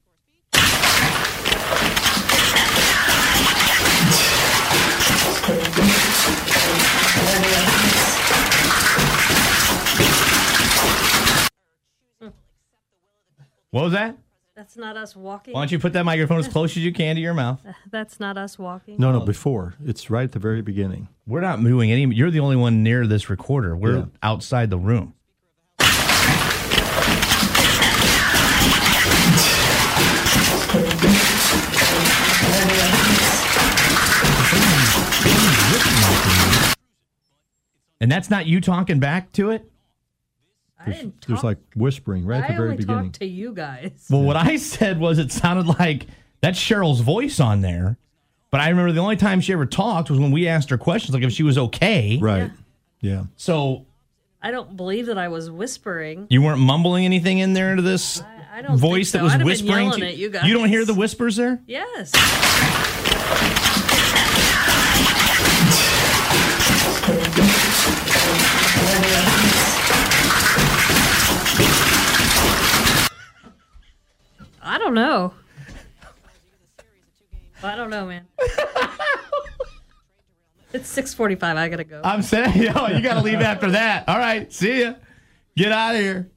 What 13.71 13.83
was 13.85 13.93
that? 13.93 14.17
That's 14.53 14.75
not 14.75 14.97
us 14.97 15.15
walking. 15.15 15.53
Why 15.53 15.61
don't 15.61 15.71
you 15.71 15.79
put 15.79 15.93
that 15.93 16.03
microphone 16.03 16.39
as 16.39 16.47
close 16.49 16.71
as 16.71 16.83
you 16.83 16.91
can 16.91 17.15
to 17.15 17.21
your 17.21 17.33
mouth? 17.33 17.61
That's 17.89 18.19
not 18.19 18.37
us 18.37 18.59
walking. 18.59 18.97
No, 18.99 19.13
no, 19.13 19.21
before 19.21 19.75
it's 19.85 20.09
right 20.09 20.25
at 20.25 20.33
the 20.33 20.39
very 20.39 20.61
beginning. 20.61 21.07
We're 21.25 21.39
not 21.39 21.61
moving 21.61 21.89
any. 21.89 22.13
You're 22.13 22.31
the 22.31 22.41
only 22.41 22.57
one 22.57 22.83
near 22.83 23.07
this 23.07 23.29
recorder. 23.29 23.75
We're 23.77 23.99
Yeah. 23.99 24.05
outside 24.21 24.69
the 24.69 24.77
room. 24.77 25.13
And 37.99 38.11
that's 38.11 38.29
not 38.29 38.47
you 38.47 38.61
talking 38.61 38.99
back 38.99 39.31
to 39.33 39.51
it? 39.51 39.71
I 40.85 40.91
didn't 40.91 41.25
There's 41.27 41.37
talk. 41.39 41.43
like 41.43 41.57
whispering 41.75 42.25
right 42.25 42.43
at 42.43 42.45
I 42.45 42.47
the 42.53 42.57
very 42.57 42.69
only 42.71 42.77
beginning. 42.77 43.03
talked 43.05 43.19
to 43.19 43.25
you 43.25 43.53
guys. 43.53 44.07
Well, 44.09 44.23
what 44.23 44.35
I 44.35 44.55
said 44.57 44.99
was 44.99 45.19
it 45.19 45.31
sounded 45.31 45.67
like 45.79 46.07
that's 46.41 46.59
Cheryl's 46.59 47.01
voice 47.01 47.39
on 47.39 47.61
there. 47.61 47.97
But 48.49 48.59
I 48.61 48.69
remember 48.69 48.91
the 48.91 48.99
only 48.99 49.15
time 49.15 49.39
she 49.39 49.53
ever 49.53 49.65
talked 49.65 50.09
was 50.09 50.19
when 50.19 50.31
we 50.31 50.47
asked 50.47 50.69
her 50.71 50.77
questions, 50.77 51.13
like 51.13 51.23
if 51.23 51.31
she 51.31 51.43
was 51.43 51.57
okay. 51.57 52.17
Right. 52.21 52.51
Yeah. 52.99 53.25
So 53.37 53.85
I 54.41 54.51
don't 54.51 54.75
believe 54.75 55.05
that 55.05 55.17
I 55.17 55.29
was 55.29 55.49
whispering. 55.49 56.27
you 56.29 56.41
weren't 56.41 56.59
mumbling 56.59 57.05
anything 57.05 57.39
in 57.39 57.53
there 57.53 57.71
into 57.71 57.83
this 57.83 58.21
I, 58.21 58.57
I 58.57 58.61
don't 58.61 58.77
voice 58.77 59.11
so. 59.11 59.19
that 59.19 59.23
was 59.23 59.33
I'd 59.33 59.39
have 59.39 59.45
whispering 59.45 59.85
yelling 59.85 60.01
to 60.01 60.07
at 60.07 60.17
you 60.17 60.29
guys. 60.29 60.43
You 60.45 60.53
don't 60.53 60.67
hear 60.67 60.83
the 60.83 60.93
whispers 60.93 61.37
there? 61.37 61.61
Yes. 61.65 62.11
I 74.61 74.77
don't 74.77 74.93
know. 74.93 75.33
I 77.63 77.75
don't 77.75 77.89
know, 77.89 78.07
man. 78.07 78.25
it's 80.73 80.89
six 80.89 81.13
forty-five. 81.13 81.57
I 81.57 81.69
gotta 81.69 81.83
go. 81.83 82.01
I'm 82.03 82.21
saying, 82.21 82.61
yo, 82.61 82.87
you 82.87 83.01
got 83.01 83.15
to 83.15 83.21
leave 83.21 83.39
after 83.39 83.71
that. 83.71 84.07
All 84.07 84.17
right, 84.17 84.51
see 84.51 84.81
ya. 84.81 84.93
Get 85.55 85.71
out 85.71 85.95
of 85.95 86.01
here. 86.01 86.31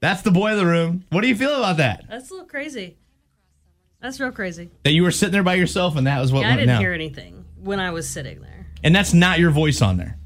That's 0.00 0.22
the 0.22 0.30
boiler 0.30 0.64
room. 0.64 1.04
What 1.10 1.20
do 1.20 1.28
you 1.28 1.36
feel 1.36 1.54
about 1.54 1.76
that? 1.76 2.04
That's 2.08 2.30
a 2.30 2.34
little 2.34 2.48
crazy. 2.48 2.96
That's 4.00 4.18
real 4.18 4.32
crazy. 4.32 4.70
That 4.84 4.92
you 4.92 5.02
were 5.02 5.10
sitting 5.10 5.32
there 5.32 5.42
by 5.42 5.56
yourself 5.56 5.96
and 5.96 6.06
that 6.06 6.20
was 6.20 6.32
what 6.32 6.42
Yeah, 6.42 6.54
I 6.54 6.56
didn't 6.56 6.80
hear 6.80 6.92
anything 6.92 7.44
when 7.58 7.80
I 7.80 7.90
was 7.90 8.08
sitting 8.08 8.40
there. 8.40 8.66
And 8.82 8.94
that's 8.94 9.12
not 9.12 9.38
your 9.38 9.50
voice 9.50 9.82
on 9.82 9.98
there. 9.98 10.18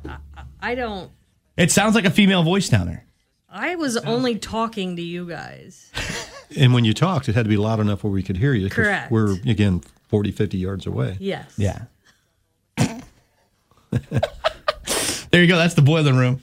I 0.60 0.76
don't. 0.76 1.10
It 1.56 1.72
sounds 1.72 1.96
like 1.96 2.04
a 2.04 2.10
female 2.10 2.44
voice 2.44 2.68
down 2.68 2.86
there. 2.86 3.06
I 3.48 3.74
was 3.74 3.96
only 3.96 4.38
talking 4.38 4.94
to 4.96 5.02
you 5.02 5.28
guys. 5.28 5.90
And 6.56 6.74
when 6.74 6.84
you 6.84 6.94
talked, 6.94 7.28
it 7.28 7.34
had 7.34 7.44
to 7.44 7.48
be 7.48 7.56
loud 7.56 7.80
enough 7.80 8.04
where 8.04 8.12
we 8.12 8.22
could 8.22 8.36
hear 8.36 8.54
you. 8.54 8.70
Correct. 8.70 9.10
We're, 9.10 9.32
again, 9.46 9.82
40, 10.08 10.30
50 10.30 10.58
yards 10.58 10.86
away. 10.86 11.16
Yes. 11.18 11.52
Yeah. 11.56 11.82
there 12.78 12.90
you 15.32 15.46
go. 15.46 15.56
That's 15.56 15.74
the 15.74 15.82
boiler 15.82 16.12
room. 16.12 16.40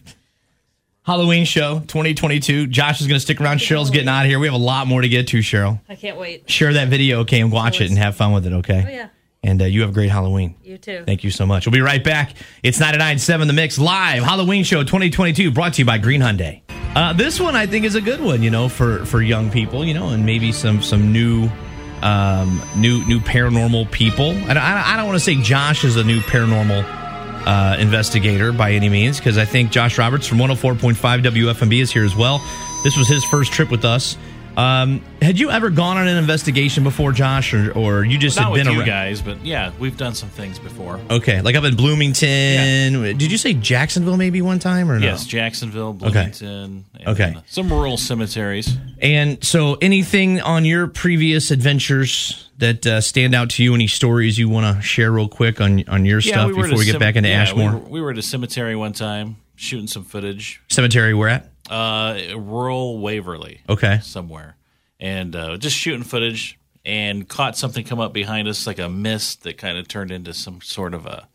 Halloween 1.04 1.46
show 1.46 1.80
2022. 1.80 2.68
Josh 2.68 3.02
is 3.02 3.08
going 3.08 3.16
to 3.16 3.22
stick 3.22 3.42
around. 3.42 3.58
Cheryl's 3.58 3.90
getting 3.90 4.08
out 4.08 4.22
of 4.24 4.30
here. 4.30 4.40
We 4.40 4.46
have 4.48 4.54
a 4.54 4.58
lot 4.58 4.88
more 4.88 5.02
to 5.02 5.10
get 5.10 5.28
to, 5.30 5.40
Cheryl. 5.40 5.80
I 5.90 5.96
can't 5.96 6.18
wait. 6.18 6.50
Share 6.50 6.74
that 6.74 6.90
video, 6.90 7.22
okay, 7.22 7.42
and 7.42 7.52
watch 7.52 7.82
it 7.82 7.90
and 7.90 7.98
have 7.98 8.16
fun 8.16 8.34
with 8.34 8.46
it, 8.46 8.54
okay? 8.54 8.84
Oh, 8.86 8.90
yeah. 8.90 9.08
And 9.44 9.60
uh, 9.62 9.66
you 9.66 9.82
have 9.82 9.90
a 9.90 9.94
great 9.94 10.12
Halloween. 10.12 10.56
You 10.64 10.78
too. 10.78 11.04
Thank 11.06 11.24
you 11.24 11.32
so 11.32 11.48
much. 11.48 11.66
We'll 11.66 11.74
be 11.74 11.82
right 11.82 12.04
back. 12.04 12.36
It's 12.62 12.80
99.7 12.80 13.48
The 13.48 13.54
Mix 13.54 13.80
live 13.80 14.24
Halloween 14.24 14.64
show 14.64 14.84
2022 14.84 15.50
brought 15.52 15.74
to 15.74 15.82
you 15.82 15.86
by 15.86 15.98
Green 15.98 16.22
Hyundai. 16.22 16.62
Uh, 16.96 17.14
this 17.14 17.40
one 17.40 17.56
I 17.56 17.66
think 17.66 17.86
is 17.86 17.96
a 17.96 18.02
good 18.02 18.22
one, 18.22 18.44
you 18.44 18.52
know, 18.52 18.70
for 18.70 19.06
for 19.06 19.22
young 19.22 19.50
people, 19.50 19.84
you 19.84 19.94
know, 19.94 20.10
and 20.10 20.26
maybe 20.26 20.52
some 20.52 20.82
some 20.84 21.12
new 21.12 21.50
um, 22.02 22.62
new 22.76 23.04
new 23.08 23.20
paranormal 23.20 23.90
people. 23.92 24.32
And 24.32 24.60
I, 24.60 24.94
I 24.94 24.98
don't 24.98 25.08
want 25.08 25.18
to 25.18 25.24
say 25.24 25.42
Josh 25.42 25.86
is 25.86 25.96
a 25.96 26.04
new 26.04 26.20
paranormal 26.20 26.84
uh, 27.46 27.78
investigator 27.80 28.52
by 28.52 28.74
any 28.74 28.90
means 28.90 29.18
because 29.18 29.38
I 29.38 29.46
think 29.46 29.72
Josh 29.72 29.98
Roberts 29.98 30.28
from 30.28 30.38
104.5 30.38 30.96
WFMB 31.24 31.82
is 31.82 31.92
here 31.92 32.06
as 32.06 32.16
well. 32.16 32.40
This 32.84 32.98
was 32.98 33.08
his 33.08 33.24
first 33.26 33.52
trip 33.52 33.72
with 33.72 33.86
us. 33.86 34.18
Um, 34.58 35.02
had 35.22 35.40
you 35.40 35.50
ever 35.50 35.70
gone 35.70 35.98
on 35.98 36.08
an 36.08 36.18
investigation 36.18 36.84
before, 36.84 37.12
Josh, 37.14 37.54
or, 37.54 37.72
or 37.72 38.04
you 38.04 38.18
just 38.18 38.38
Not 38.38 38.46
had 38.48 38.52
with 38.52 38.64
been 38.64 38.74
you 38.74 38.80
around? 38.80 38.88
guys, 38.88 39.22
but 39.22 39.46
yeah, 39.46 39.72
we've 39.80 39.96
done 39.98 40.14
some 40.14 40.30
things 40.30 40.60
before. 40.60 41.00
Okay, 41.10 41.42
like 41.42 41.56
up 41.56 41.64
in 41.64 41.76
Bloomington. 41.76 43.18
Did 43.18 43.32
you 43.32 43.38
say 43.38 43.54
Jacksonville 43.54 44.18
maybe 44.18 44.42
one 44.42 44.60
time 44.60 44.92
or 44.92 45.00
no? 45.00 45.06
Yes, 45.06 45.26
Jacksonville, 45.26 45.94
Bloomington. 45.94 46.86
and, 47.00 47.08
Okay. 47.08 47.34
uh, 47.36 47.42
some 47.48 47.70
rural 47.72 47.98
cemeteries. 47.98 48.76
And 49.02 49.44
so, 49.44 49.76
anything 49.82 50.42
on 50.42 50.66
your 50.66 50.88
previous 50.88 51.50
adventures 51.52 52.50
that 52.58 52.86
uh, 52.86 53.02
stand 53.02 53.34
out 53.34 53.50
to 53.52 53.64
you? 53.64 53.74
Any 53.74 53.88
stories 53.88 54.38
you 54.38 54.50
want 54.50 54.76
to 54.78 54.82
share 54.84 55.12
real 55.12 55.28
quick 55.30 55.62
on 55.62 55.84
on 55.88 56.06
your 56.06 56.22
stuff 56.22 56.52
were 56.52 56.60
at 56.60 56.64
before 56.64 56.78
we 56.78 56.86
get 56.86 56.92
cem- 56.94 57.00
back 57.00 57.16
into 57.16 57.30
yeah, 57.30 57.42
Ashmore 57.42 57.72
We 57.72 57.76
were, 57.80 57.90
we 57.90 58.02
were 58.02 58.12
at 58.12 58.18
a 58.18 58.22
cemetery 58.22 58.76
one 58.76 58.94
time 58.94 59.38
shooting 59.56 59.88
some 59.88 60.04
footage. 60.04 60.62
Cemetery? 60.70 61.14
We're 61.14 61.30
at 61.30 61.51
Uh, 61.72 62.20
rural 62.36 63.00
Waverly. 63.00 63.62
okay. 63.70 64.00
somewhere 64.04 64.56
and 65.00 65.36
uh, 65.36 65.58
just 65.58 65.76
shooting 65.76 66.04
footage 66.04 66.60
and 66.86 67.28
caught 67.30 67.58
something 67.58 67.84
come 67.86 68.00
up 68.00 68.12
behind 68.14 68.48
us 68.48 68.68
like 68.68 68.78
a 68.80 68.90
mist 68.90 69.44
that 69.44 69.58
kind 69.58 69.78
of 69.78 69.88
turned 69.88 70.12
into 70.12 70.34
some 70.34 70.62
sort 70.62 70.94
of 70.94 71.06
a 71.06 71.28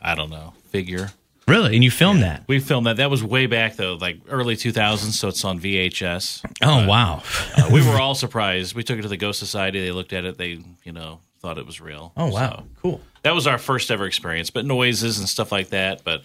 I 0.00 0.14
don't 0.14 0.30
know 0.30 0.54
figure. 0.70 1.10
Really? 1.48 1.74
And 1.76 1.84
you 1.84 1.90
filmed 1.92 2.22
that? 2.22 2.42
We 2.48 2.58
filmed 2.58 2.86
that. 2.86 2.96
That 2.96 3.08
was 3.10 3.22
way 3.22 3.46
back 3.46 3.76
though, 3.76 3.94
like 3.94 4.18
early 4.28 4.56
2000s, 4.56 5.12
so 5.12 5.28
it's 5.28 5.44
on 5.44 5.60
VHS. 5.60 6.44
Oh 6.62 6.86
wow! 6.86 7.22
Uh, 7.56 7.68
we 7.72 7.86
were 7.86 8.00
all 8.00 8.14
surprised. 8.16 8.74
We 8.74 8.82
took 8.82 8.98
it 8.98 9.02
to 9.02 9.08
the 9.08 9.16
Ghost 9.16 9.38
Society. 9.38 9.80
They 9.80 9.92
looked 9.92 10.12
at 10.12 10.24
it. 10.24 10.38
They 10.38 10.58
you 10.84 10.92
know 10.92 11.20
thought 11.40 11.56
it 11.58 11.64
was 11.66 11.80
real. 11.80 12.12
Oh 12.16 12.26
wow! 12.32 12.56
So 12.56 12.64
Cool. 12.82 13.00
that 13.22 13.32
was 13.34 13.46
our 13.46 13.58
first 13.58 13.90
ever 13.92 14.06
experience. 14.06 14.50
But 14.50 14.64
noises 14.64 15.18
and 15.18 15.28
stuff 15.28 15.52
like 15.52 15.68
that. 15.70 16.02
But 16.04 16.22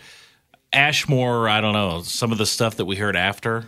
Ashmore, 0.74 1.50
I 1.50 1.62
don't 1.62 1.74
know 1.74 2.02
some 2.02 2.32
of 2.32 2.38
the 2.38 2.46
stuff 2.46 2.78
that 2.78 2.86
we 2.86 2.96
heard 2.96 3.16
after. 3.16 3.66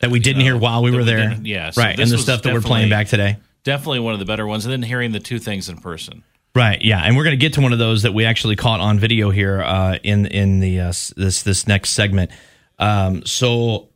That 0.00 0.10
we 0.10 0.18
didn't 0.18 0.38
know, 0.38 0.44
hear 0.44 0.56
while 0.56 0.82
we 0.82 0.90
were 0.90 0.98
we 0.98 1.04
there. 1.04 1.38
yeah, 1.42 1.70
so 1.70 1.82
right. 1.82 1.98
And 1.98 2.10
the 2.10 2.18
stuff 2.18 2.42
that 2.42 2.52
we're 2.52 2.60
playing 2.60 2.90
back 2.90 3.06
today. 3.06 3.36
Definitely 3.62 4.00
one 4.00 4.12
of 4.12 4.18
the 4.18 4.24
better 4.24 4.46
ones. 4.46 4.64
And 4.64 4.72
then 4.72 4.82
hearing 4.82 5.12
the 5.12 5.20
two 5.20 5.38
things 5.38 5.68
in 5.68 5.78
person. 5.78 6.24
Right. 6.54 6.82
Yeah, 6.82 7.00
and 7.00 7.16
we're 7.16 7.24
going 7.24 7.38
to 7.38 7.40
get 7.40 7.54
to 7.54 7.60
one 7.60 7.72
of 7.72 7.78
those 7.78 8.02
that 8.02 8.12
we 8.12 8.24
actually 8.24 8.56
caught 8.56 8.80
on 8.80 8.98
video 8.98 9.30
here 9.30 9.62
uh, 9.62 9.98
in 10.02 10.26
in 10.26 10.60
the 10.60 10.80
uh, 10.80 10.92
this 11.16 11.42
this 11.42 11.66
next 11.66 11.90
segment. 11.90 12.30
Um, 12.78 13.24
so 13.24 13.88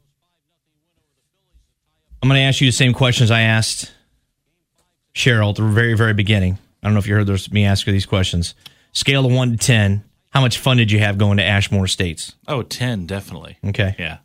I'm 2.23 2.29
going 2.29 2.39
to 2.39 2.45
ask 2.45 2.61
you 2.61 2.69
the 2.69 2.73
same 2.73 2.95
questions 2.95 3.31
I 3.31 3.43
asked 3.43 3.93
Cheryl 5.15 5.51
at 5.51 5.57
the 5.57 5.65
very 5.65 5.95
very 5.95 6.15
beginning. 6.15 6.57
I 6.83 6.87
don't 6.87 6.95
know 6.95 7.01
if 7.01 7.07
you 7.09 7.15
heard 7.15 7.27
those, 7.27 7.51
me 7.51 7.65
ask 7.65 7.85
her 7.87 7.93
these 7.93 8.07
questions. 8.07 8.55
Scale 8.93 9.27
of 9.27 9.33
one 9.33 9.51
to 9.51 9.57
ten, 9.59 10.05
how 10.37 10.43
much 10.43 10.59
fun 10.59 10.77
did 10.77 10.93
you 10.93 10.99
have 10.99 11.17
going 11.17 11.39
to 11.39 11.43
Ashmore 11.43 11.87
Estates? 11.87 12.35
Oh, 12.47 12.61
10, 12.63 13.07
definitely. 13.07 13.57
Okay. 13.65 13.95
Yeah. 13.99 14.19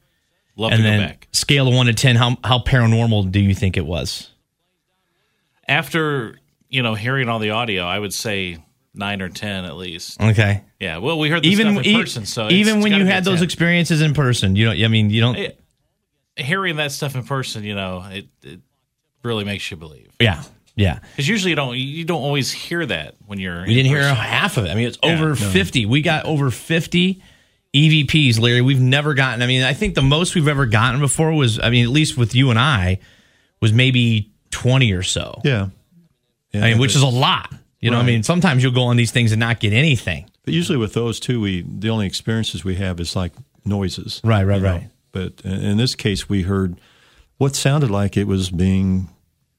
Love 0.57 0.73
And 0.73 0.79
to 0.79 0.83
go 0.83 0.89
then 0.97 1.07
back. 1.07 1.27
scale 1.31 1.69
of 1.69 1.73
one 1.73 1.85
to 1.85 1.93
ten, 1.93 2.17
how 2.17 2.35
how 2.43 2.59
paranormal 2.59 3.31
do 3.31 3.39
you 3.39 3.55
think 3.55 3.77
it 3.77 3.85
was? 3.85 4.29
After, 5.67 6.37
you 6.69 6.83
know, 6.83 6.95
hearing 6.95 7.29
all 7.29 7.39
the 7.39 7.51
audio, 7.51 7.83
I 7.85 7.97
would 7.97 8.13
say 8.13 8.57
9 8.93 9.21
or 9.21 9.29
10 9.29 9.63
at 9.63 9.77
least. 9.77 10.19
Okay. 10.21 10.63
Yeah. 10.81 10.97
Well, 10.97 11.17
we 11.17 11.29
heard 11.29 11.43
the 11.43 11.47
Even 11.49 11.73
stuff 11.75 11.85
in 11.85 11.91
e- 11.91 11.95
person, 11.95 12.25
so 12.25 12.41
it's- 12.47 12.59
even 12.59 12.77
it's 12.77 12.83
when 12.83 12.93
you 12.93 13.05
had 13.05 13.23
those 13.23 13.37
10. 13.39 13.43
experiences 13.45 14.01
in 14.01 14.13
person, 14.13 14.55
you 14.57 14.65
don't. 14.65 14.83
I 14.83 14.87
mean, 14.89 15.09
you 15.09 15.21
don't. 15.21 15.37
Eh, 15.37 15.51
hearing 16.35 16.75
that 16.75 16.91
stuff 16.91 17.15
in 17.15 17.23
person, 17.23 17.63
you 17.63 17.73
know, 17.75 18.05
it, 18.11 18.27
it 18.43 18.59
really 19.23 19.45
makes 19.45 19.71
you 19.71 19.77
believe. 19.77 20.09
yeah. 20.19 20.43
Yeah. 20.75 20.99
Because 21.11 21.27
usually 21.27 21.51
you 21.51 21.55
don't 21.55 21.77
you 21.77 22.05
don't 22.05 22.21
always 22.21 22.51
hear 22.51 22.85
that 22.85 23.15
when 23.25 23.39
you're. 23.39 23.61
We 23.65 23.73
didn't 23.73 23.89
hear 23.89 24.03
half 24.03 24.57
of 24.57 24.65
it. 24.65 24.69
I 24.69 24.75
mean, 24.75 24.87
it's 24.87 24.97
over 25.03 25.35
50. 25.35 25.85
We 25.85 26.01
got 26.01 26.25
over 26.25 26.49
50 26.49 27.21
EVPs, 27.73 28.39
Larry. 28.39 28.61
We've 28.61 28.79
never 28.79 29.13
gotten, 29.13 29.41
I 29.41 29.47
mean, 29.47 29.63
I 29.63 29.73
think 29.73 29.95
the 29.95 30.01
most 30.01 30.35
we've 30.35 30.47
ever 30.47 30.65
gotten 30.65 30.99
before 30.99 31.31
was, 31.33 31.59
I 31.59 31.69
mean, 31.69 31.85
at 31.85 31.91
least 31.91 32.17
with 32.17 32.35
you 32.35 32.49
and 32.49 32.59
I, 32.59 32.99
was 33.61 33.71
maybe 33.71 34.31
20 34.51 34.91
or 34.93 35.03
so. 35.03 35.39
Yeah. 35.43 35.69
yeah 36.51 36.65
I 36.65 36.69
mean, 36.71 36.79
which 36.79 36.95
is 36.95 37.01
a 37.01 37.07
lot. 37.07 37.53
You 37.79 37.89
know, 37.89 37.97
I 37.97 38.03
mean, 38.03 38.21
sometimes 38.21 38.61
you'll 38.61 38.73
go 38.73 38.83
on 38.83 38.95
these 38.95 39.11
things 39.11 39.31
and 39.31 39.39
not 39.39 39.59
get 39.59 39.73
anything. 39.73 40.29
But 40.43 40.53
usually 40.53 40.77
with 40.77 40.93
those 40.93 41.19
two, 41.19 41.41
we 41.41 41.63
the 41.63 41.89
only 41.89 42.05
experiences 42.05 42.63
we 42.63 42.75
have 42.75 42.99
is 42.99 43.15
like 43.15 43.31
noises. 43.65 44.21
Right, 44.23 44.43
right, 44.43 44.57
you 44.57 44.61
know. 44.61 44.71
right. 44.71 44.89
But 45.11 45.41
in 45.43 45.77
this 45.77 45.95
case, 45.95 46.29
we 46.29 46.43
heard 46.43 46.79
what 47.37 47.55
sounded 47.55 47.89
like 47.89 48.17
it 48.17 48.25
was 48.25 48.51
being, 48.51 49.09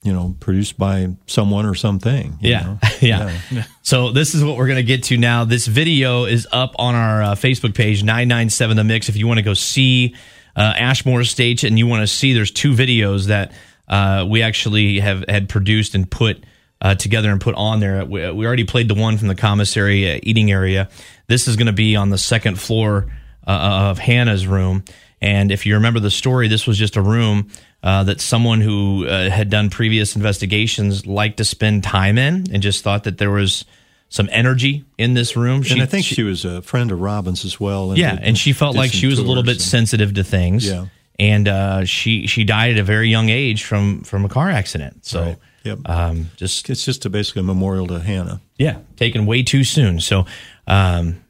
you 0.03 0.13
know, 0.13 0.35
produced 0.41 0.79
by 0.79 1.09
someone 1.27 1.65
or 1.67 1.75
something. 1.75 2.37
you 2.41 2.51
Yeah. 2.51 2.63
know? 2.63 2.79
yeah. 3.01 3.65
So 3.83 4.11
this 4.11 4.35
is 4.35 4.43
what 4.45 4.57
we're 4.57 4.67
going 4.67 4.77
to 4.79 4.83
get 4.83 5.05
to 5.05 5.17
now. 5.17 5.45
This 5.45 5.67
video 5.67 6.25
is 6.25 6.47
up 6.51 6.75
on 6.79 6.95
our 6.95 7.23
uh, 7.23 7.35
Facebook 7.35 7.75
page, 7.75 8.03
997 8.03 8.77
The 8.77 8.85
Mix. 8.85 9.09
If 9.09 9.17
you 9.17 9.27
want 9.29 9.39
to 9.39 9.43
go 9.43 9.55
see 9.55 10.15
uh, 10.57 10.75
Ashmore 10.77 11.21
Estates 11.21 11.63
and 11.65 11.79
you 11.79 11.87
want 11.87 12.03
to 12.03 12.07
see, 12.09 12.33
there's 12.33 12.51
two 12.51 12.73
videos 12.73 13.27
that 13.27 13.53
uh, 13.89 14.27
we 14.29 14.43
actually 14.43 14.99
have 15.01 15.25
had 15.29 15.49
produced 15.49 15.95
and 15.95 16.11
put 16.11 16.43
uh, 16.81 16.97
together 16.97 17.31
and 17.31 17.41
put 17.41 17.55
on 17.55 17.79
there. 17.79 18.05
We, 18.05 18.29
we 18.33 18.45
already 18.45 18.65
played 18.65 18.89
the 18.89 18.95
one 18.95 19.19
from 19.19 19.29
the 19.29 19.37
commissary 19.37 20.11
uh, 20.13 20.21
eating 20.25 20.51
area. 20.51 20.89
This 21.29 21.47
is 21.47 21.55
going 21.57 21.67
to 21.69 21.73
be 21.73 21.95
on 21.95 22.11
the 22.11 22.19
second 22.19 22.59
floor 22.59 23.07
uh, 23.47 23.89
of 23.91 23.99
Hannah's 24.01 24.47
room. 24.49 24.85
And 25.21 25.53
if 25.53 25.65
you 25.65 25.75
remember 25.75 26.01
the 26.01 26.11
story, 26.11 26.49
this 26.49 26.67
was 26.67 26.77
just 26.77 26.97
a 26.97 27.03
room 27.03 27.49
uh, 27.83 28.05
that 28.05 28.21
someone 28.21 28.61
who 28.61 29.07
uh, 29.07 29.29
had 29.31 29.51
done 29.51 29.71
previous 29.71 30.15
investigations 30.17 31.07
liked 31.07 31.39
to 31.39 31.45
spend 31.45 31.83
time 31.85 32.19
in 32.19 32.45
and 32.53 32.63
just 32.63 32.83
thought 32.85 33.05
that 33.05 33.19
there 33.19 33.31
was 33.31 33.65
some 34.09 34.29
energy 34.31 34.85
in 34.99 35.15
this 35.15 35.37
room. 35.37 35.63
and 35.71 35.83
I 35.83 35.87
think 35.87 36.05
she, 36.05 36.23
was 36.23 36.45
a 36.45 36.61
friend 36.63 36.91
of 36.93 37.01
Robin's 37.01 37.45
as 37.45 37.59
well. 37.59 37.91
And 37.91 37.99
yeah, 37.99 38.17
did- 38.17 38.25
and 38.25 38.39
she 38.39 38.53
felt 38.53 38.77
like 38.77 38.93
she 38.93 39.07
was 39.07 39.19
a 39.19 39.23
little 39.23 39.43
bit 39.43 39.53
and- 39.53 39.61
sensitive 39.63 40.15
to 40.15 40.23
things. 40.25 40.67
Yeah. 40.69 40.87
And 41.19 41.47
uh, 41.49 41.85
she 41.85 42.27
she 42.27 42.43
died 42.45 42.73
at 42.73 42.79
a 42.79 42.83
very 42.83 43.09
young 43.09 43.29
age 43.29 43.65
from 43.65 44.03
from 44.03 44.25
a 44.25 44.29
car 44.29 44.51
accident. 44.51 45.05
So 45.05 45.23
Right. 45.23 45.37
Yep. 45.65 45.79
um, 45.89 46.31
just 46.37 46.69
It's 46.71 46.85
just 46.85 47.05
a, 47.05 47.11
basically 47.11 47.41
a 47.41 47.45
memorial 47.45 47.87
to 47.89 48.01
Hannah. 48.01 48.41
yeah, 48.59 48.79
taken 48.97 49.27
way 49.27 49.43
too 49.45 49.63
soon. 49.63 50.01
So, 50.01 50.27
um, 50.67 51.23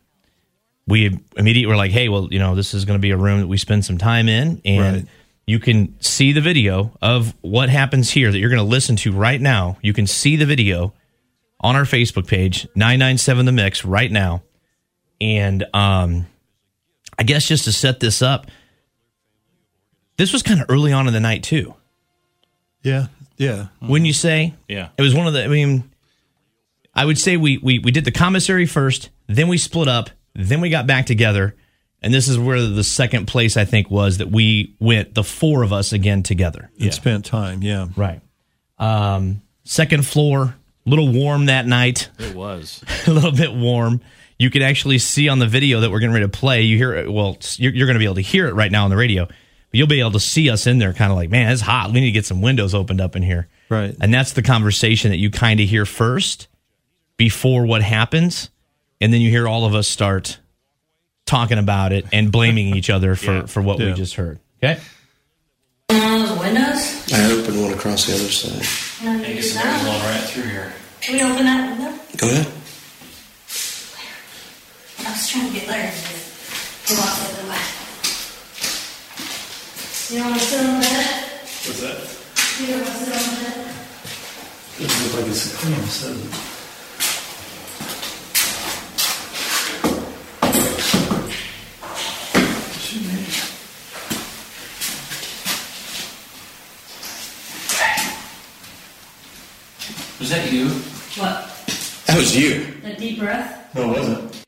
we 0.86 1.18
immediately 1.36 1.66
were 1.66 1.76
like, 1.76 1.90
hey, 1.92 2.08
well, 2.08 2.28
you 2.30 2.38
know, 2.38 2.54
this 2.54 2.74
is 2.74 2.84
going 2.84 2.98
to 2.98 3.02
be 3.02 3.10
a 3.10 3.16
room 3.16 3.40
that 3.40 3.46
we 3.46 3.56
spend 3.58 3.84
some 3.84 3.98
time 3.98 4.28
in, 4.28 4.60
and 4.64 4.96
Right. 4.96 5.06
You 5.46 5.58
can 5.58 6.00
see 6.00 6.32
the 6.32 6.40
video 6.40 6.96
of 7.02 7.34
what 7.40 7.68
happens 7.68 8.10
here 8.10 8.30
that 8.30 8.38
you're 8.38 8.50
going 8.50 8.62
to 8.62 8.68
listen 8.68 8.96
to 8.96 9.12
right 9.12 9.40
now. 9.40 9.78
You 9.82 9.92
can 9.92 10.06
see 10.06 10.36
the 10.36 10.46
video 10.46 10.94
on 11.60 11.76
our 11.76 11.84
Facebook 11.84 12.26
page, 12.26 12.66
997 12.74 13.46
The 13.46 13.52
Mix, 13.52 13.84
right 13.84 14.10
now. 14.10 14.42
And 15.20 15.64
um, 15.74 16.26
I 17.18 17.22
guess 17.22 17.46
just 17.46 17.64
to 17.64 17.72
set 17.72 18.00
this 18.00 18.22
up, 18.22 18.46
this 20.16 20.32
was 20.32 20.42
kind 20.42 20.60
of 20.60 20.66
early 20.68 20.92
on 20.92 21.06
in 21.06 21.12
the 21.12 21.20
night, 21.20 21.42
too. 21.42 21.74
Yeah, 22.82 23.06
yeah. 23.36 23.68
Wouldn't 23.80 24.06
you 24.06 24.12
say? 24.12 24.54
Yeah. 24.68 24.88
It 24.96 25.02
was 25.02 25.14
one 25.14 25.26
of 25.26 25.32
the, 25.32 25.44
I 25.44 25.48
mean, 25.48 25.90
I 26.94 27.04
would 27.04 27.18
say 27.18 27.36
we, 27.36 27.58
we, 27.58 27.78
we 27.78 27.90
did 27.90 28.04
the 28.04 28.10
commissary 28.10 28.66
first, 28.66 29.10
then 29.26 29.48
we 29.48 29.58
split 29.58 29.88
up, 29.88 30.10
then 30.34 30.60
we 30.60 30.68
got 30.68 30.86
back 30.86 31.06
together. 31.06 31.56
And 32.02 32.12
this 32.12 32.26
is 32.28 32.38
where 32.38 32.60
the 32.60 32.82
second 32.84 33.26
place 33.26 33.56
I 33.56 33.64
think 33.64 33.90
was 33.90 34.18
that 34.18 34.30
we 34.30 34.74
went, 34.80 35.14
the 35.14 35.22
four 35.22 35.62
of 35.62 35.72
us 35.72 35.92
again 35.92 36.22
together. 36.22 36.70
And 36.80 36.92
spent 36.92 37.24
time. 37.24 37.62
Yeah. 37.62 37.88
Right. 37.96 38.20
Um, 38.78 39.42
second 39.64 40.04
floor, 40.04 40.56
a 40.84 40.90
little 40.90 41.08
warm 41.12 41.46
that 41.46 41.66
night, 41.66 42.10
It 42.18 42.34
was. 42.34 42.82
a 43.06 43.10
little 43.12 43.30
bit 43.30 43.54
warm. 43.54 44.00
You 44.36 44.50
can 44.50 44.62
actually 44.62 44.98
see 44.98 45.28
on 45.28 45.38
the 45.38 45.46
video 45.46 45.80
that 45.80 45.90
we're 45.92 46.00
getting 46.00 46.12
ready 46.12 46.24
to 46.24 46.28
play. 46.28 46.62
You 46.62 46.76
hear 46.76 46.92
it. 46.94 47.12
Well, 47.12 47.38
you're, 47.56 47.72
you're 47.72 47.86
going 47.86 47.94
to 47.94 48.00
be 48.00 48.06
able 48.06 48.16
to 48.16 48.20
hear 48.20 48.48
it 48.48 48.54
right 48.54 48.72
now 48.72 48.82
on 48.84 48.90
the 48.90 48.96
radio. 48.96 49.26
But 49.26 49.34
you'll 49.78 49.86
be 49.86 50.00
able 50.00 50.10
to 50.12 50.20
see 50.20 50.50
us 50.50 50.66
in 50.66 50.78
there, 50.78 50.92
kind 50.92 51.12
of 51.12 51.16
like, 51.16 51.30
man, 51.30 51.52
it's 51.52 51.62
hot. 51.62 51.92
We 51.92 52.00
need 52.00 52.06
to 52.06 52.12
get 52.12 52.26
some 52.26 52.42
windows 52.42 52.74
opened 52.74 53.00
up 53.00 53.14
in 53.14 53.22
here. 53.22 53.48
Right. 53.68 53.94
And 54.00 54.12
that's 54.12 54.32
the 54.32 54.42
conversation 54.42 55.12
that 55.12 55.18
you 55.18 55.30
kind 55.30 55.60
of 55.60 55.68
hear 55.68 55.86
first 55.86 56.48
before 57.16 57.64
what 57.64 57.82
happens. 57.82 58.50
And 59.00 59.14
then 59.14 59.20
you 59.20 59.30
hear 59.30 59.46
all 59.46 59.64
of 59.64 59.74
us 59.74 59.86
start 59.86 60.40
talking 61.26 61.58
about 61.58 61.92
it 61.92 62.06
and 62.12 62.30
blaming 62.32 62.76
each 62.76 62.90
other 62.90 63.14
for, 63.16 63.32
Yeah. 63.32 63.46
for 63.46 63.62
what 63.62 63.78
we 63.78 63.92
just 63.94 64.14
heard. 64.14 64.38
Okay. 64.62 64.80
Those 65.88 66.38
windows? 66.38 67.12
I 67.12 67.30
opened 67.32 67.60
one 67.62 67.72
across 67.72 68.06
the 68.06 68.14
other 68.14 68.30
side. 68.30 69.04
No, 69.04 69.12
you 69.26 69.40
did 69.42 69.54
not. 69.54 69.64
right 69.84 70.24
through 70.24 70.44
here. 70.44 70.72
Can 71.00 71.14
we 71.16 71.22
open 71.22 71.44
that 71.44 71.78
window? 71.78 71.98
Go 72.16 72.28
ahead. 72.28 72.46
I 75.04 75.10
was 75.10 75.28
trying 75.28 75.48
to 75.48 75.54
get 75.58 75.66
Larry 75.68 75.90
to 75.90 76.94
go 76.94 77.00
out 77.02 77.16
the 77.18 77.24
other 77.42 77.50
way. 77.50 77.58
You 80.10 80.18
don't 80.18 80.30
want 80.30 80.40
to 80.40 80.46
sit 80.46 80.60
on 80.60 80.66
the 80.78 80.86
bed? 80.86 81.24
What's 81.66 81.80
that? 81.80 81.98
You 82.60 82.66
don't 82.72 82.82
want 82.82 82.92
to 82.92 83.04
sit 83.04 83.12
on 83.12 83.34
the 83.34 83.42
bed? 83.42 83.56
Doesn't 84.78 85.04
look 85.04 85.14
like 85.20 85.30
it's 85.30 85.52
a 85.52 85.56
clean, 85.56 85.74
does 85.74 86.51
Was 100.22 100.30
that 100.30 100.52
you? 100.52 100.68
What? 100.68 101.50
That 102.06 102.16
was 102.16 102.36
you. 102.36 102.64
That 102.82 102.96
deep 102.96 103.18
breath? 103.18 103.74
No, 103.74 103.90
it 103.90 103.98
wasn't. 103.98 104.44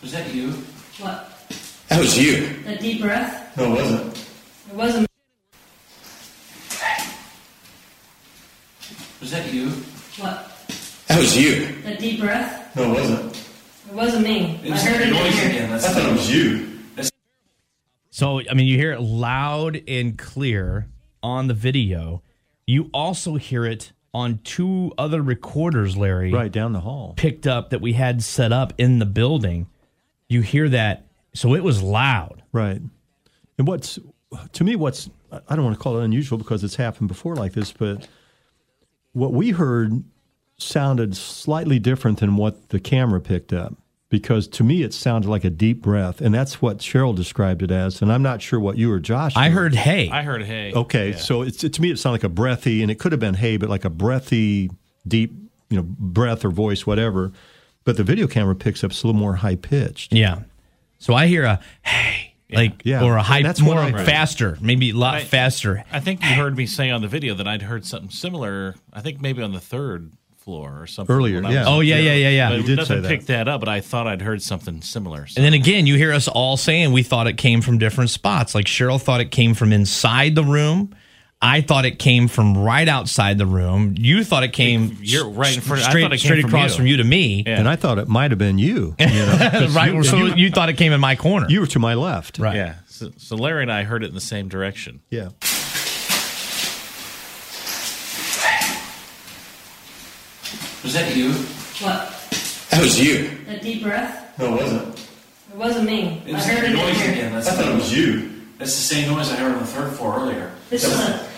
Was 0.00 0.12
that 0.12 0.34
you? 0.34 0.52
What? 0.98 1.30
That 1.88 2.00
was 2.00 2.16
you. 2.16 2.62
That 2.62 2.80
deep 2.80 3.02
breath? 3.02 3.54
No, 3.58 3.64
it 3.64 3.70
wasn't. 3.72 4.26
It 4.70 4.74
wasn't. 4.74 5.06
Was 9.20 9.30
that 9.30 9.52
you? 9.52 9.68
What? 10.16 10.50
That 11.08 11.18
was 11.18 11.36
you. 11.36 11.82
That 11.82 11.98
deep 11.98 12.20
breath? 12.20 12.74
No, 12.74 12.84
it 12.84 12.94
wasn't. 12.94 13.36
It 13.86 13.94
wasn't 13.94 14.24
me. 14.24 14.60
I 14.64 14.78
heard 14.78 15.02
it 15.02 15.08
in 15.08 15.50
here. 15.50 15.74
I 15.74 15.78
thought 15.78 16.08
it 16.08 16.10
was 16.10 16.32
you. 16.32 16.80
So, 18.08 18.40
I 18.50 18.54
mean, 18.54 18.66
you 18.66 18.78
hear 18.78 18.92
it 18.92 19.02
loud 19.02 19.82
and 19.86 20.16
clear 20.16 20.88
on 21.22 21.48
the 21.48 21.54
video. 21.54 22.22
You 22.66 22.90
also 22.92 23.36
hear 23.36 23.64
it 23.64 23.92
on 24.14 24.40
two 24.44 24.92
other 24.98 25.22
recorders, 25.22 25.96
Larry, 25.96 26.32
Right 26.32 26.50
down 26.50 26.72
the 26.72 26.80
hall. 26.80 27.14
picked 27.16 27.46
up 27.46 27.70
that 27.70 27.80
we 27.80 27.92
had 27.92 28.22
set 28.22 28.52
up 28.52 28.72
in 28.78 28.98
the 28.98 29.06
building. 29.06 29.66
You 30.28 30.40
hear 30.42 30.68
that. 30.70 31.06
So 31.34 31.54
it 31.54 31.62
was 31.62 31.82
loud. 31.82 32.42
Right. 32.52 32.80
And 33.58 33.66
what's 33.66 33.98
to 34.52 34.64
me, 34.64 34.76
what's 34.76 35.08
I 35.30 35.56
don't 35.56 35.64
want 35.64 35.76
to 35.76 35.82
call 35.82 35.98
it 36.00 36.04
unusual 36.04 36.38
because 36.38 36.64
it's 36.64 36.76
happened 36.76 37.08
before 37.08 37.36
like 37.36 37.52
this, 37.52 37.72
but 37.72 38.08
what 39.12 39.32
we 39.32 39.50
heard 39.50 40.04
sounded 40.58 41.16
slightly 41.16 41.78
different 41.78 42.18
than 42.20 42.36
what 42.36 42.70
the 42.70 42.80
camera 42.80 43.20
picked 43.20 43.52
up. 43.52 43.74
Because 44.10 44.48
to 44.48 44.64
me, 44.64 44.82
it 44.82 44.94
sounded 44.94 45.28
like 45.28 45.44
a 45.44 45.50
deep 45.50 45.82
breath, 45.82 46.22
and 46.22 46.34
that's 46.34 46.62
what 46.62 46.78
Cheryl 46.78 47.14
described 47.14 47.62
it 47.62 47.70
as. 47.70 48.00
And 48.00 48.10
I'm 48.10 48.22
not 48.22 48.40
sure 48.40 48.58
what 48.58 48.78
you 48.78 48.90
or 48.90 48.98
Josh. 49.00 49.36
I 49.36 49.50
heard, 49.50 49.74
hey. 49.74 50.08
I 50.08 50.22
heard 50.22 50.44
hey. 50.44 50.72
Okay, 50.72 51.10
Yeah. 51.10 51.16
so 51.16 51.42
it's 51.42 51.58
to 51.58 51.82
me, 51.82 51.90
it 51.90 51.98
sounded 51.98 52.14
like 52.14 52.24
a 52.24 52.28
breathy, 52.30 52.80
and 52.82 52.90
it 52.90 52.98
could 52.98 53.12
have 53.12 53.20
been 53.20 53.34
hey, 53.34 53.58
but 53.58 53.68
like 53.68 53.84
a 53.84 53.90
breathy, 53.90 54.70
deep, 55.06 55.32
you 55.68 55.76
know, 55.76 55.82
breath 55.86 56.42
or 56.42 56.50
voice, 56.50 56.86
whatever. 56.86 57.32
But 57.84 57.98
the 57.98 58.02
video 58.04 58.26
camera 58.26 58.54
picks 58.54 58.82
up 58.82 58.92
it's 58.92 59.02
a 59.02 59.06
little 59.06 59.20
more 59.20 59.36
high 59.36 59.56
pitched. 59.56 60.12
yeah. 60.14 60.40
So 60.98 61.12
I 61.14 61.26
hear 61.26 61.44
a 61.44 61.60
hey, 61.82 62.34
like, 62.50 62.80
Yeah. 62.84 63.04
or 63.04 63.16
a 63.18 63.22
high, 63.22 63.42
that's 63.42 63.60
what 63.62 63.74
more 63.76 64.00
I 64.00 64.04
faster, 64.04 64.56
maybe 64.60 64.90
a 64.90 64.94
lot 64.94 65.14
I- 65.16 65.24
faster. 65.24 65.84
I 65.92 66.00
think 66.00 66.22
you 66.24 66.30
heard 66.30 66.56
me 66.56 66.64
say 66.66 66.88
on 66.90 67.02
the 67.02 67.08
video 67.08 67.34
that 67.34 67.46
I'd 67.46 67.62
heard 67.62 67.84
something 67.84 68.10
similar. 68.10 68.74
I 68.92 69.00
think 69.02 69.20
maybe 69.20 69.42
on 69.42 69.52
the 69.52 69.60
third 69.60 70.12
floor 70.48 70.80
or 70.80 70.86
something 70.86 71.14
Earlier, 71.14 71.42
yeah. 71.42 71.64
Oh, 71.66 71.80
yeah, 71.80 71.98
yeah, 71.98 72.14
yeah, 72.14 72.28
yeah. 72.30 72.48
But 72.48 72.56
You 72.60 72.62
did 72.62 72.76
nothing 72.78 72.96
say 72.96 73.00
that. 73.02 73.08
picked 73.08 73.26
that 73.26 73.48
up, 73.48 73.60
but 73.60 73.68
I 73.68 73.82
thought 73.82 74.06
I'd 74.06 74.22
heard 74.22 74.40
something 74.40 74.80
similar. 74.80 75.26
So. 75.26 75.34
And 75.36 75.44
then 75.44 75.52
again, 75.52 75.86
you 75.86 75.96
hear 75.96 76.10
us 76.10 76.26
all 76.26 76.56
saying 76.56 76.92
we 76.92 77.02
thought 77.02 77.26
it 77.26 77.36
came 77.36 77.60
from 77.60 77.76
different 77.76 78.08
spots. 78.08 78.54
Like 78.54 78.64
Cheryl 78.64 78.98
thought 78.98 79.20
it 79.20 79.30
came 79.30 79.52
from 79.52 79.74
inside 79.74 80.34
the 80.34 80.42
room. 80.44 80.94
I 81.42 81.60
thought 81.60 81.84
it 81.84 81.98
came 81.98 82.28
from 82.28 82.56
right 82.56 82.88
outside 82.88 83.36
the 83.36 83.44
room. 83.44 83.94
You 83.98 84.24
thought 84.24 84.42
it 84.42 84.54
came 84.54 84.96
You're 85.02 85.28
right 85.28 85.54
in 85.54 85.60
front- 85.60 85.82
I 85.82 85.90
straight, 85.90 86.02
thought 86.02 86.12
it 86.14 86.16
came 86.18 86.28
straight 86.30 86.40
from 86.40 86.50
across 86.50 86.70
you. 86.70 86.76
from 86.78 86.86
you 86.86 86.96
to 86.96 87.04
me. 87.04 87.44
Yeah. 87.46 87.58
And 87.58 87.68
I 87.68 87.76
thought 87.76 87.98
it 87.98 88.08
might 88.08 88.30
have 88.30 88.38
been 88.38 88.58
you. 88.58 88.96
you 88.98 89.06
know, 89.06 89.68
right. 89.76 90.02
so 90.02 90.16
you, 90.16 90.50
thought 90.50 90.70
it 90.70 90.78
came 90.78 90.92
in 90.92 91.00
my 91.00 91.14
corner. 91.14 91.46
you 91.50 91.60
were 91.60 91.66
to 91.66 91.78
my 91.78 91.92
left. 91.92 92.38
right. 92.38 92.56
yeah. 92.56 92.76
So, 92.86 93.10
so 93.18 93.36
Larry 93.36 93.62
and 93.62 93.70
I 93.70 93.84
heard 93.84 94.02
it 94.02 94.08
in 94.08 94.14
the 94.14 94.20
same 94.20 94.48
direction. 94.48 95.00
Yeah. 95.10 95.28
Was 100.88 100.94
that 100.94 101.14
you? 101.14 101.32
What? 101.84 102.08
That 102.70 102.80
was 102.80 102.98
you. 102.98 103.28
That 103.44 103.60
deep 103.60 103.82
breath? 103.82 104.38
No, 104.38 104.54
it 104.54 104.62
wasn't. 104.62 104.98
It 105.52 105.56
wasn't 105.58 105.84
me. 105.84 106.22
I 106.32 106.40
heard 106.40 106.64
it 106.64 106.70
in 106.70 107.14
here. 107.14 107.30
I 107.36 107.40
thought 107.42 107.68
it 107.68 107.74
was 107.74 107.94
you. 107.94 108.40
That's 108.56 108.74
the 108.74 108.94
same 108.94 109.12
noise 109.12 109.30
I 109.30 109.36
heard 109.36 109.52
on 109.52 109.58
the 109.58 109.66
third 109.66 109.92
floor 109.92 110.16
earlier. 110.16 110.50
This 110.70 110.84
was 110.84 110.98
a, 110.98 111.28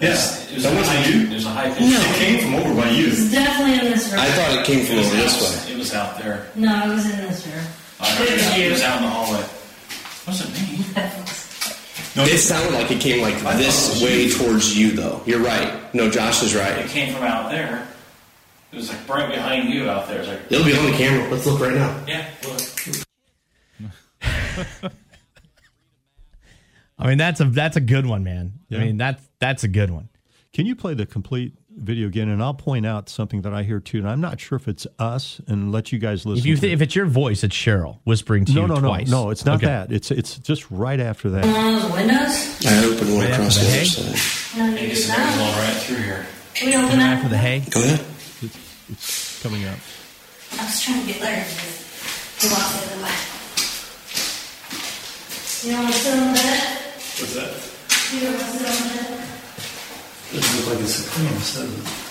Yeah. 0.00 0.08
It 0.08 0.54
was 0.54 0.62
That 0.62 0.72
a 0.72 0.76
wasn't 0.76 0.96
high, 0.96 1.08
you. 1.10 1.26
It 1.26 1.34
was 1.34 1.44
a 1.44 1.50
high 1.50 1.68
pitch. 1.74 1.92
It 1.92 2.14
came 2.16 2.40
from 2.40 2.54
over 2.54 2.80
by 2.80 2.88
you. 2.88 3.08
it's 3.08 3.30
definitely 3.30 3.86
in 3.86 3.92
this 3.92 4.10
room. 4.10 4.20
I 4.20 4.30
thought 4.30 4.58
it 4.58 4.64
came 4.64 4.86
from 4.86 4.94
It 4.94 4.98
was, 4.98 5.06
over 5.08 5.16
this 5.18 5.34
out, 5.36 5.66
way. 5.66 5.72
it 5.74 5.78
was 5.78 5.92
out 5.94 6.18
there. 6.18 6.46
no, 6.54 6.90
it 6.90 6.94
was 6.94 7.04
in 7.04 7.18
this 7.18 7.46
room. 7.46 7.66
I 8.00 8.08
heard 8.12 8.28
it, 8.30 8.42
out, 8.44 8.58
it 8.58 8.70
was 8.70 8.80
out 8.82 8.96
in 8.96 9.02
the 9.02 9.10
hallway. 9.10 9.44
Wasn't 10.26 10.52
me. 10.54 10.86
It 12.16 12.38
sounded 12.38 12.72
like 12.72 12.90
it 12.90 13.00
came 13.02 13.20
like 13.20 13.36
this 13.58 14.00
way 14.02 14.30
towards 14.30 14.74
you, 14.78 14.92
though. 14.92 15.20
You're 15.26 15.40
right. 15.40 15.92
No, 15.94 16.08
Josh 16.08 16.42
is 16.42 16.54
right. 16.54 16.70
It 16.78 16.80
right. 16.82 16.88
came 16.88 17.12
from 17.12 17.24
out 17.24 17.50
there. 17.50 17.86
It 18.74 18.78
was 18.78 18.88
like 18.90 19.08
right 19.08 19.28
behind 19.30 19.68
you 19.72 19.88
out 19.88 20.08
there. 20.08 20.16
It 20.16 20.20
was 20.20 20.28
like, 20.28 20.40
It'll 20.50 20.64
be 20.64 20.76
on 20.76 20.86
the 20.86 20.92
camera. 20.96 21.30
Let's 21.30 21.46
look 21.46 21.60
right 21.60 21.74
now. 21.74 22.04
yeah, 22.08 22.26
look. 22.44 22.60
I 26.98 27.08
mean, 27.08 27.18
that's 27.18 27.40
a 27.40 27.44
that's 27.44 27.76
a 27.76 27.80
good 27.80 28.06
one, 28.06 28.24
man. 28.24 28.54
Yeah. 28.68 28.78
I 28.80 28.84
mean, 28.84 28.96
that's 28.96 29.22
that's 29.40 29.62
a 29.64 29.68
good 29.68 29.90
one. 29.90 30.08
Can 30.52 30.66
you 30.66 30.74
play 30.76 30.94
the 30.94 31.06
complete 31.06 31.52
video 31.70 32.06
again? 32.06 32.28
And 32.28 32.40
I'll 32.42 32.54
point 32.54 32.86
out 32.86 33.08
something 33.08 33.42
that 33.42 33.52
I 33.52 33.62
hear 33.64 33.80
too. 33.80 33.98
And 33.98 34.08
I'm 34.08 34.20
not 34.20 34.40
sure 34.40 34.56
if 34.56 34.68
it's 34.68 34.86
us 34.98 35.40
and 35.48 35.72
let 35.72 35.90
you 35.92 35.98
guys 35.98 36.24
listen. 36.24 36.38
If 36.40 36.46
you 36.46 36.56
th- 36.56 36.70
it. 36.70 36.74
if 36.74 36.82
it's 36.82 36.94
your 36.94 37.06
voice, 37.06 37.42
it's 37.44 37.54
Cheryl 37.56 37.98
whispering 38.04 38.44
to 38.46 38.52
no, 38.52 38.62
you 38.62 38.68
no, 38.68 38.80
twice. 38.80 39.08
no, 39.10 39.24
no, 39.24 39.30
it's 39.30 39.44
not 39.44 39.56
Okay. 39.56 39.66
that. 39.66 39.92
It's 39.92 40.10
it's 40.12 40.38
just 40.38 40.70
right 40.70 41.00
after 41.00 41.30
that. 41.30 41.44
On 41.44 41.52
those 41.80 41.92
windows? 41.92 42.66
I 42.66 42.84
opened 42.84 43.14
one 43.14 43.26
across 43.26 43.56
the 43.56 43.64
the 43.64 43.68
other 43.70 43.78
hay? 43.78 43.84
side. 43.84 44.58
No, 44.58 44.64
I 44.64 44.68
you 44.80 44.88
guess 44.88 45.06
did 45.06 45.10
it 45.10 45.18
was 45.18 45.36
not. 45.36 45.38
all 45.40 45.52
right 45.62 45.76
through 45.82 45.96
here. 45.96 46.26
Can 46.54 46.68
we 46.68 46.74
open 46.86 47.00
After 47.00 47.22
that? 47.24 47.30
the 47.30 47.38
hay. 47.38 47.60
Go 47.70 47.80
ahead. 47.82 48.06
It's 48.90 49.42
coming 49.42 49.64
up. 49.64 49.78
I 50.60 50.64
was 50.64 50.82
trying 50.82 51.00
to 51.00 51.06
get 51.06 51.20
Larry 51.22 51.44
to 51.44 52.48
go 52.48 52.54
out 52.54 52.70
the 52.72 52.92
other 52.92 53.02
way. 53.02 53.16
You 55.64 55.70
don't 55.72 55.82
want 55.84 55.94
to 55.94 56.00
sit 56.00 56.12
on 56.12 56.28
the 56.28 56.34
bed? 56.34 56.60
What's 57.16 57.34
that? 57.34 57.50
You 58.12 58.20
don't 58.20 58.34
want 58.36 58.44
to 58.44 58.58
sit 58.58 58.66
on 58.68 58.76
the 58.88 58.94
bed? 58.94 59.24
Doesn't 60.34 60.56
look 60.58 60.74
like 60.74 60.82
it's 60.84 61.06
a 61.06 61.10
clean, 61.10 61.32
does 61.32 61.56
it? 61.56 62.04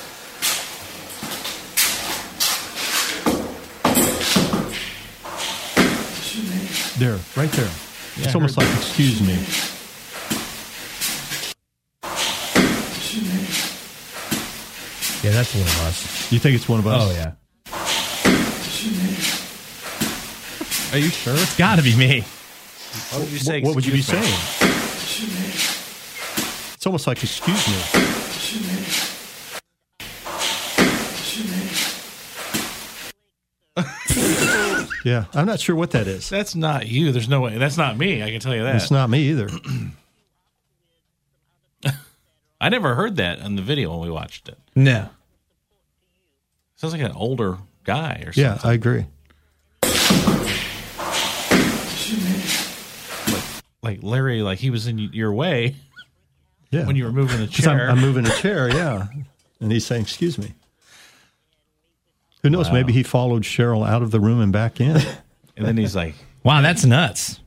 There, 6.99 7.19
right 7.35 7.51
there. 7.51 7.71
it's 8.17 8.33
almost 8.33 8.57
like 8.57 8.67
excuse 8.77 9.21
me. 9.21 9.35
Should 13.01 13.23
be. 13.23 13.63
Yeah, 15.23 15.31
that's 15.31 15.55
one 15.55 15.63
of 15.63 15.81
us. 15.83 16.31
You 16.33 16.39
think 16.39 16.53
it's 16.55 16.67
one 16.67 16.79
of 16.79 16.87
us? 16.87 17.01
Oh 17.01 17.11
yeah. 17.13 17.31
Are 20.91 20.97
you 20.97 21.07
sure? 21.07 21.33
It's 21.33 21.55
got 21.55 21.77
to 21.77 21.81
be 21.81 21.95
me. 21.95 22.25
What 23.11 23.21
would 23.21 23.31
you 23.31 23.39
say? 23.39 23.61
What 23.61 23.73
would 23.75 23.85
you 23.85 23.93
be 23.93 23.99
excuse 23.99 24.21
me? 24.21 24.27
saying? 24.27 24.73
It's 26.73 26.85
almost 26.85 27.07
like 27.07 27.23
excuse 27.23 27.67
me. 27.69 28.09
Yeah, 35.05 35.25
I'm 35.33 35.45
not 35.45 35.59
sure 35.59 35.75
what 35.75 35.91
that 35.91 36.07
is. 36.07 36.29
That's 36.29 36.55
not 36.55 36.87
you. 36.87 37.11
There's 37.11 37.27
no 37.27 37.41
way. 37.41 37.57
That's 37.57 37.77
not 37.77 37.97
me. 37.97 38.23
I 38.23 38.31
can 38.31 38.39
tell 38.39 38.55
you 38.55 38.63
that. 38.63 38.77
It's 38.77 38.89
not 38.89 39.09
me 39.09 39.19
either. 39.29 39.49
I 42.63 42.69
never 42.69 42.95
heard 42.95 43.17
that 43.17 43.41
on 43.41 43.57
the 43.57 43.61
video 43.61 43.91
when 43.91 43.99
we 44.07 44.09
watched 44.09 44.47
it. 44.47 44.57
No. 44.73 45.09
Sounds 46.77 46.93
like 46.93 47.01
an 47.03 47.11
older 47.11 47.57
guy 47.83 48.23
or 48.25 48.31
something. 48.31 48.43
Yeah, 48.43 48.57
I 48.63 48.73
agree. 48.73 49.05
like 53.81 53.99
Larry, 54.01 54.41
like 54.41 54.59
he 54.59 54.69
was 54.69 54.87
in 54.87 54.97
your 54.97 55.33
way 55.33 55.75
Yeah, 56.71 56.85
when 56.87 56.95
you 56.95 57.03
were 57.03 57.11
moving 57.11 57.39
the 57.41 57.47
'Cause 57.53 57.67
I'm, 57.67 57.77
chair. 57.77 57.89
I'm 57.89 57.99
moving 57.99 58.25
a 58.25 58.29
chair. 58.37 58.69
Yeah, 58.69 59.07
and 59.59 59.71
he's 59.71 59.85
saying, 59.85 60.03
"Excuse 60.03 60.37
me." 60.37 60.53
Who 62.43 62.49
knows? 62.49 62.67
Wow. 62.67 62.75
Maybe 62.75 62.93
he 62.93 63.03
followed 63.03 63.43
Cheryl 63.43 63.87
out 63.87 64.01
of 64.01 64.11
the 64.11 64.19
room 64.21 64.39
and 64.41 64.51
back 64.53 64.79
in. 64.81 64.95
and 65.57 65.65
then 65.65 65.77
he's 65.77 65.95
like, 65.95 66.15
Wow, 66.43 66.61
that's 66.61 66.83
nuts. 66.85 67.39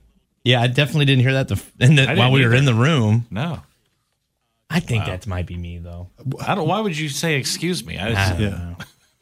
Yeah, 0.44 0.60
I 0.62 0.68
definitely 0.68 1.04
didn't 1.06 1.22
hear 1.22 1.32
that 1.34 1.48
the, 1.48 1.62
in 1.80 1.96
the, 1.96 2.14
while 2.14 2.30
we 2.32 2.46
were 2.46 2.54
in 2.54 2.64
the 2.66 2.74
room. 2.74 3.26
"No, 3.30 3.60
I 4.68 4.80
think 4.80 5.06
that 5.06 5.26
might 5.26 5.46
be 5.46 5.56
me 5.56 5.78
though. 5.78 6.08
I 6.46 6.54
don't." 6.54 6.66
Why 6.68 6.80
would 6.80 6.96
you 6.98 7.08
say 7.08 7.36
excuse 7.36 7.84
me? 7.84 7.98
I 7.98 8.08
I 8.08 8.12
just, 8.12 8.30
don't 8.32 8.40
Yeah. 8.42 8.48
know. 8.50 8.76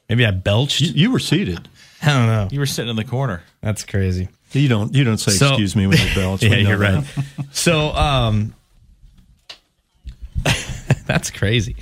Maybe 0.09 0.27
I 0.27 0.31
belched. 0.33 0.81
you, 0.81 0.93
you 0.95 1.11
were 1.11 1.19
seated. 1.19 1.69
I 2.03 2.07
don't 2.09 2.27
know. 2.27 2.49
you 2.51 2.59
were 2.61 2.67
sitting 2.67 2.91
in 2.91 2.97
the 2.97 3.05
corner. 3.05 3.43
That's 3.63 3.85
crazy. 3.85 4.29
You 4.53 4.69
don't. 4.69 4.95
You 4.95 5.05
don't 5.05 5.19
say 5.19 5.33
So- 5.33 5.49
"excuse 5.49 5.75
me" 5.77 5.87
when 5.87 5.99
you 5.99 6.15
belch. 6.15 6.43
Yeah, 6.45 6.57
you're 6.57 6.79
right. 6.79 7.05
so, 7.53 7.89
um, 7.95 8.55
that's 11.07 11.31
crazy. 11.31 11.77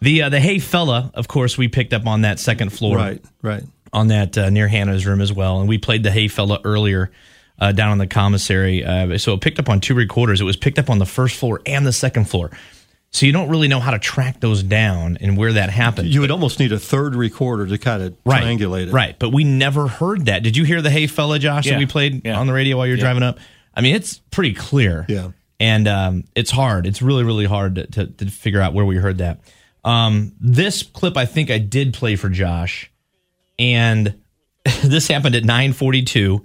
The 0.00 0.22
uh, 0.22 0.28
the 0.28 0.40
Hey 0.40 0.58
Fella, 0.58 1.10
of 1.14 1.28
course, 1.28 1.56
we 1.56 1.68
picked 1.68 1.92
up 1.92 2.06
on 2.06 2.22
that 2.22 2.38
second 2.40 2.70
floor, 2.70 2.96
Right. 2.96 3.24
Right. 3.40 3.62
on 3.92 4.08
that 4.08 4.36
uh, 4.36 4.50
near 4.50 4.68
Hannah's 4.68 5.06
room 5.06 5.20
as 5.20 5.32
well, 5.32 5.60
and 5.60 5.68
we 5.68 5.78
played 5.78 6.02
the 6.02 6.10
Hey 6.10 6.28
Fella 6.28 6.60
earlier 6.64 7.10
uh, 7.58 7.72
down 7.72 7.90
on 7.90 7.98
the 7.98 8.06
commissary. 8.06 8.84
Uh, 8.84 9.16
so 9.18 9.34
it 9.34 9.40
picked 9.40 9.58
up 9.60 9.68
on 9.68 9.80
two 9.80 9.94
recorders. 9.94 10.40
It 10.40 10.44
was 10.44 10.56
picked 10.56 10.78
up 10.78 10.90
on 10.90 10.98
the 10.98 11.06
first 11.06 11.36
floor 11.36 11.60
and 11.66 11.86
the 11.86 11.92
second 11.92 12.24
floor. 12.28 12.50
So 13.14 13.26
you 13.26 13.32
don't 13.32 13.50
really 13.50 13.68
know 13.68 13.78
how 13.78 13.90
to 13.90 13.98
track 13.98 14.40
those 14.40 14.62
down 14.62 15.18
and 15.20 15.36
where 15.36 15.52
that 15.52 15.68
happened. 15.68 16.08
You 16.08 16.22
would 16.22 16.30
almost 16.30 16.58
need 16.58 16.72
a 16.72 16.78
third 16.78 17.14
recorder 17.14 17.66
to 17.66 17.76
kind 17.76 18.02
of 18.02 18.16
right, 18.24 18.42
triangulate 18.42 18.88
it. 18.88 18.92
Right, 18.92 19.18
but 19.18 19.30
we 19.30 19.44
never 19.44 19.86
heard 19.86 20.24
that. 20.26 20.42
Did 20.42 20.56
you 20.56 20.64
hear 20.64 20.80
the 20.80 20.90
Hey 20.90 21.06
Fella, 21.06 21.38
Josh, 21.38 21.66
Yeah. 21.66 21.72
that 21.74 21.78
we 21.78 21.84
played 21.86 22.22
Yeah. 22.24 22.38
on 22.40 22.46
the 22.46 22.54
radio 22.54 22.78
while 22.78 22.86
you 22.86 22.92
were 22.94 22.96
Yeah. 22.96 23.02
driving 23.04 23.22
up? 23.22 23.38
I 23.74 23.82
mean, 23.82 23.94
it's 23.94 24.18
pretty 24.30 24.54
clear. 24.54 25.04
Yeah. 25.08 25.28
And 25.60 25.86
um, 25.88 26.24
it's 26.34 26.50
hard. 26.50 26.86
It's 26.86 27.02
really, 27.02 27.22
really 27.22 27.44
hard 27.44 27.74
to, 27.74 27.86
to, 27.86 28.06
to 28.06 28.26
figure 28.30 28.60
out 28.62 28.72
where 28.72 28.84
we 28.86 28.96
heard 28.96 29.18
that. 29.18 29.40
Um, 29.84 30.32
this 30.40 30.82
clip, 30.82 31.16
I 31.18 31.26
think 31.26 31.50
I 31.50 31.58
did 31.58 31.92
play 31.92 32.16
for 32.16 32.28
Josh, 32.30 32.90
and 33.58 34.14
this 34.82 35.08
happened 35.08 35.34
at 35.34 35.44
942. 35.44 36.42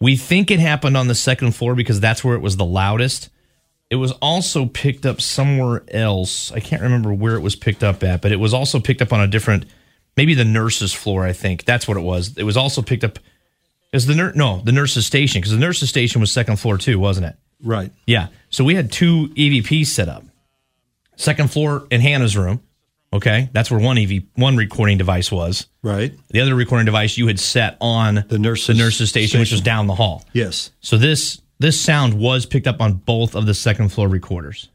We 0.00 0.16
think 0.16 0.50
it 0.50 0.58
happened 0.58 0.96
on 0.96 1.06
the 1.08 1.14
second 1.14 1.52
floor 1.52 1.74
because 1.74 2.00
that's 2.00 2.24
where 2.24 2.34
it 2.34 2.40
was 2.40 2.56
the 2.56 2.64
loudest. 2.64 3.28
It 3.92 3.96
was 3.96 4.12
also 4.22 4.64
picked 4.64 5.04
up 5.04 5.20
somewhere 5.20 5.82
else. 5.88 6.50
I 6.50 6.60
can't 6.60 6.80
remember 6.80 7.12
where 7.12 7.34
it 7.34 7.40
was 7.40 7.54
picked 7.54 7.84
up 7.84 8.02
at, 8.02 8.22
but 8.22 8.32
it 8.32 8.40
was 8.40 8.54
also 8.54 8.80
picked 8.80 9.02
up 9.02 9.12
on 9.12 9.20
a 9.20 9.26
different, 9.26 9.66
maybe 10.16 10.32
the 10.32 10.46
nurse's 10.46 10.94
floor. 10.94 11.26
I 11.26 11.34
think 11.34 11.66
that's 11.66 11.86
what 11.86 11.98
it 11.98 12.00
was. 12.00 12.38
It 12.38 12.44
was 12.44 12.56
also 12.56 12.80
picked 12.80 13.04
up. 13.04 13.18
as 13.92 14.06
the 14.06 14.14
nurse? 14.14 14.34
No, 14.34 14.62
the 14.64 14.72
nurse's 14.72 15.04
station 15.04 15.42
because 15.42 15.52
the 15.52 15.58
nurse's 15.58 15.90
station 15.90 16.22
was 16.22 16.32
second 16.32 16.56
floor 16.56 16.78
too, 16.78 16.98
wasn't 16.98 17.26
it? 17.26 17.36
Right. 17.62 17.92
Yeah. 18.06 18.28
So 18.48 18.64
we 18.64 18.76
had 18.76 18.90
two 18.90 19.28
EVPs 19.28 19.88
set 19.88 20.08
up. 20.08 20.24
Second 21.16 21.50
floor 21.50 21.86
in 21.90 22.00
Hannah's 22.00 22.34
room. 22.34 22.62
Okay, 23.12 23.50
that's 23.52 23.70
where 23.70 23.78
one 23.78 23.98
EV 23.98 24.22
one 24.36 24.56
recording 24.56 24.96
device 24.96 25.30
was. 25.30 25.66
Right. 25.82 26.14
The 26.30 26.40
other 26.40 26.54
recording 26.54 26.86
device 26.86 27.18
you 27.18 27.26
had 27.26 27.38
set 27.38 27.76
on 27.78 28.24
The 28.26 28.38
nurse's 28.38 28.68
the 28.68 28.82
nurse's 28.82 29.10
station, 29.10 29.38
which 29.38 29.52
was 29.52 29.60
down 29.60 29.86
the 29.86 29.94
hall. 29.94 30.24
Yes. 30.32 30.70
So 30.80 30.96
this 30.96 31.41
this 31.62 31.80
sound 31.80 32.14
was 32.14 32.44
picked 32.44 32.66
up 32.66 32.80
on 32.80 32.94
both 32.94 33.36
of 33.36 33.46
the 33.46 33.54
second 33.54 33.90
floor 33.90 34.08
recorders. 34.08 34.68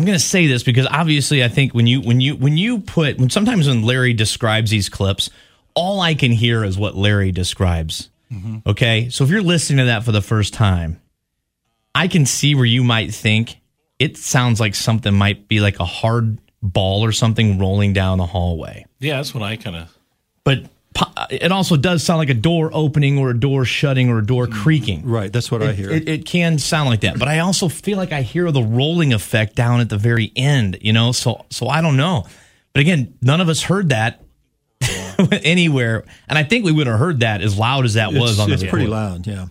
I'm 0.00 0.06
going 0.06 0.18
to 0.18 0.24
say 0.24 0.46
this 0.46 0.62
because 0.62 0.86
obviously 0.86 1.44
I 1.44 1.48
think 1.48 1.74
when 1.74 1.86
you 1.86 2.00
when 2.00 2.22
you 2.22 2.34
when 2.34 2.56
you 2.56 2.78
put 2.78 3.18
when 3.18 3.28
sometimes 3.28 3.68
when 3.68 3.82
Larry 3.82 4.14
describes 4.14 4.70
these 4.70 4.88
clips, 4.88 5.28
all 5.74 6.00
I 6.00 6.14
can 6.14 6.32
hear 6.32 6.64
is 6.64 6.78
what 6.78 6.96
Larry 6.96 7.32
describes. 7.32 8.08
Mm-hmm. 8.32 8.66
Okay? 8.66 9.10
So 9.10 9.24
if 9.24 9.30
you're 9.30 9.42
listening 9.42 9.76
to 9.76 9.84
that 9.84 10.02
for 10.02 10.12
the 10.12 10.22
first 10.22 10.54
time, 10.54 11.02
I 11.94 12.08
can 12.08 12.24
see 12.24 12.54
where 12.54 12.64
you 12.64 12.82
might 12.82 13.12
think 13.12 13.60
it 13.98 14.16
sounds 14.16 14.58
like 14.58 14.74
something 14.74 15.12
might 15.12 15.48
be 15.48 15.60
like 15.60 15.78
a 15.80 15.84
hard 15.84 16.38
ball 16.62 17.04
or 17.04 17.12
something 17.12 17.58
rolling 17.58 17.92
down 17.92 18.16
the 18.16 18.26
hallway. 18.26 18.86
Yeah, 19.00 19.16
that's 19.16 19.34
what 19.34 19.42
I 19.42 19.56
kind 19.56 19.76
of. 19.76 19.98
But 20.44 20.64
Uh, 20.98 21.26
it 21.30 21.52
also 21.52 21.76
does 21.76 22.02
sound 22.02 22.18
like 22.18 22.30
a 22.30 22.34
door 22.34 22.70
opening 22.72 23.16
or 23.18 23.30
a 23.30 23.38
door 23.38 23.64
shutting 23.64 24.08
or 24.10 24.18
a 24.18 24.26
door 24.26 24.46
mm-hmm. 24.46 24.62
creaking. 24.62 25.06
Right. 25.06 25.32
That's 25.32 25.50
what 25.50 25.62
I 25.62 25.72
hear. 25.72 25.90
It, 25.90 26.08
it 26.08 26.26
can 26.26 26.58
sound 26.58 26.88
like 26.88 27.00
that, 27.00 27.18
but 27.18 27.28
I 27.28 27.38
also 27.38 27.68
feel 27.68 27.96
like 27.96 28.12
I 28.12 28.22
hear 28.22 28.50
the 28.50 28.62
rolling 28.62 29.12
effect 29.12 29.54
down 29.54 29.80
at 29.80 29.88
the 29.88 29.98
very 29.98 30.32
end. 30.34 30.78
You 30.80 30.92
know, 30.92 31.12
so 31.12 31.46
so 31.50 31.68
I 31.68 31.80
don't 31.80 31.96
know. 31.96 32.26
But 32.72 32.80
again, 32.80 33.16
none 33.22 33.40
of 33.40 33.48
us 33.48 33.62
heard 33.62 33.90
that 33.90 34.22
anywhere, 35.42 36.04
and 36.28 36.38
I 36.38 36.42
think 36.42 36.64
we 36.64 36.72
would 36.72 36.86
have 36.86 36.98
heard 36.98 37.20
that 37.20 37.40
as 37.40 37.56
loud 37.56 37.84
as 37.84 37.94
that 37.94 38.12
was 38.12 38.32
it's 38.32 38.40
on 38.40 38.48
the 38.48 38.54
it's 38.54 38.62
pretty 38.62 38.86
recorder. 38.86 38.90
loud. 38.90 39.26
Yeah. 39.26 39.46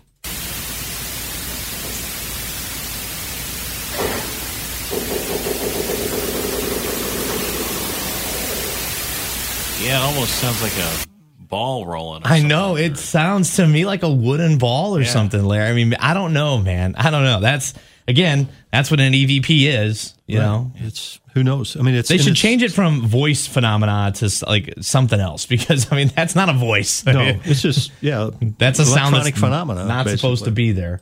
Yeah, 9.82 9.98
it 9.98 10.04
almost 10.04 10.34
sounds 10.36 10.62
like 10.62 10.78
a 10.78 11.19
ball 11.50 11.86
rolling. 11.86 12.22
I 12.26 12.42
know 12.42 12.76
it 12.78 12.98
sounds 12.98 13.56
to 13.58 13.68
me 13.68 13.86
like 13.86 14.04
a 14.04 14.10
wooden 14.12 14.58
ball 14.58 14.96
or 14.96 15.02
Yeah. 15.02 15.08
something, 15.10 15.44
Larry. 15.44 15.70
I 15.70 15.74
mean, 15.74 15.96
I 16.00 16.14
don't 16.14 16.34
know, 16.34 16.60
man. 16.60 16.96
I 16.98 17.10
don't 17.10 17.24
know. 17.24 17.40
That's 17.42 17.74
again, 18.08 18.50
that's 18.72 18.90
what 18.92 19.00
an 19.00 19.14
EVP 19.14 19.68
is. 19.68 20.14
You 20.28 20.40
Right. 20.40 20.46
know, 20.46 20.72
It's 20.78 21.20
who 21.34 21.44
knows. 21.44 21.76
I 21.78 21.82
mean, 21.82 21.96
it's 21.96 22.10
They 22.10 22.18
should 22.18 22.28
it's- 22.28 22.40
change 22.40 22.64
it 22.64 22.72
from 22.72 23.08
voice 23.08 23.48
phenomena 23.48 24.12
to 24.16 24.46
like 24.48 24.74
something 24.82 25.20
else 25.20 25.46
because 25.48 25.92
I 25.92 25.96
mean 25.96 26.12
that's 26.16 26.36
not 26.36 26.50
a 26.50 26.54
voice. 26.54 27.04
No, 27.06 27.20
it's 27.44 27.62
just 27.62 27.92
yeah. 28.02 28.30
that's 28.58 28.80
a 28.80 28.86
sound 28.86 29.16
that's 29.16 29.24
electronic 29.26 29.36
phenomena. 29.36 29.86
not 29.86 30.08
supposed 30.10 30.46
to 30.46 30.52
be 30.52 30.72
there. 30.72 31.02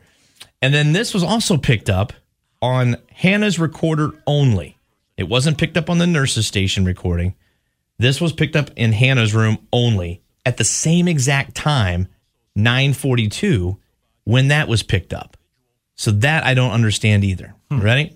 And 0.61 0.73
then 0.73 0.93
this 0.93 1.13
was 1.13 1.23
also 1.23 1.57
picked 1.57 1.89
up 1.89 2.13
on 2.61 2.97
Hannah's 3.13 3.59
recorder 3.59 4.11
only. 4.25 4.77
It 5.17 5.27
wasn't 5.27 5.57
picked 5.57 5.77
up 5.77 5.89
on 5.89 5.97
the 5.97 6.07
nurse's 6.07 6.47
station 6.47 6.85
recording. 6.85 7.35
This 7.99 8.21
was 8.21 8.31
picked 8.33 8.55
up 8.55 8.69
in 8.75 8.91
Hannah's 8.93 9.33
room 9.33 9.57
only 9.73 10.21
at 10.47 10.55
the 10.55 10.63
same 10.63 11.09
exact 11.09 11.55
time, 11.55 12.07
942, 12.55 13.77
when 14.23 14.47
that 14.47 14.69
was 14.69 14.81
picked 14.81 15.13
up. 15.13 15.35
So 15.95 16.11
that 16.11 16.45
I 16.45 16.53
don't 16.53 16.71
understand 16.71 17.25
either. 17.25 17.53
Hmm. 17.69 17.81
Ready? 17.81 18.13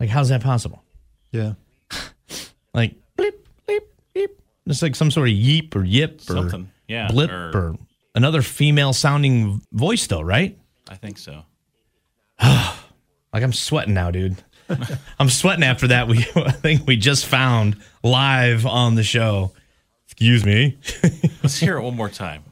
Like, 0.00 0.08
how's 0.08 0.30
that 0.30 0.42
possible? 0.42 0.82
Yeah. 1.30 1.52
Like, 2.74 2.94
bleep, 2.94 2.96
bleep, 2.96 2.96
beep. 2.96 2.99
It's 4.66 4.82
like 4.82 4.94
some 4.94 5.10
sort 5.10 5.28
of 5.28 5.34
yeep 5.34 5.74
or 5.74 5.84
yip 5.84 6.20
or 6.28 6.34
Something. 6.34 6.70
Yeah, 6.86 7.08
blip 7.08 7.30
or- 7.30 7.50
or, 7.54 7.76
another 8.14 8.42
female 8.42 8.92
sounding 8.92 9.62
voice, 9.72 10.06
though, 10.06 10.20
right? 10.20 10.58
I 10.88 10.94
think 10.96 11.18
so. 11.18 11.42
Like, 13.32 13.44
I'm 13.44 13.52
sweating 13.52 13.94
now, 13.94 14.10
dude. 14.10 14.42
I'm 15.20 15.28
sweating 15.28 15.62
after 15.62 15.86
that. 15.88 16.08
We, 16.08 16.18
I 16.34 16.50
think 16.50 16.84
we 16.86 16.96
just 16.96 17.26
found 17.26 17.76
live 18.02 18.66
on 18.66 18.96
the 18.96 19.04
show. 19.04 19.52
Excuse 20.06 20.44
me. 20.44 20.78
Let's 21.42 21.56
hear 21.56 21.76
it 21.76 21.82
one 21.82 21.94
more 21.94 22.08
time 22.08 22.42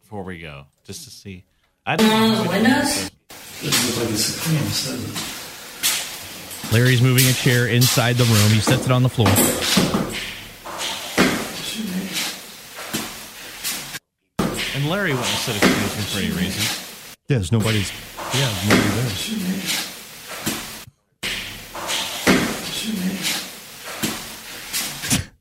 before 0.00 0.22
we 0.22 0.38
go, 0.38 0.64
just 0.84 1.04
to 1.04 1.10
see. 1.10 1.44
I 1.84 1.96
don't 1.96 2.08
know. 2.08 2.44
how 2.44 2.50
we 2.50 2.58
did 2.58 2.64
this. 2.64 3.10
Doesn't 3.62 3.88
look 3.90 4.04
like 4.04 4.14
it's 4.14 4.38
a 4.38 4.40
Prius, 4.40 4.86
does 4.86 5.04
it? 6.70 6.72
Larry's 6.72 7.02
moving 7.02 7.26
a 7.26 7.32
chair 7.34 7.66
inside 7.68 8.16
the 8.16 8.24
room. 8.24 8.50
He 8.52 8.60
sets 8.60 8.86
it 8.86 8.90
on 8.90 9.02
the 9.02 9.10
floor. 9.10 9.28
And 14.86 14.92
Larry 14.92 15.10
wouldn't 15.10 15.26
have 15.26 15.40
said 15.40 15.56
excuse 15.56 15.96
me 15.96 16.02
for 16.04 16.18
any 16.20 16.46
reason. 16.46 16.62
Yeah, 17.26 17.38
there's 17.38 17.50
nobody's. 17.50 17.90
Yeah, 18.32 18.54
nobody 18.68 18.88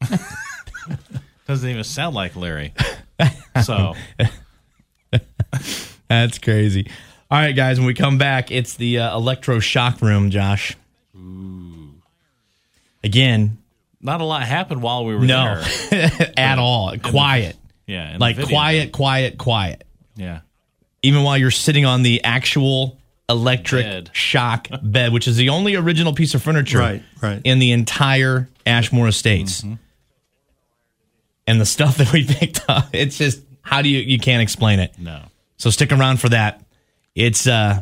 there. 0.10 0.20
Doesn't 1.48 1.70
even 1.70 1.84
sound 1.84 2.16
like 2.16 2.36
Larry. 2.36 2.74
So 3.64 3.94
That's 6.10 6.40
crazy. 6.40 6.90
All 7.30 7.38
right, 7.38 7.56
guys, 7.56 7.78
when 7.78 7.86
we 7.86 7.94
come 7.94 8.18
back, 8.18 8.50
it's 8.50 8.74
the 8.74 8.98
uh, 8.98 9.16
electroshock 9.16 10.02
room, 10.02 10.32
Josh. 10.32 10.76
Ooh. 11.16 11.94
Again, 13.04 13.60
not 14.02 14.22
a 14.22 14.26
lot 14.26 14.42
happened 14.42 14.82
while 14.82 15.06
we 15.06 15.14
were 15.14 15.24
there. 15.24 15.58
no, 15.58 15.64
there. 15.92 16.34
at 16.38 16.58
all. 16.58 16.98
Quiet. 16.98 17.56
Yeah, 17.88 18.08
in 18.08 18.14
the 18.14 18.20
Like 18.20 18.36
video. 18.36 18.50
quiet, 18.50 18.92
quiet, 18.92 19.38
quiet. 19.38 19.84
Yeah. 20.16 20.40
Even 21.04 21.24
while 21.24 21.38
you're 21.38 21.52
sitting 21.52 21.86
on 21.86 22.02
the 22.04 22.24
actual 22.24 22.98
electric 23.30 23.86
Bed. 23.86 24.10
shock 24.14 24.68
bed, 24.84 25.12
which 25.14 25.28
is 25.28 25.36
the 25.38 25.50
only 25.50 25.76
original 25.76 26.14
piece 26.14 26.34
of 26.36 26.42
furniture 26.44 26.80
Right, 26.80 27.04
right. 27.22 27.42
in 27.44 27.60
the 27.60 27.72
entire 27.72 28.48
Ashmore 28.66 29.08
Estates. 29.08 29.64
And 31.48 31.62
the 31.62 31.66
stuff 31.66 31.98
that 32.00 32.12
we 32.12 32.26
picked 32.26 32.62
up, 32.68 32.90
it's 32.94 33.18
just 33.18 33.42
how 33.62 33.82
do 33.82 33.90
you 33.90 34.00
you 34.00 34.20
can't 34.20 34.42
explain 34.42 34.80
it. 34.80 34.94
No. 34.98 35.22
So 35.58 35.70
stick 35.70 35.92
around 35.92 36.20
for 36.20 36.30
that. 36.30 36.62
It's 37.14 37.46
uh, 37.48 37.82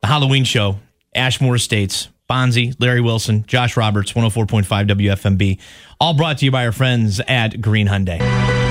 the 0.00 0.06
Halloween 0.06 0.44
show, 0.44 0.78
Ashmore 1.14 1.56
Estates, 1.56 2.08
Bonzi, 2.30 2.74
Larry 2.78 3.00
Wilson, 3.00 3.44
Josh 3.46 3.76
Roberts, 3.76 4.12
104.5 4.12 4.64
WFMB. 4.88 5.58
All 6.00 6.14
brought 6.14 6.38
to 6.38 6.44
you 6.44 6.50
by 6.50 6.64
our 6.64 6.72
friends 6.72 7.20
at 7.28 7.60
Green 7.60 7.86
Hyundai. 7.88 8.61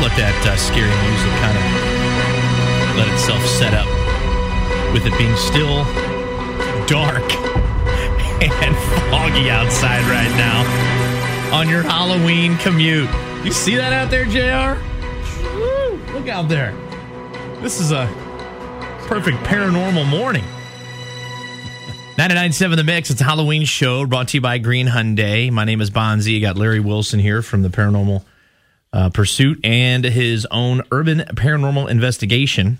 Let 0.00 0.16
that 0.16 0.32
uh, 0.48 0.56
scary 0.56 0.88
music 0.88 1.32
kind 1.44 1.56
of 1.60 2.96
let 2.96 3.08
itself 3.12 3.44
set 3.44 3.74
up 3.74 3.86
with 4.94 5.04
it 5.04 5.12
being 5.18 5.36
still 5.36 5.84
dark 6.86 7.20
and 8.40 8.74
foggy 9.12 9.50
outside 9.50 10.02
right 10.08 10.30
now 10.36 10.64
on 11.54 11.68
your 11.68 11.82
Halloween 11.82 12.56
commute. 12.58 13.10
You 13.44 13.52
see 13.52 13.76
that 13.76 13.92
out 13.92 14.10
there, 14.10 14.24
JR? 14.24 14.80
Woo, 15.54 15.96
look 16.14 16.28
out 16.28 16.48
there. 16.48 16.72
This 17.60 17.78
is 17.78 17.92
a 17.92 18.06
perfect 19.06 19.36
paranormal 19.44 20.08
morning. 20.08 20.44
99.7 22.16 22.76
The 22.76 22.84
Mix. 22.84 23.10
It's 23.10 23.20
a 23.20 23.24
Halloween 23.24 23.64
show 23.64 24.06
brought 24.06 24.28
to 24.28 24.38
you 24.38 24.40
by 24.40 24.56
Green 24.58 24.86
Hyundai. 24.86 25.50
My 25.50 25.64
name 25.64 25.80
is 25.80 25.90
Bonzi. 25.90 26.32
You 26.32 26.40
got 26.40 26.56
Larry 26.56 26.80
Wilson 26.80 27.20
here 27.20 27.42
from 27.42 27.60
the 27.62 27.68
Paranormal 27.68 28.24
uh, 28.92 29.10
Pursuit 29.10 29.60
and 29.64 30.04
his 30.04 30.46
own 30.50 30.82
Urban 30.90 31.20
Paranormal 31.20 31.88
Investigation. 31.90 32.78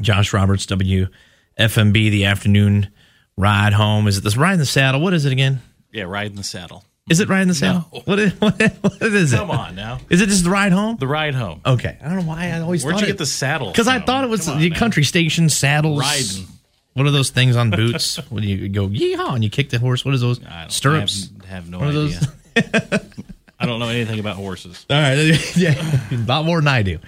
Josh 0.00 0.32
Roberts, 0.32 0.66
WFMB, 0.66 1.92
the 1.92 2.24
afternoon 2.24 2.88
ride 3.36 3.72
home. 3.74 4.08
Is 4.08 4.18
it 4.18 4.24
this 4.24 4.36
ride 4.36 4.54
in 4.54 4.58
the 4.58 4.66
saddle? 4.66 5.00
What 5.00 5.12
is 5.14 5.24
it 5.26 5.32
again? 5.32 5.60
Yeah, 5.90 6.04
ride 6.04 6.30
in 6.30 6.36
the 6.36 6.42
saddle. 6.44 6.84
Is 7.10 7.20
it 7.20 7.28
ride 7.28 7.42
in 7.42 7.48
the 7.48 7.54
saddle? 7.54 7.84
No. 7.92 8.00
What, 8.04 8.18
is, 8.18 8.32
what, 8.40 8.60
what 8.80 9.02
is 9.02 9.32
it? 9.32 9.36
Come 9.36 9.50
on 9.50 9.74
now. 9.74 9.98
Is 10.08 10.20
it 10.20 10.28
just 10.28 10.44
the 10.44 10.50
ride 10.50 10.72
home? 10.72 10.96
The 10.96 11.06
ride 11.06 11.34
home. 11.34 11.60
Okay. 11.66 11.98
I 12.00 12.04
don't 12.04 12.16
know 12.16 12.22
why 12.28 12.48
I 12.50 12.60
always 12.60 12.84
Where'd 12.84 12.98
you 13.00 13.04
it- 13.04 13.08
get 13.08 13.18
the 13.18 13.26
saddle? 13.26 13.70
Because 13.70 13.88
I 13.88 13.98
thought 14.00 14.24
it 14.24 14.30
was 14.30 14.48
on 14.48 14.60
the 14.60 14.70
now. 14.70 14.76
country 14.78 15.02
station 15.04 15.48
saddles. 15.50 16.00
Riding. 16.00 16.46
What 16.94 17.06
are 17.06 17.10
those 17.10 17.30
things 17.30 17.56
on 17.56 17.70
boots? 17.72 18.16
when 18.30 18.44
you 18.44 18.68
go 18.68 18.86
yeehaw 18.88 19.34
and 19.34 19.42
you 19.44 19.50
kick 19.50 19.70
the 19.70 19.78
horse? 19.78 20.04
What 20.04 20.14
is 20.14 20.20
those? 20.20 20.40
Stirrups. 20.68 21.30
I 21.42 21.46
have, 21.46 21.64
have 21.64 21.70
no 21.70 21.78
What 21.80 21.94
are 21.94 22.06
idea. 22.06 23.00
I 23.62 23.66
don't 23.66 23.78
know 23.78 23.88
anything 23.88 24.18
about 24.18 24.34
horses. 24.34 24.84
All 24.90 25.00
right. 25.00 25.56
yeah. 25.56 26.00
About 26.12 26.44
more 26.44 26.60
than 26.60 26.66
I 26.66 26.82
do. 26.82 26.98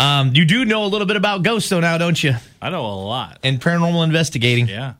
Um, 0.00 0.34
you 0.34 0.44
do 0.44 0.64
know 0.64 0.84
a 0.84 0.88
little 0.88 1.06
bit 1.06 1.16
about 1.16 1.44
ghosts, 1.44 1.70
though, 1.70 1.78
now, 1.78 1.96
don't 1.96 2.22
you? 2.22 2.34
I 2.60 2.70
know 2.70 2.84
a 2.84 2.98
lot. 2.98 3.38
And 3.44 3.60
paranormal 3.60 4.02
investigating. 4.02 4.66
Yeah. 4.66 4.94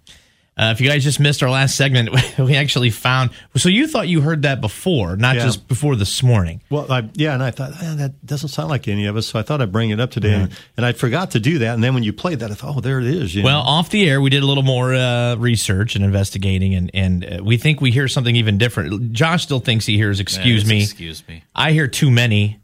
Uh, 0.59 0.71
if 0.75 0.81
you 0.81 0.89
guys 0.89 1.05
just 1.05 1.21
missed 1.21 1.43
our 1.43 1.51
last 1.51 1.77
segment, 1.77 2.09
we 2.39 2.57
actually 2.57 2.89
found. 2.89 3.31
So 3.57 3.69
you 3.69 3.87
thought 3.87 4.09
you 4.09 4.23
heard 4.23 4.41
that 4.43 4.63
before, 4.63 5.15
not 5.15 5.37
Yeah. 5.37 5.45
just 5.45 5.69
before 5.69 5.97
this 5.97 6.23
morning. 6.23 6.63
Well, 6.71 6.91
I, 6.91 7.11
yeah, 7.13 7.35
and 7.35 7.43
I 7.43 7.51
thought 7.51 7.73
"Ah, 7.75 7.95
that 7.99 8.25
doesn't 8.25 8.49
sound 8.49 8.71
like 8.71 8.89
any 8.89 9.05
of 9.05 9.17
us, 9.19 9.27
so 9.27 9.39
I 9.39 9.43
thought 9.43 9.61
I'd 9.61 9.71
bring 9.71 9.91
it 9.91 10.01
up 10.01 10.11
today, 10.11 10.33
and, 10.33 10.53
and 10.79 10.87
I 10.87 10.93
forgot 10.93 11.33
to 11.33 11.41
do 11.41 11.59
that. 11.59 11.75
And 11.75 11.85
then 11.85 11.93
when 11.93 12.05
you 12.05 12.13
played 12.15 12.39
that, 12.39 12.51
I 12.51 12.55
thought, 12.55 12.75
oh, 12.77 12.81
there 12.81 13.01
it 13.01 13.07
is. 13.07 13.35
you 13.35 13.43
Well, 13.43 13.63
know. 13.63 13.69
off 13.69 13.91
the 13.91 14.09
air, 14.09 14.19
we 14.23 14.31
did 14.31 14.43
a 14.43 14.47
little 14.47 14.63
more 14.63 14.95
uh, 14.95 15.35
research 15.35 15.95
and 15.95 16.03
investigating, 16.03 16.75
and 16.75 16.91
and 16.95 17.25
uh, 17.25 17.45
we 17.45 17.59
think 17.59 17.83
we 17.83 17.91
hear 17.91 18.09
something 18.09 18.35
even 18.35 18.57
different. 18.57 19.13
Josh 19.13 19.43
still 19.43 19.61
thinks 19.61 19.85
he 19.85 19.97
hears 19.99 20.21
"excuse 20.21 20.63
Yeah, 20.65 20.71
me." 20.71 20.83
Excuse 20.83 21.23
me. 21.29 21.43
I 21.55 21.73
hear 21.73 21.87
too 21.87 22.11
many. 22.11 22.61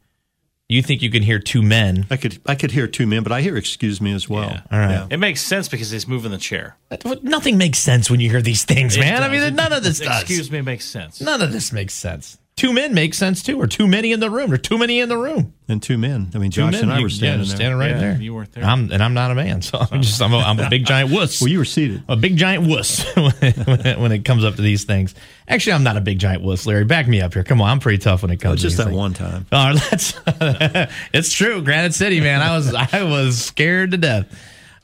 You 0.73 0.83
think 0.83 1.03
you 1.03 1.11
can 1.11 1.23
hear 1.23 1.39
two 1.39 1.63
men? 1.63 2.07
I 2.11 2.17
could 2.17 2.41
I 2.47 2.55
could 2.55 2.71
hear 2.71 2.87
two 2.87 3.07
men, 3.07 3.23
but 3.23 3.33
I 3.33 3.41
hear 3.43 3.57
excuse 3.57 4.01
me 4.01 4.13
as 4.13 4.29
well. 4.29 4.49
Yeah. 4.51 4.61
All 4.71 4.79
right. 4.79 5.07
It 5.11 5.19
makes 5.19 5.41
sense 5.43 5.69
because 5.69 5.91
he's 5.91 6.09
moving 6.09 6.31
the 6.31 6.39
chair. 6.39 6.77
Nothing 7.23 7.59
makes 7.59 7.79
sense 7.79 8.11
when 8.11 8.21
you 8.21 8.31
hear 8.31 8.43
these 8.43 8.65
things, 8.65 8.97
It 8.97 9.01
man. 9.01 9.23
I 9.23 9.29
does. 9.29 9.45
mean, 9.45 9.55
none 9.57 9.73
of 9.73 9.83
this 9.83 10.01
does. 10.01 10.23
Excuse 10.23 10.51
me 10.51 10.61
makes 10.63 10.85
sense. 10.85 11.21
None 11.21 11.43
of 11.43 11.53
this 11.53 11.73
makes 11.73 11.95
sense. 11.95 12.39
Two 12.55 12.73
men 12.75 12.93
makes 12.93 13.17
sense 13.17 13.43
too, 13.43 13.59
or 13.61 13.67
too 13.67 13.89
many 13.89 14.13
in 14.13 14.21
the 14.21 14.31
room, 14.31 14.53
or 14.53 14.59
too 14.59 14.77
many 14.77 15.01
in 15.01 15.09
the 15.09 15.17
room. 15.17 15.55
And 15.69 15.83
two 15.83 15.97
men. 15.97 16.31
I 16.35 16.39
mean, 16.39 16.51
Two 16.51 16.61
Josh 16.71 16.83
and 16.83 16.93
I 16.93 16.99
you- 16.99 17.05
were 17.05 17.09
standing 17.09 17.41
yeah, 17.41 17.47
there. 17.47 17.57
standing 17.57 17.79
right 17.79 17.91
Yeah, 17.93 17.99
there. 17.99 18.21
you 18.21 18.35
weren't 18.35 18.53
there. 18.53 18.63
I'm, 18.63 18.93
and 18.93 19.03
I'm 19.03 19.15
not 19.15 19.31
a 19.31 19.35
man, 19.35 19.63
so 19.63 19.79
I'm 19.91 20.03
just 20.03 20.21
I'm 20.21 20.35
a, 20.35 20.39
I'm 20.39 20.61
a 20.61 20.69
big 20.69 20.85
giant 20.85 21.11
wuss. 21.11 21.41
Well, 21.41 21.49
you 21.49 21.59
were 21.59 21.65
seated. 21.65 22.03
a 22.11 22.15
big 22.15 22.37
giant 22.37 22.67
wuss 22.69 23.05
when 23.17 23.33
it, 23.41 23.99
when 23.99 24.13
it 24.13 24.27
comes 24.27 24.45
up 24.45 24.57
to 24.57 24.63
these 24.63 24.85
things. 24.85 25.15
Actually, 25.49 25.73
I'm 25.73 25.83
not 25.83 25.97
a 25.97 26.03
big 26.03 26.19
giant 26.19 26.43
wuss, 26.43 26.67
Larry. 26.67 26.85
Back 26.85 27.09
me 27.09 27.23
up 27.23 27.33
here. 27.33 27.43
Come 27.43 27.63
on, 27.63 27.71
I'm 27.71 27.81
pretty 27.81 27.99
tough 27.99 28.21
when 28.21 28.31
it 28.31 28.37
comes. 28.37 28.45
Oh, 28.45 28.49
comes. 28.53 28.63
just 28.63 28.77
to 28.77 28.83
that 28.85 28.91
these 28.91 28.99
one 28.99 29.15
time. 29.15 29.45
things. 29.47 30.15
Oh, 30.23 30.39
that's 30.39 30.93
it's 31.15 31.33
true. 31.33 31.63
Granite 31.63 31.95
City, 31.95 32.21
man. 32.21 32.43
I 32.43 32.55
was 32.55 32.73
I 32.75 33.03
was 33.05 33.43
scared 33.43 33.93
to 33.93 33.97
death. 33.97 34.27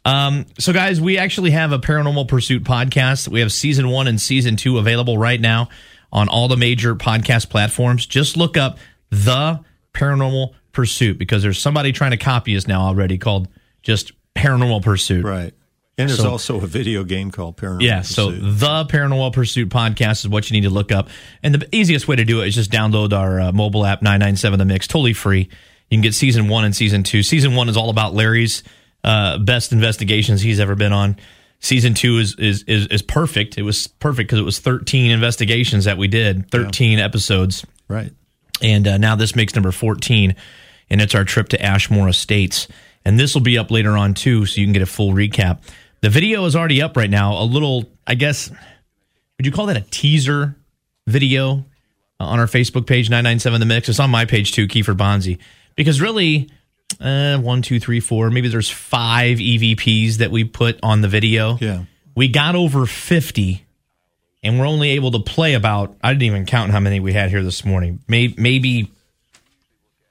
Um, 0.07 0.47
so, 0.59 0.73
guys, 0.73 1.03
we 1.03 1.19
actually 1.19 1.51
have 1.51 1.73
a 1.73 1.79
Paranormal 1.79 2.29
Pursuit 2.29 2.65
podcast. 2.65 3.29
We 3.29 3.41
have 3.41 3.53
season 3.53 3.91
one 3.91 4.07
and 4.09 4.19
season 4.19 4.57
two 4.57 4.79
available 4.79 5.19
right 5.19 5.39
now 5.41 5.69
on 6.13 6.29
all 6.29 6.49
the 6.49 6.57
major 6.57 6.95
podcast 6.95 7.49
platforms. 7.51 8.07
Just 8.07 8.37
look 8.37 8.57
up 8.57 8.79
the 9.11 9.61
Paranormal 9.95 10.55
Pursuit 10.73 11.19
because 11.19 11.43
there's 11.43 11.59
somebody 11.59 11.93
trying 11.93 12.13
to 12.13 12.17
copy 12.17 12.57
us 12.57 12.67
now 12.67 12.83
already 12.83 13.19
called 13.19 13.49
just 13.83 14.13
Paranormal 14.35 14.83
Pursuit. 14.83 15.25
Right. 15.25 15.53
And 15.97 16.09
there's 16.09 16.21
So- 16.21 16.31
also 16.31 16.61
a 16.61 16.67
video 16.67 17.03
game 17.03 17.31
called 17.33 17.57
Paranormal 17.57 17.79
pursuit 17.79 17.87
Yeah, 17.89 18.03
so 18.03 18.31
the 18.31 18.85
Paranormal 18.85 19.33
Pursuit 19.33 19.69
podcast 19.69 20.21
is 20.21 20.29
what 20.29 20.49
you 20.49 20.55
need 20.55 20.63
to 20.67 20.71
look 20.73 20.93
up. 20.93 21.09
And 21.43 21.55
the 21.55 21.69
easiest 21.75 22.07
way 22.07 22.15
to 22.17 22.25
do 22.25 22.41
it 22.43 22.49
is 22.49 22.55
just 22.55 22.71
download 22.71 23.13
our 23.13 23.41
uh, 23.41 23.53
mobile 23.53 23.85
app, 23.85 24.01
997 24.03 24.59
The 24.61 24.65
Mix, 24.65 24.87
totally 24.87 25.13
free. 25.13 25.49
You 25.91 25.97
can 25.97 26.03
get 26.03 26.15
season 26.15 26.47
one 26.49 26.65
and 26.65 26.77
season 26.77 27.03
two. 27.03 27.23
Season 27.25 27.55
one 27.57 27.69
is 27.69 27.77
all 27.77 27.91
about 27.91 28.15
Larry's 28.15 28.63
uh, 29.03 29.39
best 29.39 29.73
investigations 29.73 30.41
he's 30.43 30.61
ever 30.61 30.75
been 30.77 30.93
on. 30.93 31.17
Season 31.61 31.95
two 31.95 32.19
is 32.19 32.37
is 32.39 32.63
is, 32.65 32.87
is 32.87 33.03
perfect. 33.03 33.59
It 33.59 33.63
was 33.63 33.87
perfect 33.87 34.29
because 34.29 34.39
it 34.39 34.45
was 34.45 34.61
13 34.61 35.11
investigations 35.11 35.85
that 35.85 35.99
we 35.99 36.07
did, 36.09 36.51
13 36.51 36.99
episodes. 36.99 37.67
right. 37.89 38.13
And 38.61 38.89
uh, 38.89 38.99
now 38.99 39.15
this 39.15 39.37
makes 39.37 39.55
number 39.55 39.71
14, 39.71 40.35
and 40.91 41.01
it's 41.01 41.15
our 41.15 41.25
trip 41.25 41.49
to 41.51 41.63
Ashmore 41.63 42.09
Estates. 42.09 42.67
And 43.05 43.19
this 43.19 43.35
will 43.35 43.41
be 43.43 43.57
up 43.57 43.71
later 43.71 43.97
on 43.97 44.15
too, 44.15 44.47
so 44.47 44.61
you 44.61 44.67
can 44.67 44.73
get 44.73 44.83
a 44.83 44.87
full 44.87 45.13
recap. 45.13 45.61
The 46.01 46.11
video 46.11 46.45
is 46.45 46.57
already 46.57 46.83
up 46.83 46.97
right 46.97 47.09
now. 47.11 47.41
A 47.41 47.45
little, 47.45 47.89
I 48.07 48.15
guess, 48.15 48.51
would 48.51 49.47
you 49.47 49.53
call 49.53 49.67
that 49.67 49.77
a 49.77 49.85
teaser 49.91 50.57
video 51.07 51.65
uh, 52.21 52.25
on 52.25 52.41
our 52.41 52.47
Facebook 52.47 52.87
page, 52.87 53.09
997 53.09 53.61
The 53.61 53.67
Mix? 53.67 53.89
It's 53.89 54.01
on 54.01 54.11
my 54.11 54.25
page 54.25 54.53
too, 54.53 54.67
Kiefer 54.67 54.97
Bonzi. 54.97 55.39
Because 55.77 56.01
really, 56.01 56.51
uh, 57.01 57.39
one, 57.39 57.63
two, 57.63 57.79
three, 57.81 58.01
four, 58.01 58.31
maybe 58.31 58.49
there's 58.49 58.71
five 58.71 59.39
EVPs 59.39 60.17
that 60.17 60.31
we 60.31 60.45
put 60.45 60.79
on 60.83 61.01
the 61.01 61.09
video. 61.09 61.57
Yeah. 61.61 61.85
We 62.15 62.29
got 62.29 62.55
over 62.57 62.87
50 62.87 63.65
and 64.43 64.59
we're 64.59 64.67
only 64.67 64.91
able 64.91 65.11
to 65.13 65.19
play 65.21 65.55
about 65.55 65.97
I 66.03 66.13
didn't 66.13 66.23
even 66.25 66.47
count 66.47 66.73
how 66.73 66.81
many 66.81 67.01
we 67.01 67.13
had 67.13 67.31
here 67.31 67.43
this 67.43 67.65
morning. 67.65 68.01
Maybe 68.09 68.35
maybe 68.39 68.91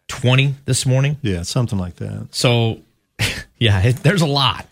20 0.07 0.55
this 0.65 0.85
morning. 0.85 1.17
Yeah, 1.21 1.41
something 1.43 1.77
like 1.77 1.95
that. 1.97 2.29
So 2.31 2.79
yeah, 3.57 3.81
it, 3.81 3.97
there's 3.97 4.21
a 4.21 4.27
lot. 4.27 4.65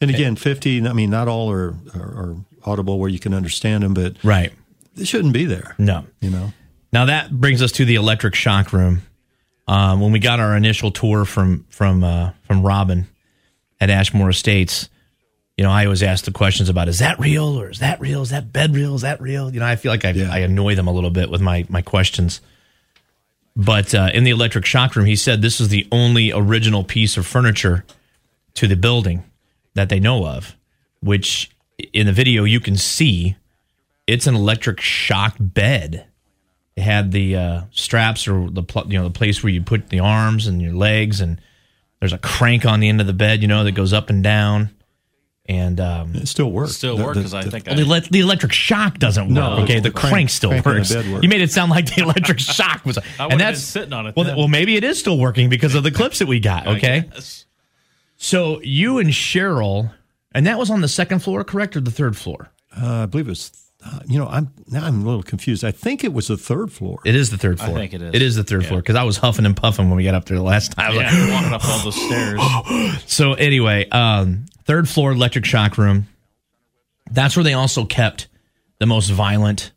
And 0.00 0.10
again, 0.10 0.36
50, 0.36 0.86
I 0.86 0.92
mean, 0.92 1.08
not 1.10 1.28
all 1.28 1.50
are, 1.50 1.74
are, 1.94 2.00
are 2.00 2.36
audible 2.64 2.98
where 2.98 3.08
you 3.08 3.18
can 3.18 3.32
understand 3.32 3.84
them, 3.84 3.94
but 3.94 4.22
Right. 4.22 4.52
they 4.96 5.04
shouldn't 5.04 5.32
be 5.32 5.46
there. 5.46 5.74
No. 5.78 6.04
You 6.20 6.30
know? 6.30 6.52
Now 6.92 7.06
that 7.06 7.30
brings 7.30 7.62
us 7.62 7.72
to 7.72 7.84
the 7.86 7.94
electric 7.94 8.34
shock 8.34 8.72
room. 8.72 9.02
Um, 9.66 10.00
when 10.00 10.12
we 10.12 10.18
got 10.18 10.40
our 10.40 10.56
initial 10.56 10.90
tour 10.90 11.24
from 11.24 11.64
from 11.70 12.04
uh, 12.04 12.30
from 12.42 12.62
Robin 12.62 13.06
at 13.80 13.90
Ashmore 13.90 14.30
Estates, 14.30 14.88
you 15.56 15.64
know, 15.64 15.70
I 15.70 15.84
always 15.84 16.02
ask 16.02 16.24
the 16.24 16.32
questions 16.32 16.68
about 16.68 16.88
is 16.88 16.98
that 16.98 17.18
real 17.18 17.60
or 17.60 17.70
is 17.70 17.78
that 17.78 18.00
real? 18.00 18.22
Is 18.22 18.30
that 18.30 18.52
bed 18.52 18.74
real? 18.74 18.94
Is 18.94 19.02
that 19.02 19.20
real? 19.20 19.52
You 19.52 19.60
know, 19.60 19.66
I 19.66 19.76
feel 19.76 19.92
like 19.92 20.04
I, 20.04 20.10
Yeah. 20.10 20.32
I 20.32 20.38
annoy 20.38 20.74
them 20.74 20.88
a 20.88 20.92
little 20.92 21.10
bit 21.10 21.30
with 21.30 21.40
my 21.40 21.64
my 21.68 21.82
questions. 21.82 22.40
But 23.56 23.94
uh, 23.94 24.10
in 24.12 24.24
the 24.24 24.30
electric 24.30 24.66
shock 24.66 24.96
room, 24.96 25.06
he 25.06 25.16
said 25.16 25.40
this 25.40 25.60
is 25.60 25.68
the 25.68 25.86
only 25.92 26.32
original 26.32 26.82
piece 26.82 27.16
of 27.16 27.24
furniture 27.24 27.84
to 28.54 28.66
the 28.66 28.76
building 28.76 29.22
that 29.74 29.88
they 29.88 30.00
know 30.00 30.26
of, 30.26 30.56
which 31.00 31.50
in 31.92 32.06
the 32.06 32.12
video 32.12 32.44
you 32.44 32.58
can 32.60 32.76
see 32.76 33.36
it's 34.06 34.26
an 34.26 34.34
electric 34.34 34.80
shock 34.80 35.36
bed. 35.38 36.06
It 36.76 36.82
had 36.82 37.12
the 37.12 37.36
uh, 37.36 37.60
straps 37.70 38.26
or 38.26 38.50
the 38.50 38.62
pl- 38.62 38.86
you 38.92 38.98
know 38.98 39.04
the 39.04 39.10
place 39.10 39.42
where 39.42 39.52
you 39.52 39.62
put 39.62 39.88
the 39.90 40.00
arms 40.00 40.46
and 40.48 40.60
your 40.60 40.72
legs, 40.72 41.20
and 41.20 41.40
there's 42.00 42.12
a 42.12 42.18
crank 42.18 42.66
on 42.66 42.80
the 42.80 42.88
end 42.88 43.00
of 43.00 43.06
the 43.06 43.12
bed, 43.12 43.42
you 43.42 43.48
know, 43.48 43.62
that 43.64 43.72
goes 43.72 43.92
up 43.92 44.10
and 44.10 44.22
down. 44.24 44.70
And 45.46 45.78
um, 45.78 46.14
It 46.14 46.26
still 46.26 46.50
works. 46.50 46.72
Still 46.72 46.96
works 46.96 47.18
because 47.18 47.34
I 47.34 47.42
think 47.42 47.66
well, 47.66 47.74
I, 47.78 47.82
the, 47.82 47.94
ele- 48.06 48.08
the 48.10 48.20
electric 48.20 48.52
shock 48.52 48.98
doesn't 48.98 49.24
work. 49.26 49.34
No, 49.34 49.52
okay, 49.62 49.74
the 49.76 49.82
the 49.82 49.90
crank- 49.90 50.12
crank 50.14 50.30
still 50.30 50.48
crank 50.50 50.64
works. 50.66 50.94
works. 50.94 51.22
You 51.22 51.28
made 51.28 51.42
it 51.42 51.52
sound 51.52 51.70
like 51.70 51.94
the 51.94 52.00
electric 52.02 52.38
shock 52.40 52.84
was, 52.86 52.96
I 52.98 53.02
and 53.18 53.24
would've 53.24 53.38
that's 53.40 53.58
been 53.60 53.82
sitting 53.82 53.92
on 53.92 54.06
it 54.06 54.16
Well, 54.16 54.24
then. 54.24 54.36
well, 54.38 54.48
maybe 54.48 54.74
it 54.76 54.84
is 54.84 54.98
still 54.98 55.18
working 55.18 55.50
because 55.50 55.74
of 55.74 55.82
the 55.84 55.90
clips 55.92 56.18
that 56.20 56.28
we 56.28 56.40
got. 56.40 56.66
Okay, 56.66 57.04
so 58.16 58.60
you 58.62 58.98
and 58.98 59.10
Cheryl, 59.10 59.92
and 60.32 60.46
that 60.46 60.58
was 60.58 60.70
on 60.70 60.80
the 60.80 60.88
second 60.88 61.18
floor, 61.20 61.44
correct, 61.44 61.76
or 61.76 61.80
the 61.80 61.90
third 61.90 62.16
floor? 62.16 62.50
Uh, 62.76 63.02
I 63.02 63.06
believe 63.06 63.26
it 63.26 63.30
was. 63.30 63.52
Uh, 63.86 63.98
you 64.06 64.18
know, 64.18 64.26
I'm 64.26 64.50
now 64.68 64.84
I'm 64.86 65.02
a 65.02 65.04
little 65.04 65.22
confused. 65.22 65.62
I 65.64 65.70
think 65.70 66.04
it 66.04 66.12
was 66.14 66.28
the 66.28 66.38
third 66.38 66.72
floor. 66.72 67.00
It 67.04 67.14
is 67.14 67.30
the 67.30 67.36
third 67.36 67.60
I 67.60 67.66
floor. 67.66 67.78
think 67.78 67.92
it 67.92 68.00
is. 68.00 68.14
It 68.14 68.22
is 68.22 68.34
the 68.36 68.44
third 68.44 68.62
Yeah. 68.62 68.68
floor 68.68 68.80
because 68.80 68.96
I 68.96 69.02
was 69.02 69.18
huffing 69.18 69.44
and 69.44 69.54
puffing 69.56 69.88
when 69.90 69.96
we 69.96 70.04
got 70.04 70.14
up 70.14 70.24
there 70.24 70.36
the 70.38 70.42
last 70.42 70.72
time. 70.72 70.86
I 70.86 70.88
was 70.90 70.98
Yeah, 71.02 71.32
walking 71.34 71.52
up 71.52 71.64
all 71.64 71.78
those 71.84 72.06
stairs. 72.06 72.40
so 73.06 73.34
anyway, 73.34 73.86
um, 73.90 74.46
third 74.64 74.88
floor 74.88 75.12
electric 75.12 75.44
shock 75.44 75.76
room. 75.76 76.06
That's 77.10 77.36
where 77.36 77.44
they 77.44 77.52
also 77.52 77.84
kept 77.84 78.28
the 78.78 78.86
most 78.86 79.10
violent 79.10 79.72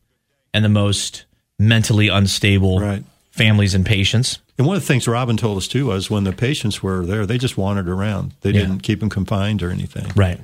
and 0.54 0.64
the 0.64 0.70
most 0.70 1.26
mentally 1.60 2.08
unstable 2.08 2.80
Right. 2.80 3.04
families 3.32 3.74
and 3.76 3.86
patients. 3.86 4.40
And 4.58 4.66
one 4.66 4.76
of 4.78 4.82
the 4.82 4.88
things 4.88 5.08
Robin 5.08 5.36
told 5.38 5.58
us 5.58 5.68
too 5.68 5.88
was 5.88 6.10
when 6.10 6.24
the 6.24 6.32
patients 6.32 6.82
were 6.82 7.06
there, 7.06 7.26
they 7.26 7.38
just 7.38 7.58
wandered 7.58 7.90
around. 7.90 8.32
They 8.42 8.52
Yeah. 8.52 8.62
didn't 8.62 8.80
keep 8.80 9.02
them 9.02 9.10
confined 9.10 9.62
or 9.62 9.70
anything. 9.70 10.08
Right. 10.16 10.40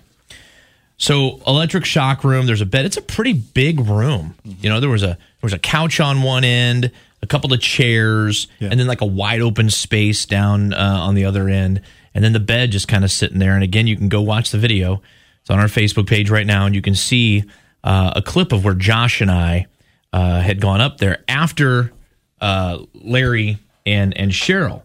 So 1.04 1.42
electric 1.46 1.84
shock 1.84 2.24
room. 2.24 2.46
There's 2.46 2.62
a 2.62 2.66
bed. 2.66 2.86
It's 2.86 2.96
a 2.96 3.02
pretty 3.02 3.34
big 3.34 3.82
room. 3.82 4.36
You 4.46 4.70
know, 4.70 4.80
there 4.80 4.90
was 4.90 5.04
a 5.04 5.08
there 5.08 5.18
was 5.42 5.52
a 5.52 5.60
couch 5.60 6.00
on 6.00 6.24
one 6.24 6.46
end, 6.46 6.92
a 7.22 7.28
couple 7.28 7.52
of 7.52 7.60
chairs, 7.60 8.48
Yeah. 8.60 8.70
and 8.72 8.80
then 8.80 8.88
like 8.88 9.02
a 9.02 9.06
wide 9.06 9.42
open 9.42 9.70
space 9.70 10.26
down 10.26 10.74
uh, 10.74 10.78
on 11.02 11.16
the 11.16 11.26
other 11.26 11.50
end, 11.50 11.82
and 12.16 12.24
then 12.24 12.32
the 12.32 12.40
bed 12.40 12.72
just 12.72 12.88
kind 12.88 13.04
of 13.04 13.12
sitting 13.12 13.38
there. 13.38 13.54
And 13.54 13.66
again, 13.66 13.86
you 13.86 13.98
can 13.98 14.08
go 14.08 14.22
watch 14.22 14.52
the 14.52 14.58
video. 14.58 15.02
It's 15.42 15.50
on 15.50 15.60
our 15.60 15.66
Facebook 15.66 16.08
page 16.08 16.30
right 16.30 16.48
now, 16.48 16.66
and 16.66 16.74
you 16.74 16.82
can 16.82 16.96
see 16.96 17.44
uh, 17.84 18.14
a 18.16 18.22
clip 18.22 18.54
of 18.54 18.64
where 18.64 18.74
Josh 18.74 19.20
and 19.20 19.30
I 19.30 19.68
uh, 20.14 20.40
had 20.40 20.62
gone 20.62 20.80
up 20.80 21.00
there 21.00 21.22
after 21.28 21.92
uh, 22.40 22.78
Larry 22.94 23.58
and 23.86 24.18
and 24.18 24.32
Cheryl 24.32 24.84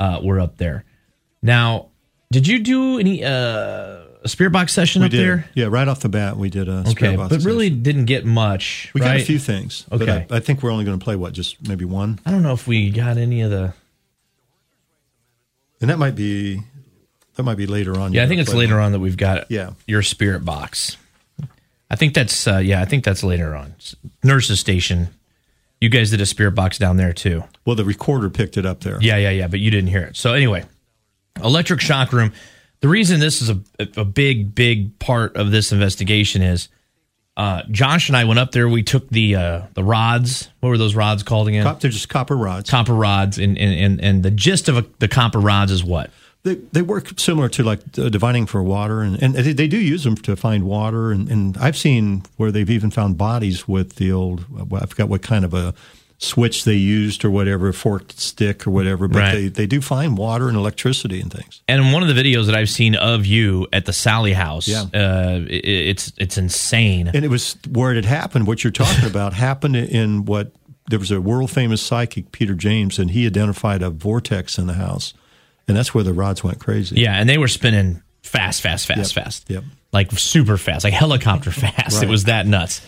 uh, 0.00 0.18
were 0.20 0.40
up 0.40 0.56
there. 0.56 0.82
Now, 1.42 1.90
did 2.32 2.48
you 2.48 2.58
do 2.58 2.98
any 2.98 3.24
uh, 3.24 3.98
a 4.22 4.28
spirit 4.28 4.50
box 4.50 4.72
session 4.72 5.00
We 5.02 5.06
up 5.06 5.10
did. 5.12 5.20
there? 5.20 5.50
Yeah, 5.54 5.66
right 5.66 5.86
off 5.88 6.00
the 6.00 6.08
bat, 6.08 6.36
we 6.36 6.50
did 6.50 6.68
a 6.68 6.84
spirit 6.90 7.12
Okay, 7.12 7.16
box 7.16 7.34
but 7.36 7.44
really 7.44 7.68
session. 7.68 7.82
didn't 7.82 8.04
get 8.06 8.24
much. 8.24 8.90
we 8.94 9.00
got 9.00 9.16
a 9.16 9.24
few 9.24 9.38
things. 9.38 9.84
but 9.88 10.02
Okay. 10.02 10.26
I, 10.30 10.36
I 10.36 10.40
think 10.40 10.62
we're 10.62 10.70
only 10.70 10.84
going 10.84 10.98
to 10.98 11.02
play 11.04 11.16
what, 11.16 11.32
just 11.32 11.66
maybe 11.66 11.84
one, 11.84 12.18
I 12.26 12.30
don't 12.30 12.42
know 12.42 12.52
if 12.52 12.66
we 12.66 12.90
got 12.90 13.16
any 13.18 13.40
of 13.42 13.50
the. 13.50 13.72
and 15.80 15.90
that 15.90 15.98
might 15.98 16.14
be 16.14 16.62
that 17.36 17.42
might 17.44 17.56
be 17.56 17.66
later 17.66 17.98
on. 17.98 18.12
Yeah, 18.12 18.24
I 18.24 18.26
think 18.28 18.40
it's 18.40 18.52
later 18.52 18.78
on 18.80 18.92
that 18.92 18.98
we've 18.98 19.16
got 19.16 19.50
Yeah. 19.50 19.70
your 19.86 20.02
spirit 20.02 20.44
box. 20.44 20.96
I 21.92 21.96
think 21.96 22.14
that's 22.14 22.46
uh, 22.46 22.58
yeah, 22.58 22.80
I 22.80 22.84
think 22.84 23.04
that's 23.04 23.22
later 23.24 23.54
on. 23.56 23.74
Nurses 24.22 24.60
station. 24.60 25.08
You 25.80 25.88
guys 25.88 26.10
did 26.10 26.20
a 26.20 26.26
spirit 26.26 26.52
box 26.52 26.76
down 26.76 26.98
there 26.98 27.12
too. 27.14 27.44
Well, 27.64 27.74
the 27.76 27.84
recorder 27.86 28.28
picked 28.28 28.56
it 28.58 28.66
up 28.66 28.80
there. 28.80 28.98
Yeah, 29.00 29.16
yeah, 29.16 29.30
yeah, 29.30 29.46
but 29.48 29.60
you 29.60 29.70
didn't 29.70 29.88
hear 29.88 30.02
it. 30.02 30.16
So 30.16 30.34
anyway, 30.34 30.64
electric 31.42 31.80
shock 31.80 32.12
room. 32.12 32.32
The 32.80 32.88
reason 32.88 33.20
this 33.20 33.42
is 33.42 33.50
a, 33.50 33.60
a 33.96 34.04
big, 34.04 34.54
big 34.54 34.98
part 34.98 35.36
of 35.36 35.50
this 35.50 35.70
investigation 35.72 36.40
is 36.40 36.68
uh, 37.36 37.62
Josh 37.70 38.08
and 38.08 38.16
I 38.16 38.24
went 38.24 38.38
up 38.38 38.52
there. 38.52 38.68
We 38.68 38.82
took 38.82 39.08
the 39.08 39.36
uh, 39.36 39.62
the 39.74 39.84
rods. 39.84 40.48
What 40.60 40.70
were 40.70 40.78
those 40.78 40.94
rods 40.94 41.22
called 41.22 41.48
again? 41.48 41.64
Cop, 41.64 41.80
they're 41.80 41.90
just 41.90 42.08
copper 42.08 42.36
rods. 42.36 42.70
copper 42.70 42.94
rods, 42.94 43.38
and 43.38 43.56
and 43.56 43.74
and, 43.74 44.00
and 44.00 44.22
the 44.22 44.30
gist 44.30 44.68
of 44.68 44.76
a, 44.76 44.86
the 44.98 45.08
copper 45.08 45.40
rods 45.40 45.72
is 45.72 45.84
what? 45.84 46.10
They, 46.42 46.54
they 46.54 46.82
work 46.82 47.18
similar 47.18 47.50
to 47.50 47.62
like 47.62 47.80
uh, 47.98 48.08
divining 48.08 48.46
for 48.46 48.62
water, 48.62 49.02
and, 49.02 49.22
and 49.22 49.34
they, 49.34 49.52
they 49.52 49.68
do 49.68 49.78
use 49.78 50.04
them 50.04 50.16
to 50.16 50.36
find 50.36 50.64
water. 50.64 51.12
And, 51.12 51.30
and 51.30 51.56
I've 51.58 51.76
seen 51.76 52.22
where 52.36 52.50
they've 52.50 52.70
even 52.70 52.90
found 52.90 53.18
bodies 53.18 53.68
with 53.68 53.96
the 53.96 54.10
old, 54.10 54.70
well, 54.70 54.82
I 54.82 54.86
forgot 54.86 55.08
what 55.08 55.22
kind 55.22 55.44
of 55.44 55.52
a 55.52 55.74
switch 56.22 56.64
they 56.64 56.74
used 56.74 57.24
or 57.24 57.30
whatever, 57.30 57.72
forked 57.72 58.20
stick 58.20 58.66
or 58.66 58.70
whatever. 58.70 59.08
But 59.08 59.18
Right. 59.18 59.32
they, 59.34 59.48
they 59.48 59.66
do 59.66 59.80
find 59.80 60.18
water 60.18 60.48
and 60.48 60.56
electricity 60.56 61.18
and 61.18 61.32
things. 61.32 61.62
And 61.66 61.82
in 61.82 61.92
one 61.92 62.02
of 62.02 62.14
the 62.14 62.20
videos 62.22 62.44
that 62.46 62.54
I've 62.54 62.68
seen 62.68 62.94
of 62.94 63.24
you 63.24 63.66
at 63.72 63.86
the 63.86 63.92
Sally 63.94 64.34
House, 64.34 64.68
Yeah. 64.68 64.82
uh, 64.94 65.40
it, 65.48 65.64
it's 65.64 66.12
it's 66.18 66.36
insane. 66.36 67.08
And 67.14 67.24
it 67.24 67.28
was 67.30 67.56
where 67.70 67.90
it 67.92 67.96
had 67.96 68.04
happened. 68.04 68.46
What 68.46 68.62
you're 68.62 68.70
talking 68.70 69.06
about 69.10 69.32
happened 69.32 69.76
in 69.76 70.26
what 70.26 70.52
there 70.90 70.98
was 70.98 71.10
a 71.10 71.20
world 71.22 71.50
famous 71.50 71.80
psychic, 71.80 72.32
Peter 72.32 72.54
James, 72.54 72.98
and 72.98 73.10
he 73.12 73.26
identified 73.26 73.80
a 73.82 73.88
vortex 73.90 74.58
in 74.58 74.66
the 74.66 74.74
house, 74.74 75.14
and 75.66 75.74
that's 75.76 75.94
where 75.94 76.04
the 76.04 76.12
rods 76.12 76.44
went 76.44 76.58
crazy. 76.58 77.00
Yeah, 77.00 77.14
and 77.14 77.28
they 77.30 77.38
were 77.38 77.48
spinning 77.48 78.02
fast, 78.22 78.60
fast, 78.60 78.86
fast, 78.86 79.16
Yep. 79.16 79.24
fast. 79.24 79.44
Yep. 79.48 79.64
Like 79.92 80.10
super 80.12 80.56
fast, 80.58 80.84
like 80.84 80.92
helicopter 80.92 81.50
fast. 81.64 82.02
It 82.02 82.08
was 82.10 82.24
that 82.24 82.46
nuts. 82.46 82.82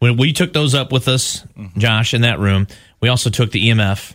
When 0.00 0.16
we 0.16 0.32
took 0.32 0.52
those 0.52 0.74
up 0.74 0.92
with 0.92 1.06
us, 1.08 1.44
Josh, 1.78 2.14
in 2.14 2.22
that 2.22 2.38
room, 2.40 2.66
we 3.00 3.08
also 3.08 3.30
took 3.30 3.50
the 3.52 3.68
EMF 3.70 4.14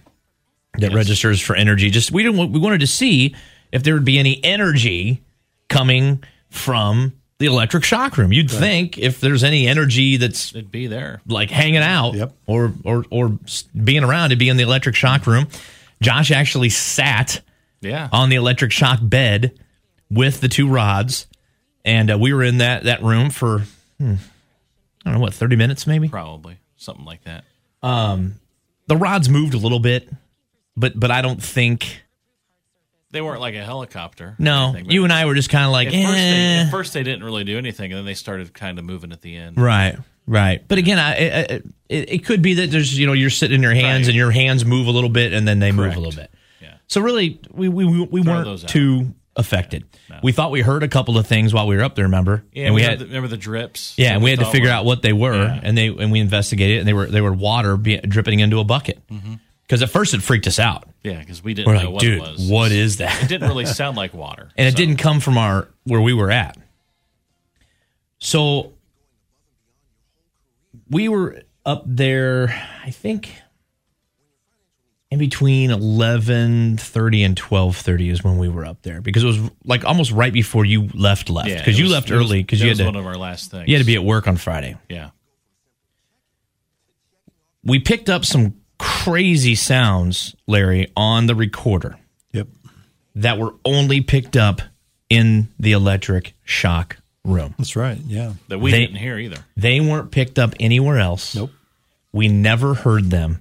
that 0.80 0.94
registers 0.94 1.40
for 1.40 1.56
energy. 1.56 1.90
Just 1.90 2.12
we 2.12 2.24
didn't 2.24 2.52
we 2.52 2.60
wanted 2.60 2.82
to 2.82 2.88
see 2.88 3.36
if 3.72 3.84
there 3.84 3.94
would 3.94 4.04
be 4.06 4.20
any 4.20 4.44
energy 4.44 5.22
coming 5.70 6.24
from 6.50 7.14
the 7.38 7.46
electric 7.48 7.84
shock 7.84 8.18
room. 8.18 8.32
You'd 8.34 8.50
think 8.52 8.98
if 8.98 9.20
there's 9.22 9.44
any 9.44 9.68
energy 9.68 10.18
that's 10.18 10.52
It'd 10.56 10.72
be 10.72 10.88
there. 10.88 11.22
like 11.28 11.50
hanging 11.52 11.78
out 11.84 12.14
Yep. 12.16 12.34
or 12.48 12.74
or 12.84 13.06
or 13.10 13.38
being 13.82 14.04
around 14.04 14.30
to 14.32 14.36
be 14.36 14.50
in 14.50 14.58
the 14.58 14.64
electric 14.64 14.96
shock 14.96 15.28
room. 15.28 15.48
Josh 16.02 16.32
actually 16.32 16.70
sat 16.70 17.42
Yeah. 17.82 18.10
on 18.12 18.30
the 18.30 18.36
electric 18.38 18.72
shock 18.72 19.00
bed 19.02 19.52
with 20.10 20.42
the 20.42 20.48
two 20.48 20.68
rods, 20.68 21.28
and 21.84 22.12
uh, 22.12 22.18
we 22.18 22.34
were 22.34 22.44
in 22.44 22.58
that 22.58 22.84
that 22.86 23.04
room 23.04 23.30
for 23.30 23.64
hmm, 24.00 24.16
I 25.06 25.10
don't 25.12 25.20
know 25.20 25.24
what 25.24 25.34
thirty 25.34 25.56
minutes 25.56 25.86
maybe. 25.86 26.10
Probably 26.10 26.58
something 26.78 27.06
like 27.06 27.24
that. 27.26 27.44
The 28.88 28.96
rods 28.98 29.30
moved 29.30 29.54
a 29.54 29.58
little 29.58 29.80
bit, 29.80 30.10
but 30.78 31.00
but 31.00 31.10
I 31.12 31.22
don't 31.22 31.42
think 31.42 32.04
They 33.12 33.22
weren't 33.22 33.42
like 33.42 33.56
a 33.56 33.64
helicopter. 33.64 34.36
no. 34.40 34.70
anything, 34.70 34.92
You 34.92 35.04
and 35.04 35.12
I 35.14 35.26
were 35.26 35.34
just 35.36 35.50
kind 35.50 35.66
of 35.66 35.72
like 35.72 35.88
At 35.88 35.94
first, 35.94 36.06
they, 36.14 36.20
eh. 36.20 36.64
at 36.66 36.72
first, 36.72 36.94
they 36.94 37.04
didn't 37.04 37.24
really 37.24 37.44
do 37.44 37.58
anything, 37.58 37.92
and 37.92 37.98
then 38.00 38.06
they 38.06 38.14
started 38.14 38.54
kind 38.54 38.78
of 38.78 38.86
moving 38.86 39.12
at 39.12 39.22
the 39.22 39.36
end. 39.36 39.58
Right, 39.58 39.98
right. 40.28 40.64
But 40.68 40.78
again, 40.78 41.00
I, 41.00 41.12
I, 41.12 41.18
it, 41.90 42.10
it 42.12 42.26
could 42.26 42.42
be 42.42 42.56
that 42.56 42.72
there's 42.72 42.98
you 42.98 43.08
know 43.08 43.14
you're 43.14 43.30
sitting 43.32 43.56
in 43.56 43.62
your 43.64 43.74
hands 43.74 44.04
Right. 44.04 44.10
and 44.10 44.16
your 44.16 44.32
hands 44.32 44.66
move 44.66 44.88
a 44.88 44.92
little 44.92 45.10
bit 45.10 45.34
and 45.34 45.48
then 45.48 45.60
they 45.60 45.72
move 45.72 45.96
a 45.96 46.00
little 46.00 46.16
bit. 46.20 46.32
Yeah. 46.62 46.76
So 46.88 47.02
really, 47.02 47.40
we 47.52 47.70
we 47.70 47.86
we 47.86 48.02
we 48.06 48.22
weren't 48.22 48.68
too 48.68 49.14
affected. 49.36 49.86
No. 50.10 50.20
We 50.24 50.32
thought 50.32 50.52
we 50.52 50.62
heard 50.62 50.84
a 50.84 50.88
couple 50.88 51.18
of 51.18 51.28
things 51.28 51.54
while 51.54 51.68
we 51.68 51.76
were 51.76 51.84
up 51.84 51.96
there. 51.96 52.06
Remember? 52.06 52.44
Yeah, 52.54 52.66
and 52.66 52.76
we 52.76 52.82
we 52.82 52.86
had 52.86 53.00
the, 53.00 53.06
remember 53.06 53.28
the 53.28 53.38
drips. 53.38 53.94
yeah, 53.98 54.14
and 54.14 54.24
we 54.24 54.30
had 54.30 54.40
to 54.40 54.46
figure 54.46 54.70
out 54.70 54.86
what 54.86 55.02
they 55.02 55.14
were, 55.14 55.34
Yeah. 55.44 55.60
and 55.64 55.78
they 55.78 55.88
and 55.88 56.12
we 56.12 56.20
investigated, 56.20 56.78
it, 56.78 56.80
and 56.80 56.88
they 56.88 56.94
were 56.94 57.06
they 57.08 57.22
were 57.22 57.34
water 57.34 57.76
be, 57.78 57.98
dripping 57.98 58.40
into 58.40 58.60
a 58.60 58.64
bucket. 58.64 59.06
Mm-hmm. 59.10 59.36
Because 59.64 59.82
at 59.82 59.90
first 59.90 60.14
it 60.14 60.22
freaked 60.22 60.46
us 60.48 60.60
out. 60.60 60.84
Yeah, 61.04 61.20
because 61.20 61.44
we 61.44 61.54
didn't 61.56 61.68
We're 61.70 61.74
know 61.80 61.86
like, 61.86 61.94
what 61.94 62.02
dude, 62.02 62.18
it 62.20 62.22
was. 62.22 62.50
what 62.50 62.72
is 62.72 62.98
that? 62.98 63.24
It 63.24 63.28
didn't 63.30 63.48
really 63.50 63.66
sound 63.66 63.98
like 63.98 64.14
water, 64.14 64.50
and 64.58 64.68
it 64.68 64.76
didn't 64.76 64.98
come 64.98 65.20
from 65.20 65.38
our 65.38 65.68
where 65.86 66.02
we 66.02 66.14
were 66.14 66.30
at. 66.32 66.58
So 68.20 68.74
we 70.90 71.10
were 71.10 71.42
up 71.66 71.84
there, 71.86 72.54
I 72.84 72.92
think 72.92 73.32
in 75.16 75.20
between 75.20 75.70
11:30 75.72 77.26
and 77.26 77.36
12:30 77.38 78.10
is 78.10 78.24
when 78.24 78.38
we 78.38 78.50
were 78.50 78.66
up 78.66 78.82
there 78.84 79.02
because 79.02 79.24
it 79.24 79.28
was 79.28 79.40
like 79.64 79.86
almost 79.86 80.12
right 80.12 80.34
before 80.34 80.66
you 80.66 80.90
left 80.94 81.30
left 81.30 81.50
Yeah, 81.50 81.58
because 81.58 81.78
you 81.78 81.86
was- 81.86 81.94
left 81.94 82.12
early 82.12 82.42
because 82.42 82.60
that 82.60 82.66
you 82.66 82.70
was 82.72 82.80
had 82.80 82.86
one 82.86 82.94
to 82.96 83.00
of 83.00 83.08
our 83.08 83.18
last 83.18 83.52
things. 83.52 83.68
you 83.68 83.76
had 83.76 83.80
to 83.80 83.86
be 83.86 83.96
at 83.96 84.04
work 84.04 84.28
on 84.28 84.38
Friday. 84.38 84.76
Yeah, 84.90 85.10
We 87.64 87.80
picked 87.80 88.10
up 88.10 88.26
some 88.26 88.56
crazy 88.78 89.56
sounds, 89.56 90.36
Larry, 90.48 90.92
on 90.96 91.26
the 91.26 91.34
recorder 91.36 91.98
Yep. 92.34 92.48
that 93.16 93.38
were 93.40 93.56
only 93.66 94.02
picked 94.02 94.38
up 94.38 94.62
in 95.10 95.48
the 95.60 95.72
electric 95.72 96.36
shock 96.44 96.98
room. 97.24 97.56
That's 97.58 97.76
right. 97.76 97.98
Yeah. 98.06 98.34
that 98.50 98.60
we 98.60 98.72
They- 98.72 98.82
didn't 98.82 98.98
hear 98.98 99.18
either. 99.18 99.38
They 99.58 99.80
weren't 99.80 100.12
picked 100.12 100.38
up 100.38 100.54
anywhere 100.60 101.00
else. 101.00 101.34
Nope. 101.36 101.52
We 102.12 102.28
never 102.28 102.74
heard 102.76 103.10
them. 103.10 103.40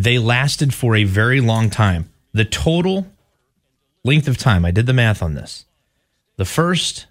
They 0.00 0.18
lasted 0.18 0.72
for 0.72 0.96
a 0.96 1.04
very 1.04 1.42
long 1.42 1.68
time. 1.68 2.10
The 2.32 2.46
total 2.46 3.06
length 4.02 4.28
of 4.28 4.38
time, 4.38 4.64
I 4.64 4.70
did 4.70 4.86
the 4.86 4.94
math 4.94 5.22
on 5.22 5.34
this. 5.34 5.66
The 6.36 6.46
first, 6.46 7.06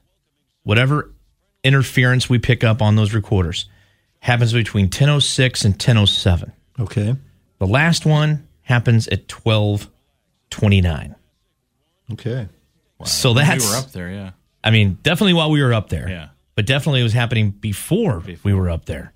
whatever 0.63 1.11
interference 1.63 2.29
we 2.29 2.39
pick 2.39 2.63
up 2.63 2.81
on 2.81 2.95
those 2.95 3.13
recorders, 3.13 3.65
happens 4.21 4.53
between 4.53 4.89
10.06 4.89 5.65
and 5.65 5.77
10.07. 5.77 6.51
Okay. 6.79 7.15
The 7.59 7.67
last 7.67 8.07
one 8.07 8.47
happens 8.63 9.07
at 9.09 9.27
12:29. 9.27 11.15
Okay. 12.13 12.47
So 13.05 13.35
that's 13.35 13.63
we 13.63 13.69
were 13.69 13.77
up 13.77 13.91
there, 13.91 14.09
yeah. 14.09 14.31
I 14.63 14.71
mean, 14.71 14.97
definitely 15.03 15.33
while 15.33 15.51
we 15.51 15.61
were 15.61 15.75
up 15.75 15.89
there. 15.89 16.09
Yeah. 16.09 16.29
But 16.55 16.65
definitely 16.65 17.01
it 17.01 17.03
was 17.03 17.13
happening 17.13 17.51
before, 17.51 18.23
we 18.43 18.53
were 18.53 18.69
up 18.69 18.85
there. 18.85 19.13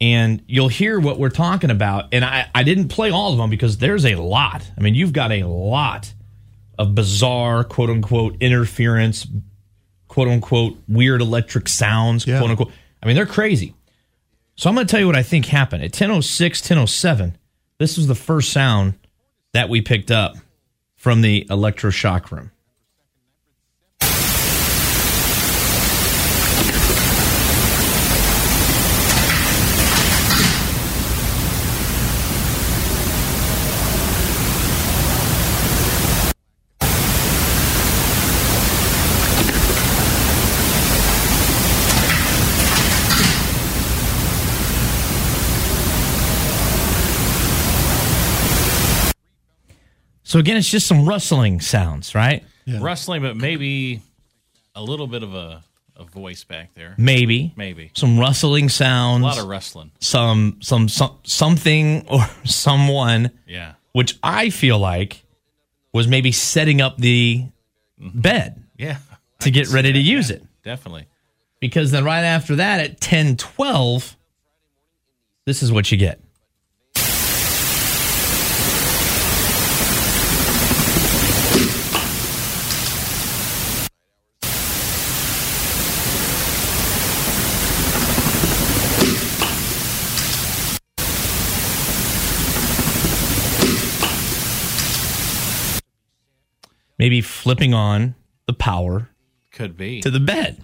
And 0.00 0.42
you'll 0.46 0.68
hear 0.68 1.00
what 1.00 1.18
we're 1.18 1.30
talking 1.30 1.70
about. 1.70 2.08
And 2.12 2.24
I, 2.24 2.48
I 2.54 2.62
didn't 2.64 2.88
play 2.88 3.10
all 3.10 3.32
of 3.32 3.38
them 3.38 3.48
because 3.48 3.78
there's 3.78 4.04
a 4.04 4.16
lot. 4.16 4.70
I 4.76 4.80
mean, 4.82 4.94
you've 4.94 5.12
got 5.14 5.32
a 5.32 5.44
lot 5.44 6.12
of 6.78 6.94
bizarre, 6.94 7.64
quote 7.64 7.88
unquote, 7.88 8.36
interference, 8.40 9.26
quote 10.08 10.28
unquote, 10.28 10.76
weird 10.86 11.22
electric 11.22 11.68
sounds, 11.68 12.26
Yeah. 12.26 12.38
quote 12.38 12.50
unquote. 12.50 12.72
I 13.02 13.06
mean, 13.06 13.16
they're 13.16 13.24
crazy. 13.24 13.74
So 14.56 14.68
I'm 14.68 14.74
going 14.74 14.86
to 14.86 14.90
tell 14.90 15.00
you 15.00 15.06
what 15.06 15.16
I 15.16 15.22
think 15.22 15.46
happened. 15.46 15.82
At 15.82 15.92
1006, 15.92 16.60
1007, 16.60 17.36
this 17.78 17.96
was 17.96 18.06
the 18.06 18.14
first 18.14 18.52
sound 18.52 18.94
that 19.52 19.68
we 19.70 19.80
picked 19.80 20.10
up 20.10 20.36
from 20.96 21.22
the 21.22 21.46
electroshock 21.50 22.30
room. 22.30 22.50
So 50.26 50.40
again, 50.40 50.56
it's 50.56 50.68
just 50.68 50.88
some 50.88 51.08
rustling 51.08 51.60
sounds, 51.60 52.12
right? 52.12 52.42
Rustling, 52.66 53.22
but 53.22 53.36
maybe 53.36 54.02
a 54.74 54.82
little 54.82 55.06
bit 55.06 55.22
of 55.22 55.34
a, 55.34 55.62
a 55.94 56.02
voice 56.02 56.42
back 56.42 56.74
there. 56.74 56.96
Maybe, 56.98 57.54
Maybe. 57.54 57.92
some 57.94 58.18
rustling 58.18 58.68
sounds, 58.68 59.22
A 59.22 59.24
lot 59.24 59.38
of 59.38 59.46
rustling. 59.46 59.92
some, 60.00 60.58
some 60.62 60.88
some 60.88 61.20
something 61.22 62.08
or 62.08 62.26
someone, 62.44 63.30
Yeah. 63.46 63.74
which 63.92 64.18
I 64.20 64.50
feel 64.50 64.80
like 64.80 65.22
was 65.92 66.08
maybe 66.08 66.32
setting 66.32 66.80
up 66.80 66.96
the 66.98 67.44
mm-hmm. 68.00 68.20
bed 68.20 68.64
Yeah. 68.76 68.98
to 69.40 69.52
get 69.52 69.68
ready 69.68 69.92
to 69.92 70.00
use 70.00 70.30
it. 70.30 70.44
Definitely. 70.64 71.06
Because 71.60 71.92
then 71.92 72.04
right 72.04 72.24
after 72.24 72.56
that, 72.56 72.80
at 72.80 73.00
ten 73.00 73.36
twelve, 73.36 74.16
this 75.44 75.62
is 75.62 75.70
what 75.70 75.92
you 75.92 75.98
get. 75.98 76.20
Maybe 96.98 97.20
flipping 97.20 97.74
on 97.74 98.14
the 98.46 98.52
power 98.52 99.08
Could 99.52 99.76
be. 99.76 100.00
to 100.02 100.10
the 100.10 100.20
bed. 100.20 100.60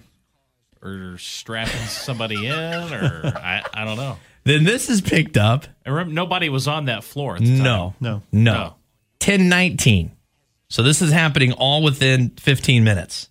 or 0.81 1.17
strapping 1.17 1.79
somebody 1.87 2.47
in, 2.47 2.53
or 2.53 3.21
I, 3.35 3.61
I 3.73 3.85
don't 3.85 3.97
know. 3.97 4.17
Then 4.43 4.63
this 4.65 4.89
is 4.89 4.99
picked 4.99 5.37
up. 5.37 5.65
And 5.85 5.93
remember, 5.95 6.13
nobody 6.13 6.49
was 6.49 6.67
on 6.67 6.85
that 6.85 7.03
floor 7.03 7.35
at 7.35 7.41
the 7.41 7.47
time. 7.47 7.63
No, 7.63 7.93
No. 8.01 8.21
no. 8.31 8.53
No. 8.53 8.63
1019. 9.21 10.11
So 10.69 10.83
this 10.83 11.01
is 11.01 11.11
happening 11.11 11.53
all 11.53 11.81
within 11.83 12.31
15 12.31 12.83
minutes. 12.83 13.29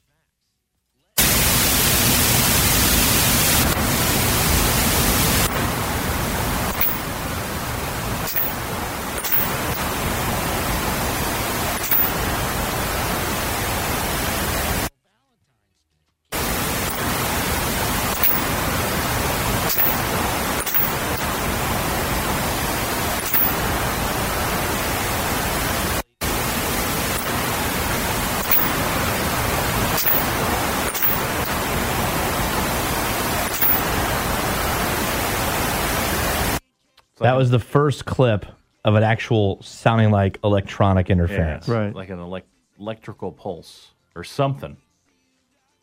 Was 37.42 37.50
the 37.50 37.58
first 37.58 38.04
clip 38.04 38.46
of 38.84 38.94
an 38.94 39.02
actual 39.02 39.60
sounding 39.62 40.12
like 40.12 40.38
electronic 40.44 41.10
interference. 41.10 41.66
Right. 41.66 41.92
Like 41.92 42.08
an 42.08 42.18
elec- 42.18 42.44
electrical 42.78 43.32
pulse 43.32 43.94
or 44.14 44.22
something. 44.22 44.76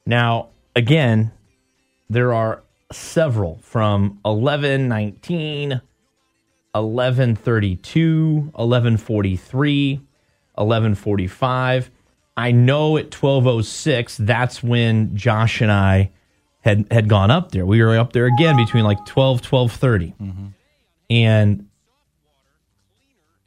Now, 0.06 0.52
again, 0.74 1.34
there 2.10 2.34
are 2.34 2.64
several 2.94 3.60
from 3.62 4.20
1119, 4.22 5.82
1132, 6.72 8.36
1143, 8.54 9.94
1145. 9.96 11.92
I 12.38 12.52
know 12.54 12.96
at 12.96 13.14
1206, 13.14 14.16
that's 14.16 14.64
when 14.64 15.14
Josh 15.14 15.60
and 15.60 15.74
I 15.74 16.12
had, 16.62 16.88
had 16.90 17.10
gone 17.10 17.32
up 17.32 17.52
there. 17.52 17.66
We 17.66 17.84
were 17.84 17.98
up 17.98 18.14
there 18.14 18.28
again 18.28 18.56
between 18.56 18.86
like 18.86 19.06
12, 19.06 19.52
1230. 19.52 20.14
Mm-hmm. 20.22 20.48
And 21.10 21.68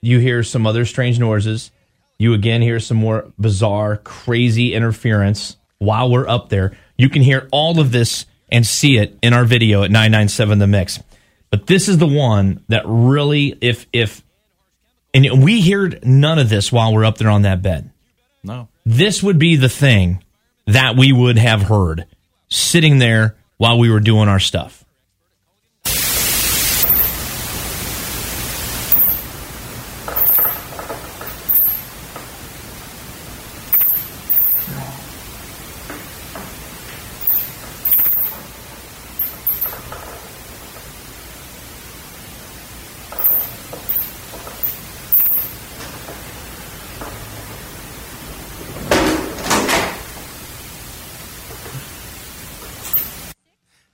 you 0.01 0.19
hear 0.19 0.43
some 0.43 0.67
other 0.67 0.85
strange 0.85 1.19
noises. 1.19 1.71
You 2.19 2.35
again 2.35 2.63
hear 2.63 2.81
some 2.81 2.97
more 2.97 3.33
bizarre, 3.39 3.97
crazy 3.97 4.75
interference 4.75 5.57
while 5.79 6.11
we're 6.11 6.29
up 6.29 6.49
there. 6.49 6.77
You 6.97 7.09
can 7.09 7.23
hear 7.23 7.49
all 7.53 7.81
of 7.81 7.93
this 7.93 8.27
and 8.51 8.67
see 8.67 8.99
it 8.99 9.19
in 9.23 9.33
our 9.33 9.45
video 9.45 9.83
at 9.83 9.91
997 9.91 10.59
The 10.59 10.67
Mix. 10.67 11.01
But 11.51 11.67
this 11.67 11.89
is 11.89 11.99
the 11.99 12.07
one 12.07 12.65
that 12.69 12.83
really, 12.87 13.57
if, 13.61 13.87
if, 13.93 14.23
and 15.15 15.43
we 15.43 15.69
heard 15.69 16.05
none 16.05 16.39
of 16.39 16.49
this 16.49 16.73
while 16.73 16.93
we're 16.93 17.05
up 17.05 17.19
there 17.19 17.31
on 17.31 17.43
that 17.43 17.63
bed. 17.63 17.91
No. 18.43 18.69
This 18.85 19.23
would 19.23 19.39
be 19.39 19.57
the 19.57 19.69
thing 19.69 20.23
that 20.67 20.97
we 20.97 21.13
would 21.13 21.39
have 21.39 21.63
heard 21.63 22.07
sitting 22.49 22.99
there 22.99 23.37
while 23.57 23.79
we 23.79 23.91
were 23.91 24.01
doing 24.01 24.29
our 24.29 24.41
stuff. 24.41 24.85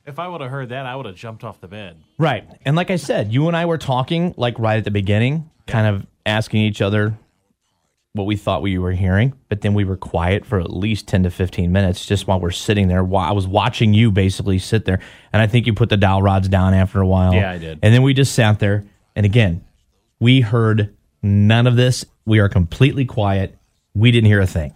If 0.09 0.19
I 0.19 0.27
would 0.27 0.41
have 0.41 0.51
heard 0.69 0.85
that, 0.85 0.87
I 0.87 0.97
would 0.97 1.07
have 1.07 1.15
jumped 1.15 1.45
off 1.45 1.61
the 1.61 1.69
bed. 1.69 1.97
Right. 2.19 2.49
And 2.65 2.77
like 2.77 2.91
I 2.91 2.97
said, 2.97 3.33
you 3.33 3.49
and 3.49 3.57
I 3.57 3.67
were 3.67 3.79
talking 3.79 4.35
like 4.37 4.59
right 4.59 4.79
at 4.79 4.85
the 4.85 4.91
beginning, 4.91 5.51
kind 5.67 5.87
of 5.87 6.07
asking 6.27 6.63
each 6.63 6.81
other 6.81 7.19
what 8.13 8.25
we 8.25 8.37
thought 8.37 8.63
we 8.63 8.79
were 8.79 8.93
hearing, 8.93 9.35
but 9.49 9.61
then 9.61 9.75
we 9.75 9.85
were 9.85 9.97
quiet 9.97 10.45
for 10.45 10.59
at 10.59 10.73
least 10.73 11.07
10 11.07 11.25
to 11.25 11.31
15 11.31 11.71
minutes 11.71 12.05
just 12.05 12.27
while 12.27 12.41
we're 12.41 12.51
sitting 12.51 12.89
there. 12.89 13.05
While 13.05 13.29
I 13.29 13.33
was 13.33 13.47
watching 13.47 13.95
you 13.95 14.11
basically 14.11 14.59
sit 14.59 14.85
there. 14.85 15.01
And 15.33 15.41
I 15.41 15.47
think 15.47 15.67
you 15.67 15.75
put 15.75 15.89
the 15.89 15.97
dowel 15.97 16.23
rods 16.23 16.49
down 16.49 16.75
after 16.75 17.01
a 17.01 17.07
while. 17.07 17.35
Yeah, 17.35 17.53
I 17.53 17.59
did. 17.59 17.79
And 17.83 17.95
then 17.95 18.03
we 18.03 18.15
just 18.15 18.35
sat 18.35 18.59
there. 18.59 18.87
And 19.15 19.25
again, 19.25 19.65
we 20.21 20.41
heard 20.41 20.97
none 21.23 21.67
of 21.67 21.77
this. 21.77 22.05
We 22.25 22.41
are 22.41 22.49
completely 22.49 23.05
quiet. 23.05 23.57
We 23.95 24.11
didn't 24.11 24.27
hear 24.27 24.41
a 24.41 24.47
thing. 24.47 24.75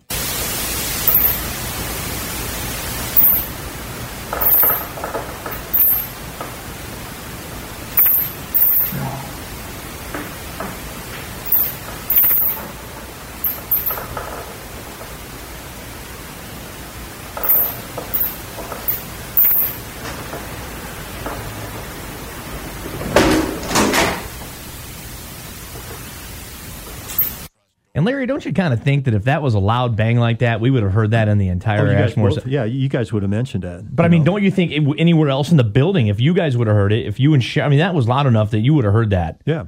Kind 28.62 28.72
of 28.74 28.82
think 28.82 29.04
that 29.06 29.14
if 29.14 29.24
that 29.24 29.42
was 29.42 29.54
a 29.54 29.58
loud 29.58 29.96
bang 29.96 30.18
like 30.18 30.38
that, 30.38 30.60
we 30.60 30.70
would 30.70 30.82
have 30.82 30.92
heard 30.92 31.10
that 31.10 31.28
in 31.28 31.38
the 31.38 31.48
entire 31.48 31.86
Oh, 31.88 31.90
Ashmore? 31.92 32.30
both- 32.30 32.46
yeah, 32.46 32.64
you 32.64 32.88
guys 32.88 33.12
would 33.12 33.22
have 33.22 33.30
mentioned 33.30 33.64
that. 33.64 33.94
But 33.94 34.06
I 34.06 34.08
mean, 34.08 34.24
don't 34.24 34.42
you 34.42 34.50
think 34.50 34.70
it, 34.72 34.82
anywhere 34.98 35.28
else 35.30 35.50
in 35.50 35.56
the 35.56 35.64
building, 35.64 36.06
if 36.06 36.20
you 36.20 36.32
guys 36.34 36.56
would 36.56 36.66
have 36.68 36.76
heard 36.76 36.92
it, 36.92 37.06
if 37.06 37.18
you 37.20 37.34
and 37.34 37.42
I 37.60 37.68
mean, 37.68 37.78
that 37.80 37.94
was 37.94 38.06
loud 38.08 38.26
enough 38.26 38.50
that 38.52 38.60
you 38.60 38.74
would 38.74 38.84
have 38.84 38.92
heard 38.94 39.10
that, 39.10 39.40
Yeah. 39.44 39.64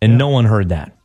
and 0.00 0.16
no 0.18 0.28
one 0.28 0.46
heard 0.46 0.68
that. 0.70 0.96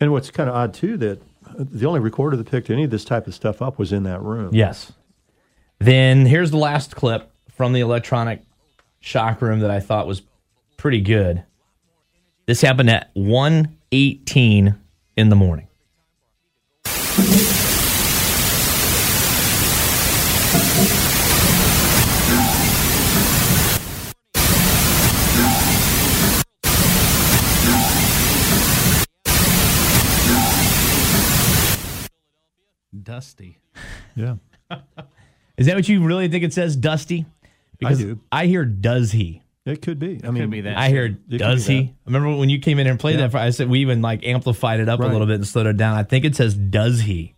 And 0.00 0.12
what's 0.12 0.30
kind 0.30 0.48
of 0.48 0.54
odd 0.56 0.72
too 0.74 0.96
that 0.98 1.20
uh, 1.46 1.54
the 1.58 1.86
only 1.86 2.00
recorder 2.00 2.36
that 2.36 2.50
picked 2.50 2.70
any 2.70 2.84
of 2.84 2.90
this 2.90 3.04
type 3.04 3.26
of 3.26 3.34
stuff 3.34 3.60
up 3.62 3.78
was 3.78 3.92
in 3.92 4.02
that 4.04 4.22
room. 4.22 4.50
Yes. 4.54 4.92
Then 5.78 6.26
here's 6.26 6.50
the 6.50 6.56
last 6.58 6.94
clip 6.96 7.30
from 7.50 7.72
the 7.72 7.80
electronic 7.80 8.42
shock 9.00 9.42
room 9.42 9.60
that 9.60 9.70
I 9.70 9.80
thought 9.80 10.06
was 10.06 10.22
pretty 10.76 11.00
good. 11.00 11.42
This 12.46 12.60
happened 12.60 12.90
at 12.90 13.10
1:18 13.14 14.76
in 15.16 15.28
the 15.28 15.36
morning. 15.36 15.66
Dusty. 33.04 33.58
Yeah. 34.16 34.36
Is 35.56 35.66
that 35.66 35.76
what 35.76 35.88
you 35.88 36.02
really 36.02 36.26
think 36.26 36.42
it 36.42 36.52
says, 36.52 36.74
Dusty? 36.74 37.26
Because 37.78 37.98
do. 37.98 38.18
I 38.32 38.46
hear 38.46 38.64
does 38.64 39.12
he. 39.12 39.43
It 39.66 39.80
could 39.80 39.98
be. 39.98 40.20
I 40.22 40.30
mean, 40.30 40.42
could 40.42 40.50
be 40.50 40.60
that. 40.62 40.76
I 40.76 40.88
hear 40.90 41.08
could 41.08 41.38
does 41.38 41.66
he? 41.66 41.82
that. 41.84 41.92
Remember 42.04 42.36
when 42.36 42.50
you 42.50 42.58
came 42.58 42.78
in 42.78 42.86
and 42.86 43.00
played 43.00 43.14
Yeah. 43.14 43.22
that? 43.22 43.30
For, 43.32 43.38
I 43.38 43.48
said 43.50 43.70
we 43.70 43.80
even 43.80 44.02
like 44.02 44.24
amplified 44.24 44.80
it 44.80 44.88
up 44.90 45.00
a 45.00 45.04
little 45.04 45.26
bit 45.26 45.36
and 45.36 45.46
slowed 45.46 45.66
it 45.66 45.76
down. 45.78 45.96
I 45.96 46.02
think 46.02 46.24
it 46.26 46.36
says 46.36 46.54
does 46.54 47.00
he. 47.00 47.34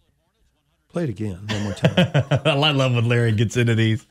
Play 0.89 1.05
it 1.05 1.11
again 1.11 1.39
one 1.49 1.62
more 1.62 1.72
time. 1.74 1.95
I 2.45 2.53
love 2.72 2.95
when 2.95 3.07
Larry 3.09 3.31
gets 3.33 3.57
into 3.57 3.74
these. 3.77 4.05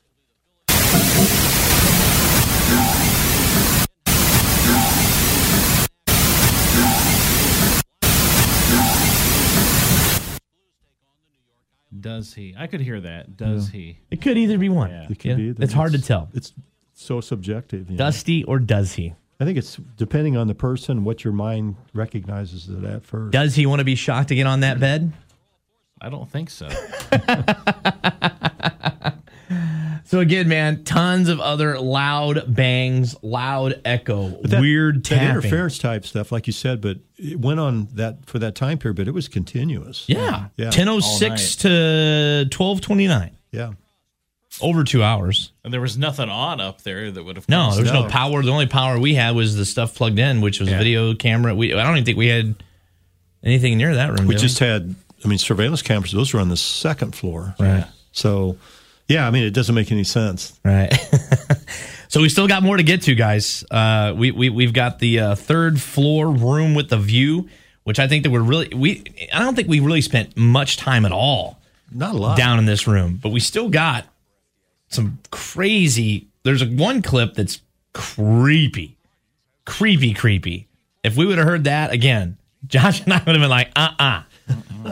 Does 11.98 12.34
he? 12.34 12.54
I 12.58 12.68
could 12.68 12.82
hear 12.82 13.00
that. 13.02 13.38
Does 13.38 13.70
he? 13.70 14.00
It 14.12 14.22
could 14.22 14.38
either 14.38 14.58
be 14.58 14.70
one. 14.70 14.90
Yeah. 14.90 15.04
It 15.10 15.20
could 15.20 15.26
Yeah, 15.32 15.36
be. 15.36 15.52
that 15.52 15.64
It's 15.64 15.74
hard 15.74 15.94
to 15.94 16.02
tell. 16.02 16.30
It's 16.34 16.54
so 16.96 17.22
subjective. 17.22 17.90
you 17.90 17.98
know. 17.98 18.06
Dusty 18.06 18.44
or 18.46 18.58
does 18.60 18.94
he? 18.94 19.14
I 19.40 19.46
think 19.46 19.58
it's 19.58 19.78
depending 19.98 20.38
on 20.38 20.48
the 20.48 20.56
person, 20.56 21.04
what 21.04 21.24
your 21.24 21.34
mind 21.34 21.76
recognizes 21.94 22.70
it 22.70 22.84
at 22.86 23.04
first. 23.04 23.32
Does 23.34 23.54
he 23.56 23.66
want 23.66 23.80
to 23.80 23.84
be 23.86 23.96
shocked 23.96 24.30
to 24.30 24.36
get 24.36 24.48
on 24.48 24.62
that 24.62 24.80
bed? 24.80 25.12
I 26.02 26.10
don't 26.10 26.30
think 26.30 26.50
so. 26.50 26.68
So 30.08 30.20
again, 30.20 30.48
man, 30.48 30.84
tons 30.84 31.30
of 31.30 31.40
other 31.40 31.80
loud 31.80 32.54
bangs, 32.56 33.16
loud 33.24 33.82
echo, 33.84 34.40
that- 34.44 34.62
weird 34.62 34.98
that 34.98 35.16
tapping. 35.16 35.30
interference 35.30 35.80
type 35.80 36.06
stuff, 36.06 36.32
like 36.32 36.46
you 36.46 36.54
said, 36.54 36.80
but 36.80 37.00
it 37.18 37.40
went 37.40 37.60
on 37.60 37.88
that 37.94 38.24
for 38.28 38.38
that 38.38 38.54
time 38.54 38.78
period, 38.78 38.98
but 38.98 39.08
it 39.08 39.16
was 39.16 39.28
continuous. 39.28 40.06
Yeah, 40.08 40.50
Yeah. 40.58 40.70
ten 40.70 40.88
oh 40.90 41.00
six 41.00 41.56
to 41.58 42.46
twelve 42.52 42.82
twenty 42.82 43.08
nine, 43.08 43.36
Yeah. 43.52 43.74
Over 44.62 44.84
two 44.84 45.04
hours. 45.04 45.52
and 45.64 45.74
there 45.74 45.82
was 45.82 45.98
nothing 45.98 46.30
on 46.30 46.62
up 46.62 46.82
there 46.84 47.12
that 47.12 47.24
would 47.24 47.36
have. 47.36 47.48
No, 47.50 47.66
caused 47.66 47.80
there's 47.80 47.92
no 47.92 48.04
No. 48.04 48.10
power. 48.10 48.42
The 48.44 48.52
only 48.52 48.68
power 48.68 49.00
we 49.00 49.16
had 49.16 49.36
was 49.36 49.56
the 49.56 49.66
stuff 49.66 49.96
plugged 49.96 50.20
in, 50.20 50.42
which 50.42 50.60
was 50.60 50.70
a 50.70 50.72
Yeah. 50.74 50.78
video 50.78 51.14
camera. 51.16 51.54
We 51.56 51.74
I 51.74 51.84
don't 51.84 51.94
even 51.94 52.06
think 52.06 52.18
we 52.18 52.28
had 52.28 52.56
anything 53.44 53.78
near 53.78 53.96
that 53.96 54.10
room. 54.18 54.28
We 54.28 54.36
did 54.36 54.42
just 54.42 54.60
had, 54.60 54.96
I 55.24 55.28
mean, 55.28 55.38
surveillance 55.38 55.82
cameras, 55.82 56.12
those 56.12 56.34
were 56.34 56.40
on 56.40 56.50
the 56.50 56.58
second 56.58 57.16
floor. 57.16 57.56
Right. 57.60 57.86
So, 58.12 58.58
yeah, 59.08 59.28
I 59.28 59.32
mean, 59.32 59.44
it 59.44 59.52
doesn't 59.54 59.76
make 59.76 59.92
any 59.92 60.04
sense. 60.04 60.54
Right. 60.64 60.92
so 62.08 62.22
we 62.22 62.30
still 62.30 62.48
got 62.48 62.64
more 62.64 62.78
to 62.78 62.84
get 62.84 63.04
to, 63.04 63.16
guys. 63.16 63.64
Uh, 63.70 64.14
we, 64.16 64.32
we 64.32 64.50
we've 64.50 64.74
got 64.74 65.00
the 65.00 65.20
uh, 65.20 65.36
third 65.36 65.82
floor 65.82 66.30
room 66.32 66.76
with 66.76 66.90
the 66.90 66.98
view, 66.98 67.50
which 67.84 68.00
I 68.00 68.08
think 68.08 68.24
that 68.24 68.30
we're 68.32 68.42
really 68.42 68.70
we. 68.74 69.04
I 69.34 69.40
don't 69.40 69.56
think 69.56 69.68
we 69.68 69.80
really 69.80 70.02
spent 70.02 70.36
much 70.38 70.78
time 70.78 71.06
at 71.06 71.12
all 71.12 71.60
Not 71.92 72.16
a 72.16 72.18
lot. 72.18 72.38
down 72.38 72.58
in 72.60 72.66
this 72.66 72.88
room, 72.88 73.20
but 73.22 73.30
we 73.30 73.40
still 73.40 73.70
got 73.70 74.06
some 74.96 75.20
crazy. 75.32 76.28
There's 76.44 76.62
a 76.62 76.68
one 76.68 77.02
clip 77.02 77.36
that's 77.36 77.62
creepy, 77.94 78.98
creepy, 79.66 80.14
creepy. 80.14 80.68
If 81.04 81.16
we 81.16 81.26
would 81.26 81.38
have 81.38 81.48
heard 81.48 81.66
that 81.66 81.92
again, 81.92 82.38
Josh 82.68 83.02
and 83.02 83.14
I 83.14 83.18
would 83.18 83.36
have 83.36 83.42
been 83.42 83.50
like, 83.50 83.72
uh 83.76 83.92
uh 84.00 84.22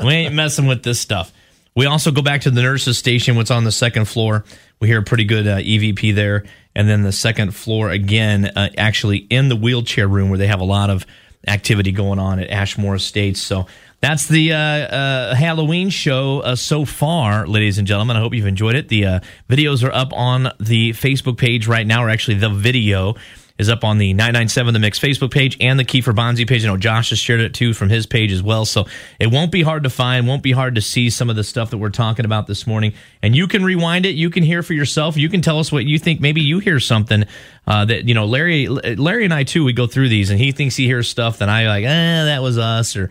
we 0.03 0.13
ain't 0.13 0.33
messing 0.33 0.67
with 0.67 0.83
this 0.83 0.99
stuff. 0.99 1.31
We 1.75 1.85
also 1.85 2.11
go 2.11 2.21
back 2.21 2.41
to 2.41 2.51
the 2.51 2.61
nurses' 2.61 2.97
station, 2.97 3.35
what's 3.35 3.51
on 3.51 3.63
the 3.63 3.71
second 3.71 4.05
floor. 4.05 4.43
We 4.79 4.87
hear 4.87 4.99
a 4.99 5.03
pretty 5.03 5.25
good 5.25 5.47
uh, 5.47 5.57
EVP 5.57 6.13
there. 6.13 6.43
And 6.75 6.87
then 6.87 7.03
the 7.03 7.11
second 7.11 7.55
floor 7.55 7.89
again, 7.89 8.45
uh, 8.45 8.69
actually 8.77 9.17
in 9.17 9.49
the 9.49 9.55
wheelchair 9.55 10.07
room 10.07 10.29
where 10.29 10.37
they 10.37 10.47
have 10.47 10.59
a 10.61 10.65
lot 10.65 10.89
of 10.89 11.05
activity 11.47 11.91
going 11.91 12.19
on 12.19 12.39
at 12.39 12.49
Ashmore 12.49 12.95
Estates. 12.95 13.41
So 13.41 13.67
that's 14.03 14.27
the 14.27 14.51
uh, 14.51 14.57
uh, 14.57 15.33
Halloween 15.33 15.87
show 15.87 16.41
uh, 16.41 16.57
so 16.57 16.83
far, 16.83 17.47
ladies 17.47 17.77
and 17.77 17.87
gentlemen. 17.87 18.17
I 18.17 18.19
hope 18.19 18.33
you've 18.33 18.47
enjoyed 18.47 18.75
it. 18.75 18.89
The 18.89 19.05
uh, 19.05 19.19
videos 19.47 19.81
are 19.81 19.93
up 19.93 20.11
on 20.11 20.51
the 20.59 20.91
Facebook 20.91 21.37
page 21.37 21.67
right 21.67 21.87
now, 21.87 22.03
or 22.03 22.09
actually 22.09 22.35
the 22.35 22.49
video 22.49 23.15
is 23.57 23.69
up 23.69 23.85
on 23.85 23.99
the 23.99 24.11
997 24.11 24.73
The 24.73 24.79
Mix 24.81 24.99
Facebook 24.99 25.31
page 25.31 25.55
and 25.61 25.79
the 25.79 25.85
Kiefer 25.85 26.13
Bonzi 26.13 26.45
page. 26.45 26.65
I 26.65 26.67
know 26.67 26.75
Josh 26.75 27.11
has 27.11 27.19
shared 27.19 27.39
it 27.39 27.53
too 27.53 27.73
from 27.73 27.87
his 27.87 28.05
page 28.05 28.33
as 28.33 28.43
well. 28.43 28.65
So 28.65 28.87
it 29.21 29.27
won't 29.27 29.53
be 29.53 29.61
hard 29.61 29.83
to 29.83 29.89
find, 29.89 30.27
won't 30.27 30.43
be 30.43 30.51
hard 30.51 30.75
to 30.75 30.81
see 30.81 31.09
some 31.09 31.29
of 31.29 31.37
the 31.37 31.43
stuff 31.45 31.69
that 31.69 31.77
we're 31.77 31.89
talking 31.89 32.25
about 32.25 32.45
this 32.45 32.67
morning. 32.67 32.95
And 33.21 33.33
you 33.33 33.47
can 33.47 33.63
rewind 33.63 34.05
it. 34.05 34.15
You 34.15 34.29
can 34.29 34.43
hear 34.43 34.63
for 34.63 34.73
yourself. 34.73 35.15
You 35.15 35.29
can 35.29 35.41
tell 35.41 35.59
us 35.59 35.71
what 35.71 35.85
you 35.85 35.97
think. 35.97 36.19
Maybe 36.19 36.41
you 36.41 36.59
hear 36.59 36.81
something 36.81 37.23
uh, 37.65 37.85
that, 37.85 38.05
you 38.05 38.15
know, 38.15 38.25
Larry, 38.25 38.67
Larry 38.67 39.23
and 39.23 39.33
I 39.33 39.43
too, 39.45 39.63
we 39.63 39.71
go 39.71 39.87
through 39.87 40.09
these 40.09 40.29
and 40.29 40.37
he 40.37 40.51
thinks 40.51 40.75
he 40.75 40.87
hears 40.87 41.07
stuff 41.07 41.37
that 41.37 41.47
I 41.47 41.67
like, 41.67 41.85
eh, 41.85 42.23
that 42.25 42.41
was 42.41 42.57
us 42.57 42.97
or, 42.97 43.09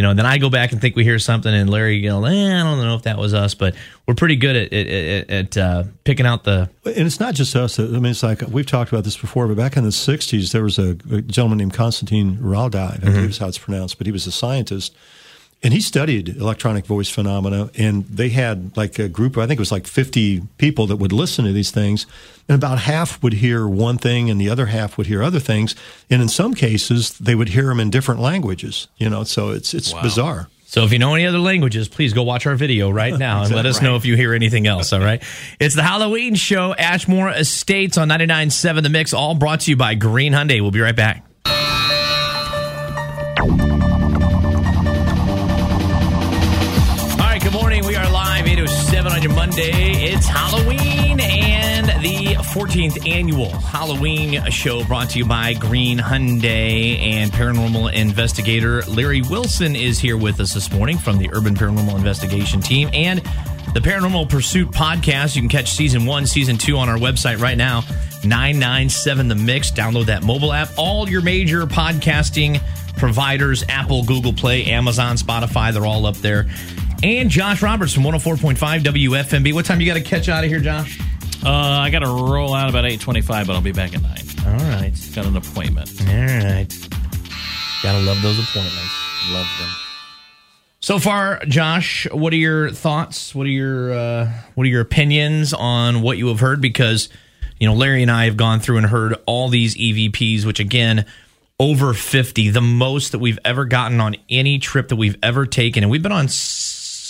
you 0.00 0.02
know, 0.02 0.14
then 0.14 0.24
I 0.24 0.38
go 0.38 0.48
back 0.48 0.72
and 0.72 0.80
think 0.80 0.96
we 0.96 1.04
hear 1.04 1.18
something, 1.18 1.52
and 1.52 1.68
Larry, 1.68 2.00
know, 2.08 2.24
eh, 2.24 2.30
I 2.30 2.62
don't 2.62 2.78
know 2.78 2.94
if 2.94 3.02
that 3.02 3.18
was 3.18 3.34
us, 3.34 3.52
but 3.52 3.74
we're 4.06 4.14
pretty 4.14 4.36
good 4.36 4.56
at 4.56 4.72
at, 4.72 5.30
at, 5.30 5.56
uh, 5.58 5.84
picking 6.04 6.24
out 6.24 6.44
the. 6.44 6.70
And 6.86 7.06
it's 7.06 7.20
not 7.20 7.34
just 7.34 7.54
us. 7.54 7.78
I 7.78 7.82
mean, 7.82 8.06
it's 8.06 8.22
like 8.22 8.40
we've 8.48 8.64
talked 8.64 8.90
about 8.90 9.04
this 9.04 9.18
before, 9.18 9.46
but 9.46 9.58
back 9.58 9.76
in 9.76 9.84
the 9.84 9.90
60s, 9.90 10.52
there 10.52 10.62
was 10.62 10.78
a, 10.78 10.92
a 11.12 11.20
gentleman 11.20 11.58
named 11.58 11.74
Konstantin 11.74 12.38
Raldai, 12.38 12.94
I 12.94 12.96
believe 12.96 13.28
is 13.28 13.36
how 13.36 13.48
it's 13.48 13.58
pronounced, 13.58 13.98
but 13.98 14.06
he 14.06 14.10
was 14.10 14.26
a 14.26 14.32
scientist. 14.32 14.96
And 15.62 15.74
he 15.74 15.80
studied 15.82 16.30
electronic 16.30 16.86
voice 16.86 17.10
phenomena, 17.10 17.70
and 17.76 18.06
they 18.06 18.30
had 18.30 18.74
like 18.78 18.98
a 18.98 19.08
group, 19.08 19.36
I 19.36 19.46
think 19.46 19.58
it 19.58 19.60
was 19.60 19.72
like 19.72 19.86
50 19.86 20.42
people 20.56 20.86
that 20.86 20.96
would 20.96 21.12
listen 21.12 21.44
to 21.44 21.52
these 21.52 21.70
things, 21.70 22.06
and 22.48 22.56
about 22.56 22.78
half 22.78 23.22
would 23.22 23.34
hear 23.34 23.68
one 23.68 23.98
thing 23.98 24.30
and 24.30 24.40
the 24.40 24.48
other 24.48 24.66
half 24.66 24.96
would 24.96 25.06
hear 25.06 25.22
other 25.22 25.38
things. 25.38 25.74
And 26.08 26.22
in 26.22 26.28
some 26.28 26.54
cases, 26.54 27.18
they 27.18 27.34
would 27.34 27.50
hear 27.50 27.66
them 27.66 27.78
in 27.78 27.90
different 27.90 28.20
languages, 28.22 28.88
you 28.96 29.10
know, 29.10 29.22
so 29.24 29.50
it's, 29.50 29.74
it's 29.74 29.92
bizarre. 29.92 30.48
So 30.64 30.84
if 30.84 30.92
you 30.92 31.00
know 31.00 31.14
any 31.14 31.26
other 31.26 31.40
languages, 31.40 31.88
please 31.88 32.12
go 32.12 32.22
watch 32.22 32.46
our 32.46 32.54
video 32.54 32.90
right 32.90 33.18
now 33.18 33.42
and 33.42 33.52
let 33.54 33.66
us 33.66 33.82
know 33.82 33.96
if 33.96 34.06
you 34.06 34.16
hear 34.16 34.32
anything 34.32 34.68
else. 34.68 34.92
All 34.92 35.00
right. 35.00 35.20
it's 35.58 35.74
the 35.74 35.82
Halloween 35.82 36.36
show, 36.36 36.72
Ashmore 36.74 37.28
Estates 37.28 37.98
on 37.98 38.08
99.7 38.08 38.84
The 38.84 38.88
Mix, 38.88 39.12
all 39.12 39.34
brought 39.34 39.60
to 39.60 39.70
you 39.72 39.76
by 39.76 39.94
Green 39.94 40.32
Hyundai. 40.32 40.60
We'll 40.60 40.70
be 40.70 40.80
right 40.80 40.94
back. 40.94 41.26
807 49.30 49.34
Monday. 49.34 50.12
It's 50.12 50.26
Halloween 50.26 51.20
and 51.20 51.86
the 52.02 52.34
14th 52.52 53.08
annual 53.08 53.50
Halloween 53.50 54.42
show 54.50 54.84
brought 54.84 55.10
to 55.10 55.18
you 55.18 55.26
by 55.26 55.54
Green 55.54 55.98
Hyundai 55.98 56.98
and 57.00 57.30
paranormal 57.30 57.92
investigator 57.92 58.82
Larry 58.82 59.22
Wilson 59.22 59.76
is 59.76 59.98
here 59.98 60.16
with 60.16 60.40
us 60.40 60.54
this 60.54 60.70
morning 60.72 60.98
from 60.98 61.18
the 61.18 61.30
Urban 61.32 61.54
Paranormal 61.54 61.96
Investigation 61.96 62.60
team 62.60 62.90
and 62.92 63.20
the 63.74 63.80
Paranormal 63.80 64.28
Pursuit 64.28 64.68
podcast. 64.70 65.36
You 65.36 65.42
can 65.42 65.48
catch 65.48 65.70
season 65.70 66.06
one, 66.06 66.26
season 66.26 66.58
two 66.58 66.76
on 66.76 66.88
our 66.88 66.98
website 66.98 67.40
right 67.40 67.56
now, 67.58 67.82
997 68.24 69.28
The 69.28 69.34
Mix. 69.34 69.70
Download 69.70 70.06
that 70.06 70.22
mobile 70.22 70.52
app. 70.52 70.70
All 70.76 71.08
your 71.08 71.22
major 71.22 71.66
podcasting 71.66 72.60
providers 72.96 73.64
Apple, 73.68 74.04
Google 74.04 74.32
Play, 74.32 74.64
Amazon, 74.66 75.16
Spotify, 75.16 75.72
they're 75.72 75.86
all 75.86 76.06
up 76.06 76.16
there. 76.16 76.46
And 77.02 77.30
Josh 77.30 77.62
Roberts 77.62 77.94
from 77.94 78.02
104.5 78.04 78.56
WFMB. 78.82 79.54
What 79.54 79.64
time 79.64 79.80
you 79.80 79.86
got 79.86 79.94
to 79.94 80.02
catch 80.02 80.28
out 80.28 80.44
of 80.44 80.50
here, 80.50 80.60
Josh? 80.60 81.00
Uh, 81.42 81.48
I 81.50 81.88
got 81.88 82.00
to 82.00 82.06
roll 82.06 82.52
out 82.52 82.68
about 82.68 82.84
eight 82.84 83.00
twenty-five, 83.00 83.46
but 83.46 83.54
I'll 83.54 83.62
be 83.62 83.72
back 83.72 83.94
at 83.94 84.02
nine. 84.02 84.18
All 84.46 84.68
right. 84.68 84.92
Got 85.14 85.24
an 85.24 85.36
appointment. 85.36 85.90
All 86.02 86.14
right. 86.14 86.66
Gotta 87.82 88.00
love 88.00 88.20
those 88.20 88.38
appointments. 88.38 88.92
Love 89.30 89.46
them. 89.58 89.70
So 90.80 90.98
far, 90.98 91.42
Josh, 91.46 92.06
what 92.12 92.34
are 92.34 92.36
your 92.36 92.70
thoughts? 92.70 93.34
What 93.34 93.46
are 93.46 93.50
your 93.50 93.92
uh, 93.94 94.32
what 94.54 94.64
are 94.64 94.70
your 94.70 94.82
opinions 94.82 95.54
on 95.54 96.02
what 96.02 96.18
you 96.18 96.28
have 96.28 96.40
heard? 96.40 96.60
Because 96.60 97.08
you 97.58 97.66
know, 97.66 97.74
Larry 97.74 98.02
and 98.02 98.10
I 98.10 98.26
have 98.26 98.36
gone 98.36 98.60
through 98.60 98.76
and 98.76 98.86
heard 98.86 99.14
all 99.24 99.48
these 99.48 99.74
EVPs, 99.76 100.44
which 100.44 100.60
again 100.60 101.06
over 101.58 101.92
50, 101.92 102.50
the 102.50 102.60
most 102.62 103.12
that 103.12 103.18
we've 103.18 103.38
ever 103.44 103.66
gotten 103.66 104.00
on 104.00 104.16
any 104.30 104.58
trip 104.58 104.88
that 104.88 104.96
we've 104.96 105.16
ever 105.22 105.44
taken. 105.46 105.82
And 105.84 105.90
we've 105.90 106.02
been 106.02 106.12
on 106.12 106.28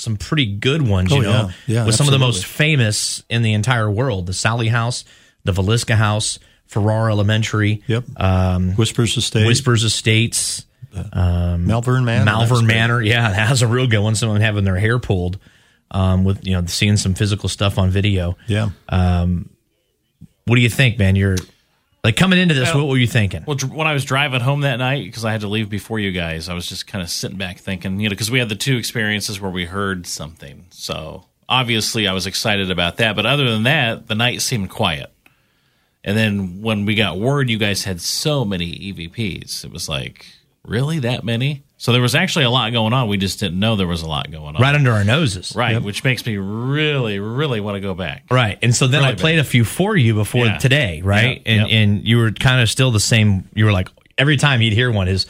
some 0.00 0.16
pretty 0.16 0.46
good 0.46 0.82
ones, 0.82 1.10
you 1.12 1.18
Oh, 1.18 1.20
know, 1.22 1.30
yeah. 1.30 1.50
Yeah, 1.66 1.86
with 1.86 1.94
some 1.94 2.06
of 2.08 2.12
the 2.12 2.18
most 2.18 2.44
famous 2.46 3.22
in 3.28 3.42
the 3.42 3.52
entire 3.54 3.90
world 3.90 4.26
the 4.26 4.32
Sallie 4.32 4.68
House, 4.68 5.04
the 5.44 5.52
Villisca 5.52 5.94
House, 5.94 6.38
Farrar 6.66 7.10
Elementary, 7.10 7.82
Yep. 7.86 8.04
um, 8.20 8.72
Whispers 8.72 9.16
Estate. 9.16 9.46
Whispers 9.46 9.84
Estates, 9.84 10.64
um, 11.12 11.66
Malvern 11.66 12.04
Manor. 12.04 12.24
Malvern. 12.24 12.66
Manor. 12.66 13.00
Yeah, 13.02 13.28
that 13.32 13.48
has 13.48 13.62
a 13.62 13.66
real 13.66 13.86
good 13.86 14.00
one. 14.00 14.14
Someone 14.14 14.40
having 14.40 14.64
their 14.64 14.78
hair 14.78 14.98
pulled 14.98 15.38
um, 15.90 16.24
with, 16.24 16.46
you 16.46 16.52
know, 16.54 16.64
seeing 16.66 16.96
some 16.96 17.14
physical 17.14 17.48
stuff 17.48 17.78
on 17.78 17.90
video. 17.90 18.36
Yeah. 18.46 18.70
What 20.46 20.56
do 20.56 20.62
you 20.62 20.70
think, 20.70 20.98
man? 20.98 21.16
You're 21.16 21.36
like 22.02 22.16
coming 22.16 22.38
into 22.38 22.54
this, 22.54 22.74
what 22.74 22.88
were 22.88 22.96
you 22.96 23.06
thinking? 23.06 23.44
Well, 23.46 23.58
when 23.58 23.86
I 23.86 23.92
was 23.92 24.04
driving 24.04 24.40
home 24.40 24.62
that 24.62 24.76
night, 24.76 25.04
because 25.04 25.24
I 25.24 25.32
had 25.32 25.42
to 25.42 25.48
leave 25.48 25.68
before 25.68 25.98
you 25.98 26.12
guys, 26.12 26.48
I 26.48 26.54
was 26.54 26.66
just 26.66 26.86
kind 26.86 27.02
of 27.02 27.10
sitting 27.10 27.36
back 27.36 27.58
thinking, 27.58 28.00
you 28.00 28.08
know, 28.08 28.10
because 28.10 28.30
we 28.30 28.38
had 28.38 28.48
the 28.48 28.56
two 28.56 28.76
experiences 28.76 29.40
where 29.40 29.50
we 29.50 29.66
heard 29.66 30.06
something. 30.06 30.66
So 30.70 31.26
obviously, 31.48 32.08
I 32.08 32.12
was 32.12 32.26
excited 32.26 32.70
about 32.70 32.96
that. 32.98 33.16
But 33.16 33.26
other 33.26 33.50
than 33.50 33.64
that, 33.64 34.06
the 34.06 34.14
night 34.14 34.40
seemed 34.40 34.70
quiet. 34.70 35.12
And 36.02 36.16
then 36.16 36.62
when 36.62 36.86
we 36.86 36.94
got 36.94 37.18
word 37.18 37.50
you 37.50 37.58
guys 37.58 37.84
had 37.84 38.00
so 38.00 38.44
many 38.44 38.72
EVPs, 38.72 39.64
it 39.64 39.70
was 39.70 39.86
like, 39.88 40.26
really 40.64 40.98
that 41.00 41.24
many? 41.24 41.64
So 41.82 41.92
there 41.92 42.02
was 42.02 42.14
actually 42.14 42.44
a 42.44 42.50
lot 42.50 42.70
going 42.74 42.92
on. 42.92 43.08
We 43.08 43.16
just 43.16 43.40
didn't 43.40 43.58
know 43.58 43.74
there 43.74 43.86
was 43.86 44.02
a 44.02 44.06
lot 44.06 44.30
going 44.30 44.54
on. 44.54 44.60
right 44.60 44.74
under 44.74 44.92
our 44.92 45.02
noses. 45.02 45.54
Right, 45.56 45.82
which 45.82 46.04
makes 46.04 46.26
me 46.26 46.36
really, 46.36 47.18
really 47.20 47.58
want 47.60 47.76
to 47.76 47.80
go 47.80 47.94
back. 47.94 48.24
Right. 48.30 48.58
And 48.60 48.76
so 48.76 48.86
then 48.86 49.00
Really 49.00 49.14
I 49.14 49.16
played 49.16 49.36
big. 49.36 49.46
a 49.46 49.48
few 49.48 49.64
for 49.64 49.96
you 49.96 50.12
before 50.12 50.44
Yeah. 50.44 50.58
today, 50.58 51.00
right? 51.02 51.40
Yeah. 51.46 51.52
And 51.52 51.70
Yep. 51.70 51.80
and 51.80 52.06
you 52.06 52.18
were 52.18 52.32
kind 52.32 52.60
of 52.60 52.68
still 52.68 52.90
the 52.90 53.00
same. 53.00 53.44
You 53.54 53.64
were 53.64 53.72
like 53.72 53.88
every 54.18 54.36
time 54.36 54.60
he'd 54.60 54.74
hear 54.74 54.90
one 54.90 55.08
is, 55.08 55.24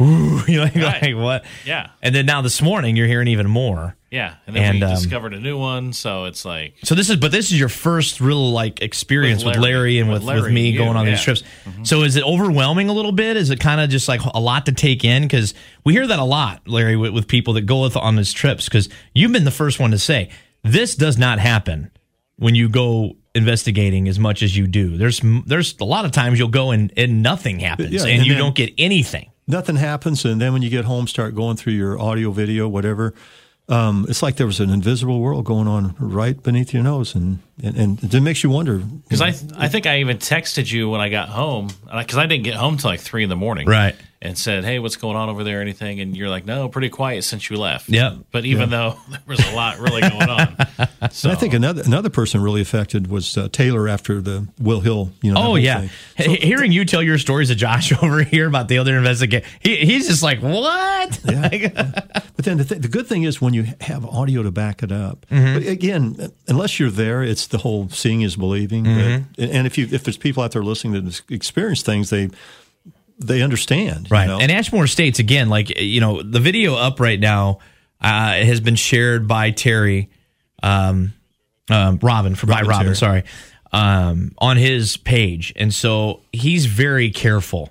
ooh, 0.00 0.42
you 0.46 0.56
know, 0.58 0.62
like, 0.64 0.76
Right. 0.76 1.16
what? 1.16 1.44
Yeah. 1.64 1.90
And 2.02 2.14
then 2.14 2.26
now 2.26 2.42
this 2.42 2.60
morning 2.62 2.96
you're 2.96 3.06
hearing 3.06 3.28
even 3.28 3.48
more. 3.48 3.96
Yeah, 4.10 4.34
and 4.46 4.54
then 4.56 4.62
And, 4.62 4.78
we 4.80 4.82
um, 4.86 4.94
discovered 4.94 5.34
a 5.34 5.40
new 5.40 5.58
one, 5.58 5.92
so 5.92 6.24
it's 6.24 6.44
like 6.44 6.76
So 6.84 6.94
this 6.94 7.10
is, 7.10 7.16
but 7.16 7.32
this 7.32 7.50
is 7.52 7.58
your 7.58 7.68
first 7.68 8.20
real 8.20 8.50
like 8.52 8.80
experience 8.80 9.44
with 9.44 9.56
With 9.56 9.62
Larry, 9.64 9.74
Larry. 9.74 9.98
and 9.98 10.08
With 10.10 10.22
with, 10.22 10.28
Larry 10.28 10.42
with 10.42 10.52
me 10.52 10.66
and 10.68 10.74
you, 10.74 10.78
going 10.80 10.96
on 10.96 11.04
these 11.06 11.26
yeah. 11.26 11.34
Mm-hmm. 11.34 11.72
trips. 11.72 11.88
So 11.90 12.02
is 12.02 12.16
it 12.16 12.22
overwhelming 12.24 12.88
a 12.88 12.92
little 12.92 13.12
bit? 13.12 13.36
Is 13.36 13.50
it 13.50 13.60
kind 13.60 13.80
of 13.80 13.90
just 13.90 14.08
like 14.08 14.20
a 14.22 14.40
lot 14.40 14.66
to 14.66 14.72
take 14.72 15.04
in? 15.04 15.22
Because 15.22 15.54
we 15.84 15.92
hear 15.92 16.06
that 16.06 16.18
a 16.18 16.24
lot, 16.24 16.66
Larry, 16.66 16.96
with, 16.96 17.12
with 17.12 17.26
people 17.28 17.54
that 17.54 17.62
go 17.62 17.82
with, 17.82 17.96
on 17.96 18.16
these 18.16 18.32
trips. 18.32 18.66
Because 18.66 18.88
you've 19.14 19.32
been 19.32 19.44
the 19.44 19.50
first 19.50 19.80
one 19.80 19.90
to 19.90 19.98
say 19.98 20.30
this 20.62 20.94
does 20.94 21.18
not 21.18 21.38
happen 21.38 21.90
when 22.36 22.54
you 22.54 22.68
go 22.68 23.16
investigating 23.34 24.08
as 24.08 24.18
much 24.18 24.42
as 24.42 24.56
you 24.56 24.66
do. 24.66 24.96
There's 24.96 25.20
there's 25.46 25.76
a 25.78 25.84
lot 25.84 26.04
of 26.06 26.12
times 26.12 26.38
you'll 26.38 26.48
go 26.48 26.70
and, 26.70 26.92
and 26.96 27.22
nothing 27.22 27.58
happens, 27.60 27.92
Yeah, 27.92 28.02
and, 28.02 28.10
and 28.20 28.26
you 28.26 28.32
then- 28.34 28.42
don't 28.42 28.54
get 28.54 28.72
anything. 28.78 29.30
Nothing 29.48 29.76
happens, 29.76 30.24
and 30.24 30.40
then 30.40 30.52
when 30.52 30.62
you 30.62 30.70
get 30.70 30.86
home, 30.86 31.06
start 31.06 31.34
going 31.36 31.56
through 31.56 31.74
your 31.74 32.00
audio, 32.00 32.32
video, 32.32 32.66
whatever. 32.66 33.14
Um, 33.68 34.04
it's 34.08 34.22
like 34.22 34.36
there 34.36 34.46
was 34.46 34.58
an 34.58 34.70
invisible 34.70 35.20
world 35.20 35.44
going 35.44 35.68
on 35.68 35.94
right 36.00 36.40
beneath 36.42 36.74
your 36.74 36.82
nose, 36.82 37.14
and 37.14 37.38
and, 37.62 37.76
and 38.02 38.14
it 38.14 38.20
makes 38.20 38.42
you 38.44 38.50
wonder. 38.50 38.78
because 38.78 39.22
I 39.22 39.28
I 39.56 39.68
think 39.68 39.86
I 39.86 40.00
even 40.00 40.18
texted 40.18 40.70
you 40.70 40.88
when 40.90 41.00
I 41.00 41.08
got 41.08 41.28
home 41.28 41.68
because 41.92 42.18
I 42.18 42.26
didn't 42.26 42.44
get 42.44 42.54
home 42.54 42.76
till 42.76 42.90
like 42.90 43.00
three 43.00 43.22
in 43.22 43.28
the 43.28 43.36
morning, 43.36 43.66
Right. 43.66 43.94
And 44.22 44.36
said, 44.36 44.64
"Hey, 44.64 44.78
what's 44.78 44.96
going 44.96 45.14
on 45.14 45.28
over 45.28 45.44
there? 45.44 45.60
Anything?" 45.60 46.00
And 46.00 46.16
you're 46.16 46.30
like, 46.30 46.46
"No, 46.46 46.70
pretty 46.70 46.88
quiet 46.88 47.22
since 47.22 47.50
you 47.50 47.58
left." 47.58 47.90
Yeah. 47.90 48.16
But 48.32 48.46
even 48.46 48.70
though 48.70 48.96
there 49.10 49.20
was 49.26 49.38
a 49.46 49.54
lot 49.54 49.78
really 49.78 50.00
going 50.00 50.28
on, 50.30 50.56
so 51.10 51.28
And 51.28 51.36
I 51.36 51.40
think 51.40 51.52
another 51.52 51.82
another 51.84 52.08
person 52.08 52.40
really 52.42 52.62
affected 52.62 53.08
was 53.08 53.36
uh, 53.36 53.48
Taylor 53.52 53.86
after 53.88 54.22
the 54.22 54.48
Will 54.58 54.80
Hill. 54.80 55.12
You 55.22 55.34
know. 55.34 55.40
Oh 55.52 55.54
yeah, 55.56 55.86
thing. 56.16 56.30
He- 56.30 56.46
hearing 56.46 56.72
you 56.72 56.86
tell 56.86 57.02
your 57.02 57.18
stories 57.18 57.50
of 57.50 57.58
Josh 57.58 57.92
over 58.02 58.22
here 58.22 58.48
about 58.48 58.68
the 58.68 58.78
other 58.78 58.96
investigation, 58.96 59.46
he, 59.60 59.76
he's 59.84 60.08
just 60.08 60.22
like, 60.22 60.40
"What?" 60.40 61.20
Like- 61.24 61.74
But 61.74 62.44
then 62.44 62.56
the, 62.58 62.64
th- 62.64 62.80
the 62.82 62.88
good 62.88 63.06
thing 63.06 63.22
is 63.22 63.40
when 63.40 63.54
you 63.54 63.66
have 63.82 64.04
audio 64.04 64.42
to 64.42 64.50
back 64.50 64.82
it 64.82 64.92
up. 64.92 65.24
Mm-hmm. 65.30 65.54
But 65.54 65.66
again, 65.68 66.32
unless 66.48 66.78
you're 66.80 66.90
there, 66.90 67.22
it's 67.22 67.45
the 67.46 67.58
whole 67.58 67.88
seeing 67.88 68.22
is 68.22 68.36
believing. 68.36 68.84
Mm-hmm. 68.84 69.24
But, 69.36 69.50
and 69.50 69.66
if 69.66 69.78
you 69.78 69.88
if 69.90 70.04
there's 70.04 70.16
people 70.16 70.42
out 70.42 70.52
there 70.52 70.62
listening 70.62 71.04
that 71.04 71.22
experience 71.30 71.82
things, 71.82 72.10
they 72.10 72.30
they 73.18 73.40
understand. 73.42 74.08
you 74.10 74.14
Right. 74.14 74.26
know? 74.26 74.38
And 74.38 74.52
Ashmore 74.52 74.84
Estates, 74.84 75.18
again, 75.18 75.48
like, 75.48 75.80
you 75.80 76.00
know, 76.02 76.22
the 76.22 76.40
video 76.40 76.74
up 76.74 77.00
right 77.00 77.18
now 77.18 77.60
uh, 78.00 78.34
has 78.34 78.60
been 78.60 78.74
shared 78.76 79.26
by 79.26 79.52
Terry, 79.52 80.10
um, 80.62 81.14
um, 81.70 81.98
Robin, 82.02 82.34
for, 82.34 82.46
by 82.46 82.56
Robin 82.56 82.68
Robin, 82.68 82.84
Terry. 82.86 82.96
sorry, 82.96 83.24
um, 83.72 84.32
on 84.36 84.58
his 84.58 84.98
page. 84.98 85.54
And 85.56 85.72
so 85.72 86.20
he's 86.30 86.66
very 86.66 87.10
careful 87.10 87.70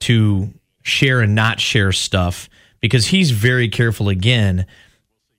to 0.00 0.48
share 0.82 1.20
and 1.20 1.34
not 1.34 1.60
share 1.60 1.92
stuff 1.92 2.48
because 2.80 3.08
he's 3.08 3.32
very 3.32 3.68
careful, 3.68 4.08
again, 4.08 4.64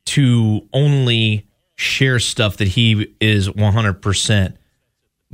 to 0.06 0.68
only 0.72 1.47
share 1.78 2.20
stuff 2.20 2.58
that 2.58 2.68
he 2.68 3.14
is 3.22 3.48
100% 3.48 4.58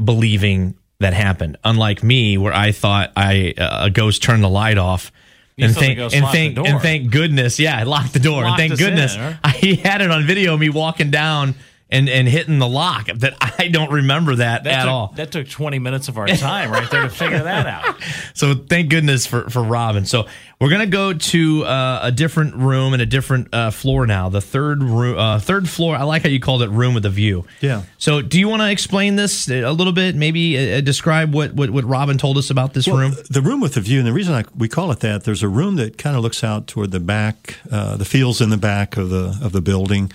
believing 0.04 0.78
that 1.00 1.14
happened. 1.14 1.58
Unlike 1.64 2.04
me, 2.04 2.38
where 2.38 2.54
I 2.54 2.72
thought 2.72 3.12
I 3.16 3.54
uh, 3.58 3.86
a 3.86 3.90
ghost 3.90 4.22
turned 4.22 4.44
the 4.44 4.50
light 4.50 4.78
off. 4.78 5.12
You 5.56 5.66
and 5.66 5.76
thank 5.76 6.00
and 6.00 6.26
thank 6.28 6.58
and 6.58 6.82
thank 6.82 7.12
goodness, 7.12 7.60
yeah, 7.60 7.78
I 7.78 7.84
locked 7.84 8.14
the 8.14 8.20
door. 8.20 8.44
Locked 8.44 8.60
and 8.60 8.70
thank 8.70 8.82
in, 8.82 8.88
goodness, 8.88 9.16
huh? 9.16 9.34
I 9.44 9.80
had 9.84 10.02
it 10.02 10.12
on 10.12 10.26
video 10.26 10.56
of 10.56 10.60
me 10.60 10.70
walking 10.70 11.12
down 11.12 11.56
and 11.94 12.10
and 12.10 12.28
hitting 12.28 12.60
the 12.60 12.68
lock. 12.68 13.06
That 13.06 13.36
I 13.60 13.70
don't 13.70 13.92
remember 13.92 14.36
that, 14.36 14.66
that 14.66 14.74
at 14.74 14.82
took, 14.82 14.92
all. 14.92 15.14
That 15.16 15.32
took 15.32 15.48
20 15.48 15.80
minutes 15.80 16.10
of 16.10 16.18
our 16.18 16.28
time 16.28 16.72
right 16.72 16.90
there 16.90 17.04
to 17.04 17.10
figure 17.10 17.44
that 17.44 17.68
out. 17.68 17.96
So 18.36 18.56
thank 18.56 18.90
goodness 18.90 19.26
for 19.28 19.50
for 19.50 19.64
Robin. 19.64 20.06
So 20.06 20.26
we're 20.60 20.70
gonna 20.70 20.88
go 20.88 21.14
to 21.14 21.66
uh, 21.66 22.00
a 22.04 22.12
different 22.12 22.56
room 22.56 22.94
and 22.94 23.02
a 23.02 23.06
different 23.06 23.54
uh, 23.54 23.70
floor 23.70 24.08
now. 24.08 24.30
The 24.30 24.42
third 24.42 24.82
room, 24.82 25.18
uh, 25.18 25.40
third 25.40 25.70
floor. 25.70 25.96
I 25.96 26.04
like 26.04 26.24
how 26.24 26.30
you 26.30 26.40
called 26.40 26.64
it 26.64 26.70
room 26.70 26.94
with 26.94 27.06
a 27.06 27.10
view. 27.10 27.46
Yeah. 27.62 27.84
So 27.98 28.22
do 28.22 28.40
you 28.40 28.50
want 28.50 28.62
to 28.62 28.72
explain 28.72 29.16
this 29.16 29.50
a 29.50 29.72
little 29.72 29.94
bit? 29.94 30.16
Maybe 30.16 30.74
uh, 30.76 30.82
describe 30.82 31.34
what, 31.34 31.54
what 31.54 31.70
what 31.70 31.84
Robin 31.86 32.18
told 32.18 32.38
us 32.38 32.50
about 32.50 32.74
this 32.74 32.88
Well, 32.88 32.98
room. 32.98 33.14
The 33.30 33.42
room 33.42 33.62
with 33.62 33.76
the 33.76 33.82
view, 33.82 34.00
and 34.00 34.08
the 34.08 34.14
reason 34.14 34.34
I, 34.34 34.46
we 34.58 34.68
call 34.68 34.92
it 34.92 35.00
that, 35.02 35.26
there's 35.26 35.44
a 35.44 35.50
room 35.50 35.76
that 35.76 35.98
kind 35.98 36.16
of 36.16 36.24
looks 36.24 36.44
out 36.44 36.68
toward 36.68 36.92
the 36.92 37.00
back, 37.00 37.58
uh, 37.72 37.98
the 37.98 38.06
fields 38.06 38.42
in 38.42 38.50
the 38.50 38.58
back 38.58 38.98
of 38.98 39.10
the 39.10 39.38
of 39.42 39.52
the 39.52 39.62
building. 39.62 40.12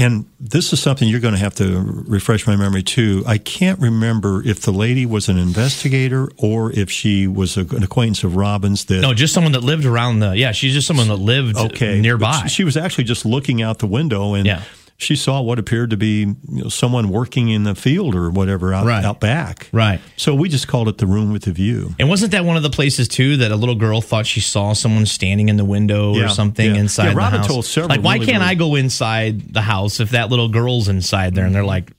And 0.00 0.26
this 0.38 0.72
is 0.72 0.80
something 0.80 1.08
you're 1.08 1.18
going 1.18 1.34
to 1.34 1.40
have 1.40 1.56
to 1.56 1.80
refresh 2.06 2.46
my 2.46 2.54
memory 2.54 2.84
too. 2.84 3.24
I 3.26 3.36
can't 3.36 3.80
remember 3.80 4.46
if 4.46 4.60
the 4.60 4.70
lady 4.70 5.04
was 5.04 5.28
an 5.28 5.38
investigator 5.38 6.30
or 6.36 6.70
if 6.72 6.88
she 6.88 7.26
was 7.26 7.56
a, 7.56 7.62
an 7.62 7.82
acquaintance 7.82 8.22
of 8.22 8.36
Robin's. 8.36 8.84
That 8.84 9.00
No, 9.00 9.12
just 9.12 9.34
someone 9.34 9.52
that 9.52 9.64
lived 9.64 9.84
around 9.84 10.20
the. 10.20 10.36
Yeah, 10.36 10.52
she's 10.52 10.72
just 10.72 10.86
someone 10.86 11.08
that 11.08 11.16
lived 11.16 11.56
okay 11.56 12.00
nearby. 12.00 12.42
She, 12.44 12.48
she 12.48 12.64
was 12.64 12.76
actually 12.76 13.04
just 13.04 13.26
looking 13.26 13.60
out 13.60 13.80
the 13.80 13.88
window 13.88 14.34
and. 14.34 14.46
Yeah. 14.46 14.62
She 15.00 15.14
saw 15.14 15.40
what 15.40 15.60
appeared 15.60 15.90
to 15.90 15.96
be 15.96 16.22
you 16.22 16.36
know, 16.48 16.68
someone 16.68 17.08
working 17.08 17.48
in 17.50 17.62
the 17.62 17.76
field 17.76 18.16
or 18.16 18.30
whatever 18.30 18.74
out, 18.74 18.84
Right. 18.84 19.04
out 19.04 19.20
back. 19.20 19.68
Right. 19.70 20.00
So 20.16 20.34
we 20.34 20.48
just 20.48 20.66
called 20.66 20.88
it 20.88 20.98
the 20.98 21.06
room 21.06 21.32
with 21.32 21.42
the 21.44 21.52
view. 21.52 21.94
and 22.00 22.08
wasn't 22.08 22.32
that 22.32 22.44
one 22.44 22.56
of 22.56 22.64
the 22.64 22.70
places 22.70 23.06
too 23.06 23.36
that 23.36 23.52
a 23.52 23.56
little 23.56 23.76
girl 23.76 24.00
thought 24.00 24.26
she 24.26 24.40
saw 24.40 24.72
someone 24.72 25.06
standing 25.06 25.48
in 25.48 25.56
the 25.56 25.64
window 25.64 26.16
Yeah, 26.16 26.24
or 26.24 26.28
something 26.28 26.74
yeah. 26.74 26.80
inside 26.80 27.04
Yeah, 27.04 27.10
the 27.10 27.16
Robin 27.16 27.38
house? 27.38 27.46
told 27.46 27.64
several 27.64 27.90
like, 27.90 28.02
why 28.04 28.14
really, 28.14 28.26
can't 28.26 28.38
really- 28.40 28.50
I 28.50 28.54
go 28.56 28.74
inside 28.74 29.54
the 29.54 29.62
house 29.62 30.00
if 30.00 30.10
that 30.10 30.30
little 30.30 30.48
girl's 30.48 30.88
inside 30.88 31.36
there? 31.36 31.46
And 31.46 31.54
they're 31.54 31.64
like, 31.64 31.92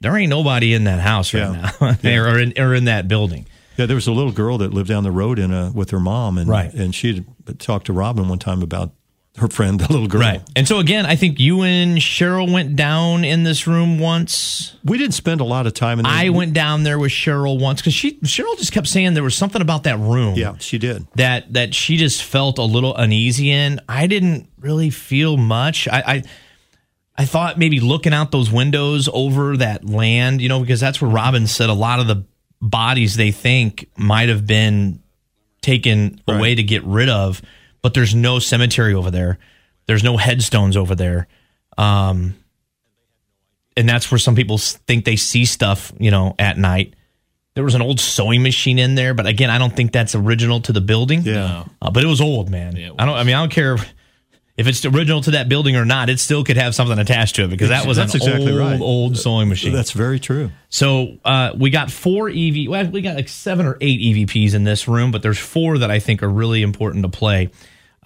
there 0.00 0.16
ain't 0.16 0.30
nobody 0.30 0.74
in 0.74 0.84
that 0.84 0.98
house 0.98 1.32
right 1.32 1.40
Yeah. 1.40 1.70
now, 2.02 2.22
or 2.24 2.38
in 2.40 2.52
or 2.58 2.74
in 2.74 2.86
that 2.86 3.06
building. 3.06 3.46
Yeah, 3.76 3.86
there 3.86 3.94
was 3.96 4.08
a 4.08 4.12
little 4.12 4.32
girl 4.32 4.58
that 4.58 4.74
lived 4.74 4.88
down 4.88 5.04
the 5.04 5.10
road 5.12 5.38
in 5.38 5.52
a, 5.52 5.70
with 5.72 5.90
her 5.90 6.00
mom, 6.00 6.36
and 6.38 6.48
Right. 6.48 6.72
and 6.74 6.92
she 6.94 7.24
talked 7.58 7.86
to 7.86 7.92
Robin 7.92 8.28
one 8.28 8.38
time 8.40 8.60
about 8.60 8.90
her 9.36 9.48
friend, 9.48 9.80
the 9.80 9.90
little 9.92 10.06
girl. 10.06 10.20
Right. 10.20 10.42
And 10.54 10.66
so 10.68 10.78
again, 10.78 11.06
I 11.06 11.16
think 11.16 11.40
you 11.40 11.62
and 11.62 11.98
Cheryl 11.98 12.52
went 12.52 12.76
down 12.76 13.24
in 13.24 13.42
this 13.42 13.66
room 13.66 13.98
once. 13.98 14.76
We 14.84 14.96
didn't 14.98 15.14
spend 15.14 15.40
a 15.40 15.44
lot 15.44 15.66
of 15.66 15.74
time 15.74 15.98
in 15.98 16.04
there. 16.04 16.12
I 16.12 16.28
went 16.28 16.52
down 16.54 16.82
there 16.84 16.98
with 16.98 17.10
Cheryl 17.10 17.60
once 17.60 17.80
because 17.80 17.94
she 17.94 18.18
Cheryl 18.20 18.56
just 18.58 18.72
kept 18.72 18.86
saying 18.86 19.14
there 19.14 19.22
was 19.24 19.34
something 19.36 19.60
about 19.62 19.82
that 19.84 19.98
room. 19.98 20.34
Yeah, 20.36 20.56
she 20.58 20.78
did. 20.78 21.06
that 21.16 21.52
that 21.54 21.74
she 21.74 21.96
just 21.96 22.22
felt 22.22 22.58
a 22.58 22.62
little 22.64 22.94
uneasy 22.96 23.50
in. 23.50 23.80
I 23.88 24.06
didn't 24.06 24.48
really 24.60 24.90
feel 24.90 25.36
much. 25.36 25.88
I, 25.88 25.98
I 26.06 26.22
I 27.16 27.24
thought 27.26 27.58
maybe 27.58 27.80
looking 27.80 28.12
out 28.12 28.30
those 28.32 28.50
windows 28.50 29.08
over 29.12 29.56
that 29.58 29.84
land, 29.84 30.40
you 30.42 30.48
know, 30.48 30.60
because 30.60 30.80
that's 30.80 31.00
where 31.00 31.10
Robin 31.10 31.46
said 31.46 31.70
a 31.70 31.74
lot 31.74 31.98
of 32.00 32.06
the 32.06 32.24
bodies 32.60 33.16
they 33.16 33.30
think 33.30 33.88
might 33.96 34.28
have 34.28 34.46
been 34.46 35.00
taken 35.60 36.20
Right. 36.26 36.36
away 36.38 36.54
to 36.56 36.62
get 36.62 36.82
rid 36.84 37.08
of, 37.08 37.40
but 37.84 37.92
there's 37.92 38.14
no 38.14 38.38
cemetery 38.38 38.94
over 38.94 39.10
there. 39.10 39.38
There's 39.84 40.02
no 40.02 40.16
headstones 40.16 40.74
over 40.74 40.94
there. 40.94 41.28
Um 41.76 42.34
and 43.76 43.86
that's 43.86 44.10
where 44.10 44.18
some 44.18 44.34
people 44.34 44.56
think 44.56 45.04
they 45.04 45.16
see 45.16 45.44
stuff, 45.44 45.92
you 45.98 46.10
know, 46.10 46.34
at 46.38 46.56
night. 46.56 46.94
There 47.54 47.62
was 47.62 47.74
an 47.74 47.82
old 47.82 48.00
sewing 48.00 48.42
machine 48.42 48.78
in 48.78 48.94
there, 48.94 49.12
but 49.12 49.26
again, 49.26 49.50
I 49.50 49.58
don't 49.58 49.76
think 49.76 49.92
that's 49.92 50.14
original 50.14 50.62
to 50.62 50.72
the 50.72 50.80
building. 50.80 51.22
Yeah. 51.22 51.64
Uh, 51.82 51.90
but 51.90 52.02
it 52.02 52.06
was 52.06 52.22
old, 52.22 52.48
man. 52.48 52.74
Yeah, 52.74 52.86
it 52.86 52.94
I 52.98 53.04
don't. 53.04 53.16
I 53.16 53.22
mean, 53.22 53.34
I 53.34 53.40
don't 53.40 53.52
care. 53.52 53.76
if 54.56 54.66
it's 54.66 54.84
original 54.86 55.20
to 55.22 55.32
that 55.32 55.50
building 55.50 55.76
or 55.76 55.84
not, 55.84 56.08
it 56.08 56.20
still 56.20 56.42
could 56.42 56.56
have 56.56 56.74
something 56.74 56.98
attached 56.98 57.36
to 57.36 57.44
it 57.44 57.50
because 57.50 57.68
that 57.68 57.86
was 57.86 57.98
That's 57.98 58.14
an 58.14 58.22
exactly 58.22 58.52
old, 58.52 58.60
right. 58.60 58.80
old 58.80 59.18
sewing 59.18 59.50
machine. 59.50 59.74
That's 59.74 59.90
very 59.90 60.18
true. 60.18 60.52
So 60.70 61.18
uh, 61.22 61.52
we 61.54 61.68
got 61.68 61.90
four 61.90 62.30
EV. 62.30 62.68
Well, 62.68 62.86
we 62.86 63.02
got 63.02 63.16
like 63.16 63.28
seven 63.28 63.66
or 63.66 63.76
eight 63.82 64.00
EVPs 64.00 64.54
in 64.54 64.64
this 64.64 64.88
room, 64.88 65.10
but 65.10 65.22
there's 65.22 65.38
four 65.38 65.78
that 65.78 65.90
I 65.90 65.98
think 65.98 66.22
are 66.22 66.30
really 66.30 66.62
important 66.62 67.04
to 67.04 67.10
play. 67.10 67.50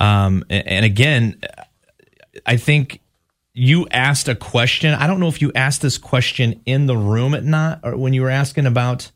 Um, 0.01 0.45
and, 0.49 0.85
again, 0.85 1.41
I 2.47 2.57
think 2.57 3.01
you 3.55 3.89
asked 3.91 4.29
a 4.29 4.35
question. 4.35 4.95
I 4.95 5.07
don't 5.07 5.21
know 5.21 5.29
if 5.29 5.43
you 5.43 5.51
asked 5.55 5.83
this 5.83 5.99
question 5.99 6.61
in 6.65 6.87
the 6.87 6.97
room 6.97 7.35
at 7.35 7.45
not 7.45 7.81
or 7.83 7.97
when 7.97 8.13
you 8.13 8.23
were 8.23 8.31
asking 8.31 8.67
about 8.67 9.11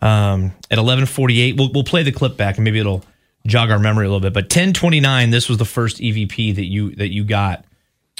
um, 0.00 0.52
at 0.70 0.78
11:48. 0.78 1.56
We'll 1.56 1.72
we'll 1.72 1.84
play 1.84 2.02
the 2.02 2.12
clip 2.12 2.36
back 2.36 2.56
and 2.56 2.64
maybe 2.64 2.80
it'll 2.80 3.04
jog 3.46 3.70
our 3.70 3.78
memory 3.78 4.06
a 4.06 4.08
little 4.08 4.20
bit. 4.20 4.32
But 4.32 4.48
10:29, 4.48 5.30
this 5.30 5.48
was 5.48 5.58
the 5.58 5.64
first 5.64 5.98
EVP 5.98 6.56
that 6.56 6.66
you 6.66 6.94
that 6.96 7.12
you 7.12 7.24
got 7.24 7.64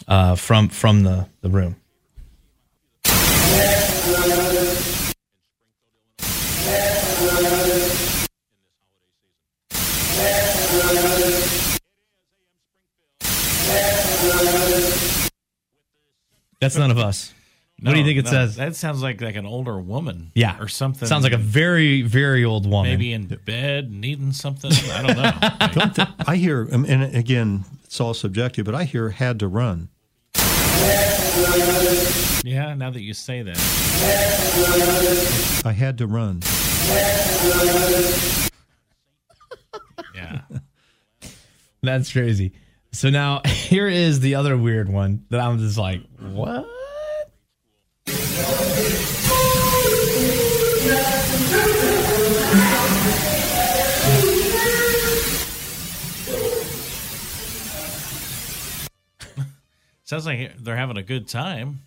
uh, 0.06 0.36
from 0.36 0.68
from 0.68 1.02
the 1.02 1.26
the 1.40 1.50
room. 1.50 1.76
That's 16.62 16.76
none 16.76 16.92
of 16.92 16.98
us. 16.98 17.34
what 17.80 17.92
do 17.92 17.98
you 17.98 18.04
think 18.04 18.20
it 18.20 18.24
no, 18.26 18.30
says? 18.30 18.54
That 18.54 18.76
sounds 18.76 19.02
like 19.02 19.20
like 19.20 19.34
an 19.34 19.46
older 19.46 19.80
woman. 19.80 20.30
Yeah, 20.36 20.60
or 20.60 20.68
something. 20.68 21.08
Sounds 21.08 21.24
like 21.24 21.32
a 21.32 21.36
very 21.36 22.02
very 22.02 22.44
old 22.44 22.70
woman. 22.70 22.88
maybe 22.88 23.12
in 23.12 23.26
bed 23.26 23.90
needing 23.90 24.32
something. 24.32 24.70
I 24.72 25.02
don't 25.02 25.16
know. 25.16 25.32
Don't 25.72 25.92
th- 25.92 26.08
I 26.24 26.36
hear, 26.36 26.68
um, 26.70 26.86
and 26.88 27.16
again, 27.16 27.64
it's 27.82 28.00
all 28.00 28.14
subjective, 28.14 28.64
but 28.64 28.76
I 28.76 28.84
hear 28.84 29.08
had 29.08 29.40
to 29.40 29.48
run. 29.48 29.88
yeah, 32.44 32.74
now 32.74 32.90
that 32.90 33.02
you 33.02 33.12
say 33.12 33.42
that, 33.42 33.58
I 35.64 35.72
had 35.72 35.98
to 35.98 36.06
run. 36.06 36.42
yeah. 40.14 40.42
That's 41.82 42.12
crazy. 42.12 42.52
So 42.92 43.10
now 43.10 43.40
here 43.46 43.88
is 43.88 44.20
the 44.20 44.34
other 44.34 44.56
weird 44.56 44.88
one 44.88 45.24
that 45.30 45.40
I'm 45.40 45.58
just 45.58 45.78
like, 45.78 46.02
what? 46.18 46.68
Sounds 60.04 60.26
like 60.26 60.58
they're 60.58 60.76
having 60.76 60.98
a 60.98 61.02
good 61.02 61.26
time. 61.26 61.80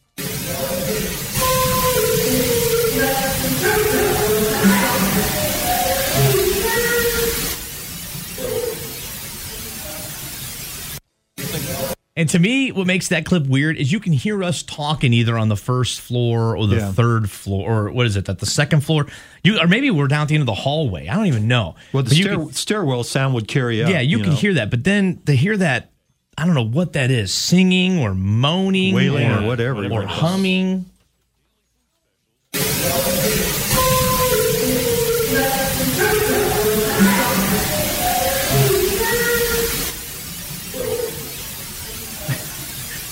And 12.18 12.30
to 12.30 12.40
me, 12.40 12.72
what 12.72 12.88
makes 12.88 13.10
that 13.10 13.26
clip 13.26 13.46
weird 13.46 13.76
is 13.76 13.92
you 13.92 14.00
can 14.00 14.14
hear 14.14 14.42
us 14.42 14.64
talking 14.64 15.12
either 15.12 15.38
on 15.38 15.50
the 15.50 15.58
first 15.58 16.00
floor 16.00 16.56
or 16.56 16.66
the 16.66 16.78
Yeah. 16.78 16.92
third 16.94 17.30
floor, 17.30 17.88
or 17.88 17.92
what 17.92 18.06
is 18.06 18.16
it, 18.16 18.24
that 18.26 18.40
the 18.40 18.46
second 18.46 18.82
floor? 18.86 19.06
You 19.44 19.60
or 19.60 19.68
maybe 19.68 19.92
we're 19.92 20.08
down 20.08 20.22
at 20.22 20.28
the 20.30 20.36
end 20.36 20.42
of 20.42 20.46
the 20.46 20.54
hallway. 20.54 21.10
I 21.10 21.16
don't 21.16 21.26
even 21.28 21.50
know. 21.50 21.76
Well, 21.92 22.04
the 22.04 22.16
stair- 22.16 22.38
can- 22.38 22.54
stairwell 22.54 23.04
sound 23.04 23.34
would 23.34 23.50
carry 23.50 23.84
up. 23.84 23.90
yeah, 23.90 24.00
you, 24.00 24.20
can 24.20 24.30
know. 24.30 24.36
hear 24.36 24.54
that, 24.54 24.70
but 24.70 24.86
then 24.86 25.20
to 25.26 25.36
hear 25.36 25.58
that, 25.58 25.92
I 26.38 26.46
don't 26.46 26.56
know 26.56 26.64
what 26.66 26.94
that 26.94 27.12
is, 27.12 27.34
singing 27.34 28.00
or 28.00 28.14
moaning 28.16 28.96
Wailing 28.96 29.30
or, 29.30 29.40
or 29.44 29.48
whatever. 29.48 29.86
or 29.86 30.04
it 30.04 30.08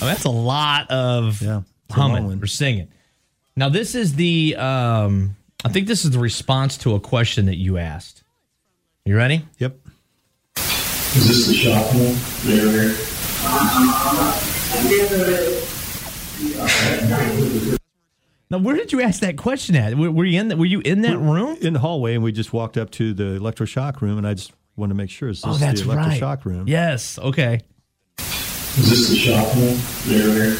was. 0.03 0.11
humming. 0.11 0.11
Oh, 0.11 0.13
that's 0.13 0.25
a 0.25 0.29
lot 0.29 0.91
of 0.91 1.41
Yeah, 1.41 1.61
it's 1.87 1.95
a 1.95 1.99
long 1.99 2.09
humming 2.11 2.25
one. 2.25 2.43
or 2.43 2.47
singing. 2.47 2.87
Now, 3.55 3.69
this 3.69 3.95
is 3.95 4.15
the, 4.15 4.55
um, 4.57 5.35
I 5.63 5.69
think 5.69 5.87
this 5.87 6.03
is 6.05 6.11
the 6.11 6.19
response 6.19 6.77
to 6.79 6.95
a 6.95 6.99
question 6.99 7.45
that 7.45 7.57
you 7.57 7.77
asked. 7.77 8.23
You 9.05 9.15
ready? 9.15 9.45
Yep. 9.59 9.77
Is 10.57 11.27
this 11.27 11.47
the 11.47 11.53
shock 11.53 11.93
room? 11.93 12.15
There, 12.43 12.95
Now, 18.49 18.59
where 18.59 18.75
did 18.75 18.91
you 18.91 19.01
ask 19.01 19.21
that 19.21 19.35
question 19.37 19.75
at? 19.75 19.95
Were, 19.97 20.11
were 20.11 20.25
you 20.25 20.39
in? 20.39 20.47
The, 20.49 20.57
were 20.57 20.65
you 20.65 20.79
in 20.81 21.01
that 21.01 21.17
room? 21.17 21.57
In 21.61 21.73
the 21.73 21.79
hallway, 21.79 22.13
and 22.13 22.23
we 22.23 22.31
just 22.31 22.53
walked 22.53 22.77
up 22.77 22.91
to 22.91 23.13
the 23.13 23.39
electroshock 23.39 24.01
room, 24.01 24.17
and 24.19 24.27
I 24.27 24.35
just 24.35 24.51
wanted 24.75 24.89
to 24.91 24.95
make 24.95 25.09
sure 25.09 25.29
is 25.29 25.41
this 25.41 25.55
Oh, 25.55 25.57
that's 25.57 25.81
the 25.81 25.87
right. 25.89 26.19
electroshock 26.19 26.45
room? 26.45 26.67
Yes. 26.67 27.17
Okay. 27.17 27.61
Is 28.75 28.89
this 28.89 29.09
the 29.09 29.15
shock 29.15 29.53
room? 29.55 29.77
There, 30.07 30.57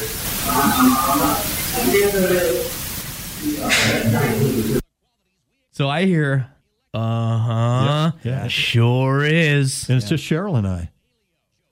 So 5.72 5.88
I 5.88 6.04
hear, 6.04 6.46
uh 6.92 7.38
huh, 7.38 8.12
Yeah, 8.22 8.42
yeah. 8.42 8.48
sure 8.48 9.24
is. 9.24 9.88
And 9.88 9.96
it's 9.98 10.08
just 10.08 10.22
Cheryl 10.24 10.56
and 10.56 10.66
I. 10.66 10.90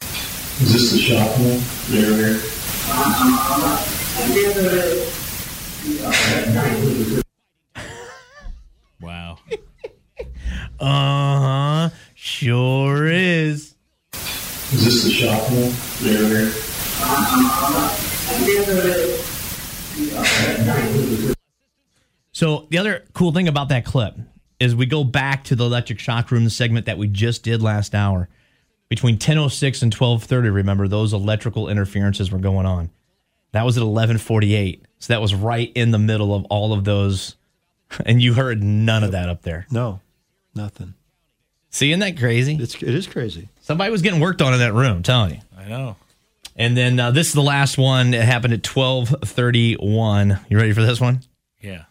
is 0.02 0.72
this 0.72 0.90
the 0.92 0.98
shock 0.98 1.38
room? 1.38 1.62
There, 1.90 2.40
Wow. 9.00 9.38
Uh 10.80 11.88
huh, 11.88 11.90
sure 12.14 13.06
is. 13.06 13.71
Is 14.72 14.84
this 14.86 15.04
the 15.04 15.10
shock 15.10 15.50
room? 15.50 15.70
There, 16.00 16.50
So 22.32 22.66
the 22.70 22.78
other 22.78 23.04
cool 23.12 23.32
thing 23.32 23.48
about 23.48 23.68
that 23.68 23.84
clip 23.84 24.16
is 24.58 24.74
we 24.74 24.86
go 24.86 25.04
back 25.04 25.44
to 25.44 25.56
the 25.56 25.64
electric 25.64 25.98
shock 25.98 26.30
room 26.30 26.48
segment 26.48 26.86
that 26.86 26.96
we 26.96 27.06
just 27.06 27.42
did 27.42 27.60
last 27.60 27.94
hour. 27.94 28.30
Between 28.88 29.18
10:06 29.18 29.82
and 29.82 29.92
12:30, 29.92 30.48
remember 30.48 30.88
those 30.88 31.12
electrical 31.12 31.68
interferences 31.68 32.30
were 32.30 32.38
going 32.38 32.64
on. 32.64 32.88
That 33.52 33.66
was 33.66 33.76
at 33.76 33.82
11:48. 33.82 34.80
So 35.00 35.12
that 35.12 35.20
was 35.20 35.34
right 35.34 35.70
in 35.74 35.90
the 35.90 35.98
middle 35.98 36.34
of 36.34 36.44
all 36.46 36.72
of 36.72 36.84
those 36.84 37.36
and 38.06 38.22
you 38.22 38.32
heard 38.34 38.62
none 38.62 39.04
of 39.04 39.12
that 39.12 39.28
up 39.28 39.42
there. 39.42 39.66
No, 39.70 40.00
nothing. 40.54 40.94
See, 41.68 41.90
isn't 41.90 42.00
that 42.00 42.18
crazy? 42.18 42.56
It's 42.58 42.74
it 42.76 42.94
is 42.94 43.06
crazy. 43.06 43.50
Somebody 43.62 43.90
was 43.92 44.02
getting 44.02 44.20
worked 44.20 44.42
on 44.42 44.52
in 44.52 44.58
that 44.58 44.74
room, 44.74 44.96
I'm 44.96 45.02
telling 45.02 45.34
you. 45.36 45.40
I 45.56 45.68
know. 45.68 45.96
And 46.56 46.76
then 46.76 46.98
uh, 47.00 47.12
this 47.12 47.28
is 47.28 47.32
the 47.32 47.42
last 47.42 47.78
one. 47.78 48.12
It 48.12 48.22
happened 48.22 48.52
at 48.54 48.62
12:31. 48.62 50.40
You 50.50 50.56
ready 50.58 50.72
for 50.72 50.82
this 50.82 51.00
one? 51.00 51.20
Yeah. 51.60 51.84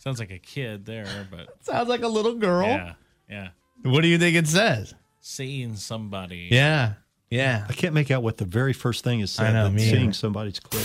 Sounds 0.00 0.20
like 0.20 0.30
a 0.30 0.38
kid 0.38 0.86
there, 0.86 1.26
but 1.30 1.48
Sounds 1.64 1.88
like 1.88 2.02
a 2.02 2.08
little 2.08 2.34
girl. 2.36 2.66
yeah, 2.66 2.92
yeah. 3.28 3.48
What 3.86 4.02
do 4.02 4.08
you 4.08 4.18
think 4.18 4.36
it 4.36 4.46
says? 4.48 4.94
Seeing 5.20 5.76
somebody. 5.76 6.48
Yeah. 6.50 6.94
Yeah. 7.30 7.66
I 7.68 7.72
can't 7.72 7.94
make 7.94 8.10
out 8.10 8.22
what 8.22 8.36
the 8.36 8.44
very 8.44 8.72
first 8.72 9.04
thing 9.04 9.20
is 9.20 9.30
said. 9.30 9.46
I 9.46 9.52
know, 9.52 9.64
but 9.64 9.74
me 9.74 9.88
seeing 9.90 10.04
either. 10.04 10.12
somebody's 10.12 10.60
clear. 10.60 10.82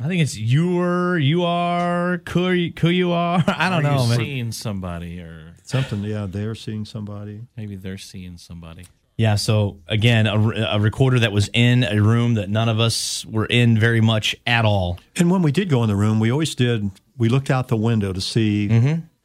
I 0.00 0.06
think 0.08 0.20
it's 0.22 0.36
you're, 0.36 1.18
you 1.18 1.44
are, 1.44 2.20
who, 2.28 2.68
who 2.78 2.88
you 2.88 3.12
are. 3.12 3.42
I 3.46 3.70
don't 3.70 3.86
Are 3.86 3.94
know, 3.96 4.02
you 4.02 4.08
man. 4.10 4.18
seeing 4.18 4.52
somebody, 4.52 5.20
or 5.20 5.54
Something, 5.62 6.02
yeah, 6.04 6.26
they're 6.28 6.54
seeing 6.54 6.84
somebody. 6.84 7.42
maybe 7.56 7.76
they're 7.76 7.96
seeing 7.96 8.36
somebody. 8.36 8.84
Yeah. 9.16 9.36
So 9.36 9.78
again, 9.86 10.26
a, 10.26 10.36
a 10.76 10.80
recorder 10.80 11.20
that 11.20 11.30
was 11.32 11.48
in 11.52 11.84
a 11.84 12.00
room 12.00 12.34
that 12.34 12.48
none 12.50 12.68
of 12.68 12.80
us 12.80 13.24
were 13.26 13.46
in 13.46 13.78
very 13.78 14.00
much 14.00 14.34
at 14.46 14.64
all. 14.64 14.98
And 15.16 15.30
when 15.30 15.42
we 15.42 15.52
did 15.52 15.68
go 15.68 15.82
in 15.84 15.88
the 15.88 15.96
room, 15.96 16.18
we 16.20 16.30
always 16.32 16.54
did. 16.54 16.90
We 17.16 17.28
looked 17.28 17.50
out 17.50 17.68
the 17.68 17.76
window 17.76 18.12
to 18.12 18.20
see 18.20 18.68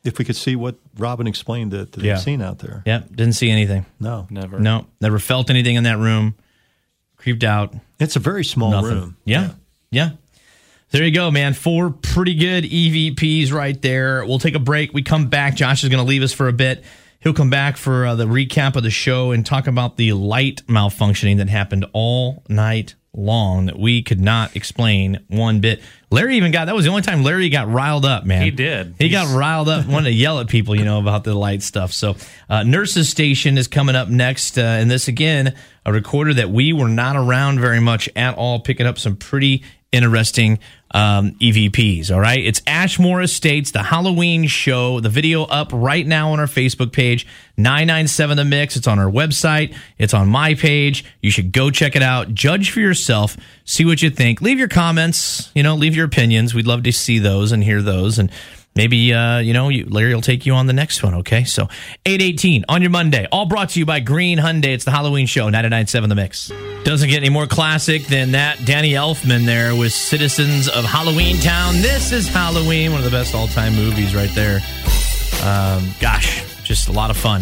if 0.03 0.17
we 0.19 0.25
could 0.25 0.35
see 0.35 0.55
what 0.55 0.75
Robin 0.97 1.25
explained 1.27 1.71
that, 1.71 1.91
that 1.93 1.99
Mm-hmm. 1.99 2.05
Yeah. 2.05 2.13
they'd 2.15 2.21
seen 2.21 2.41
out 2.41 2.59
there. 2.59 2.83
Yep. 2.85 3.09
Didn't 3.15 3.33
see 3.33 3.49
anything. 3.49 3.85
No, 3.99 4.27
Never. 4.29 4.59
No. 4.59 4.85
Never 5.01 5.17
felt 5.19 5.49
anything 5.49 5.75
in 5.75 5.83
that 5.85 5.97
room. 5.97 6.35
Creeped 7.17 7.43
out. 7.43 7.73
it's 7.99 8.15
a 8.15 8.19
very 8.19 8.45
small 8.45 8.71
Nothing. 8.71 8.89
room. 8.91 9.17
Yeah. 9.25 9.49
yeah. 9.91 10.11
There 10.91 11.03
you 11.03 11.11
go, 11.11 11.29
man. 11.31 11.53
Four 11.53 11.89
pretty 11.91 12.33
good 12.35 12.63
EVPs 12.63 13.51
right 13.51 13.79
there. 13.81 14.23
We'll 14.25 14.39
take 14.39 14.55
a 14.55 14.59
break. 14.59 14.93
We 14.93 15.01
come 15.03 15.27
back. 15.27 15.55
Josh 15.55 15.83
is 15.83 15.89
going 15.89 16.03
to 16.03 16.07
leave 16.07 16.23
us 16.23 16.31
for 16.33 16.47
a 16.47 16.53
bit. 16.53 16.83
He'll 17.21 17.33
come 17.33 17.49
back 17.49 17.75
for 17.75 18.05
uh, 18.05 18.15
the 18.15 18.25
recap 18.25 18.75
of 18.75 18.83
the 18.83 18.89
show 18.89 19.31
and 19.31 19.45
talk 19.45 19.67
about 19.67 19.97
the 19.97 20.13
light 20.13 20.63
malfunctioning 20.67 21.37
that 21.37 21.49
happened 21.49 21.85
all 21.91 22.43
night 22.47 22.95
long 23.13 23.65
that 23.65 23.77
we 23.77 24.01
could 24.01 24.21
not 24.21 24.55
explain 24.55 25.19
one 25.27 25.59
bit. 25.59 25.81
Larry 26.11 26.37
even 26.37 26.51
got 26.51 26.65
that 26.65 26.75
was 26.75 26.85
the 26.85 26.91
only 26.91 27.01
time 27.01 27.23
Larry 27.23 27.49
got 27.49 27.67
riled 27.67 28.05
up, 28.05 28.25
man. 28.25 28.43
He 28.43 28.51
did. 28.51 28.95
He 28.97 29.09
got 29.09 29.35
riled 29.35 29.67
up, 29.67 29.85
wanted 29.85 30.09
to 30.09 30.15
yell 30.15 30.39
at 30.39 30.47
people, 30.47 30.75
you 30.75 30.85
know, 30.85 30.99
about 30.99 31.23
the 31.23 31.33
light 31.33 31.61
stuff. 31.61 31.91
So, 31.91 32.15
uh, 32.49 32.63
Nurses 32.63 33.09
Station 33.09 33.57
is 33.57 33.67
coming 33.67 33.95
up 33.95 34.07
next, 34.09 34.57
uh, 34.57 34.61
and 34.61 34.89
this 34.89 35.07
again, 35.07 35.55
a 35.85 35.91
recorder 35.91 36.33
that 36.35 36.49
we 36.49 36.71
were 36.71 36.87
not 36.87 37.15
around 37.15 37.59
very 37.59 37.79
much 37.79 38.09
at 38.15 38.35
all, 38.35 38.59
picking 38.59 38.85
up 38.85 38.97
some 38.97 39.15
pretty 39.15 39.63
interesting 39.91 40.59
um, 40.91 41.31
EVPs. 41.33 42.11
All 42.11 42.19
right, 42.19 42.39
it's 42.39 42.61
Ashmore 42.65 43.21
Estates, 43.21 43.71
the 43.71 43.83
Halloween 43.83 44.47
show. 44.47 44.99
The 44.99 45.09
video 45.09 45.43
up 45.43 45.69
right 45.73 46.05
now 46.05 46.31
on 46.31 46.39
our 46.39 46.47
Facebook 46.47 46.91
page, 46.91 47.27
nine 47.57 47.87
nine 47.87 48.07
seven 48.07 48.37
the 48.37 48.45
mix. 48.45 48.75
It's 48.75 48.87
on 48.87 48.99
our 48.99 49.09
website. 49.09 49.75
It's 49.97 50.13
on 50.13 50.27
my 50.27 50.55
page. 50.55 51.05
You 51.21 51.31
should 51.31 51.51
go 51.51 51.69
check 51.69 51.95
it 51.95 52.01
out. 52.01 52.33
Judge 52.33 52.71
for 52.71 52.79
yourself. 52.79 53.37
See 53.65 53.85
what 53.85 54.01
you 54.01 54.09
think. 54.09 54.41
Leave 54.41 54.59
your 54.59 54.67
comments. 54.67 55.51
You 55.53 55.63
know, 55.63 55.75
leave 55.75 55.95
your 55.95 56.05
opinions. 56.05 56.53
We'd 56.53 56.67
love 56.67 56.83
to 56.83 56.91
see 56.91 57.19
those 57.19 57.51
and 57.51 57.63
hear 57.63 57.81
those 57.81 58.17
and 58.17 58.31
maybe 58.79 59.13
uh, 59.13 59.39
you 59.39 59.51
know 59.51 59.67
larry 59.67 60.15
will 60.15 60.21
take 60.21 60.45
you 60.45 60.53
on 60.53 60.65
the 60.65 60.73
next 60.73 61.03
one 61.03 61.13
okay? 61.15 61.43
So 61.43 61.63
818 62.05 62.63
on 62.69 62.81
your 62.81 62.91
monday 62.91 63.27
all 63.29 63.45
brought 63.45 63.71
to 63.71 63.79
you 63.79 63.85
by 63.85 63.99
green 63.99 64.37
hyundai. 64.37 64.73
It's 64.73 64.85
the 64.85 64.91
halloween 64.91 65.25
show 65.25 65.45
997 65.45 66.07
the 66.07 66.15
mix. 66.15 66.51
Doesn't 66.85 67.09
get 67.09 67.17
any 67.17 67.29
more 67.29 67.45
classic 67.45 68.05
than 68.05 68.31
that. 68.31 68.63
Danny 68.63 68.91
elfman 68.91 69.45
there 69.45 69.75
with 69.75 69.91
citizens 69.91 70.69
of 70.69 70.85
halloween 70.85 71.37
town. 71.41 71.81
This 71.81 72.13
is 72.13 72.29
halloween 72.29 72.91
one 72.91 72.99
of 72.99 73.05
the 73.05 73.11
best 73.11 73.35
all-time 73.35 73.75
movies 73.75 74.15
right 74.15 74.33
there. 74.33 74.61
Um, 75.43 75.93
gosh 75.99 76.45
just 76.63 76.87
a 76.87 76.91
lot 76.91 77.09
of 77.09 77.17
fun. 77.17 77.41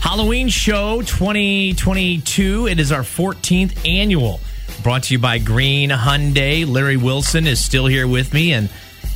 Halloween 0.00 0.48
show 0.48 1.02
2022 1.02 2.66
it 2.66 2.80
is 2.80 2.90
our 2.90 3.02
14th 3.02 3.86
annual. 3.86 4.40
Brought 4.82 5.04
to 5.04 5.14
you 5.14 5.20
by 5.20 5.38
green 5.38 5.90
hyundai. 5.90 6.66
Larry 6.66 6.96
wilson 6.96 7.46
is 7.46 7.64
still 7.64 7.86
here 7.86 8.08
with 8.08 8.34
me 8.34 8.52
and 8.52 8.68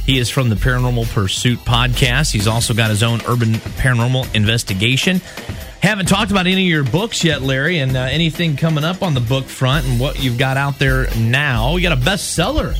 he 0.06 0.18
is 0.18 0.30
from 0.30 0.48
the 0.48 0.54
Paranormal 0.54 1.12
Pursuit 1.12 1.58
podcast. 1.58 2.32
He's 2.32 2.46
also 2.46 2.72
got 2.72 2.90
his 2.90 3.02
own 3.02 3.20
urban 3.26 3.54
paranormal 3.54 4.32
investigation. 4.34 5.20
Haven't 5.82 6.06
talked 6.06 6.30
about 6.30 6.46
any 6.46 6.62
of 6.62 6.68
your 6.68 6.84
books 6.84 7.24
yet, 7.24 7.42
Larry, 7.42 7.80
and 7.80 7.96
uh, 7.96 8.00
anything 8.00 8.56
coming 8.56 8.84
up 8.84 9.02
on 9.02 9.14
the 9.14 9.20
book 9.20 9.44
front 9.44 9.86
and 9.86 10.00
what 10.00 10.22
you've 10.22 10.38
got 10.38 10.56
out 10.56 10.78
there 10.78 11.08
now. 11.16 11.76
You 11.76 11.82
got 11.88 11.98
a 11.98 12.00
bestseller 12.00 12.76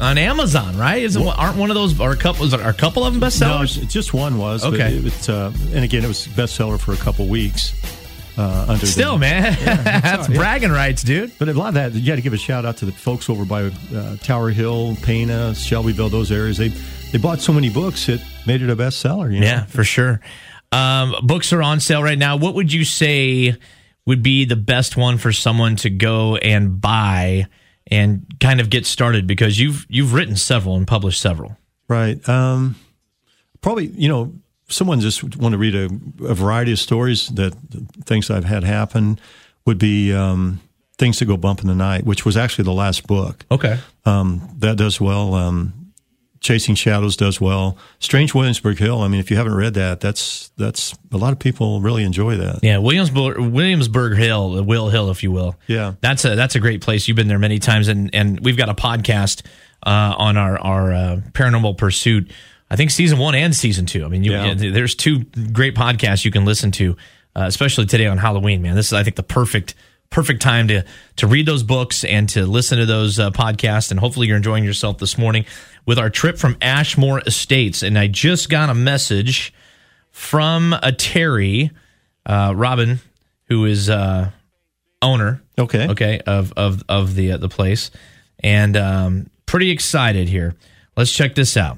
on 0.00 0.18
Amazon, 0.18 0.76
right? 0.76 1.02
Isn't 1.02 1.22
aren't 1.22 1.56
one 1.56 1.70
of 1.70 1.74
those 1.74 1.98
or 2.00 2.12
a 2.12 2.16
couple 2.16 2.52
are 2.54 2.68
a 2.70 2.74
couple 2.74 3.04
of 3.04 3.12
them 3.12 3.22
bestsellers? 3.22 3.78
No, 3.78 3.84
just 3.84 4.12
one 4.14 4.38
was. 4.38 4.64
Okay. 4.64 4.98
But 5.02 5.12
it, 5.12 5.28
uh, 5.28 5.52
and 5.72 5.84
again, 5.84 6.04
it 6.04 6.08
was 6.08 6.26
bestseller 6.26 6.80
for 6.80 6.92
a 6.92 6.96
couple 6.96 7.26
weeks. 7.28 7.72
Uh, 8.42 8.66
under 8.68 8.86
Still, 8.86 9.18
man, 9.18 9.56
Yeah, 9.60 9.76
that's 10.00 10.28
yeah. 10.28 10.36
bragging 10.36 10.70
rights, 10.72 11.02
dude. 11.02 11.32
But 11.38 11.48
a 11.48 11.52
lot 11.52 11.68
of 11.68 11.74
that, 11.74 11.92
you 11.92 12.04
got 12.06 12.16
to 12.16 12.22
give 12.22 12.32
a 12.32 12.38
shout 12.38 12.64
out 12.64 12.76
to 12.78 12.84
the 12.86 12.92
folks 12.92 13.30
over 13.30 13.44
by 13.44 13.70
uh, 13.94 14.16
Tower 14.16 14.50
Hill, 14.50 14.96
Pana, 15.02 15.54
Shelbyville, 15.54 16.08
those 16.08 16.32
areas. 16.32 16.56
They 16.58 16.68
they 17.12 17.18
bought 17.18 17.40
so 17.40 17.52
many 17.52 17.70
books, 17.70 18.08
it 18.08 18.20
made 18.46 18.62
it 18.62 18.70
a 18.70 18.76
bestseller. 18.76 19.32
You 19.32 19.40
know? 19.40 19.46
Yeah, 19.46 19.64
for 19.66 19.84
sure. 19.84 20.20
Um, 20.72 21.14
books 21.22 21.52
are 21.52 21.62
on 21.62 21.80
sale 21.80 22.02
right 22.02 22.18
now. 22.18 22.36
What 22.36 22.54
would 22.54 22.72
you 22.72 22.84
say 22.84 23.54
would 24.06 24.22
be 24.22 24.44
the 24.46 24.56
best 24.56 24.96
one 24.96 25.18
for 25.18 25.30
someone 25.30 25.76
to 25.76 25.90
go 25.90 26.36
and 26.36 26.80
buy 26.80 27.46
and 27.86 28.24
kind 28.40 28.60
of 28.60 28.70
get 28.70 28.86
started? 28.86 29.26
Because 29.26 29.60
you've 29.60 29.86
you've 29.88 30.14
written 30.14 30.34
several 30.36 30.76
and 30.76 30.86
published 30.86 31.20
several. 31.20 31.56
Right. 31.88 32.26
Um, 32.28 32.76
probably, 33.60 33.88
you 33.88 34.08
know, 34.08 34.32
someone 34.72 35.00
just 35.00 35.36
want 35.36 35.52
to 35.52 35.58
read 35.58 35.74
a, 35.74 35.84
a 36.24 36.34
variety 36.34 36.72
of 36.72 36.78
stories 36.78 37.28
that 37.28 37.54
things 38.04 38.30
I've 38.30 38.44
had 38.44 38.64
happen 38.64 39.18
would 39.66 39.78
be 39.78 40.12
um, 40.12 40.60
things 40.98 41.18
that 41.18 41.26
go 41.26 41.36
bump 41.36 41.60
in 41.60 41.68
the 41.68 41.74
night, 41.74 42.04
which 42.04 42.24
was 42.24 42.36
actually 42.36 42.64
the 42.64 42.72
last 42.72 43.06
book. 43.06 43.44
Okay. 43.50 43.78
Um, 44.04 44.48
that 44.58 44.76
does 44.76 45.00
well. 45.00 45.34
Um, 45.34 45.82
Chasing 46.40 46.74
Shadows 46.74 47.16
does 47.16 47.40
well. 47.40 47.78
Strange 48.00 48.34
Williamsburg 48.34 48.76
Hill. 48.76 49.00
I 49.00 49.06
mean, 49.08 49.20
if 49.20 49.30
you 49.30 49.36
haven't 49.36 49.54
read 49.54 49.74
that, 49.74 50.00
that's 50.00 50.50
that's 50.58 50.92
a 51.12 51.16
lot 51.16 51.32
of 51.32 51.38
people 51.38 51.80
really 51.80 52.02
enjoy 52.02 52.36
that. 52.36 52.58
Yeah, 52.64 52.78
Williamsburg, 52.78 53.38
Williamsburg 53.38 54.16
Hill, 54.16 54.64
Will 54.64 54.88
Hill, 54.88 55.10
if 55.10 55.22
you 55.22 55.30
will. 55.30 55.54
Yeah. 55.68 55.94
that's 56.00 56.24
a 56.24 56.34
that's 56.34 56.56
a 56.56 56.60
great 56.60 56.80
place. 56.82 57.06
You've 57.06 57.16
been 57.16 57.28
there 57.28 57.38
many 57.38 57.60
times, 57.60 57.86
and 57.86 58.12
and 58.12 58.40
we've 58.40 58.56
got 58.56 58.68
a 58.68 58.74
podcast 58.74 59.42
uh, 59.84 60.14
on 60.18 60.36
our 60.36 60.58
our 60.58 60.92
uh, 60.92 61.16
Paranormal 61.30 61.78
Pursuit. 61.78 62.32
I 62.72 62.76
think 62.76 62.90
season 62.90 63.18
one 63.18 63.34
and 63.34 63.54
season 63.54 63.84
two. 63.84 64.02
I 64.02 64.08
mean, 64.08 64.24
you, 64.24 64.32
Yeah. 64.32 64.54
there's 64.56 64.94
two 64.94 65.24
great 65.52 65.74
podcasts 65.74 66.24
you 66.24 66.30
can 66.30 66.46
listen 66.46 66.70
to, 66.72 66.96
uh, 67.36 67.44
especially 67.46 67.84
today 67.84 68.06
on 68.06 68.16
Halloween. 68.16 68.62
Man, 68.62 68.74
this 68.74 68.86
is 68.86 68.92
I 68.94 69.02
think 69.04 69.16
the 69.16 69.22
perfect 69.22 69.74
perfect 70.08 70.40
time 70.40 70.68
to 70.68 70.82
to 71.16 71.26
read 71.26 71.44
those 71.44 71.62
books 71.62 72.02
and 72.02 72.30
to 72.30 72.46
listen 72.46 72.78
to 72.78 72.86
those 72.86 73.18
uh, 73.18 73.30
podcasts. 73.30 73.90
And 73.90 74.00
hopefully, 74.00 74.26
you're 74.26 74.38
enjoying 74.38 74.64
yourself 74.64 74.96
this 74.96 75.18
morning 75.18 75.44
with 75.84 75.98
our 75.98 76.08
trip 76.08 76.38
from 76.38 76.56
Ashmore 76.62 77.20
Estates. 77.26 77.82
And 77.82 77.98
I 77.98 78.06
just 78.06 78.48
got 78.48 78.70
a 78.70 78.74
message 78.74 79.52
from 80.10 80.74
a 80.82 80.92
Terry 80.92 81.72
uh, 82.24 82.54
Robin, 82.56 83.00
who 83.48 83.66
is 83.66 83.90
uh, 83.90 84.30
owner. 85.02 85.42
Okay. 85.58 85.88
Okay. 85.88 86.20
Of 86.26 86.54
of 86.56 86.82
of 86.88 87.16
the 87.16 87.32
uh, 87.32 87.36
the 87.36 87.50
place, 87.50 87.90
and 88.40 88.78
um, 88.78 89.30
pretty 89.44 89.70
excited 89.70 90.30
here. 90.30 90.54
Let's 90.96 91.12
check 91.12 91.34
this 91.34 91.58
out. 91.58 91.76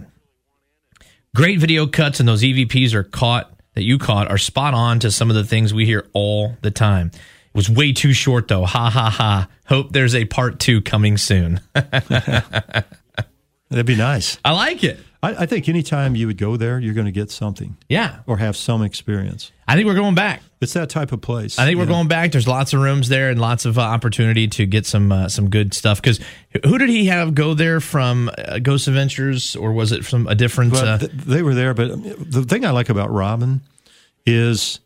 Great 1.35 1.59
video 1.59 1.89
cuts, 1.89 2.21
and 2.21 2.29
those 2.29 2.43
EVPs 2.43 2.95
are 2.95 3.03
caught 3.03 3.51
that 3.75 3.83
you 3.83 3.99
caught 3.99 4.31
are 4.31 4.39
spot 4.39 4.73
on 4.73 5.01
to 5.01 5.11
some 5.11 5.31
of 5.31 5.37
the 5.37 5.43
things 5.43 5.75
we 5.75 5.85
hear 5.85 6.07
all 6.13 6.57
the 6.63 6.71
time. 6.71 7.09
It 7.09 7.55
was 7.55 7.69
way 7.69 7.93
too 7.93 8.13
short 8.13 8.47
though. 8.47 8.65
Ha 8.65 8.89
ha 8.89 9.11
ha. 9.11 9.49
Hope 9.67 9.91
there's 9.91 10.15
a 10.15 10.27
part 10.27 10.61
two 10.61 10.81
coming 10.81 11.17
soon. 11.19 11.61
That'd 11.73 12.87
be 13.85 13.97
nice. 13.97 14.39
I 14.45 14.53
like 14.53 14.85
it. 14.85 15.01
I, 15.25 15.43
I 15.43 15.47
think 15.47 15.69
anytime 15.69 16.15
you 16.15 16.27
would 16.27 16.39
go 16.39 16.57
there, 16.57 16.79
you're 16.79 16.95
going 16.95 17.07
to 17.07 17.13
get 17.13 17.31
something 17.31 17.77
Yeah. 17.89 18.19
or 18.27 18.37
have 18.39 18.57
some 18.57 18.83
experience. 18.83 19.51
I 19.67 19.75
think 19.75 19.87
we're 19.87 19.95
going 19.95 20.15
back. 20.15 20.43
It's 20.61 20.75
that 20.75 20.91
type 20.91 21.13
of 21.13 21.21
place. 21.21 21.59
I 21.59 21.65
think 21.65 21.79
we're 21.79 21.85
know. 21.87 21.93
going 21.95 22.09
back. 22.09 22.33
There's 22.33 22.47
lots 22.49 22.73
of 22.73 22.81
rooms 22.81 23.09
there 23.09 23.31
and 23.31 23.41
lots 23.41 23.65
of 23.65 23.79
uh, 23.79 23.83
opportunity 23.83 24.47
to 24.49 24.67
get 24.67 24.87
some 24.87 25.11
uh, 25.13 25.29
some 25.29 25.51
good 25.51 25.75
stuff. 25.75 26.01
Because 26.01 26.21
who 26.65 26.79
did 26.79 26.89
he 26.89 27.07
have 27.07 27.35
go 27.35 27.55
there 27.55 27.81
from 27.81 28.31
uh, 28.39 28.59
Ghost 28.61 28.89
Adventures, 28.89 29.57
or 29.57 29.73
was 29.73 29.93
it 29.93 30.05
from 30.05 30.27
a 30.27 30.35
different? 30.35 30.75
Uh, 30.75 30.99
th- 30.99 31.13
they 31.13 31.43
were 31.43 31.55
there. 31.55 31.75
But 31.75 31.91
the 32.31 32.45
thing 32.45 32.65
I 32.65 32.71
like 32.71 32.89
about 32.89 33.11
Robin 33.11 33.61
is 34.27 34.81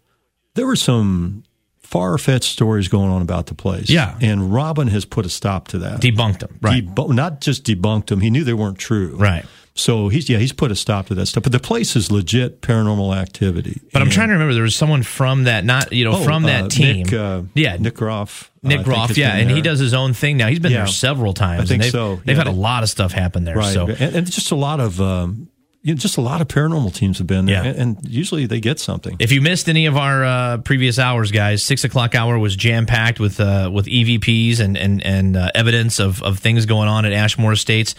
there 0.55 0.67
were 0.67 0.77
some 0.77 1.45
far 1.79 2.19
fetched 2.19 2.53
stories 2.53 2.89
going 2.89 3.11
on 3.11 3.23
about 3.23 3.47
the 3.47 3.55
place. 3.55 3.89
Yeah. 3.89 4.17
and 4.21 4.53
Robin 4.53 4.89
has 4.89 5.05
put 5.05 5.25
a 5.25 5.29
stop 5.31 5.69
to 5.69 5.79
that. 5.79 6.01
debunked 6.01 6.41
them, 6.41 6.59
right? 6.61 6.85
Not 7.09 7.41
just 7.41 7.65
debunked 7.65 8.07
them. 8.07 8.21
He 8.21 8.29
knew 8.31 8.45
they 8.45 8.53
weren't 8.53 8.79
true. 8.79 9.17
Right. 9.17 9.45
So 9.79 10.09
he's 10.09 10.29
yeah 10.29 10.39
he's 10.39 10.53
put 10.53 10.71
a 10.73 10.77
stop 10.77 11.07
to 11.07 11.15
that 11.15 11.27
stuff. 11.27 11.45
But 11.45 11.53
the 11.53 11.61
place 11.61 11.95
is 11.95 12.11
legit 12.11 12.61
paranormal 12.63 13.17
activity. 13.17 13.81
but 13.93 14.03
I'm 14.03 14.11
trying 14.11 14.29
to 14.29 14.33
remember. 14.35 14.53
There 14.53 14.63
was 14.65 14.75
someone 14.75 15.03
from 15.05 15.45
that, 15.45 15.65
not 15.65 15.93
you 15.93 16.05
know, 16.05 16.13
Oh, 16.17 16.25
from 16.25 16.43
that 16.45 16.65
uh, 16.65 16.69
team. 16.69 17.05
Nick, 17.05 17.13
uh, 17.13 17.43
yeah, 17.55 17.77
Nick 17.77 17.95
Groff. 17.95 18.51
uh, 18.65 18.69
Nick 18.69 18.79
think 18.79 18.87
Groff, 18.87 19.17
yeah, 19.17 19.37
and 19.37 19.49
he 19.51 19.61
does 19.61 19.79
his 19.79 19.95
own 19.95 20.15
thing 20.15 20.37
now. 20.37 20.49
He's 20.49 20.59
been 20.59 20.73
Yeah. 20.73 20.79
there 20.79 20.87
several 20.89 21.33
times. 21.33 21.63
I 21.63 21.65
think 21.67 21.73
and 21.75 21.83
they've, 21.85 21.93
so. 21.93 22.21
They've 22.25 22.37
had 22.37 22.49
a 22.49 22.53
lot 22.53 22.83
of 22.83 22.89
stuff 22.89 23.13
happen 23.13 23.45
there. 23.45 23.57
Right, 23.57 23.73
So 23.73 23.87
and, 23.87 24.17
and 24.17 24.31
just 24.31 24.51
a 24.51 24.57
lot 24.57 24.81
of 24.81 25.01
um, 25.01 25.49
you 25.83 25.95
know, 25.95 25.99
just 25.99 26.17
a 26.17 26.21
lot 26.21 26.41
of 26.41 26.49
paranormal 26.49 26.93
teams 26.93 27.19
have 27.19 27.29
been 27.29 27.47
there, 27.47 27.63
Yeah. 27.63 27.71
and, 27.71 27.97
and 27.99 28.09
usually 28.11 28.47
they 28.47 28.59
get 28.59 28.81
something. 28.81 29.15
If 29.21 29.31
you 29.31 29.41
missed 29.41 29.69
any 29.69 29.87
of 29.87 29.97
our 29.97 30.25
uh, 30.25 30.59
previous 30.59 30.99
hours, 30.99 31.31
guys, 31.31 31.63
six 31.63 31.85
o'clock 31.85 32.17
hour 32.17 32.37
was 32.37 32.57
jam 32.57 32.85
packed 32.85 33.21
with 33.21 33.39
uh, 33.39 33.71
with 33.73 33.87
EVPs 33.87 34.59
and 34.59 34.77
and 34.77 35.07
and 35.07 35.37
uh, 35.37 35.53
evidence 35.55 36.01
of 36.01 36.21
of 36.25 36.41
things 36.41 36.67
going 36.67 36.89
on 36.89 37.05
at 37.05 37.13
Ashmore 37.13 37.53
Estates. 37.53 37.95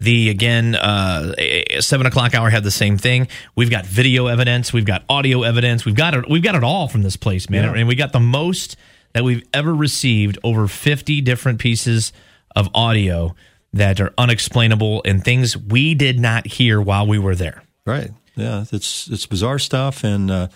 The 0.00 0.30
again 0.30 0.74
uh, 0.74 1.34
seven 1.80 2.06
o'clock 2.06 2.34
hour 2.34 2.48
had 2.48 2.64
the 2.64 2.70
same 2.70 2.96
thing. 2.96 3.28
We've 3.54 3.70
got 3.70 3.84
video 3.84 4.28
evidence, 4.28 4.72
we've 4.72 4.86
got 4.86 5.04
audio 5.10 5.42
evidence, 5.42 5.84
we've 5.84 5.94
got 5.94 6.14
it, 6.14 6.28
we've 6.28 6.42
got 6.42 6.54
it 6.54 6.64
all 6.64 6.88
from 6.88 7.02
this 7.02 7.16
place, 7.16 7.50
man, 7.50 7.64
Yeah. 7.64 7.74
and 7.80 7.86
we 7.88 7.94
got 7.96 8.12
the 8.12 8.20
most 8.20 8.76
that 9.12 9.24
we've 9.24 9.42
ever 9.52 9.74
received. 9.74 10.38
Over 10.42 10.66
fifty 10.68 11.20
different 11.20 11.58
pieces 11.58 12.12
of 12.56 12.68
audio 12.74 13.34
that 13.74 14.00
are 14.00 14.12
unexplainable 14.16 15.02
and 15.04 15.22
things 15.22 15.56
we 15.56 15.94
did 15.94 16.18
not 16.18 16.46
hear 16.46 16.80
while 16.80 17.06
we 17.06 17.18
were 17.18 17.34
there. 17.34 17.62
Right. 17.84 18.10
Yeah, 18.36 18.64
it's 18.72 19.06
it's 19.08 19.26
bizarre 19.26 19.58
stuff, 19.58 20.02
and 20.02 20.30
uh, 20.30 20.48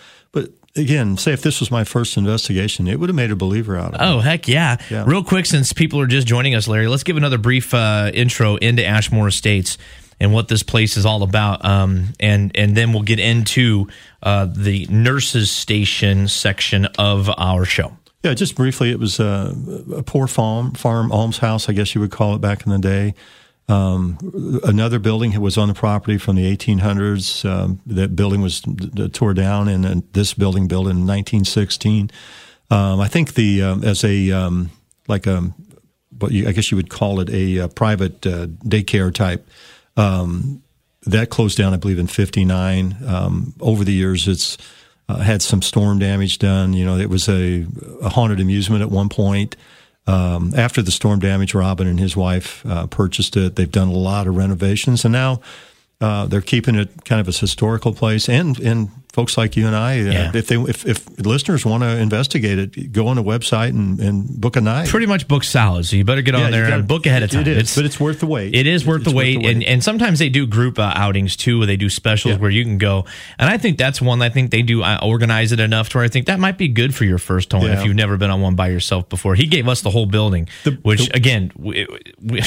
again, 0.77 1.17
say 1.17 1.33
if 1.33 1.43
this 1.43 1.61
was 1.61 1.71
my 1.71 1.85
first 1.85 2.17
investigation, 2.17 2.87
it 2.87 2.99
would 2.99 3.09
have 3.09 3.17
made 3.17 3.31
a 3.31 3.37
believer 3.37 3.77
out 3.77 3.95
of 3.95 4.01
me. 4.01 4.07
Oh 4.07 4.21
heck 4.21 4.49
yeah. 4.49 4.77
Yeah. 4.91 5.05
Real 5.07 5.25
quick, 5.25 5.47
since 5.47 5.73
people 5.73 6.01
are 6.01 6.07
just 6.07 6.27
joining 6.27 6.55
us, 6.55 6.69
Larry, 6.69 6.89
let's 6.89 7.03
give 7.05 7.17
another 7.17 7.39
brief 7.39 7.73
uh, 7.75 8.11
intro 8.13 8.57
into 8.57 8.85
Ashmore 8.85 9.29
Estates 9.29 9.79
and 10.21 10.33
what 10.33 10.49
this 10.49 10.63
place 10.63 10.97
is 10.97 11.05
all 11.05 11.23
about, 11.23 11.65
um, 11.65 12.13
and 12.21 12.53
and 12.55 12.77
then 12.77 12.93
we'll 12.93 13.03
get 13.03 13.19
into 13.19 13.89
uh, 14.23 14.47
the 14.47 14.87
nurses 14.89 15.51
station 15.51 16.29
section 16.29 16.87
of 16.99 17.29
our 17.37 17.65
show. 17.65 17.97
Yeah, 18.23 18.33
just 18.35 18.55
briefly, 18.55 18.91
it 18.91 18.99
was 18.99 19.21
uh, 19.21 19.53
a 19.95 20.03
poor 20.03 20.27
farm 20.27 20.73
farm 20.73 21.11
almshouse, 21.11 21.69
I 21.69 21.73
guess 21.73 21.95
you 21.95 22.01
would 22.01 22.11
call 22.11 22.35
it 22.35 22.41
back 22.41 22.65
in 22.65 22.73
the 22.73 22.79
day. 22.79 23.15
Um, 23.67 24.61
another 24.65 24.99
building 24.99 25.31
that 25.33 25.41
was 25.41 25.57
on 25.57 25.69
the 25.69 25.75
property 25.75 26.19
from 26.19 26.37
the 26.37 26.55
1800s. 26.55 27.49
Um, 27.49 27.81
that 27.87 28.15
building 28.15 28.43
was 28.43 28.61
d- 28.61 29.09
tore 29.09 29.33
down, 29.33 29.69
and, 29.69 30.03
this 30.13 30.35
building 30.35 30.69
built 30.69 30.85
in 30.85 31.07
1916. 31.07 32.11
Um, 32.71 33.01
I 33.01 33.09
think 33.09 33.35
the 33.35 33.63
um, 33.63 33.85
as 33.85 34.05
a 34.05 34.31
um, 34.33 34.71
like 35.09 35.27
a 35.27 35.53
what 36.19 36.33
you, 36.33 36.47
I 36.47 36.53
guess 36.53 36.71
you 36.71 36.77
would 36.77 36.91
call 36.91 37.21
it 37.21 37.31
a, 37.31 37.61
uh 37.61 37.69
private 37.69 38.27
uh, 38.27 38.47
daycare 38.65 39.13
type. 39.13 39.49
Um, 39.97 40.63
that 41.07 41.31
closed 41.31 41.59
down, 41.59 41.75
I 41.75 41.77
believe, 41.77 41.99
in 41.99 42.07
'59. 42.07 42.97
Um, 43.07 43.55
over 43.61 43.85
the 43.85 43.93
years, 43.93 44.29
it's 44.29 44.59
uh, 45.09 45.19
had 45.19 45.43
some 45.43 45.63
storm 45.63 45.99
damage 45.99 46.39
done. 46.39 46.73
You 46.73 46.85
know, 46.85 46.97
it 46.97 47.11
was 47.11 47.29
a, 47.29 47.67
a 48.03 48.09
haunted 48.11 48.41
amusement 48.41 48.83
at 48.83 48.91
one 48.91 49.09
point. 49.09 49.57
Um, 50.07 50.53
after 50.57 50.83
the 50.83 50.91
storm 50.91 51.21
damage, 51.21 51.55
Robin 51.55 51.87
and 51.87 51.99
his 51.99 52.17
wife 52.17 52.65
uh, 52.67 52.87
purchased 52.87 53.37
it. 53.37 53.57
They've 53.57 53.71
done 53.71 53.89
a 53.89 53.93
lot 53.93 54.27
of 54.27 54.37
renovations, 54.37 55.05
and 55.05 55.13
now 55.13 55.41
uh, 56.05 56.27
they're 56.27 56.41
keeping 56.53 56.75
it 56.77 56.91
kind 57.05 57.21
of 57.21 57.29
a 57.29 57.33
historical 57.33 57.93
place. 57.95 58.29
And 58.29 58.59
and 58.61 58.89
folks 59.13 59.39
like 59.39 59.57
you 59.57 59.65
and 59.67 59.77
I, 59.77 60.01
uh, 60.01 60.33
if 60.35 60.49
they 60.49 60.57
if, 60.57 60.85
if 60.85 60.99
listeners 61.25 61.65
want 61.65 61.83
to 61.85 61.97
investigate 61.99 62.59
it, 62.59 62.93
go 62.93 63.07
on 63.07 63.15
the 63.17 63.23
website 63.23 63.69
and, 63.69 64.01
and 64.01 64.29
book 64.41 64.57
a 64.57 64.61
night. 64.61 64.89
Pretty 64.89 65.07
much 65.07 65.29
book 65.29 65.45
solid, 65.45 65.87
so 65.87 65.95
you 65.97 66.05
better 66.05 66.21
get 66.23 66.35
Yeah, 66.35 66.45
on 66.47 66.51
there 66.51 66.65
gotta- 66.65 66.77
and 66.81 66.89
book 66.89 67.07
ahead 67.07 67.23
of 67.23 67.31
time. 67.31 67.43
It 67.43 67.49
is, 67.49 67.75
but 67.77 67.85
it's 67.85 68.01
worth 68.01 68.19
the 68.21 68.27
wait. 68.27 68.55
It 68.55 68.67
is 68.67 68.85
worth 68.85 69.03
It's 69.03 69.11
the 69.11 69.17
wait, 69.17 69.47
and 69.47 69.63
and 69.63 69.83
sometimes 69.85 70.19
they 70.19 70.29
do 70.29 70.47
group 70.49 70.79
uh, 70.79 70.93
outings 70.97 71.37
too, 71.37 71.59
where 71.59 71.67
they 71.69 71.77
do 71.77 71.89
specials 71.89 72.35
Yeah. 72.35 72.41
where 72.41 72.51
you 72.51 72.65
can 72.65 72.77
go. 72.79 73.05
And 73.39 73.49
I 73.49 73.57
think 73.57 73.79
that's 73.79 74.03
one. 74.03 74.21
I 74.21 74.31
think 74.31 74.51
they 74.51 74.63
do 74.63 74.83
uh, 74.83 74.99
organize 75.03 75.53
it 75.53 75.61
enough 75.61 75.89
to 75.91 75.99
where 75.99 76.05
I 76.05 76.09
think 76.09 76.27
that 76.27 76.41
might 76.41 76.59
be 76.59 76.69
good 76.69 76.93
for 76.95 77.05
your 77.05 77.19
first 77.19 77.53
home 77.53 77.63
Yeah. 77.63 77.79
if 77.79 77.85
you've 77.85 77.97
never 77.97 78.17
been 78.17 78.31
on 78.31 78.41
one 78.41 78.57
by 78.57 78.69
yourself 78.69 79.09
before. 79.09 79.37
He 79.37 79.47
gave 79.47 79.69
us 79.69 79.81
the 79.83 79.91
whole 79.91 80.07
building, 80.07 80.49
which 80.83 81.09
again, 81.15 81.53
we, 81.57 81.87
we, 82.21 82.43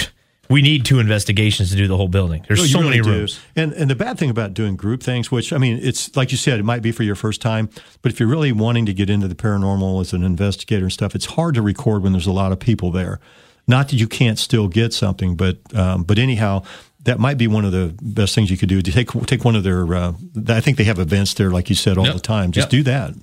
we 0.50 0.62
need 0.62 0.86
two 0.86 1.00
investigations 1.00 1.72
to 1.72 1.76
do 1.76 1.88
the 1.88 1.98
whole 1.98 2.08
building. 2.08 2.46
There's 2.48 2.60
No, 2.62 2.66
so 2.66 2.80
really 2.80 2.92
many 3.00 3.04
do. 3.04 3.10
rooms. 3.10 3.40
And 3.56 3.74
and 3.74 3.90
the 3.90 3.96
bad 3.96 4.18
thing 4.18 4.30
about 4.30 4.54
doing 4.54 4.76
group 4.76 5.04
things, 5.04 5.32
which 5.32 5.52
I 5.54 5.58
mean, 5.58 5.80
it's 5.82 6.16
like 6.16 6.32
you 6.32 6.38
said, 6.38 6.60
it 6.60 6.64
might 6.64 6.82
be 6.82 6.92
for 6.92 7.04
your 7.04 7.16
first 7.16 7.42
time, 7.42 7.70
but 8.02 8.12
if 8.12 8.20
you're 8.20 8.30
really 8.30 8.52
wanting 8.52 8.86
to 8.86 8.94
get 8.94 9.10
into 9.10 9.28
the 9.28 9.36
paranormal 9.36 10.02
as 10.02 10.14
an 10.14 10.24
investigator 10.24 10.84
and 10.86 10.94
stuff, 10.94 11.16
it's 11.16 11.26
hard 11.26 11.56
to 11.56 11.62
record 11.62 12.04
when 12.04 12.12
there's 12.14 12.28
a 12.28 12.32
lot 12.32 12.52
of 12.52 12.60
people 12.60 12.92
there. 12.92 13.20
Not 13.68 13.90
that 13.90 13.98
you 13.98 14.08
can't 14.08 14.40
still 14.40 14.68
get 14.70 14.94
something, 14.94 15.36
but 15.36 15.58
um, 15.76 16.04
but 16.04 16.18
anyhow. 16.20 16.64
That 17.04 17.20
might 17.22 17.38
be 17.38 17.48
one 17.48 17.64
of 17.64 17.72
the 17.72 17.96
best 18.02 18.36
things 18.36 18.52
you 18.52 18.58
could 18.58 18.68
do. 18.68 18.82
To 18.82 18.92
take 18.92 19.10
take 19.28 19.46
one 19.46 19.56
of 19.56 19.64
their, 19.64 19.96
uh, 19.96 20.12
I 20.50 20.60
think 20.60 20.76
they 20.78 20.84
have 20.84 21.00
events 21.00 21.36
there, 21.36 21.50
like 21.52 21.70
you 21.70 21.76
said, 21.76 21.98
all 21.98 22.04
Yep. 22.04 22.16
the 22.16 22.20
time. 22.20 22.52
Just 22.52 22.66
Yep. 22.66 22.70
do 22.72 22.84
that. 22.84 23.14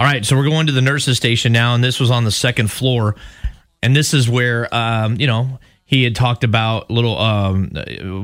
All 0.00 0.06
right, 0.06 0.24
so 0.24 0.34
we're 0.34 0.48
going 0.48 0.66
to 0.68 0.72
the 0.72 0.80
nurses' 0.80 1.18
station 1.18 1.52
now, 1.52 1.74
and 1.74 1.84
this 1.84 2.00
was 2.00 2.10
on 2.10 2.24
the 2.24 2.30
second 2.30 2.70
floor, 2.70 3.16
and 3.82 3.94
this 3.94 4.14
is 4.14 4.30
where 4.30 4.74
um, 4.74 5.20
you 5.20 5.26
know 5.26 5.58
he 5.88 6.04
had 6.04 6.14
talked 6.14 6.44
about 6.44 6.90
little 6.90 7.18
um, 7.18 7.72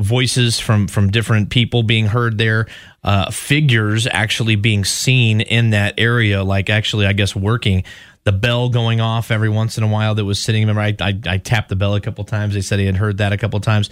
voices 0.03 0.61
from 0.61 0.86
from 0.86 1.11
different 1.11 1.49
people 1.49 1.82
being 1.82 2.05
heard 2.05 2.36
there, 2.36 2.66
uh, 3.03 3.31
figures 3.31 4.07
actually 4.07 4.57
being 4.57 4.85
seen 4.85 5.41
in 5.41 5.70
that 5.70 5.95
area, 5.97 6.45
like 6.45 6.69
actually, 6.69 7.07
I 7.07 7.15
guess 7.15 7.35
working. 7.35 7.85
The 8.24 8.32
bell 8.32 8.69
going 8.69 9.01
off 9.01 9.31
every 9.31 9.49
once 9.49 9.78
in 9.78 9.85
a 9.85 9.86
while 9.86 10.15
that 10.15 10.27
was 10.27 10.39
sitting. 10.39 10.61
Remember, 10.61 10.82
I, 10.82 10.95
I, 11.01 11.19
I 11.27 11.39
tapped 11.39 11.70
the 11.70 11.77
bell 11.77 11.95
a 11.95 12.03
couple 12.03 12.23
times. 12.24 12.53
They 12.53 12.61
said 12.61 12.81
he 12.81 12.85
had 12.85 12.99
heard 12.99 13.16
that 13.19 13.32
a 13.32 13.39
couple 13.39 13.59
times. 13.61 13.89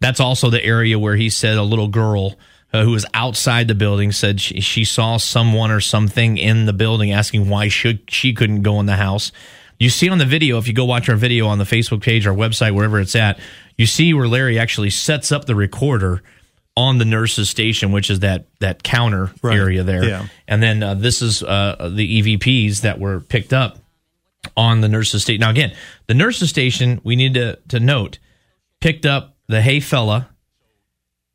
That's 0.00 0.20
also 0.20 0.48
the 0.48 0.64
area 0.64 0.98
where 0.98 1.14
he 1.14 1.28
said 1.28 1.58
a 1.58 1.62
little 1.62 1.88
girl 1.88 2.38
uh, 2.72 2.84
who 2.84 2.92
was 2.92 3.04
outside 3.12 3.68
the 3.68 3.74
building 3.74 4.12
said 4.12 4.40
she, 4.40 4.62
she 4.62 4.84
saw 4.86 5.18
someone 5.18 5.70
or 5.70 5.80
something 5.80 6.38
in 6.38 6.64
the 6.64 6.72
building 6.72 7.12
asking 7.12 7.50
why 7.50 7.68
should 7.68 8.00
she 8.08 8.32
couldn't 8.32 8.62
go 8.62 8.80
in 8.80 8.86
the 8.86 8.96
house. 8.96 9.30
You 9.80 9.88
see 9.90 10.08
on 10.10 10.18
the 10.18 10.26
video, 10.26 10.58
if 10.58 10.68
you 10.68 10.74
go 10.74 10.84
watch 10.84 11.08
our 11.08 11.16
video 11.16 11.46
on 11.48 11.58
the 11.58 11.64
Facebook 11.64 12.02
page, 12.02 12.26
our 12.26 12.34
website, 12.34 12.74
wherever 12.74 13.00
it's 13.00 13.16
at, 13.16 13.40
you 13.78 13.86
see 13.86 14.12
where 14.14 14.28
Larry 14.28 14.58
actually 14.58 14.90
sets 14.90 15.32
up 15.32 15.46
the 15.46 15.54
recorder 15.54 16.22
on 16.76 16.98
the 16.98 17.04
nurse's 17.06 17.48
station, 17.50 17.90
which 17.90 18.10
is 18.10 18.20
that 18.20 18.46
that 18.60 18.82
counter 18.82 19.32
Right. 19.42 19.56
area 19.58 19.82
there. 19.82 20.04
Yeah. 20.04 20.26
And 20.46 20.62
then 20.62 20.82
uh, 20.82 20.94
this 20.94 21.22
is 21.22 21.42
uh, 21.42 21.90
the 21.92 22.22
EVPs 22.22 22.82
that 22.82 23.00
were 23.00 23.20
picked 23.20 23.52
up 23.54 23.78
on 24.56 24.82
the 24.82 24.88
nurse's 24.88 25.22
station. 25.22 25.40
Now, 25.40 25.50
again, 25.50 25.74
the 26.06 26.14
nurse's 26.14 26.50
station, 26.50 27.00
we 27.02 27.16
need 27.16 27.34
to, 27.34 27.56
to 27.68 27.80
note, 27.80 28.18
picked 28.80 29.06
up 29.06 29.36
the 29.48 29.62
Hey 29.62 29.80
Fella, 29.80 30.28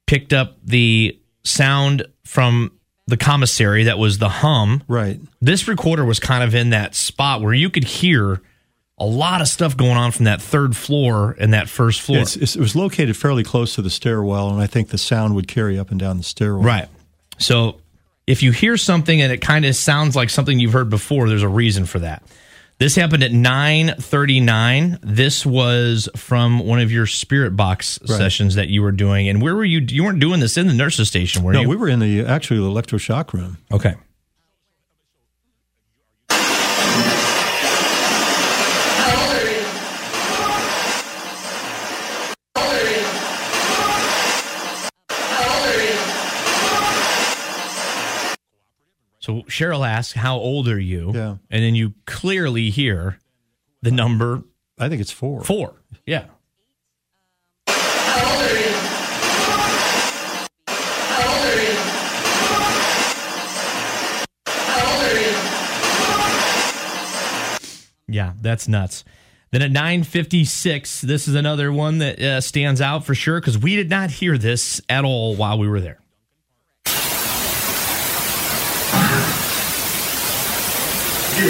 picked 0.08 0.34
up 0.34 0.58
the 0.64 1.20
sound 1.44 2.06
from 2.24 2.75
the 3.08 3.18
commissary 3.18 3.84
that 3.84 3.98
was 3.98 4.18
the 4.18 4.30
hum. 4.30 4.84
Right. 4.88 5.20
This 5.42 5.68
recorder 5.68 6.04
was 6.06 6.20
kind 6.20 6.44
of 6.44 6.56
in 6.56 6.72
that 6.72 6.96
spot 6.96 7.42
where 7.42 7.54
you 7.54 7.70
could 7.70 7.84
hear 7.84 8.42
a 8.98 9.06
lot 9.06 9.42
of 9.42 9.48
stuff 9.48 9.76
going 9.76 9.98
on 9.98 10.12
from 10.12 10.26
that 10.26 10.42
third 10.42 10.76
floor 10.76 11.36
and 11.40 11.54
that 11.54 11.68
first 11.70 12.02
floor. 12.02 12.20
It's, 12.20 12.36
it's, 12.36 12.56
it 12.56 12.62
was 12.62 12.76
located 12.76 13.16
fairly 13.18 13.44
close 13.44 13.76
to 13.76 13.82
the 13.82 13.90
stairwell, 13.90 14.50
and 14.50 14.62
I 14.62 14.68
think 14.68 14.90
the 14.90 14.98
sound 14.98 15.36
would 15.36 15.48
carry 15.48 15.78
up 15.78 15.92
and 15.92 16.00
down 16.00 16.18
the 16.18 16.24
stairwell. 16.24 16.66
Right. 16.66 16.88
So 17.38 17.82
if 18.26 18.42
you 18.42 18.52
hear 18.52 18.78
something 18.78 19.22
and 19.22 19.32
it 19.32 19.42
kind 19.42 19.66
of 19.66 19.76
sounds 19.76 20.16
like 20.16 20.30
something 20.30 20.60
you've 20.60 20.74
heard 20.74 20.90
before, 20.90 21.28
there's 21.28 21.44
a 21.44 21.50
reason 21.50 21.86
for 21.86 22.00
that. 22.00 22.24
This 22.78 22.96
happened 22.96 23.24
at 23.24 23.32
9:39. 23.32 25.00
This 25.02 25.46
was 25.46 26.10
from 26.16 26.60
one 26.60 26.80
of 26.80 26.92
your 26.92 27.06
spirit 27.06 27.56
box 27.56 28.00
Right. 28.08 28.18
sessions 28.18 28.56
that 28.56 28.68
you 28.70 28.82
were 28.82 28.92
doing. 28.92 29.30
And 29.30 29.42
where 29.42 29.56
were 29.56 29.64
you? 29.64 29.80
You 29.88 30.04
weren't 30.04 30.20
doing 30.20 30.40
this 30.42 30.58
in 30.58 30.68
the 30.68 30.74
nurses 30.74 31.08
station, 31.08 31.44
were 31.44 31.54
No, 31.54 31.62
you? 31.62 31.70
we 31.70 31.76
were 31.78 31.88
in 31.88 32.00
the 32.00 32.26
actually 32.26 32.60
the 32.60 32.66
electroshock 32.66 33.32
room. 33.34 33.58
okay. 33.72 33.96
So 49.26 49.42
Cheryl 49.48 49.88
asks, 49.88 50.14
"How 50.14 50.38
old 50.38 50.68
are 50.68 50.80
you?" 50.80 51.12
Yeah. 51.12 51.38
and 51.50 51.64
then 51.64 51.74
you 51.74 51.96
clearly 52.06 52.70
hear 52.70 53.18
the 53.82 53.90
number 53.90 54.44
I 54.78 54.88
think 54.88 55.02
it's 55.02 55.10
four. 55.10 55.44
four. 55.44 55.82
Yeah. 56.06 56.26
Yeah, 68.08 68.34
that's 68.40 68.68
nuts. 68.68 69.04
Then 69.50 69.64
at 69.64 69.72
9:56, 69.72 71.02
this 71.02 71.28
is 71.28 71.34
another 71.34 71.74
one 71.74 71.98
that 71.98 72.22
uh, 72.22 72.42
stands 72.42 72.80
out 72.80 73.04
for 73.08 73.16
sure 73.16 73.40
because 73.40 73.58
we 73.58 73.76
did 73.76 73.90
not 73.90 74.12
hear 74.12 74.38
this 74.38 74.82
at 74.88 75.04
all 75.04 75.36
while 75.36 75.58
we 75.58 75.68
were 75.68 75.82
there. 75.82 75.98
So 81.36 81.42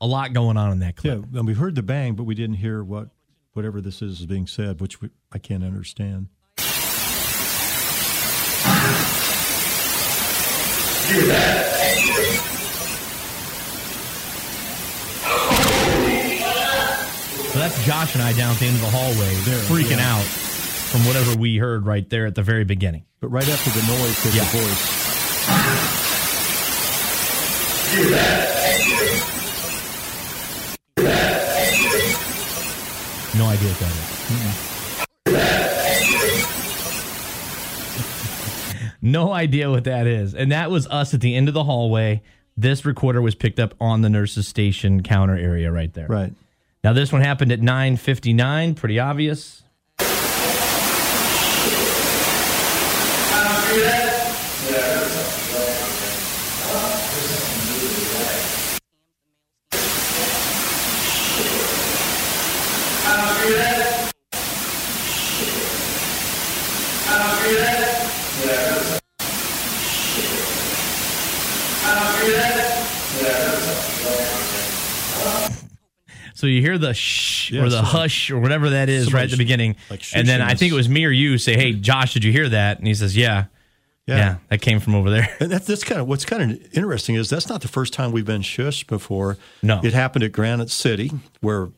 a 0.00 0.06
lot 0.06 0.32
going 0.32 0.56
on 0.56 0.72
in 0.72 0.78
that 0.80 0.96
clip. 0.96 1.24
Yeah, 1.30 1.38
and 1.38 1.46
we 1.46 1.52
heard 1.52 1.74
the 1.74 1.82
bang, 1.82 2.14
but 2.14 2.24
we 2.24 2.34
didn't 2.34 2.56
hear 2.56 2.82
what 2.82 3.10
whatever 3.52 3.82
this 3.82 4.00
is 4.00 4.20
is 4.20 4.26
being 4.26 4.46
said, 4.46 4.80
which 4.80 5.02
we, 5.02 5.10
I 5.30 5.38
can't 5.38 5.62
understand. 5.62 6.28
So 17.54 17.60
that's 17.60 17.86
Josh 17.86 18.14
and 18.14 18.22
I 18.24 18.32
down 18.32 18.50
at 18.50 18.58
the 18.58 18.66
end 18.66 18.74
of 18.74 18.80
the 18.82 18.90
hallway, 18.90 19.32
They're 19.44 19.60
freaking 19.60 19.98
yeah. 19.98 20.16
out 20.16 20.24
from 20.24 21.06
whatever 21.06 21.38
we 21.38 21.56
heard 21.56 21.86
right 21.86 22.08
there 22.10 22.26
at 22.26 22.34
the 22.34 22.42
very 22.42 22.64
beginning. 22.64 23.04
But 23.20 23.28
right 23.28 23.48
after 23.48 23.70
the 23.70 23.86
noise 23.86 24.20
hit 24.24 24.34
Yeah. 24.34 24.42
the 24.42 24.58
voice. 24.58 25.94
No 33.36 33.46
idea 33.46 33.68
what 33.68 33.78
that 33.80 33.92
is. 35.26 35.34
no 39.02 39.32
idea 39.32 39.70
what 39.70 39.84
that 39.84 40.06
is. 40.06 40.34
And 40.34 40.52
that 40.52 40.70
was 40.70 40.86
us 40.86 41.12
at 41.14 41.20
the 41.20 41.34
end 41.34 41.48
of 41.48 41.54
the 41.54 41.64
hallway. 41.64 42.22
This 42.56 42.84
recorder 42.84 43.20
was 43.20 43.34
picked 43.34 43.58
up 43.58 43.74
on 43.80 44.02
the 44.02 44.08
nurse's 44.08 44.46
station 44.46 45.02
counter 45.02 45.36
area 45.36 45.72
right 45.72 45.92
there. 45.92 46.06
Right. 46.06 46.32
Now 46.84 46.92
this 46.92 47.10
one 47.10 47.22
happened 47.22 47.50
at 47.50 47.60
9:59, 47.60 48.76
pretty 48.76 48.98
obvious. 49.00 49.62
So 76.44 76.48
you 76.48 76.60
hear 76.60 76.76
the 76.76 76.92
shh 76.92 77.52
Yeah, 77.52 77.62
or 77.62 77.64
the 77.64 77.70
so 77.70 77.76
like- 77.78 77.84
hush 77.86 78.30
or 78.30 78.38
whatever 78.38 78.68
that 78.70 78.90
is 78.90 79.14
right 79.14 79.24
at 79.24 79.30
the 79.30 79.38
beginning, 79.38 79.76
like 79.88 80.02
and 80.14 80.28
then 80.28 80.42
I 80.42 80.54
think 80.54 80.72
it 80.72 80.74
was 80.74 80.90
me 80.90 81.06
or 81.06 81.10
you 81.10 81.38
say, 81.38 81.54
"Hey, 81.54 81.72
Josh, 81.72 82.12
did 82.12 82.22
you 82.22 82.32
hear 82.32 82.50
that?" 82.50 82.76
And 82.76 82.86
he 82.86 82.92
says, 82.92 83.16
"Yeah, 83.16 83.46
yeah, 84.06 84.36
that 84.50 84.60
came 84.60 84.78
from 84.78 84.94
over 84.94 85.08
there." 85.08 85.34
And 85.40 85.50
that's, 85.50 85.66
that's 85.66 85.84
kind 85.84 86.02
of 86.02 86.06
what's 86.06 86.26
kind 86.26 86.52
of 86.52 86.76
interesting 86.76 87.14
is 87.14 87.30
that's 87.30 87.48
not 87.48 87.62
the 87.62 87.68
first 87.68 87.94
time 87.94 88.12
we've 88.12 88.26
been 88.26 88.42
shushed 88.42 88.88
before. 88.88 89.38
No. 89.62 89.80
it 89.82 89.94
happened 89.94 90.22
at 90.22 90.32
Granite 90.32 90.70
City 90.70 91.10
where 91.40 91.70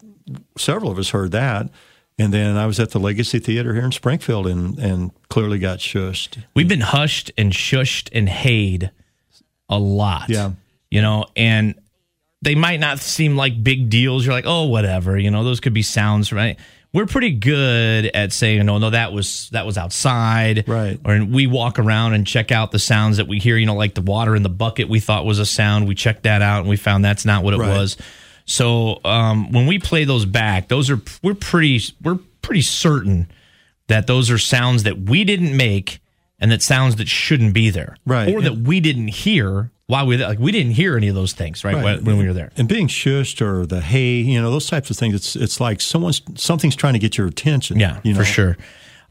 several 0.58 0.90
of 0.90 0.98
us 0.98 1.10
heard 1.10 1.30
that, 1.30 1.70
and 2.18 2.34
then 2.34 2.56
I 2.56 2.66
was 2.66 2.80
at 2.80 2.90
the 2.90 2.98
Legacy 2.98 3.38
Theater 3.38 3.72
here 3.72 3.84
in 3.84 3.92
Springfield 3.92 4.48
and 4.48 4.76
and 4.80 5.12
clearly 5.28 5.60
got 5.60 5.78
shushed. 5.78 6.38
We've 6.56 6.66
been 6.66 6.80
hushed 6.80 7.30
and 7.38 7.52
shushed 7.52 8.08
and 8.12 8.28
hayed 8.28 8.90
a 9.68 9.78
lot. 9.78 10.28
Yeah. 10.28 10.50
You 10.90 11.02
know, 11.02 11.26
and 11.36 11.76
they 12.46 12.54
might 12.54 12.78
not 12.78 13.00
seem 13.00 13.36
like 13.36 13.60
big 13.62 13.90
deals. 13.90 14.24
You're 14.24 14.32
like, 14.34 14.44
oh, 14.46 14.66
whatever. 14.66 15.18
You 15.18 15.32
know, 15.32 15.42
those 15.42 15.58
could 15.58 15.74
be 15.74 15.82
sounds, 15.82 16.32
right? 16.32 16.56
We're 16.92 17.06
pretty 17.06 17.32
good 17.32 18.06
at 18.06 18.32
saying, 18.32 18.64
no, 18.64 18.78
no, 18.78 18.90
that 18.90 19.12
was 19.12 19.50
that 19.50 19.66
was 19.66 19.76
outside, 19.76 20.66
Right. 20.68 20.98
Or 21.04 21.24
we 21.24 21.48
walk 21.48 21.80
around 21.80 22.14
and 22.14 22.24
check 22.24 22.52
out 22.52 22.70
the 22.70 22.78
sounds 22.78 23.16
that 23.16 23.26
we 23.26 23.40
hear. 23.40 23.56
You 23.56 23.66
know, 23.66 23.74
like 23.74 23.94
the 23.94 24.00
water 24.00 24.36
in 24.36 24.44
the 24.44 24.48
bucket, 24.48 24.88
we 24.88 25.00
thought 25.00 25.26
was 25.26 25.40
a 25.40 25.44
sound. 25.44 25.88
We 25.88 25.96
checked 25.96 26.22
that 26.22 26.40
out 26.40 26.60
and 26.60 26.68
we 26.68 26.76
found 26.76 27.04
that's 27.04 27.24
not 27.24 27.42
what 27.42 27.52
it 27.52 27.58
Right. 27.58 27.68
was. 27.76 27.96
So 28.44 29.00
um, 29.04 29.50
when 29.50 29.66
we 29.66 29.80
play 29.80 30.04
those 30.04 30.24
back, 30.24 30.68
those 30.68 30.88
are 30.88 31.00
we're 31.22 31.34
pretty 31.34 31.80
we're 32.00 32.20
pretty 32.42 32.62
certain 32.62 33.28
that 33.88 34.06
those 34.06 34.30
are 34.30 34.38
sounds 34.38 34.84
that 34.84 34.98
we 35.00 35.24
didn't 35.24 35.56
make 35.56 36.00
and 36.38 36.52
that 36.52 36.62
sounds 36.62 36.96
that 36.96 37.08
shouldn't 37.08 37.54
be 37.54 37.70
there, 37.70 37.96
Right. 38.06 38.32
Or 38.32 38.40
that 38.42 38.56
we 38.58 38.78
didn't 38.80 39.08
hear 39.08 39.70
while 39.88 40.06
we 40.06 40.16
like 40.16 40.38
we 40.38 40.52
didn't 40.52 40.72
hear 40.72 40.96
any 40.96 41.08
of 41.08 41.14
those 41.14 41.32
things, 41.32 41.64
right? 41.64 41.74
Right. 41.74 41.84
When, 41.84 42.04
when 42.04 42.18
we 42.18 42.26
were 42.26 42.32
there. 42.32 42.50
And 42.56 42.68
being 42.68 42.88
shushed 42.88 43.40
or 43.40 43.66
the 43.66 43.80
hey, 43.80 44.14
you 44.16 44.40
know, 44.40 44.50
those 44.50 44.66
types 44.66 44.90
of 44.90 44.96
things. 44.96 45.14
It's 45.14 45.36
it's 45.36 45.60
like 45.60 45.80
someone's 45.80 46.22
something's 46.34 46.76
trying 46.76 46.94
to 46.94 46.98
get 46.98 47.16
your 47.16 47.26
attention. 47.26 47.78
Yeah, 47.78 48.00
you 48.02 48.12
know? 48.12 48.20
for 48.20 48.24
sure. 48.24 48.56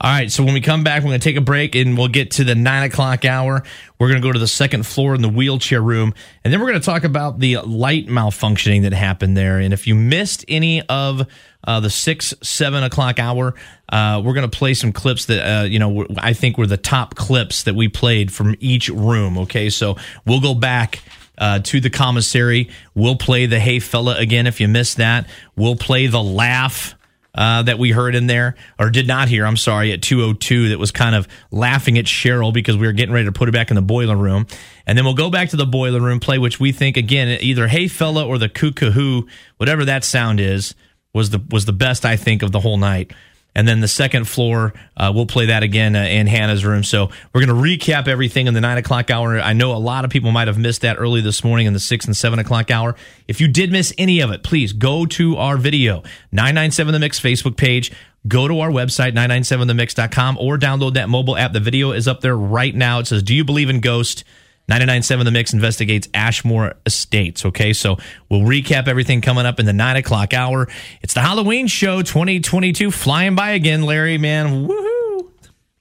All 0.02 0.12
right, 0.12 0.30
so 0.30 0.44
when 0.44 0.54
we 0.54 0.60
come 0.60 0.84
back, 0.84 1.04
we're 1.04 1.12
going 1.12 1.22
to 1.22 1.24
take 1.24 1.38
a 1.38 1.42
break 1.42 1.74
and 1.74 1.98
we'll 1.98 2.10
get 2.10 2.32
to 2.32 2.44
the 2.44 2.54
nine 2.54 2.84
o'clock 2.84 3.24
hour. 3.24 3.64
We're 3.98 4.10
going 4.10 4.22
to 4.22 4.28
go 4.28 4.34
to 4.34 4.40
the 4.40 4.48
second 4.48 4.86
floor 4.86 5.16
in 5.16 5.22
the 5.22 5.30
wheelchair 5.30 5.82
room, 5.82 6.14
and 6.44 6.52
then 6.52 6.60
we're 6.60 6.68
going 6.68 6.82
to 6.82 6.86
talk 6.86 7.06
about 7.06 7.40
the 7.40 7.60
light 7.60 8.08
malfunctioning 8.08 8.82
that 8.82 8.92
happened 8.92 9.38
there. 9.38 9.58
And 9.58 9.74
if 9.74 9.88
you 9.88 9.96
missed 9.96 10.44
any 10.50 10.82
of 10.88 11.26
uh, 11.66 11.80
the 11.80 11.90
six, 11.90 12.34
seven 12.42 12.84
o'clock 12.84 13.20
hour, 13.20 13.56
uh, 13.90 14.22
we're 14.24 14.34
going 14.34 14.50
to 14.50 14.58
play 14.58 14.74
some 14.74 14.92
clips 14.92 15.26
that 15.26 15.42
uh, 15.42 15.64
you 15.64 15.80
know 15.80 16.06
I 16.18 16.34
think 16.34 16.58
were 16.58 16.68
the 16.68 16.78
top 16.78 17.16
clips 17.16 17.64
that 17.64 17.76
we 17.76 17.88
played 17.88 18.32
from 18.32 18.56
each 18.60 18.90
room. 18.90 19.38
Okay, 19.40 19.70
so 19.70 19.98
we'll 20.26 20.42
go 20.42 20.54
back 20.54 21.02
uh, 21.38 21.60
to 21.60 21.80
the 21.80 21.90
commissary. 21.90 22.70
We'll 22.94 23.18
play 23.18 23.46
the 23.46 23.60
Hey 23.60 23.80
Fella 23.80 24.16
again 24.18 24.48
if 24.48 24.62
you 24.62 24.68
missed 24.68 24.98
that. 24.98 25.28
We'll 25.56 25.76
play 25.76 26.08
the 26.08 26.22
laugh 26.22 26.96
uh, 27.36 27.64
that 27.64 27.78
we 27.78 27.92
heard 27.92 28.16
in 28.16 28.28
there, 28.28 28.56
or 28.80 28.90
did 28.90 29.08
not 29.08 29.28
hear, 29.28 29.46
I'm 29.46 29.58
sorry, 29.58 29.92
at 29.92 30.02
202 30.02 30.70
that 30.70 30.80
was 30.80 30.92
kind 30.92 31.16
of 31.16 31.28
laughing 31.52 31.98
at 31.98 32.06
Cheryl 32.06 32.54
because 32.54 32.78
we 32.78 32.88
were 32.88 32.94
getting 32.94 33.14
ready 33.14 33.26
to 33.26 33.32
put 33.32 33.48
her 33.48 33.52
back 33.52 33.70
in 33.70 33.76
the 33.76 33.82
boiler 33.82 34.16
room. 34.16 34.48
And 34.88 34.98
then 34.98 35.04
we'll 35.04 35.16
go 35.16 35.30
back 35.30 35.50
to 35.50 35.58
the 35.58 35.66
boiler 35.66 36.00
room, 36.00 36.20
play 36.20 36.38
which 36.38 36.60
we 36.60 36.72
think, 36.72 36.96
again, 36.96 37.28
either 37.42 37.68
Hey 37.68 37.88
Fella 37.88 38.26
or 38.26 38.38
the 38.38 38.48
Cuckoo, 38.48 39.24
whatever 39.58 39.86
that 39.86 40.06
sound 40.06 40.40
is, 40.40 40.76
was 41.16 41.30
the 41.30 41.42
was 41.50 41.66
the 41.66 41.74
best, 41.74 42.06
I 42.06 42.18
think, 42.18 42.44
of 42.44 42.52
the 42.52 42.60
whole 42.60 42.78
night. 42.78 43.12
And 43.58 43.66
then 43.66 43.80
the 43.80 43.88
second 43.88 44.28
floor, 44.28 44.74
uh, 44.98 45.14
we'll 45.16 45.26
play 45.26 45.46
that 45.46 45.64
again 45.64 45.96
uh, 45.96 46.00
in 46.00 46.28
Hannah's 46.28 46.66
room. 46.66 46.84
So 46.84 47.10
we're 47.34 47.46
going 47.46 47.64
to 47.64 47.70
recap 47.70 48.10
everything 48.10 48.48
in 48.48 48.54
the 48.54 48.60
nine 48.60 48.78
o'clock 48.78 49.10
hour. 49.10 49.40
I 49.40 49.54
know 49.54 49.72
a 49.72 49.80
lot 49.80 50.04
of 50.04 50.12
people 50.12 50.34
might 50.34 50.50
have 50.50 50.58
missed 50.58 50.82
that 50.82 50.98
early 51.00 51.22
this 51.22 51.42
morning 51.42 51.66
in 51.66 51.72
the 51.72 51.80
six 51.80 52.06
and 52.06 52.18
seven 52.18 52.38
o'clock 52.38 52.70
hour. 52.70 52.98
If 53.30 53.40
you 53.40 53.48
did 53.48 53.72
miss 53.72 53.94
any 53.98 54.20
of 54.20 54.30
it, 54.32 54.44
please 54.44 54.74
go 54.74 55.06
to 55.06 55.38
our 55.38 55.56
video, 55.56 56.04
997 56.34 56.92
The 56.92 57.00
Mix 57.00 57.18
Facebook 57.18 57.56
page. 57.56 57.94
Go 58.28 58.48
to 58.50 58.60
our 58.60 58.72
website, 58.72 59.14
997themix.com, 59.14 60.38
or 60.40 60.58
download 60.58 60.96
that 60.96 61.08
mobile 61.08 61.38
app. 61.38 61.54
The 61.54 61.60
video 61.60 61.92
is 61.92 62.10
up 62.10 62.22
there 62.22 62.36
right 62.36 62.76
now. 62.76 63.00
It 63.00 63.08
says, 63.08 63.24
Do 63.24 63.34
you 63.34 63.46
believe 63.46 63.70
in 63.70 63.80
ghosts? 63.80 64.26
997 64.68 65.26
The 65.26 65.32
Mix 65.32 65.54
investigates 65.54 66.08
Ashmore 66.14 66.76
Estates. 66.86 67.46
Okay, 67.46 67.74
so 67.74 67.98
we'll 68.30 68.42
recap 68.42 68.88
everything 68.88 69.22
coming 69.22 69.46
up 69.46 69.60
in 69.60 69.66
the 69.66 69.74
nine 69.74 69.96
o'clock 69.96 70.34
hour. 70.34 70.68
It's 71.02 71.14
the 71.14 71.22
Halloween 71.22 71.68
show 71.68 72.02
2022 72.02 72.90
flying 72.92 73.36
by 73.36 73.52
again, 73.52 73.84
Larry, 73.84 74.18
man. 74.18 74.68
Woohoo! 74.68 75.30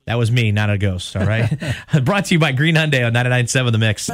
That 0.06 0.16
was 0.16 0.30
me, 0.30 0.52
not 0.52 0.68
a 0.68 0.76
ghost. 0.76 1.16
All 1.16 1.24
right. 1.24 1.50
Brought 2.04 2.26
to 2.26 2.34
you 2.34 2.38
by 2.38 2.52
Green 2.52 2.74
Hyundai 2.74 3.06
on 3.06 3.12
997 3.14 3.72
The 3.72 3.78
Mix. 3.78 4.10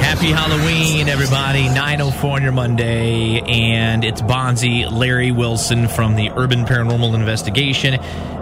Happy 0.00 0.30
Halloween, 0.30 1.08
everybody. 1.08 1.68
904 1.68 2.30
on 2.30 2.42
your 2.42 2.52
Monday. 2.52 3.40
And 3.40 4.04
it's 4.04 4.20
Bonzi, 4.22 4.90
Larry 4.90 5.30
Wilson 5.30 5.88
from 5.88 6.16
the 6.16 6.30
Urban 6.30 6.64
Paranormal 6.64 7.14
Investigation 7.14 7.94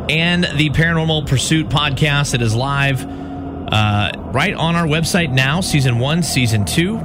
and 0.08 0.44
the 0.44 0.70
Paranormal 0.70 1.26
Pursuit 1.26 1.68
podcast 1.68 2.32
that 2.32 2.42
is 2.42 2.54
live 2.54 3.04
uh, 3.04 4.12
right 4.32 4.54
on 4.54 4.76
our 4.76 4.86
website 4.86 5.32
now, 5.32 5.60
season 5.60 5.98
one, 5.98 6.22
season 6.22 6.64
two. 6.64 7.00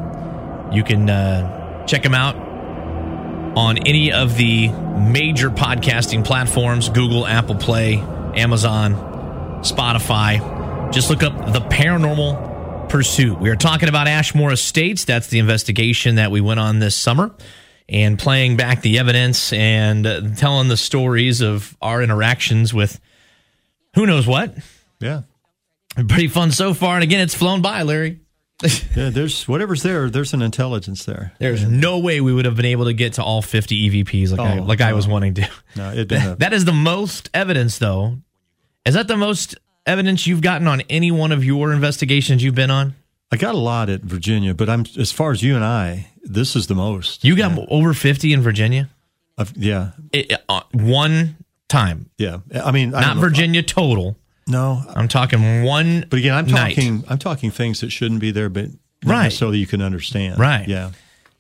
You 0.71 0.83
can 0.83 1.09
uh, 1.09 1.85
check 1.85 2.03
them 2.03 2.13
out 2.13 2.35
on 3.57 3.77
any 3.79 4.11
of 4.11 4.35
the 4.35 4.67
major 4.67 5.49
podcasting 5.49 6.25
platforms 6.25 6.89
Google, 6.89 7.25
Apple 7.25 7.55
Play, 7.55 7.95
Amazon, 8.35 8.93
Spotify. 9.63 10.91
Just 10.91 11.09
look 11.09 11.23
up 11.23 11.53
the 11.53 11.61
Paranormal 11.61 12.89
Pursuit. 12.89 13.39
We 13.39 13.49
are 13.49 13.55
talking 13.55 13.87
about 13.87 14.07
Ashmore 14.07 14.51
Estates. 14.51 15.05
That's 15.05 15.27
the 15.27 15.39
investigation 15.39 16.15
that 16.15 16.31
we 16.31 16.41
went 16.41 16.59
on 16.59 16.79
this 16.79 16.95
summer 16.95 17.31
and 17.89 18.17
playing 18.19 18.55
back 18.57 18.81
the 18.81 18.99
evidence 18.99 19.51
and 19.53 20.05
uh, 20.05 20.21
telling 20.35 20.67
the 20.67 20.77
stories 20.77 21.41
of 21.41 21.75
our 21.81 22.01
interactions 22.01 22.73
with 22.73 22.99
who 23.95 24.05
knows 24.05 24.27
what. 24.27 24.55
Yeah. 24.99 25.23
Pretty 25.95 26.27
fun 26.27 26.51
so 26.51 26.73
far. 26.73 26.95
And 26.95 27.03
again, 27.03 27.19
it's 27.21 27.35
flown 27.35 27.61
by, 27.61 27.81
Larry. 27.81 28.19
yeah, 28.95 29.09
there's 29.09 29.47
whatever's 29.47 29.83
there. 29.83 30.09
There's 30.09 30.33
an 30.33 30.41
intelligence 30.41 31.05
there. 31.05 31.33
There's 31.39 31.65
no 31.65 31.99
way 31.99 32.19
we 32.21 32.33
would 32.33 32.45
have 32.45 32.55
been 32.55 32.65
able 32.65 32.85
to 32.85 32.93
get 32.93 33.13
to 33.13 33.23
all 33.23 33.41
50 33.41 34.03
EVPs 34.03 34.31
like 34.31 34.39
I, 34.39 34.59
Oh, 34.59 34.63
like 34.63 34.81
I 34.81 34.93
was 34.93 35.07
wanting 35.07 35.35
to. 35.35 35.49
No, 35.75 35.91
it'd 35.91 36.07
been 36.09 36.21
a, 36.21 36.35
That 36.39 36.53
is 36.53 36.65
the 36.65 36.73
most 36.73 37.29
evidence, 37.33 37.79
though. 37.79 38.17
Is 38.85 38.95
that 38.95 39.07
the 39.07 39.17
most 39.17 39.55
evidence 39.85 40.27
you've 40.27 40.41
gotten 40.41 40.67
on 40.67 40.81
any 40.89 41.09
one 41.11 41.31
of 41.31 41.43
your 41.43 41.71
investigations 41.71 42.43
you've 42.43 42.55
been 42.55 42.71
on? 42.71 42.95
I 43.31 43.37
got 43.37 43.53
a 43.53 43.59
lot 43.59 43.89
at 43.89 44.01
Virginia, 44.01 44.53
but 44.53 44.69
I'm 44.69 44.85
as 44.97 45.11
far 45.11 45.31
as 45.31 45.43
you 45.43 45.55
and 45.55 45.63
I, 45.63 46.07
this 46.23 46.55
is 46.55 46.67
the 46.67 46.75
most. 46.75 47.23
You 47.23 47.35
got 47.35 47.57
over 47.69 47.93
50 47.93 48.33
in 48.33 48.41
Virginia? 48.41 48.89
I've, 49.37 49.53
yeah, 49.55 49.91
It, 50.11 50.33
uh, 50.49 50.61
one 50.73 51.37
time. 51.67 52.09
yeah. 52.17 52.39
I 52.53 52.71
mean, 52.71 52.93
I 52.95 53.01
Not 53.01 53.17
Virginia 53.17 53.61
total. 53.63 54.17
No, 54.47 54.81
I'm 54.95 55.07
talking 55.07 55.63
one. 55.63 56.05
but 56.09 56.17
again, 56.19 56.33
I'm 56.33 56.47
night. 56.47 56.75
talking. 56.75 57.03
I'm 57.07 57.19
talking 57.19 57.51
things 57.51 57.81
that 57.81 57.91
shouldn't 57.91 58.19
be 58.19 58.31
there, 58.31 58.49
but 58.49 58.65
Right. 59.05 59.23
necessarily 59.25 59.59
you 59.59 59.67
can 59.67 59.81
understand. 59.81 60.39
Right. 60.39 60.67
Yeah. 60.67 60.89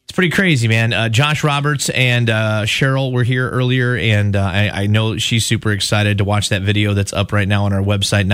It's 0.03 0.13
pretty 0.15 0.29
crazy, 0.29 0.67
man. 0.67 0.93
Uh, 0.93 1.09
Josh 1.09 1.43
Roberts 1.43 1.89
and 1.89 2.29
uh, 2.29 2.61
Cheryl 2.65 3.11
were 3.11 3.23
here 3.23 3.49
earlier, 3.49 3.95
and 3.97 4.35
uh, 4.35 4.41
I, 4.41 4.69
I 4.83 4.87
know 4.87 5.17
she's 5.17 5.45
super 5.45 5.71
excited 5.71 6.19
to 6.19 6.23
watch 6.23 6.49
that 6.49 6.61
video 6.61 6.93
that's 6.93 7.13
up 7.13 7.31
right 7.33 7.47
now 7.47 7.65
on 7.65 7.73
our 7.73 7.81
website, 7.81 8.25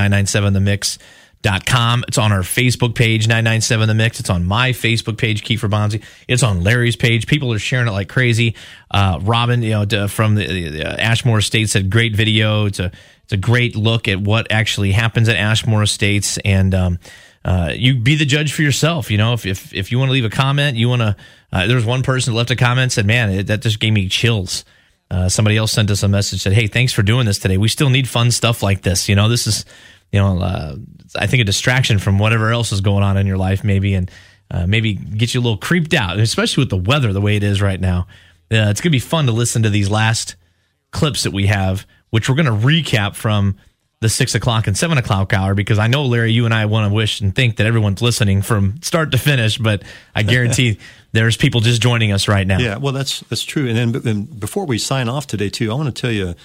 997themix.com. 1.45 2.05
It's 2.07 2.17
on 2.17 2.31
our 2.31 2.41
Facebook 2.41 2.95
page, 2.95 3.27
997 3.27 3.87
The 3.87 3.93
Mix. 3.93 4.19
It's 4.19 4.29
on 4.29 4.45
my 4.45 4.71
Facebook 4.71 5.17
page, 5.17 5.43
Kiefer 5.43 5.69
Bonzi. 5.69 6.03
It's 6.27 6.43
on 6.43 6.63
Larry's 6.63 6.95
page. 6.95 7.27
People 7.27 7.53
are 7.53 7.59
sharing 7.59 7.87
it 7.87 7.91
like 7.91 8.09
crazy. 8.09 8.55
Uh, 8.91 9.19
Robin, 9.21 9.61
you 9.61 9.85
know, 9.85 10.07
from 10.07 10.35
the, 10.35 10.69
the 10.69 11.01
Ashmore 11.01 11.39
Estates 11.39 11.71
said, 11.71 11.89
great 11.89 12.15
video. 12.15 12.65
It's 12.65 12.79
a, 12.79 12.91
it's 13.23 13.33
a 13.33 13.37
great 13.37 13.75
look 13.75 14.07
at 14.07 14.19
what 14.19 14.51
actually 14.51 14.91
happens 14.91 15.29
at 15.29 15.35
Ashmore 15.35 15.83
Estates. 15.83 16.37
And, 16.39 16.73
um, 16.73 16.99
uh, 17.43 17.71
you 17.75 17.95
be 17.95 18.15
the 18.15 18.25
judge 18.25 18.53
for 18.53 18.63
yourself. 18.63 19.11
You 19.11 19.19
know, 19.19 19.33
if 19.33 19.45
if, 19.45 19.71
if 19.71 19.91
you 19.91 19.99
want 19.99 20.09
to 20.09 20.13
leave 20.13 20.25
a 20.25 20.31
comment, 20.31 20.77
you 20.77 20.89
want 20.89 21.03
to. 21.03 21.15
Uh, 21.53 21.67
there 21.67 21.75
was 21.75 21.85
one 21.85 22.01
person 22.01 22.33
that 22.33 22.37
left 22.37 22.49
a 22.49 22.55
comment 22.55 22.91
said, 22.91 23.05
"Man, 23.05 23.29
it, 23.29 23.47
that 23.47 23.61
just 23.61 23.79
gave 23.79 23.93
me 23.93 24.09
chills." 24.09 24.65
Uh, 25.11 25.29
somebody 25.29 25.55
else 25.55 25.71
sent 25.71 25.91
us 25.91 26.01
a 26.01 26.07
message 26.07 26.41
said, 26.41 26.53
"Hey, 26.53 26.65
thanks 26.65 26.91
for 26.91 27.03
doing 27.03 27.27
this 27.27 27.37
today. 27.37 27.57
We 27.57 27.67
still 27.67 27.91
need 27.91 28.09
fun 28.09 28.31
stuff 28.31 28.63
like 28.63 28.81
this. 28.81 29.07
You 29.07 29.15
know, 29.15 29.29
this 29.29 29.45
is, 29.45 29.63
you 30.15 30.21
know, 30.21 30.39
uh, 30.39 30.75
I 31.15 31.27
think 31.27 31.41
a 31.41 31.43
distraction 31.43 31.99
from 31.99 32.17
whatever 32.19 32.51
else 32.51 32.71
is 32.71 32.81
going 32.81 33.03
on 33.03 33.17
in 33.17 33.27
your 33.27 33.37
life, 33.37 33.63
maybe, 33.63 33.93
and 33.93 34.09
uh, 34.49 34.65
maybe 34.65 34.93
get 34.93 35.33
you 35.33 35.39
a 35.39 35.43
little 35.43 35.57
creeped 35.57 35.93
out, 35.93 36.19
especially 36.19 36.61
with 36.61 36.69
the 36.69 36.77
weather 36.77 37.13
the 37.13 37.21
way 37.21 37.35
it 37.35 37.43
is 37.43 37.61
right 37.61 37.79
now. 37.79 38.07
Uh, 38.51 38.69
it's 38.69 38.81
gonna 38.81 38.91
be 38.91 38.99
fun 38.99 39.25
to 39.25 39.31
listen 39.31 39.63
to 39.63 39.69
these 39.69 39.89
last 39.89 40.35
clips 40.95 41.23
that 41.23 41.31
we 41.31 41.47
have, 41.47 41.85
which 42.09 42.29
we're 42.29 42.35
going 42.35 42.45
to 42.45 42.65
recap 42.65 43.15
from 43.15 43.57
the 43.99 44.09
six 44.09 44.33
o'clock 44.35 44.67
and 44.67 44.77
seven 44.77 44.97
o'clock 44.97 45.33
hour 45.33 45.53
because 45.53 45.77
I 45.79 45.87
know 45.87 46.05
Larry, 46.05 46.31
you 46.31 46.45
and 46.45 46.53
I 46.53 46.65
want 46.65 46.89
to 46.89 46.93
wish 46.93 47.21
and 47.21 47.35
think 47.35 47.57
that 47.57 47.67
everyone's 47.67 48.01
listening 48.01 48.41
from 48.41 48.81
start 48.81 49.11
to 49.11 49.17
finish, 49.17 49.57
but 49.57 49.83
I 50.13 50.23
guarantee 50.23 50.79
there's 51.11 51.37
people 51.37 51.59
just 51.59 51.81
joining 51.81 52.11
us 52.11 52.27
right 52.27 52.47
now. 52.47 52.59
Yeah, 52.59 52.77
well, 52.77 52.93
that's 52.93 53.21
that's 53.21 53.43
true. 53.43 53.67
And 53.67 53.93
then 53.93 54.07
and 54.07 54.39
before 54.39 54.65
we 54.65 54.77
sign 54.77 55.09
off 55.09 55.27
today, 55.27 55.49
too, 55.49 55.71
I 55.71 55.75
want 55.75 55.93
to 55.93 56.01
tell 56.01 56.11
you 56.11 56.35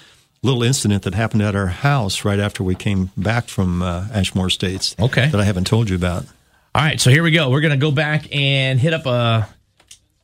little 0.43 0.63
incident 0.63 1.03
that 1.03 1.15
happened 1.15 1.43
at 1.43 1.55
our 1.55 1.67
house 1.67 2.25
right 2.25 2.39
after 2.39 2.63
we 2.63 2.75
came 2.75 3.11
back 3.17 3.49
from 3.49 3.83
uh, 3.83 4.07
Ashmore 4.13 4.49
Estates. 4.49 4.97
Okay. 4.99 5.29
that 5.29 5.41
I 5.41 5.45
haven't 5.45 5.67
told 5.67 5.91
you 5.91 5.97
about. 5.97 6.25
All 6.75 6.83
right, 6.83 7.01
so 7.01 7.11
here 7.11 7.23
we 7.23 7.31
go. 7.31 7.51
We're 7.51 7.61
going 7.61 7.73
to 7.73 7.77
go 7.77 7.91
back 7.91 8.35
and 8.35 8.79
hit 8.79 8.95
up 8.95 9.05
a 9.07 9.49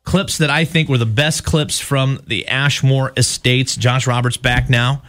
clips 0.04 0.38
that 0.38 0.48
I 0.48 0.64
think 0.64 0.88
were 0.88 0.98
the 0.98 1.04
best 1.04 1.44
clips 1.44 1.80
from 1.80 2.20
the 2.26 2.46
Ashmore 2.48 3.12
Estates. 3.16 3.76
Josh 3.76 4.06
Roberts 4.06 4.36
back 4.36 4.70
now 4.70 5.02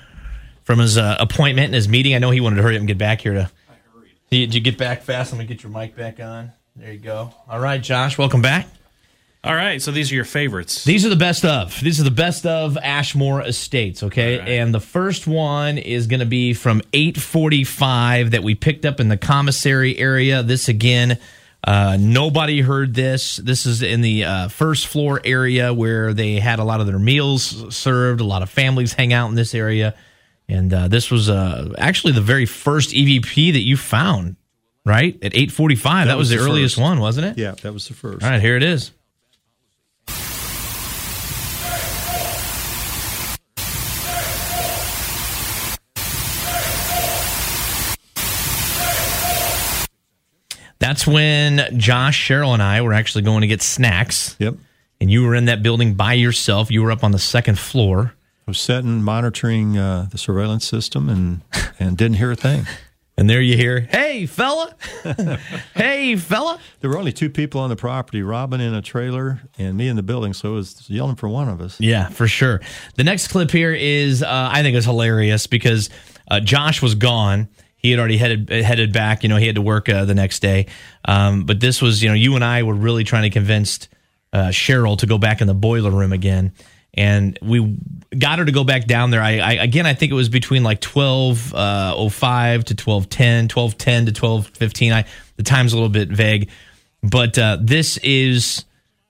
from 0.63 0.79
his 0.79 0.97
uh, 0.97 1.15
appointment 1.19 1.67
and 1.67 1.75
his 1.75 1.87
meeting. 1.87 2.15
I 2.15 2.17
know 2.17 2.31
he 2.31 2.41
wanted 2.41 2.57
to 2.57 2.63
hurry 2.63 2.75
up 2.75 2.79
and 2.79 2.87
get 2.87 2.97
back 2.97 3.21
here 3.21 3.33
to. 3.33 3.51
Did 4.29 4.53
you 4.53 4.59
get 4.59 4.77
back 4.77 5.03
fast? 5.03 5.31
Let 5.31 5.39
me 5.39 5.45
get 5.45 5.63
your 5.63 5.71
mic 5.71 5.95
back 5.95 6.19
on. 6.19 6.51
There 6.75 6.91
you 6.91 6.99
go. 6.99 7.33
All 7.47 7.59
right, 7.59 7.81
Josh, 7.81 8.17
welcome 8.17 8.41
back. 8.41 8.67
All 9.47 9.55
right, 9.55 9.81
so 9.81 9.91
these 9.91 10.11
are 10.11 10.15
your 10.15 10.25
favorites. 10.25 10.83
These 10.83 11.05
are 11.05 11.09
the 11.09 11.15
best 11.15 11.45
of. 11.45 11.79
These 11.79 12.01
are 12.01 12.03
the 12.03 12.11
best 12.11 12.45
of 12.45 12.77
Ashmore 12.77 13.41
Estates, 13.41 14.03
okay? 14.03 14.39
Right. 14.39 14.49
And 14.49 14.73
the 14.73 14.81
first 14.81 15.25
one 15.25 15.77
is 15.77 16.07
going 16.07 16.19
to 16.19 16.25
be 16.25 16.53
from 16.53 16.81
845 16.91 18.31
that 18.31 18.43
we 18.43 18.55
picked 18.55 18.85
up 18.85 18.99
in 18.99 19.07
the 19.07 19.15
commissary 19.15 19.97
area. 19.97 20.43
This 20.43 20.67
again, 20.67 21.17
uh, 21.63 21.97
nobody 21.97 22.59
heard 22.59 22.93
this. 22.93 23.37
This 23.37 23.65
is 23.65 23.81
in 23.81 24.01
the 24.01 24.25
uh, 24.25 24.47
first 24.49 24.87
floor 24.87 25.21
area 25.23 25.73
where 25.73 26.13
they 26.13 26.41
had 26.41 26.59
a 26.59 26.65
lot 26.65 26.81
of 26.81 26.87
their 26.87 26.99
meals 26.99 27.73
served. 27.73 28.19
A 28.19 28.25
lot 28.25 28.41
of 28.41 28.49
families 28.49 28.93
hang 28.93 29.13
out 29.13 29.29
in 29.29 29.35
this 29.35 29.55
area. 29.55 29.95
And 30.49 30.73
uh, 30.73 30.87
this 30.89 31.09
was 31.09 31.29
uh, 31.29 31.73
actually 31.77 32.13
the 32.13 32.21
very 32.21 32.45
first 32.45 32.89
EVP 32.89 33.53
that 33.53 33.63
you 33.63 33.77
found, 33.77 34.35
right? 34.85 35.15
At 35.15 35.33
845. 35.33 36.07
That, 36.07 36.17
was, 36.17 36.29
the, 36.29 36.37
earliest 36.37 36.75
first. 36.75 36.83
one, 36.83 36.99
wasn't 36.99 37.27
it? 37.27 37.37
Yeah, 37.37 37.51
that 37.61 37.73
was 37.73 37.87
the 37.87 37.93
first. 37.93 38.23
All 38.23 38.29
right, 38.29 38.41
here 38.41 38.57
it 38.57 38.63
is. 38.63 38.91
That's 50.87 51.05
when 51.05 51.77
Josh, 51.77 52.29
Cheryl, 52.29 52.53
and 52.53 52.63
I 52.63 52.79
were 52.81 52.93
actually 52.93 53.23
going 53.23 53.41
to 53.41 53.47
get 53.47 53.61
snacks. 53.61 54.37
Yep. 54.39 54.55
And 55.01 55.11
you 55.11 55.25
were 55.25 55.35
in 55.35 55.43
that 55.45 55.61
building 55.61 55.95
by 55.95 56.13
yourself. 56.13 56.71
You 56.71 56.81
were 56.81 56.93
up 56.93 57.03
on 57.03 57.11
the 57.11 57.19
second 57.19 57.59
floor. 57.59 58.13
I 58.47 58.51
was 58.51 58.57
sitting 58.57 59.03
monitoring 59.03 59.77
uh, 59.77 60.07
the 60.09 60.17
surveillance 60.17 60.65
system 60.65 61.09
and 61.09 61.41
and 61.77 61.97
didn't 61.97 62.15
hear 62.15 62.31
a 62.31 62.37
thing. 62.37 62.65
And 63.17 63.29
there 63.29 63.41
you 63.41 63.57
hear, 63.57 63.81
"Hey, 63.81 64.27
fella! 64.27 64.73
hey, 65.75 66.15
fella!" 66.15 66.57
There 66.79 66.89
were 66.89 66.97
only 66.97 67.11
two 67.11 67.29
people 67.29 67.59
on 67.59 67.69
the 67.69 67.75
property: 67.75 68.21
Robin 68.21 68.61
in 68.61 68.73
a 68.73 68.81
trailer 68.81 69.41
and 69.57 69.75
me 69.75 69.89
in 69.89 69.97
the 69.97 70.03
building. 70.03 70.33
So 70.33 70.51
it 70.51 70.55
was 70.55 70.89
yelling 70.89 71.17
for 71.17 71.27
one 71.27 71.49
of 71.49 71.59
us. 71.59 71.81
Yeah, 71.81 72.07
for 72.07 72.29
sure. 72.29 72.61
The 72.95 73.03
next 73.03 73.27
clip 73.27 73.51
here 73.51 73.73
is, 73.73 74.23
uh, 74.23 74.49
I 74.53 74.61
think, 74.61 74.77
is 74.77 74.85
hilarious 74.85 75.47
because 75.47 75.89
uh, 76.31 76.39
Josh 76.39 76.81
was 76.81 76.95
gone. 76.95 77.49
He 77.77 77.91
had 77.91 77.99
already 77.99 78.17
headed 78.17 78.49
headed 78.49 78.91
back. 78.91 79.23
You 79.23 79.29
know, 79.29 79.37
he 79.37 79.45
had 79.45 79.55
to 79.55 79.61
work 79.61 79.87
uh, 79.87 80.05
the 80.05 80.15
next 80.15 80.39
day. 80.39 80.65
Um, 81.05 81.45
but 81.45 81.59
this 81.59 81.81
was, 81.81 82.01
you 82.01 82.09
know, 82.09 82.15
you 82.15 82.35
and 82.35 82.43
I 82.43 82.63
were 82.63 82.73
really 82.73 83.03
trying 83.03 83.23
to 83.23 83.29
convince 83.29 83.87
uh, 84.33 84.47
Cheryl 84.47 84.97
to 84.97 85.05
go 85.05 85.17
back 85.17 85.41
in 85.41 85.47
the 85.47 85.53
boiler 85.53 85.91
room 85.91 86.11
again, 86.11 86.53
and 86.93 87.37
we 87.41 87.77
got 88.17 88.39
her 88.39 88.45
to 88.45 88.51
go 88.51 88.63
back 88.63 88.87
down 88.87 89.11
there. 89.11 89.21
I, 89.21 89.37
I 89.39 89.51
again, 89.53 89.85
I 89.85 89.93
think 89.93 90.11
it 90.11 90.15
was 90.15 90.27
between 90.29 90.63
like 90.63 90.81
twelve 90.81 91.53
oh 91.55 92.09
five 92.09 92.65
to 92.65 92.75
twelve 92.75 93.09
ten, 93.09 93.47
twelve 93.47 93.77
ten 93.77 94.07
to 94.07 94.11
twelve 94.11 94.47
fifteen. 94.47 94.91
I 94.91 95.05
the 95.37 95.43
time's 95.43 95.73
a 95.73 95.75
little 95.75 95.89
bit 95.89 96.09
vague, 96.09 96.49
but 97.03 97.37
uh, 97.37 97.57
this 97.61 97.97
is 97.97 98.65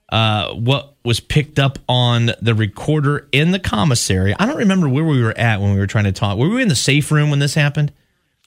uh, 0.10 0.54
what 0.54 0.96
was 1.04 1.20
picked 1.20 1.58
up 1.58 1.80
on 1.88 2.32
the 2.42 2.54
recorder 2.54 3.28
in 3.32 3.52
the 3.52 3.60
commissary. 3.60 4.36
I 4.38 4.46
don't 4.46 4.58
remember 4.58 4.90
where 4.90 5.04
we 5.04 5.22
were 5.24 5.38
at 5.38 5.62
when 5.62 5.74
we 5.74 5.80
were 5.80 5.88
trying 5.88 6.04
to 6.04 6.12
talk. 6.12 6.38
Were 6.38 6.50
we 6.50 6.62
in 6.62 6.68
the 6.68 6.76
safe 6.76 7.12
room 7.12 7.30
when 7.30 7.40
this 7.40 7.54
happened? 7.54 7.94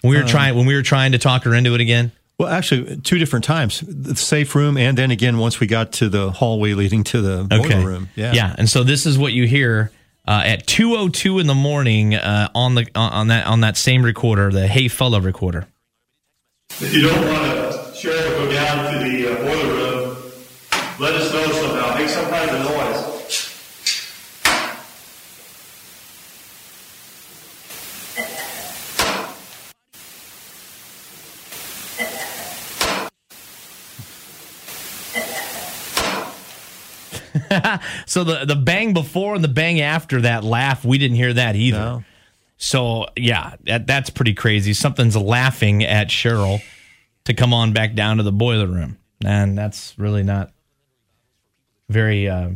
When 0.02 0.10
we 0.10 0.16
were 0.16 0.22
Um, 0.22 0.28
trying 0.28 0.54
when 0.56 0.66
we 0.66 0.74
were 0.74 0.82
trying 0.82 1.12
to 1.12 1.18
talk 1.18 1.44
her 1.44 1.54
into 1.54 1.74
it 1.74 1.80
again. 1.80 2.12
Well, 2.38 2.48
actually, 2.48 2.96
two 3.02 3.18
different 3.18 3.44
times: 3.44 3.84
the 3.86 4.16
safe 4.16 4.54
room, 4.54 4.76
and 4.78 4.96
then 4.96 5.10
again 5.10 5.36
once 5.38 5.60
we 5.60 5.66
got 5.66 5.92
to 5.94 6.08
the 6.08 6.30
hallway 6.30 6.72
leading 6.72 7.04
to 7.04 7.20
the 7.20 7.44
boiler 7.44 7.84
room. 7.86 8.08
Yeah, 8.16 8.32
yeah. 8.32 8.54
And 8.56 8.68
so 8.68 8.82
this 8.82 9.04
is 9.04 9.18
what 9.18 9.32
you 9.34 9.46
hear 9.46 9.90
uh, 10.26 10.42
at 10.46 10.66
two 10.66 10.94
o 10.96 11.08
two 11.10 11.38
in 11.38 11.46
the 11.46 11.54
morning 11.54 12.14
uh, 12.14 12.48
on 12.54 12.76
the 12.76 12.86
on 12.94 13.28
that 13.28 13.46
on 13.46 13.60
that 13.60 13.76
same 13.76 14.02
recorder, 14.02 14.50
the 14.50 14.66
Hey 14.66 14.88
Fella 14.88 15.20
recorder. 15.20 15.66
If 16.80 16.94
you 16.94 17.02
don't 17.02 17.26
want 17.28 17.44
to 17.44 17.94
share 17.94 18.14
it, 18.14 18.38
go 18.38 18.50
down 18.50 18.92
to 18.94 18.98
the 19.06 19.32
uh, 19.32 19.36
boiler 19.44 19.74
room. 19.74 20.16
Let 20.98 21.14
us 21.14 21.32
know 21.34 21.44
somehow. 21.52 21.94
Make 21.98 22.08
some 22.08 22.28
kind 22.30 22.50
of 22.50 22.62
noise. 22.64 23.19
so 38.06 38.24
the 38.24 38.44
the 38.44 38.56
bang 38.56 38.92
before 38.92 39.34
and 39.34 39.42
the 39.42 39.48
bang 39.48 39.80
after 39.80 40.20
that 40.22 40.44
laugh, 40.44 40.84
we 40.84 40.98
didn't 40.98 41.16
hear 41.16 41.32
that 41.32 41.56
either. 41.56 41.78
No. 41.78 42.04
So 42.56 43.06
yeah, 43.16 43.54
that, 43.64 43.86
that's 43.86 44.10
pretty 44.10 44.34
crazy. 44.34 44.72
Something's 44.74 45.16
laughing 45.16 45.82
at 45.82 46.08
Cheryl 46.08 46.60
to 47.24 47.34
come 47.34 47.54
on 47.54 47.72
back 47.72 47.94
down 47.94 48.18
to 48.18 48.22
the 48.22 48.32
boiler 48.32 48.66
room, 48.66 48.98
and 49.24 49.56
that's 49.56 49.98
really 49.98 50.22
not 50.22 50.52
very, 51.88 52.28
uh, 52.28 52.50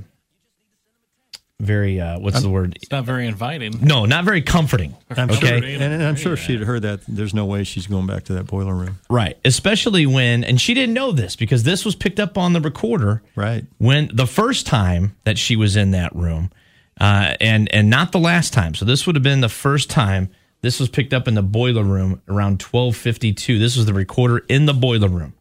very. 1.64 2.00
Uh, 2.00 2.18
what's 2.18 2.40
the 2.42 2.48
word? 2.50 2.76
It's 2.80 2.90
not 2.90 3.04
very 3.04 3.26
inviting. 3.26 3.78
No, 3.80 4.04
not 4.04 4.24
very 4.24 4.42
comforting. 4.42 4.94
I'm 5.10 5.30
okay, 5.30 5.36
sure, 5.46 5.54
and, 5.56 5.82
and 5.82 6.02
I'm 6.02 6.16
sure 6.16 6.34
if 6.34 6.40
she'd 6.40 6.60
heard 6.60 6.82
that. 6.82 7.00
There's 7.08 7.34
no 7.34 7.44
way 7.44 7.64
she's 7.64 7.86
going 7.86 8.06
back 8.06 8.24
to 8.24 8.34
that 8.34 8.44
boiler 8.46 8.74
room. 8.74 8.98
right. 9.08 9.36
Especially 9.44 10.06
when, 10.06 10.44
and 10.44 10.60
she 10.60 10.74
didn't 10.74 10.94
know 10.94 11.12
this 11.12 11.36
because 11.36 11.62
this 11.64 11.84
was 11.84 11.94
picked 11.94 12.20
up 12.20 12.38
on 12.38 12.52
the 12.52 12.60
recorder. 12.60 13.22
Right. 13.34 13.64
when 13.78 14.10
the 14.12 14.26
first 14.26 14.66
time 14.66 15.16
that 15.24 15.38
she 15.38 15.56
was 15.56 15.76
in 15.76 15.90
that 15.92 16.14
room, 16.14 16.50
uh, 17.00 17.34
and 17.40 17.72
and 17.74 17.90
not 17.90 18.12
the 18.12 18.20
last 18.20 18.52
time. 18.52 18.74
So 18.74 18.84
this 18.84 19.06
would 19.06 19.16
have 19.16 19.22
been 19.22 19.40
the 19.40 19.48
first 19.48 19.90
time. 19.90 20.30
This 20.60 20.80
was 20.80 20.88
picked 20.88 21.12
up 21.12 21.28
in 21.28 21.34
the 21.34 21.42
boiler 21.42 21.82
room 21.82 22.22
around 22.28 22.60
twelve 22.60 22.96
fifty 22.96 23.32
two. 23.32 23.58
This 23.58 23.76
was 23.76 23.86
the 23.86 23.92
recorder 23.94 24.44
in 24.48 24.66
the 24.66 24.72
boiler 24.74 25.08
room. 25.08 25.34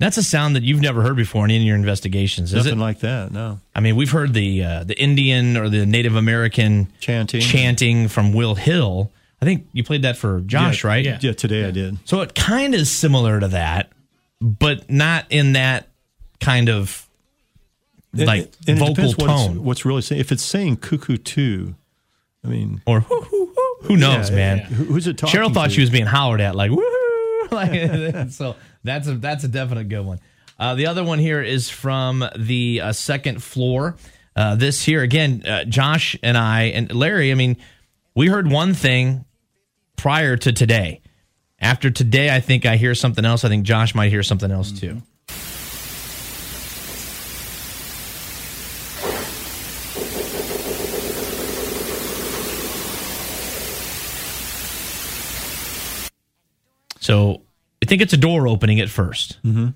That's 0.00 0.16
a 0.16 0.22
sound 0.22 0.56
that 0.56 0.62
you've 0.62 0.80
never 0.80 1.02
heard 1.02 1.14
before 1.14 1.44
in 1.44 1.50
any 1.50 1.58
of 1.60 1.66
your 1.66 1.76
investigations, 1.76 2.52
is 2.54 2.56
Nothing 2.64 2.80
it? 2.80 2.82
like 2.82 3.00
that. 3.00 3.30
No. 3.32 3.60
I 3.74 3.80
mean, 3.80 3.96
we've 3.96 4.10
heard 4.10 4.32
the 4.32 4.64
uh, 4.64 4.84
the 4.84 4.98
Indian 5.00 5.56
or 5.58 5.68
the 5.68 5.84
Native 5.84 6.16
American 6.16 6.88
Chanting. 7.00 7.42
chanting 7.42 8.08
from 8.08 8.32
Will 8.32 8.54
Hill. 8.54 9.12
I 9.42 9.44
think 9.44 9.66
you 9.74 9.84
played 9.84 10.02
that 10.02 10.16
for 10.16 10.40
Josh, 10.40 10.82
yeah, 10.84 10.88
right? 10.88 11.04
Yeah. 11.04 11.18
Yeah. 11.20 11.32
Today 11.32 11.66
I 11.66 11.70
did. 11.70 11.98
So 12.06 12.22
it 12.22 12.34
kind 12.34 12.74
of 12.74 12.80
is 12.80 12.90
similar 12.90 13.38
to 13.40 13.48
that, 13.48 13.92
but 14.40 14.90
not 14.90 15.26
in 15.28 15.52
that 15.52 15.86
kind 16.40 16.70
of 16.70 17.06
like 18.14 18.50
and, 18.66 18.78
vocal 18.78 18.94
depends 18.94 19.16
what 19.18 19.26
tone. 19.26 19.62
what's 19.64 19.84
really 19.84 20.02
saying. 20.02 20.20
If 20.20 20.32
it's 20.32 20.42
saying 20.42 20.78
cuckoo 20.78 21.18
too, 21.18 21.74
I 22.42 22.48
mean, 22.48 22.80
or 22.86 23.00
who 23.82 23.96
knows, 23.98 24.30
yeah, 24.30 24.36
man? 24.36 24.58
yeah. 24.58 24.64
Who's 24.64 25.06
it 25.06 25.18
talking 25.18 25.38
Cheryl 25.38 25.52
thought 25.52 25.68
to? 25.68 25.74
she 25.74 25.82
was 25.82 25.90
being 25.90 26.06
hollered 26.06 26.40
at, 26.40 26.56
like 26.56 26.70
woohoo! 26.70 26.99
like 27.52 28.30
so. 28.30 28.56
That's 28.84 29.06
a 29.08 29.14
that's 29.14 29.44
a 29.44 29.48
definite 29.48 29.88
good 29.88 30.04
one. 30.04 30.20
Uh, 30.58 30.74
the 30.74 30.86
other 30.86 31.02
one 31.02 31.18
here 31.18 31.42
is 31.42 31.70
from 31.70 32.24
the 32.36 32.80
uh, 32.82 32.92
second 32.92 33.42
floor. 33.42 33.96
Uh, 34.36 34.54
this 34.54 34.82
here 34.82 35.02
again, 35.02 35.42
uh, 35.46 35.64
Josh 35.64 36.16
and 36.22 36.36
I 36.36 36.64
and 36.64 36.92
Larry. 36.94 37.32
I 37.32 37.34
mean, 37.34 37.56
we 38.14 38.28
heard 38.28 38.50
one 38.50 38.74
thing 38.74 39.24
prior 39.96 40.36
to 40.36 40.52
today. 40.52 41.00
After 41.58 41.90
today, 41.90 42.34
I 42.34 42.40
think 42.40 42.64
I 42.64 42.76
hear 42.76 42.94
something 42.94 43.24
else. 43.24 43.44
I 43.44 43.48
think 43.48 43.64
Josh 43.64 43.94
might 43.94 44.10
hear 44.10 44.22
something 44.22 44.50
else 44.50 44.72
too. 44.72 45.02
So 57.00 57.42
I 57.82 57.86
think 57.86 58.02
it's 58.02 58.12
a 58.12 58.16
door 58.18 58.46
opening 58.46 58.78
at 58.80 58.88
1st 58.88 59.36
Mm-hmm. 59.44 59.68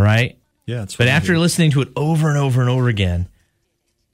right. 0.00 0.36
Yeah, 0.66 0.82
it's 0.82 0.96
But 0.96 1.06
what 1.06 1.12
after 1.12 1.38
listening 1.38 1.70
to 1.72 1.80
it 1.82 1.88
over 1.96 2.28
and 2.28 2.38
over 2.38 2.60
and 2.60 2.70
over 2.70 2.88
again, 2.88 3.28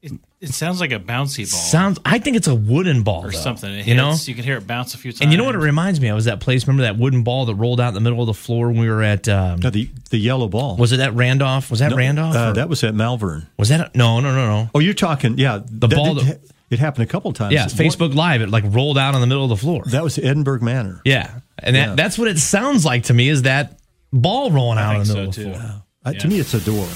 It, 0.03 0.13
it 0.41 0.49
sounds 0.51 0.81
like 0.81 0.91
a 0.93 0.99
bouncy 0.99 1.51
ball 1.51 1.61
sounds. 1.61 1.99
I 2.05 2.19
think 2.19 2.37
it's 2.37 2.49
a 2.49 2.55
wooden 2.55 3.03
ball 3.03 3.25
or 3.27 3.31
though. 3.31 3.39
something. 3.39 3.73
It 3.73 3.87
you 3.87 3.95
know, 3.95 4.11
hits, 4.11 4.27
you 4.27 4.35
can 4.35 4.43
hear 4.45 4.57
it 4.57 4.67
bounce 4.67 4.95
a 4.95 4.99
few 4.99 5.13
times. 5.13 5.21
and 5.21 5.31
you 5.33 5.39
know 5.39 5.45
what 5.45 5.55
it 5.55 5.59
reminds 5.59 6.01
me 6.01 6.09
of? 6.09 6.15
Was 6.17 6.25
that 6.25 6.41
place? 6.41 6.67
Remember 6.67 6.83
that 6.85 6.97
wooden 6.99 7.23
ball 7.23 7.45
that 7.47 7.55
rolled 7.55 7.81
out 7.81 7.89
in 7.89 7.95
the 7.95 8.01
middle 8.01 8.21
of 8.21 8.27
the 8.27 8.35
floor 8.35 8.69
when 8.69 8.81
we 8.81 8.89
were 8.89 9.03
at? 9.03 9.29
Um, 9.29 9.61
No, 9.61 9.71
the 9.71 9.89
the 10.11 10.19
yellow 10.19 10.49
ball. 10.49 10.77
was 10.77 10.93
it 10.93 10.97
that 10.97 11.15
Randolph? 11.15 11.71
Was 11.71 11.79
that 11.81 11.91
No, 11.91 11.97
Randolph? 11.97 12.35
Uh, 12.35 12.53
that 12.55 12.69
was 12.69 12.83
at 12.83 12.95
Malvern. 12.95 13.47
was 13.59 13.69
that? 13.69 13.95
No, 13.95 14.19
no, 14.21 14.35
no, 14.35 14.47
no. 14.47 14.71
Oh, 14.75 14.81
you're 14.81 14.95
talking? 14.95 15.39
Yeah, 15.39 15.61
the 15.65 15.89
ball 15.89 16.19
It, 16.19 16.25
that- 16.25 16.41
it 16.71 16.79
happened 16.79 17.03
a 17.03 17.07
couple 17.07 17.33
times. 17.33 17.53
Yeah, 17.53 17.67
Facebook 17.67 18.15
Live. 18.15 18.43
It 18.43 18.49
like 18.49 18.63
rolled 18.67 18.97
out 18.97 19.15
in 19.17 19.21
the 19.21 19.27
middle 19.27 19.43
of 19.43 19.51
the 19.51 19.57
floor. 19.57 19.83
That 19.87 20.05
was 20.05 20.19
Edinburgh 20.19 20.61
Manor. 20.61 21.01
Yeah, 21.05 21.41
and 21.59 21.75
that, 21.75 21.89
yeah. 21.89 21.95
that's 21.97 22.17
what 22.17 22.29
it 22.29 22.39
sounds 22.39 22.85
like 22.85 23.05
to 23.05 23.15
me 23.15 23.29
is 23.29 23.43
that 23.43 23.81
ball 24.13 24.53
rolling 24.53 24.79
out 24.79 25.01
in 25.01 25.07
the 25.07 25.15
middle 25.15 25.33
so 25.33 25.43
of 25.43 25.53
the 25.53 25.59
floor. 25.59 25.83
Yeah. 26.07 26.13
To 26.13 26.29
me, 26.29 26.39
it's 26.39 26.55
a 26.55 26.61
door. 26.61 26.87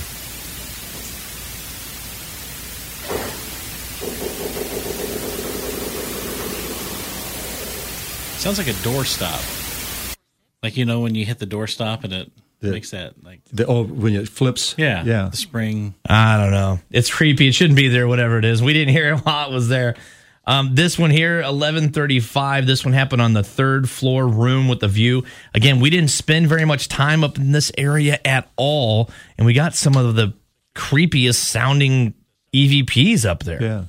Sounds 8.38 8.58
like 8.58 8.68
a 8.68 8.72
doorstop. 8.72 10.16
Like 10.62 10.76
you 10.76 10.84
know 10.84 11.00
when 11.00 11.16
you 11.16 11.26
hit 11.26 11.40
the 11.40 11.46
doorstop 11.46 12.04
and 12.04 12.12
it 12.12 12.32
the- 12.64 12.72
makes 12.72 12.90
that 12.90 13.22
like 13.24 13.40
The, 13.52 13.66
oh, 13.66 13.84
when 13.84 14.14
it 14.14 14.28
flips. 14.28 14.74
yeah 14.78 15.04
Yeah. 15.04 15.28
the 15.30 15.36
spring. 15.36 15.94
I 16.08 16.36
don't 16.36 16.50
know. 16.50 16.80
It's 16.90 17.10
creepy. 17.10 17.48
It 17.48 17.54
shouldn't 17.54 17.76
be 17.76 17.88
there, 17.88 18.06
whatever 18.08 18.38
it 18.38 18.44
is. 18.44 18.62
We 18.62 18.72
didn't 18.72 18.92
hear 18.94 19.14
it 19.14 19.18
while 19.24 19.50
it 19.50 19.54
was 19.54 19.68
there. 19.68 19.94
Um, 20.46 20.74
this 20.74 20.98
one 20.98 21.10
here, 21.10 21.36
1135. 21.42 22.66
This 22.66 22.84
one 22.84 22.92
happened 22.92 23.22
on 23.22 23.32
the 23.32 23.42
third 23.42 23.88
floor 23.88 24.28
room 24.28 24.68
with 24.68 24.80
the 24.80 24.88
view. 24.88 25.24
Again, 25.54 25.80
we 25.80 25.88
didn't 25.88 26.10
spend 26.10 26.48
very 26.48 26.66
much 26.66 26.88
time 26.88 27.24
up 27.24 27.38
in 27.38 27.52
this 27.52 27.72
area 27.78 28.18
at 28.26 28.50
all. 28.56 29.10
And 29.38 29.46
we 29.46 29.54
got 29.54 29.74
some 29.74 29.96
of 29.96 30.14
the 30.16 30.34
creepiest 30.74 31.36
sounding 31.36 32.12
EVPs 32.52 33.24
up 33.24 33.42
there. 33.44 33.62
Yeah. 33.62 33.84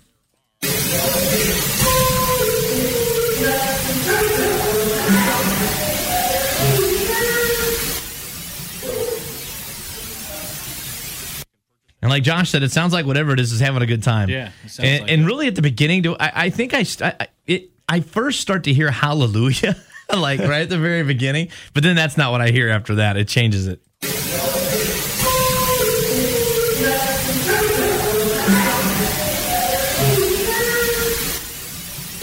And 12.06 12.12
like 12.12 12.22
Josh 12.22 12.52
said, 12.52 12.62
it 12.62 12.72
sounds 12.72 12.94
like 12.94 13.08
whatever 13.08 13.34
it 13.34 13.40
is 13.40 13.52
is 13.52 13.60
having 13.60 13.82
a 13.82 13.88
good 13.88 14.04
time. 14.04 14.30
Yeah, 14.30 14.52
and, 14.78 15.02
like 15.02 15.12
and 15.12 15.26
really 15.26 15.48
at 15.48 15.56
the 15.56 15.64
beginning, 15.64 16.04
do 16.04 16.16
I, 16.20 16.32
I 16.36 16.50
think 16.52 16.76
I, 16.76 16.86
I 17.02 17.28
it 17.48 17.72
I 17.90 18.02
first 18.02 18.42
start 18.42 18.66
to 18.66 18.74
hear 18.76 18.92
Hallelujah, 18.92 19.76
like 20.16 20.40
right 20.40 20.62
at 20.62 20.70
the 20.70 20.78
very 20.78 21.02
beginning, 21.02 21.48
but 21.74 21.82
then 21.82 21.96
that's 21.96 22.16
not 22.16 22.32
what 22.32 22.42
I 22.42 22.50
hear 22.52 22.70
after 22.70 22.94
that. 22.96 23.18
It 23.18 23.28
changes 23.28 23.66
it. 23.66 23.82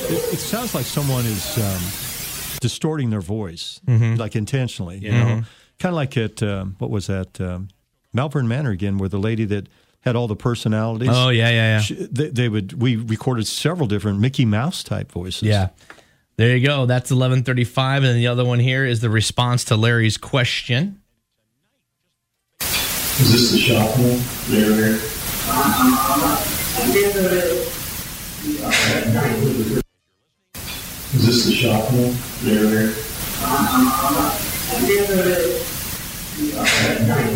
It, 0.05 0.35
it 0.35 0.39
sounds 0.39 0.75
like 0.75 0.85
someone 0.85 1.25
is 1.25 1.59
um, 1.59 2.59
distorting 2.61 3.11
their 3.11 3.21
voice, 3.21 3.81
Mm-hmm. 3.87 4.17
like 4.17 4.37
intentionally. 4.37 4.99
You 4.99 5.13
know, 5.13 5.43
kind 5.79 5.93
of 5.93 5.95
like 5.95 6.17
at 6.17 6.43
um, 6.43 6.77
what 6.79 6.91
was 6.91 7.07
that 7.07 7.41
um, 7.41 7.69
Malvern 8.13 8.49
Manor 8.49 8.71
again, 8.71 8.99
where 8.99 9.09
the 9.09 9.19
lady 9.19 9.45
that 9.47 9.69
had 10.01 10.17
all 10.17 10.29
the 10.29 10.37
personalities. 10.37 11.09
Oh 11.11 11.29
yeah, 11.29 11.49
yeah, 11.49 11.55
yeah. 11.55 11.81
She, 11.81 11.95
they, 11.95 12.29
they 12.29 12.49
would. 12.49 12.81
We 12.81 12.97
recorded 12.97 13.47
several 13.47 13.87
different 13.89 14.19
Mickey 14.19 14.45
Mouse 14.45 14.83
type 14.83 15.11
voices. 15.13 15.43
Yeah. 15.43 15.69
There 16.37 16.57
you 16.57 16.67
go. 16.67 16.87
That's 16.87 17.11
1135. 17.11 18.05
And 18.05 18.19
the 18.19 18.27
other 18.27 18.45
one 18.45 18.59
here 18.59 18.85
is 18.85 19.01
the 19.01 19.11
response 19.11 19.65
to 19.67 19.77
Larry's 19.77 20.17
question. 20.17 21.01
Is 22.61 23.31
this 23.31 23.53
the 23.53 23.59
shock 23.59 23.97
room? 23.99 24.21
There, 24.49 24.71
there. 24.71 24.99
Is 31.15 31.27
this 31.27 31.45
the 31.45 31.53
shock 31.53 31.91
room? 31.93 32.17
There, 32.43 32.65
there. 32.67 32.95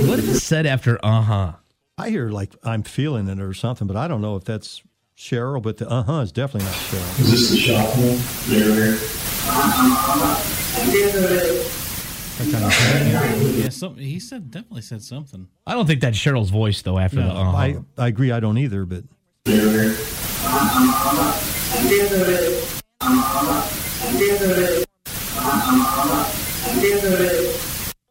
What 0.09 0.19
is 0.21 0.43
said 0.43 0.65
after 0.67 0.99
uh 1.05 1.23
huh? 1.23 1.53
I 1.99 2.11
hear 2.11 2.31
like 2.31 2.55
I'm 2.65 2.83
feeling 2.83 3.29
it 3.29 3.41
or 3.41 3.53
something, 3.53 3.87
but 3.87 3.97
I 3.97 4.09
don't 4.09 4.23
know 4.23 4.37
if 4.37 4.45
that's 4.45 4.83
Cheryl. 5.17 5.63
But 5.63 5.77
the 5.77 5.89
uh 5.89 6.03
huh 6.03 6.21
is 6.21 6.33
definitely 6.33 6.67
not 6.67 6.75
Cheryl. 6.75 7.21
Is 7.21 7.31
this 7.31 7.51
the 7.51 7.57
shock 7.57 7.95
room? 7.97 8.19
There, 8.47 8.69
there. 8.69 8.97
That 12.39 12.53
kind 12.53 12.65
of 12.65 13.59
Yeah, 13.59 13.69
something 13.69 14.03
he 14.03 14.19
said 14.19 14.51
definitely 14.51 14.83
said 14.83 15.03
something. 15.03 15.49
I 15.67 15.75
don't 15.75 15.87
think 15.87 16.01
that's 16.01 16.19
Cheryl's 16.19 16.51
voice 16.51 16.83
though. 16.83 16.99
After 16.99 17.17
the 17.17 17.29
uh 17.29 17.45
huh. 17.45 17.57
I, 17.57 17.77
I 17.99 18.09
agree. 18.09 18.31
I 18.31 18.41
don't 18.41 18.59
either, 18.59 18.85
but 18.87 19.05
There, 19.45 19.67
there. 19.67 19.97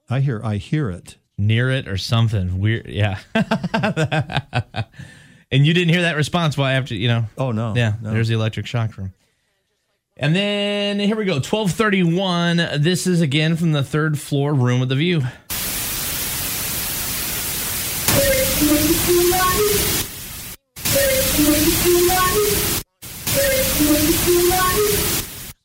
I 0.10 0.20
hear 0.20 0.42
I 0.44 0.58
hear 0.58 0.90
it. 0.90 1.18
near 1.38 1.70
it 1.72 1.88
or 1.88 1.98
something 1.98 2.60
weird. 2.60 2.88
Yeah. 2.88 3.20
and 5.52 5.66
you 5.66 5.74
didn't 5.74 5.90
hear 5.94 6.04
that 6.04 6.16
response. 6.16 6.58
Why 6.58 6.74
after 6.74 6.96
you 6.96 7.08
know? 7.08 7.26
Oh 7.38 7.52
no. 7.52 7.74
Yeah. 7.76 7.94
no. 8.02 8.12
There's 8.12 8.28
the 8.28 8.36
electric 8.36 8.68
shock 8.68 8.98
room. 8.98 9.14
And 10.18 10.34
then 10.36 11.00
here 11.00 11.16
we 11.18 11.26
go. 11.26 11.34
1231. 11.34 12.82
This 12.82 13.06
is 13.06 13.20
again 13.22 13.58
from 13.58 13.74
the 13.74 13.84
third 13.84 14.18
floor 14.18 14.54
room 14.54 14.80
with 14.80 14.90
the 14.90 14.96
view. 14.96 15.22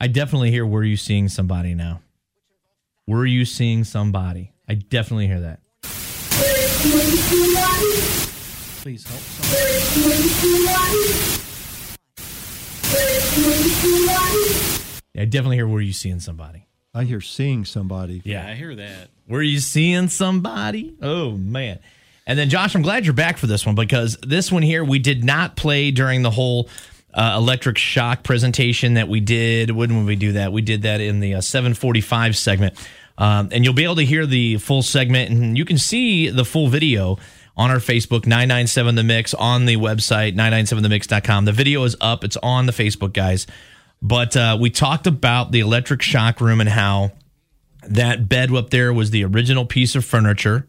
I 0.02 0.08
definitely 0.08 0.50
hear 0.50 0.66
were 0.66 0.82
you 0.82 0.96
seeing 0.96 1.28
somebody 1.28 1.74
now? 1.74 2.00
Were 3.10 3.26
you 3.26 3.44
seeing 3.44 3.82
somebody? 3.82 4.52
I 4.68 4.74
definitely 4.74 5.26
hear 5.26 5.40
that. 5.40 5.58
Please 8.82 9.04
help. 9.04 9.18
Someone. 9.20 10.12
I 15.18 15.24
definitely 15.24 15.56
hear 15.56 15.66
were 15.66 15.80
you 15.80 15.92
seeing 15.92 16.20
somebody? 16.20 16.68
I 16.94 17.02
hear 17.02 17.20
seeing 17.20 17.64
somebody. 17.64 18.22
Yeah, 18.24 18.46
I 18.46 18.54
hear 18.54 18.76
that. 18.76 19.08
Were 19.26 19.42
you 19.42 19.58
seeing 19.58 20.06
somebody? 20.06 20.94
Oh 21.02 21.32
man. 21.32 21.80
And 22.28 22.38
then 22.38 22.48
Josh, 22.48 22.76
I'm 22.76 22.82
glad 22.82 23.06
you're 23.06 23.12
back 23.12 23.38
for 23.38 23.48
this 23.48 23.66
one 23.66 23.74
because 23.74 24.18
this 24.22 24.52
one 24.52 24.62
here 24.62 24.84
we 24.84 25.00
did 25.00 25.24
not 25.24 25.56
play 25.56 25.90
during 25.90 26.22
the 26.22 26.30
whole 26.30 26.68
uh, 27.12 27.34
electric 27.36 27.78
shock 27.78 28.22
presentation 28.22 28.94
that 28.94 29.08
we 29.08 29.20
did. 29.20 29.70
When 29.70 29.96
would 29.96 30.06
we 30.06 30.16
do 30.16 30.32
that? 30.32 30.52
We 30.52 30.62
did 30.62 30.82
that 30.82 31.00
in 31.00 31.20
the 31.20 31.34
uh, 31.34 31.40
745 31.40 32.36
segment. 32.36 32.74
Um, 33.18 33.50
and 33.52 33.64
you'll 33.64 33.74
be 33.74 33.84
able 33.84 33.96
to 33.96 34.04
hear 34.04 34.26
the 34.26 34.56
full 34.58 34.82
segment 34.82 35.30
and 35.30 35.58
you 35.58 35.64
can 35.64 35.76
see 35.76 36.30
the 36.30 36.44
full 36.44 36.68
video 36.68 37.18
on 37.56 37.70
our 37.70 37.76
Facebook 37.76 38.26
997 38.26 38.94
The 38.94 39.02
Mix 39.02 39.34
on 39.34 39.66
the 39.66 39.76
website 39.76 40.34
997themix.com. 40.36 41.44
The 41.44 41.52
video 41.52 41.84
is 41.84 41.96
up. 42.00 42.24
It's 42.24 42.38
on 42.42 42.66
the 42.66 42.72
Facebook 42.72 43.12
guys. 43.12 43.46
But 44.00 44.36
uh, 44.36 44.56
we 44.58 44.70
talked 44.70 45.06
about 45.06 45.52
the 45.52 45.60
electric 45.60 46.00
shock 46.00 46.40
room 46.40 46.60
and 46.60 46.68
how 46.70 47.12
that 47.88 48.28
bed 48.28 48.54
up 48.54 48.70
there 48.70 48.92
was 48.92 49.10
the 49.10 49.24
original 49.24 49.66
piece 49.66 49.94
of 49.94 50.04
furniture. 50.04 50.66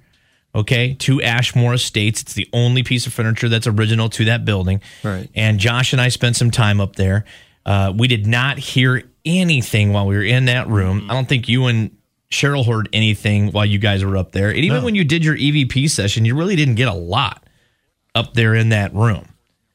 Okay, 0.54 0.96
to 0.96 1.22
Ashmore 1.22 1.76
Estates. 1.76 2.22
It's 2.22 2.34
the 2.34 2.50
only 2.52 2.84
piece 2.84 3.08
of 3.08 3.14
furniture 3.14 3.48
that's 3.48 3.68
original 3.68 4.10
to 4.10 4.26
that 4.26 4.44
building. 4.44 4.82
Right. 5.02 5.30
And 5.34 5.60
Josh 5.60 5.94
and 5.94 6.02
I 6.02 6.10
spent 6.10 6.36
some 6.36 6.52
time 6.52 6.82
up 6.82 6.98
there. 6.98 7.24
Uh, 7.66 7.94
we 7.96 8.10
did 8.10 8.28
not 8.28 8.58
hear 8.58 9.04
anything 9.24 9.94
while 9.94 10.08
we 10.08 10.16
were 10.16 10.24
in 10.24 10.46
that 10.46 10.68
room. 10.68 11.10
I 11.10 11.14
don't 11.14 11.30
think 11.30 11.48
you 11.48 11.68
and 11.68 11.96
Cheryl 12.32 12.66
heard 12.66 12.90
anything 12.94 13.52
while 13.52 13.66
you 13.66 13.78
guys 13.78 14.04
were 14.04 14.18
up 14.18 14.32
there. 14.32 14.50
And 14.50 14.60
even 14.60 14.80
No. 14.80 14.86
when 14.86 14.96
you 14.96 15.04
did 15.04 15.24
your 15.24 15.36
EVP 15.36 15.90
session, 15.90 16.26
you 16.26 16.34
really 16.36 16.56
didn't 16.56 16.76
get 16.76 16.88
a 16.88 16.94
lot 16.94 17.44
up 18.16 18.34
there 18.34 18.56
in 18.56 18.70
that 18.70 18.94
room. 18.96 19.28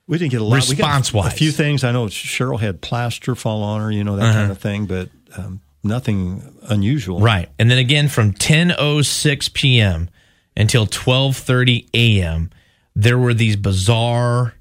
We 0.09 0.19
didn't 0.19 0.31
get 0.33 0.41
a 0.41 0.45
lot. 0.45 0.57
Response-wise. 0.57 1.33
a 1.33 1.37
few 1.37 1.51
things. 1.53 1.85
I 1.85 1.93
know 1.93 2.07
Cheryl 2.07 2.59
had 2.61 2.81
plaster 2.81 3.35
fall 3.35 3.63
on 3.63 3.81
her, 3.81 3.91
you 3.91 4.05
know 4.05 4.17
that 4.17 4.33
kind 4.35 4.51
of 4.51 4.59
thing, 4.59 4.87
but 4.87 5.11
um, 5.37 5.61
nothing 5.83 6.43
unusual. 6.69 7.21
Right. 7.21 7.49
And 7.59 7.71
then 7.71 7.79
again 7.79 8.09
from 8.09 8.33
10:06 8.33 9.53
p.m. 9.53 10.09
until 10.57 10.87
12:30 10.87 11.87
a.m. 11.95 12.51
there 12.95 13.19
were 13.19 13.35
these 13.35 13.57
bizarre 13.57 14.55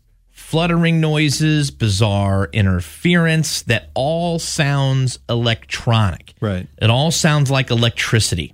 fluttering 0.45 1.01
noises, 1.01 1.71
bizarre 1.71 2.47
interference 2.53 3.63
that 3.63 3.89
all 3.95 4.37
sounds 4.37 5.17
electronic. 5.27 6.35
Right. 6.39 6.67
It 6.79 6.91
all 6.91 7.09
sounds 7.09 7.49
like 7.49 7.71
electricity. 7.71 8.53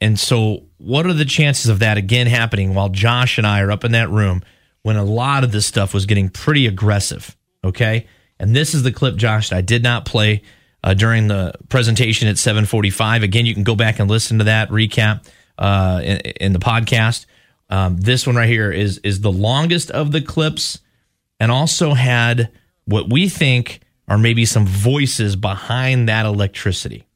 And 0.00 0.18
so 0.18 0.62
what 0.78 1.04
are 1.04 1.12
the 1.12 1.26
chances 1.26 1.68
of 1.68 1.80
that 1.80 1.98
again 1.98 2.26
happening 2.26 2.74
while 2.74 2.88
Josh 2.88 3.36
and 3.36 3.46
I 3.46 3.60
are 3.60 3.70
up 3.70 3.84
in 3.84 3.92
that 3.92 4.08
room 4.08 4.42
when 4.80 4.96
a 4.96 5.04
lot 5.04 5.44
of 5.44 5.52
this 5.52 5.66
stuff 5.66 5.92
was 5.92 6.06
getting 6.06 6.30
pretty 6.30 6.66
aggressive, 6.66 7.36
okay? 7.62 8.06
And 8.38 8.56
this 8.56 8.74
is 8.74 8.82
the 8.82 8.90
clip 8.90 9.16
Josh 9.16 9.50
that 9.50 9.56
I 9.56 9.60
did 9.60 9.82
not 9.82 10.06
play 10.06 10.40
uh, 10.82 10.94
during 10.94 11.28
the 11.28 11.52
presentation 11.68 12.28
at 12.28 12.36
7:45. 12.36 13.22
Again, 13.22 13.44
you 13.44 13.52
can 13.52 13.64
go 13.64 13.76
back 13.76 13.98
and 13.98 14.08
listen 14.08 14.38
to 14.38 14.44
that 14.44 14.70
recap 14.70 15.26
uh, 15.58 16.00
in, 16.02 16.16
in 16.16 16.52
the 16.54 16.58
podcast. 16.58 17.26
Um, 17.68 17.98
this 17.98 18.26
one 18.26 18.36
right 18.36 18.48
here 18.48 18.72
is 18.72 18.96
is 19.04 19.20
the 19.20 19.30
longest 19.30 19.90
of 19.90 20.12
the 20.12 20.22
clips, 20.22 20.80
and 21.40 21.50
also 21.50 21.94
had 21.94 22.52
what 22.84 23.10
we 23.10 23.28
think 23.28 23.80
are 24.06 24.18
maybe 24.18 24.44
some 24.44 24.66
voices 24.66 25.34
behind 25.34 26.08
that 26.08 26.26
electricity. 26.26 27.06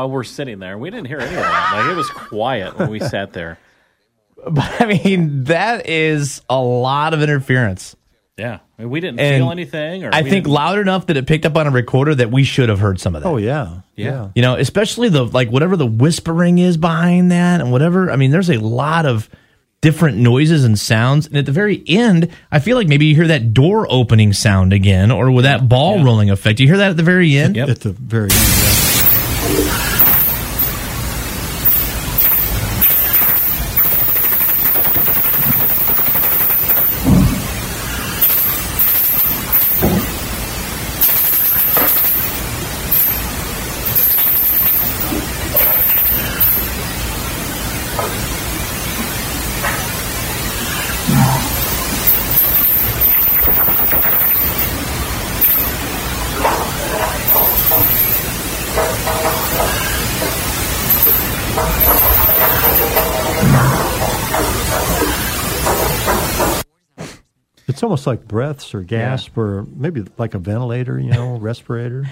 While 0.00 0.10
we're 0.10 0.24
sitting 0.24 0.58
there. 0.58 0.78
We 0.78 0.90
didn't 0.90 1.06
hear 1.08 1.18
any 1.18 1.34
of 1.34 1.42
that. 1.42 1.72
Like 1.74 1.92
it 1.92 1.96
was 1.96 2.08
quiet 2.10 2.78
when 2.78 2.90
we 2.90 3.00
sat 3.00 3.32
there. 3.32 3.58
But 4.42 4.80
I 4.80 4.86
mean, 4.86 5.44
that 5.44 5.86
is 5.86 6.40
a 6.48 6.58
lot 6.58 7.12
of 7.12 7.22
interference. 7.22 7.94
Yeah, 8.38 8.60
I 8.78 8.82
mean, 8.82 8.90
we 8.90 9.00
didn't 9.00 9.20
And 9.20 9.42
feel 9.44 9.50
anything. 9.52 10.02
Or 10.04 10.08
I 10.14 10.22
think 10.22 10.44
didn't- 10.44 10.46
loud 10.54 10.78
enough 10.78 11.08
that 11.08 11.18
it 11.18 11.26
picked 11.26 11.44
up 11.44 11.58
on 11.58 11.66
a 11.66 11.70
recorder 11.70 12.14
that 12.14 12.30
we 12.30 12.44
should 12.44 12.70
have 12.70 12.78
heard 12.78 12.98
some 12.98 13.14
of 13.14 13.22
that. 13.22 13.28
Oh 13.28 13.36
yeah, 13.36 13.80
Yeah. 13.96 14.30
You 14.34 14.40
know, 14.40 14.54
especially 14.56 15.10
the 15.10 15.26
like 15.26 15.50
whatever 15.50 15.76
the 15.76 15.84
whispering 15.84 16.56
is 16.56 16.78
behind 16.78 17.30
that 17.32 17.60
and 17.60 17.70
whatever. 17.70 18.10
I 18.10 18.16
mean, 18.16 18.30
there's 18.30 18.48
a 18.48 18.56
lot 18.58 19.04
of 19.04 19.28
different 19.82 20.16
noises 20.16 20.64
and 20.64 20.78
sounds. 20.78 21.26
And 21.26 21.36
at 21.36 21.44
the 21.44 21.52
very 21.52 21.82
end, 21.86 22.30
I 22.50 22.60
feel 22.60 22.78
like 22.78 22.88
maybe 22.88 23.04
you 23.04 23.14
hear 23.14 23.26
that 23.26 23.52
door 23.52 23.86
opening 23.90 24.32
sound 24.32 24.72
again 24.72 25.10
or 25.10 25.30
with 25.30 25.44
that 25.44 25.68
ball 25.68 26.02
rolling 26.02 26.30
effect. 26.30 26.60
You 26.60 26.66
hear 26.66 26.78
that 26.78 26.92
at 26.92 26.96
the 26.96 27.02
very 27.02 27.36
end? 27.36 27.56
Yep. 27.56 27.68
at 27.68 27.80
the 27.80 27.92
very 27.92 28.30
end. 28.32 28.89
It's 67.80 67.82
almost 67.82 68.06
like 68.06 68.28
breaths 68.28 68.74
or 68.74 68.82
gasp 68.82 69.38
or 69.38 69.64
maybe 69.74 70.04
like 70.18 70.34
a 70.34 70.38
ventilator, 70.38 71.00
you 71.00 71.12
know, 71.12 71.36
respirator. 71.40 72.04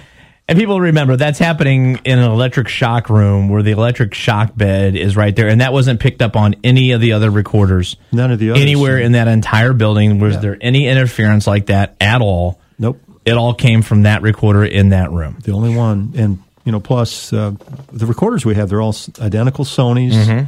And 0.48 0.58
people 0.58 0.80
remember 0.80 1.14
that's 1.16 1.38
happening 1.38 2.00
in 2.06 2.18
an 2.18 2.24
electric 2.30 2.68
shock 2.68 3.10
room 3.10 3.50
where 3.50 3.62
the 3.62 3.72
electric 3.72 4.14
shock 4.14 4.56
bed 4.56 4.96
is 4.96 5.14
right 5.14 5.36
there. 5.36 5.46
And 5.46 5.60
that 5.60 5.74
wasn't 5.74 6.00
picked 6.00 6.22
up 6.22 6.36
on 6.36 6.54
any 6.64 6.92
of 6.92 7.02
the 7.02 7.12
other 7.12 7.30
recorders. 7.30 7.96
None 8.12 8.30
of 8.30 8.38
the 8.38 8.52
others. 8.52 8.62
Anywhere 8.62 8.96
in 8.98 9.12
that 9.12 9.28
entire 9.28 9.74
building. 9.74 10.20
Was 10.20 10.40
there 10.40 10.56
any 10.58 10.88
interference 10.88 11.46
like 11.46 11.66
that 11.66 11.96
at 12.00 12.22
all? 12.22 12.58
Nope. 12.78 12.98
It 13.26 13.32
all 13.34 13.52
came 13.52 13.82
from 13.82 14.04
that 14.04 14.22
recorder 14.22 14.64
in 14.64 14.88
that 14.88 15.10
room. 15.10 15.36
The 15.42 15.52
only 15.52 15.76
one, 15.76 16.14
and 16.16 16.42
you 16.64 16.72
know, 16.72 16.80
plus 16.80 17.30
uh, 17.30 17.52
the 17.92 18.06
recorders 18.06 18.46
we 18.46 18.54
have, 18.54 18.70
they're 18.70 18.80
all 18.80 18.96
identical 19.20 19.66
Sony's, 19.66 20.46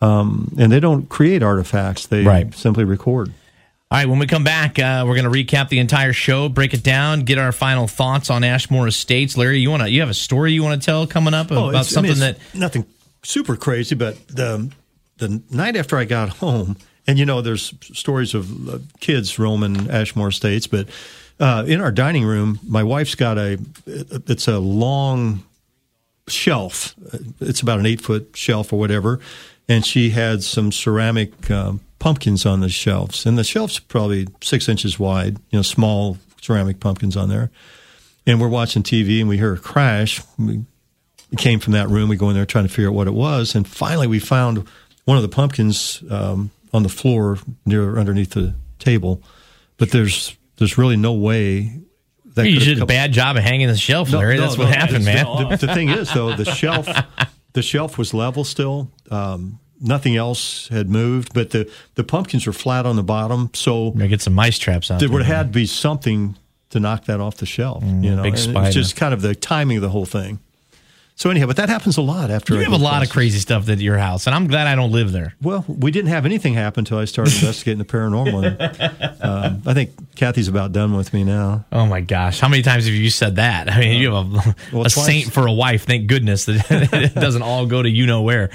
um, 0.00 0.54
and 0.58 0.72
they 0.72 0.80
don't 0.80 1.10
create 1.10 1.42
artifacts; 1.42 2.06
they 2.06 2.24
Right. 2.24 2.54
simply 2.54 2.84
record. 2.84 3.34
All 3.92 3.98
right, 3.98 4.08
when 4.08 4.18
we 4.18 4.26
come 4.26 4.42
back, 4.42 4.78
uh, 4.78 5.04
we're 5.06 5.20
going 5.20 5.30
to 5.30 5.44
recap 5.44 5.68
the 5.68 5.78
entire 5.78 6.14
show, 6.14 6.48
break 6.48 6.72
it 6.72 6.82
down, 6.82 7.24
get 7.26 7.36
our 7.36 7.52
final 7.52 7.86
thoughts 7.86 8.30
on 8.30 8.42
Ashmore 8.42 8.88
Estates. 8.88 9.36
Larry, 9.36 9.58
you 9.58 9.70
want 9.70 9.82
to? 9.82 9.90
You 9.90 10.00
have 10.00 10.08
a 10.08 10.14
story 10.14 10.52
you 10.54 10.62
want 10.62 10.80
to 10.80 10.86
tell 10.86 11.06
coming 11.06 11.34
up 11.34 11.52
Oh, 11.52 11.68
about 11.68 11.80
it's- 11.80 11.94
I 11.98 12.00
mean, 12.00 12.14
something 12.14 12.38
that 12.38 12.58
nothing 12.58 12.86
super 13.22 13.54
crazy, 13.54 13.94
but 13.94 14.16
the 14.28 14.72
the 15.18 15.42
night 15.50 15.76
after 15.76 15.98
I 15.98 16.06
got 16.06 16.30
home, 16.30 16.78
and 17.06 17.18
you 17.18 17.26
know, 17.26 17.42
there's 17.42 17.74
stories 17.92 18.32
of 18.32 18.66
uh, 18.66 18.78
kids 19.00 19.38
roaming 19.38 19.90
Ashmore 19.90 20.28
Estates, 20.28 20.66
but 20.66 20.88
uh, 21.38 21.64
in 21.68 21.82
our 21.82 21.92
dining 21.92 22.24
room, 22.24 22.60
my 22.66 22.82
wife's 22.82 23.14
got 23.14 23.36
a 23.36 23.58
it's 23.86 24.48
a 24.48 24.58
long 24.58 25.42
shelf. 26.28 26.94
It's 27.42 27.60
about 27.60 27.78
an 27.78 27.84
eight 27.84 28.00
foot 28.00 28.30
shelf 28.36 28.72
or 28.72 28.78
whatever, 28.78 29.20
and 29.72 29.86
she 29.86 30.10
had 30.10 30.42
some 30.42 30.70
ceramic 30.70 31.50
um, 31.50 31.80
pumpkins 31.98 32.44
on 32.44 32.60
the 32.60 32.68
shelves, 32.68 33.24
and 33.24 33.38
the 33.38 33.44
shelves 33.44 33.78
probably 33.78 34.28
six 34.42 34.68
inches 34.68 34.98
wide. 34.98 35.38
You 35.50 35.58
know, 35.58 35.62
small 35.62 36.18
ceramic 36.40 36.78
pumpkins 36.80 37.16
on 37.16 37.28
there. 37.28 37.50
And 38.26 38.40
we're 38.40 38.48
watching 38.48 38.82
TV, 38.82 39.20
and 39.20 39.28
we 39.28 39.38
hear 39.38 39.54
a 39.54 39.58
crash. 39.58 40.20
We 40.38 40.64
came 41.36 41.58
from 41.58 41.72
that 41.72 41.88
room. 41.88 42.08
We 42.08 42.16
go 42.16 42.28
in 42.28 42.36
there 42.36 42.46
trying 42.46 42.66
to 42.66 42.70
figure 42.70 42.88
out 42.88 42.94
what 42.94 43.06
it 43.06 43.14
was, 43.14 43.54
and 43.54 43.66
finally 43.66 44.06
we 44.06 44.18
found 44.18 44.68
one 45.04 45.16
of 45.16 45.22
the 45.22 45.28
pumpkins 45.28 46.02
um, 46.10 46.50
on 46.72 46.82
the 46.82 46.88
floor 46.88 47.38
near 47.64 47.98
underneath 47.98 48.30
the 48.30 48.54
table. 48.78 49.22
But 49.78 49.90
there's 49.90 50.36
there's 50.56 50.76
really 50.76 50.96
no 50.96 51.14
way 51.14 51.80
that 52.34 52.48
you 52.48 52.60
did 52.60 52.80
a 52.80 52.86
bad 52.86 53.12
job 53.12 53.36
of 53.36 53.42
hanging 53.42 53.68
the 53.68 53.76
shelf, 53.76 54.10
no, 54.12 54.18
Larry. 54.18 54.36
no, 54.36 54.42
That's 54.42 54.58
no, 54.58 54.64
what 54.64 54.74
happened, 54.74 55.04
man. 55.04 55.24
The, 55.24 55.66
the 55.66 55.74
thing 55.74 55.88
is, 55.88 56.12
though, 56.12 56.34
the 56.36 56.44
shelf, 56.44 56.88
the 57.52 57.62
shelf 57.62 57.98
was 57.98 58.14
level 58.14 58.44
still. 58.44 58.90
Um, 59.10 59.58
nothing 59.82 60.16
else 60.16 60.68
had 60.68 60.88
moved, 60.88 61.34
but 61.34 61.50
the 61.50 61.70
the 61.94 62.04
pumpkins 62.04 62.46
were 62.46 62.52
flat 62.52 62.86
on 62.86 62.96
the 62.96 63.02
bottom. 63.02 63.50
So 63.54 63.94
I 63.98 64.06
get 64.06 64.22
some 64.22 64.34
mice 64.34 64.58
traps 64.58 64.90
out 64.90 65.00
there 65.00 65.08
there. 65.08 65.14
would 65.14 65.26
have 65.26 65.36
had 65.36 65.46
to 65.48 65.52
be 65.52 65.66
something 65.66 66.36
to 66.70 66.80
knock 66.80 67.04
that 67.04 67.20
off 67.20 67.36
the 67.36 67.46
shelf. 67.46 67.82
Mm, 67.82 68.04
you 68.04 68.16
know, 68.16 68.22
big 68.22 68.38
spider. 68.38 68.66
it's 68.66 68.74
just 68.74 68.96
kind 68.96 69.12
of 69.12 69.20
the 69.20 69.34
timing 69.34 69.76
of 69.76 69.82
the 69.82 69.90
whole 69.90 70.06
thing. 70.06 70.40
So 71.22 71.30
anyhow, 71.30 71.46
but 71.46 71.54
that 71.58 71.68
happens 71.68 71.98
a 71.98 72.02
lot 72.02 72.32
after 72.32 72.54
You 72.54 72.62
have 72.62 72.72
a 72.72 72.76
lot 72.76 73.04
of 73.04 73.10
crazy 73.10 73.38
stuff 73.38 73.68
at 73.68 73.78
your 73.78 73.96
house, 73.96 74.26
and 74.26 74.34
I'm 74.34 74.48
glad 74.48 74.66
I 74.66 74.74
don't 74.74 74.90
live 74.90 75.12
there. 75.12 75.36
Well, 75.40 75.64
we 75.68 75.92
didn't 75.92 76.08
have 76.10 76.26
anything 76.26 76.54
happen 76.54 76.80
until 76.80 76.98
I 76.98 77.04
started 77.04 77.32
investigating 77.40 77.78
the 77.78 77.84
paranormal. 77.84 79.22
Um, 79.22 79.62
I 79.64 79.72
think 79.72 80.16
Kathy's 80.16 80.48
about 80.48 80.72
done 80.72 80.96
with 80.96 81.14
me 81.14 81.22
now. 81.22 81.64
Oh 81.70 81.86
my 81.86 82.00
gosh, 82.00 82.40
how 82.40 82.48
many 82.48 82.64
times 82.64 82.86
have 82.86 82.94
you 82.94 83.08
said 83.08 83.36
that? 83.36 83.70
I 83.70 83.78
mean, 83.78 84.00
you 84.00 84.12
have 84.12 84.34
a, 84.34 84.56
Well, 84.72 84.86
a 84.86 84.90
saint 84.90 85.32
for 85.32 85.46
a 85.46 85.52
wife. 85.52 85.84
Thank 85.86 86.08
goodness 86.08 86.46
that 86.46 86.66
it 86.92 87.14
doesn't 87.14 87.42
all 87.42 87.66
go 87.66 87.80
to 87.80 87.88
you 87.88 88.04
know 88.06 88.22
where. 88.22 88.50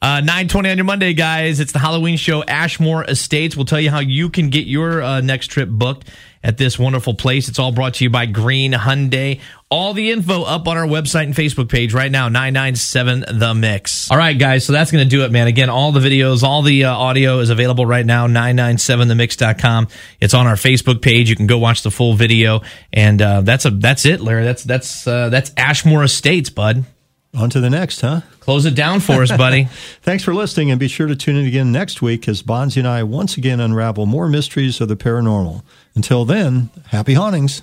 Uh, 0.00 0.20
920 0.20 0.70
on 0.70 0.76
your 0.76 0.84
Monday, 0.84 1.14
guys. 1.14 1.58
It's 1.58 1.72
the 1.72 1.80
Halloween 1.80 2.16
show, 2.16 2.44
Ashmore 2.44 3.02
Estates. 3.04 3.56
We'll 3.56 3.66
tell 3.66 3.80
you 3.80 3.90
how 3.90 3.98
you 3.98 4.30
can 4.30 4.48
get 4.50 4.66
your 4.66 5.02
uh, 5.02 5.20
next 5.22 5.48
trip 5.48 5.68
booked 5.68 6.08
at 6.44 6.58
this 6.58 6.78
wonderful 6.78 7.14
place. 7.14 7.48
It's 7.48 7.58
all 7.58 7.72
brought 7.72 7.94
to 7.94 8.04
you 8.04 8.10
by 8.10 8.26
Green 8.26 8.72
Hyundai. 8.72 9.40
All 9.72 9.94
the 9.94 10.10
info 10.10 10.42
up 10.42 10.68
on 10.68 10.76
our 10.76 10.84
website 10.84 11.22
and 11.22 11.34
Facebook 11.34 11.70
page 11.70 11.94
right 11.94 12.12
now, 12.12 12.28
997 12.28 13.38
The 13.38 13.54
Mix. 13.54 14.10
All 14.10 14.18
right, 14.18 14.38
guys, 14.38 14.66
so 14.66 14.74
that's 14.74 14.92
going 14.92 15.02
to 15.02 15.08
do 15.08 15.24
it, 15.24 15.32
man. 15.32 15.46
Again, 15.46 15.70
all 15.70 15.92
the 15.92 16.00
videos, 16.00 16.42
all 16.42 16.60
the 16.60 16.84
uh, 16.84 16.94
audio 16.94 17.38
is 17.38 17.48
available 17.48 17.86
right 17.86 18.04
now, 18.04 18.26
997themix.com. 18.26 19.88
It's 20.20 20.34
on 20.34 20.46
our 20.46 20.56
Facebook 20.56 21.00
page. 21.00 21.30
You 21.30 21.36
can 21.36 21.46
go 21.46 21.56
watch 21.56 21.84
the 21.84 21.90
full 21.90 22.12
video. 22.12 22.60
And 22.92 23.22
uh, 23.22 23.40
that's 23.40 23.64
a 23.64 23.70
that's 23.70 24.04
it, 24.04 24.20
Larry. 24.20 24.44
That's 24.44 24.62
that's 24.62 25.06
uh, 25.06 25.30
that's 25.30 25.52
Ashmore 25.56 26.04
Estates, 26.04 26.50
bud. 26.50 26.84
On 27.34 27.48
to 27.48 27.60
the 27.60 27.70
next, 27.70 28.02
huh? 28.02 28.20
Close 28.40 28.66
it 28.66 28.74
down 28.74 29.00
for 29.00 29.22
us, 29.22 29.34
buddy. 29.34 29.64
Thanks 30.02 30.22
for 30.22 30.34
listening, 30.34 30.70
and 30.70 30.78
be 30.78 30.88
sure 30.88 31.06
to 31.06 31.16
tune 31.16 31.36
in 31.36 31.46
again 31.46 31.72
next 31.72 32.02
week 32.02 32.28
as 32.28 32.42
Bonzi 32.42 32.76
and 32.76 32.86
I 32.86 33.04
once 33.04 33.38
again 33.38 33.58
unravel 33.58 34.04
more 34.04 34.28
mysteries 34.28 34.82
of 34.82 34.88
the 34.88 34.96
paranormal. 34.96 35.62
Until 35.94 36.26
then, 36.26 36.68
happy 36.88 37.14
hauntings. 37.14 37.62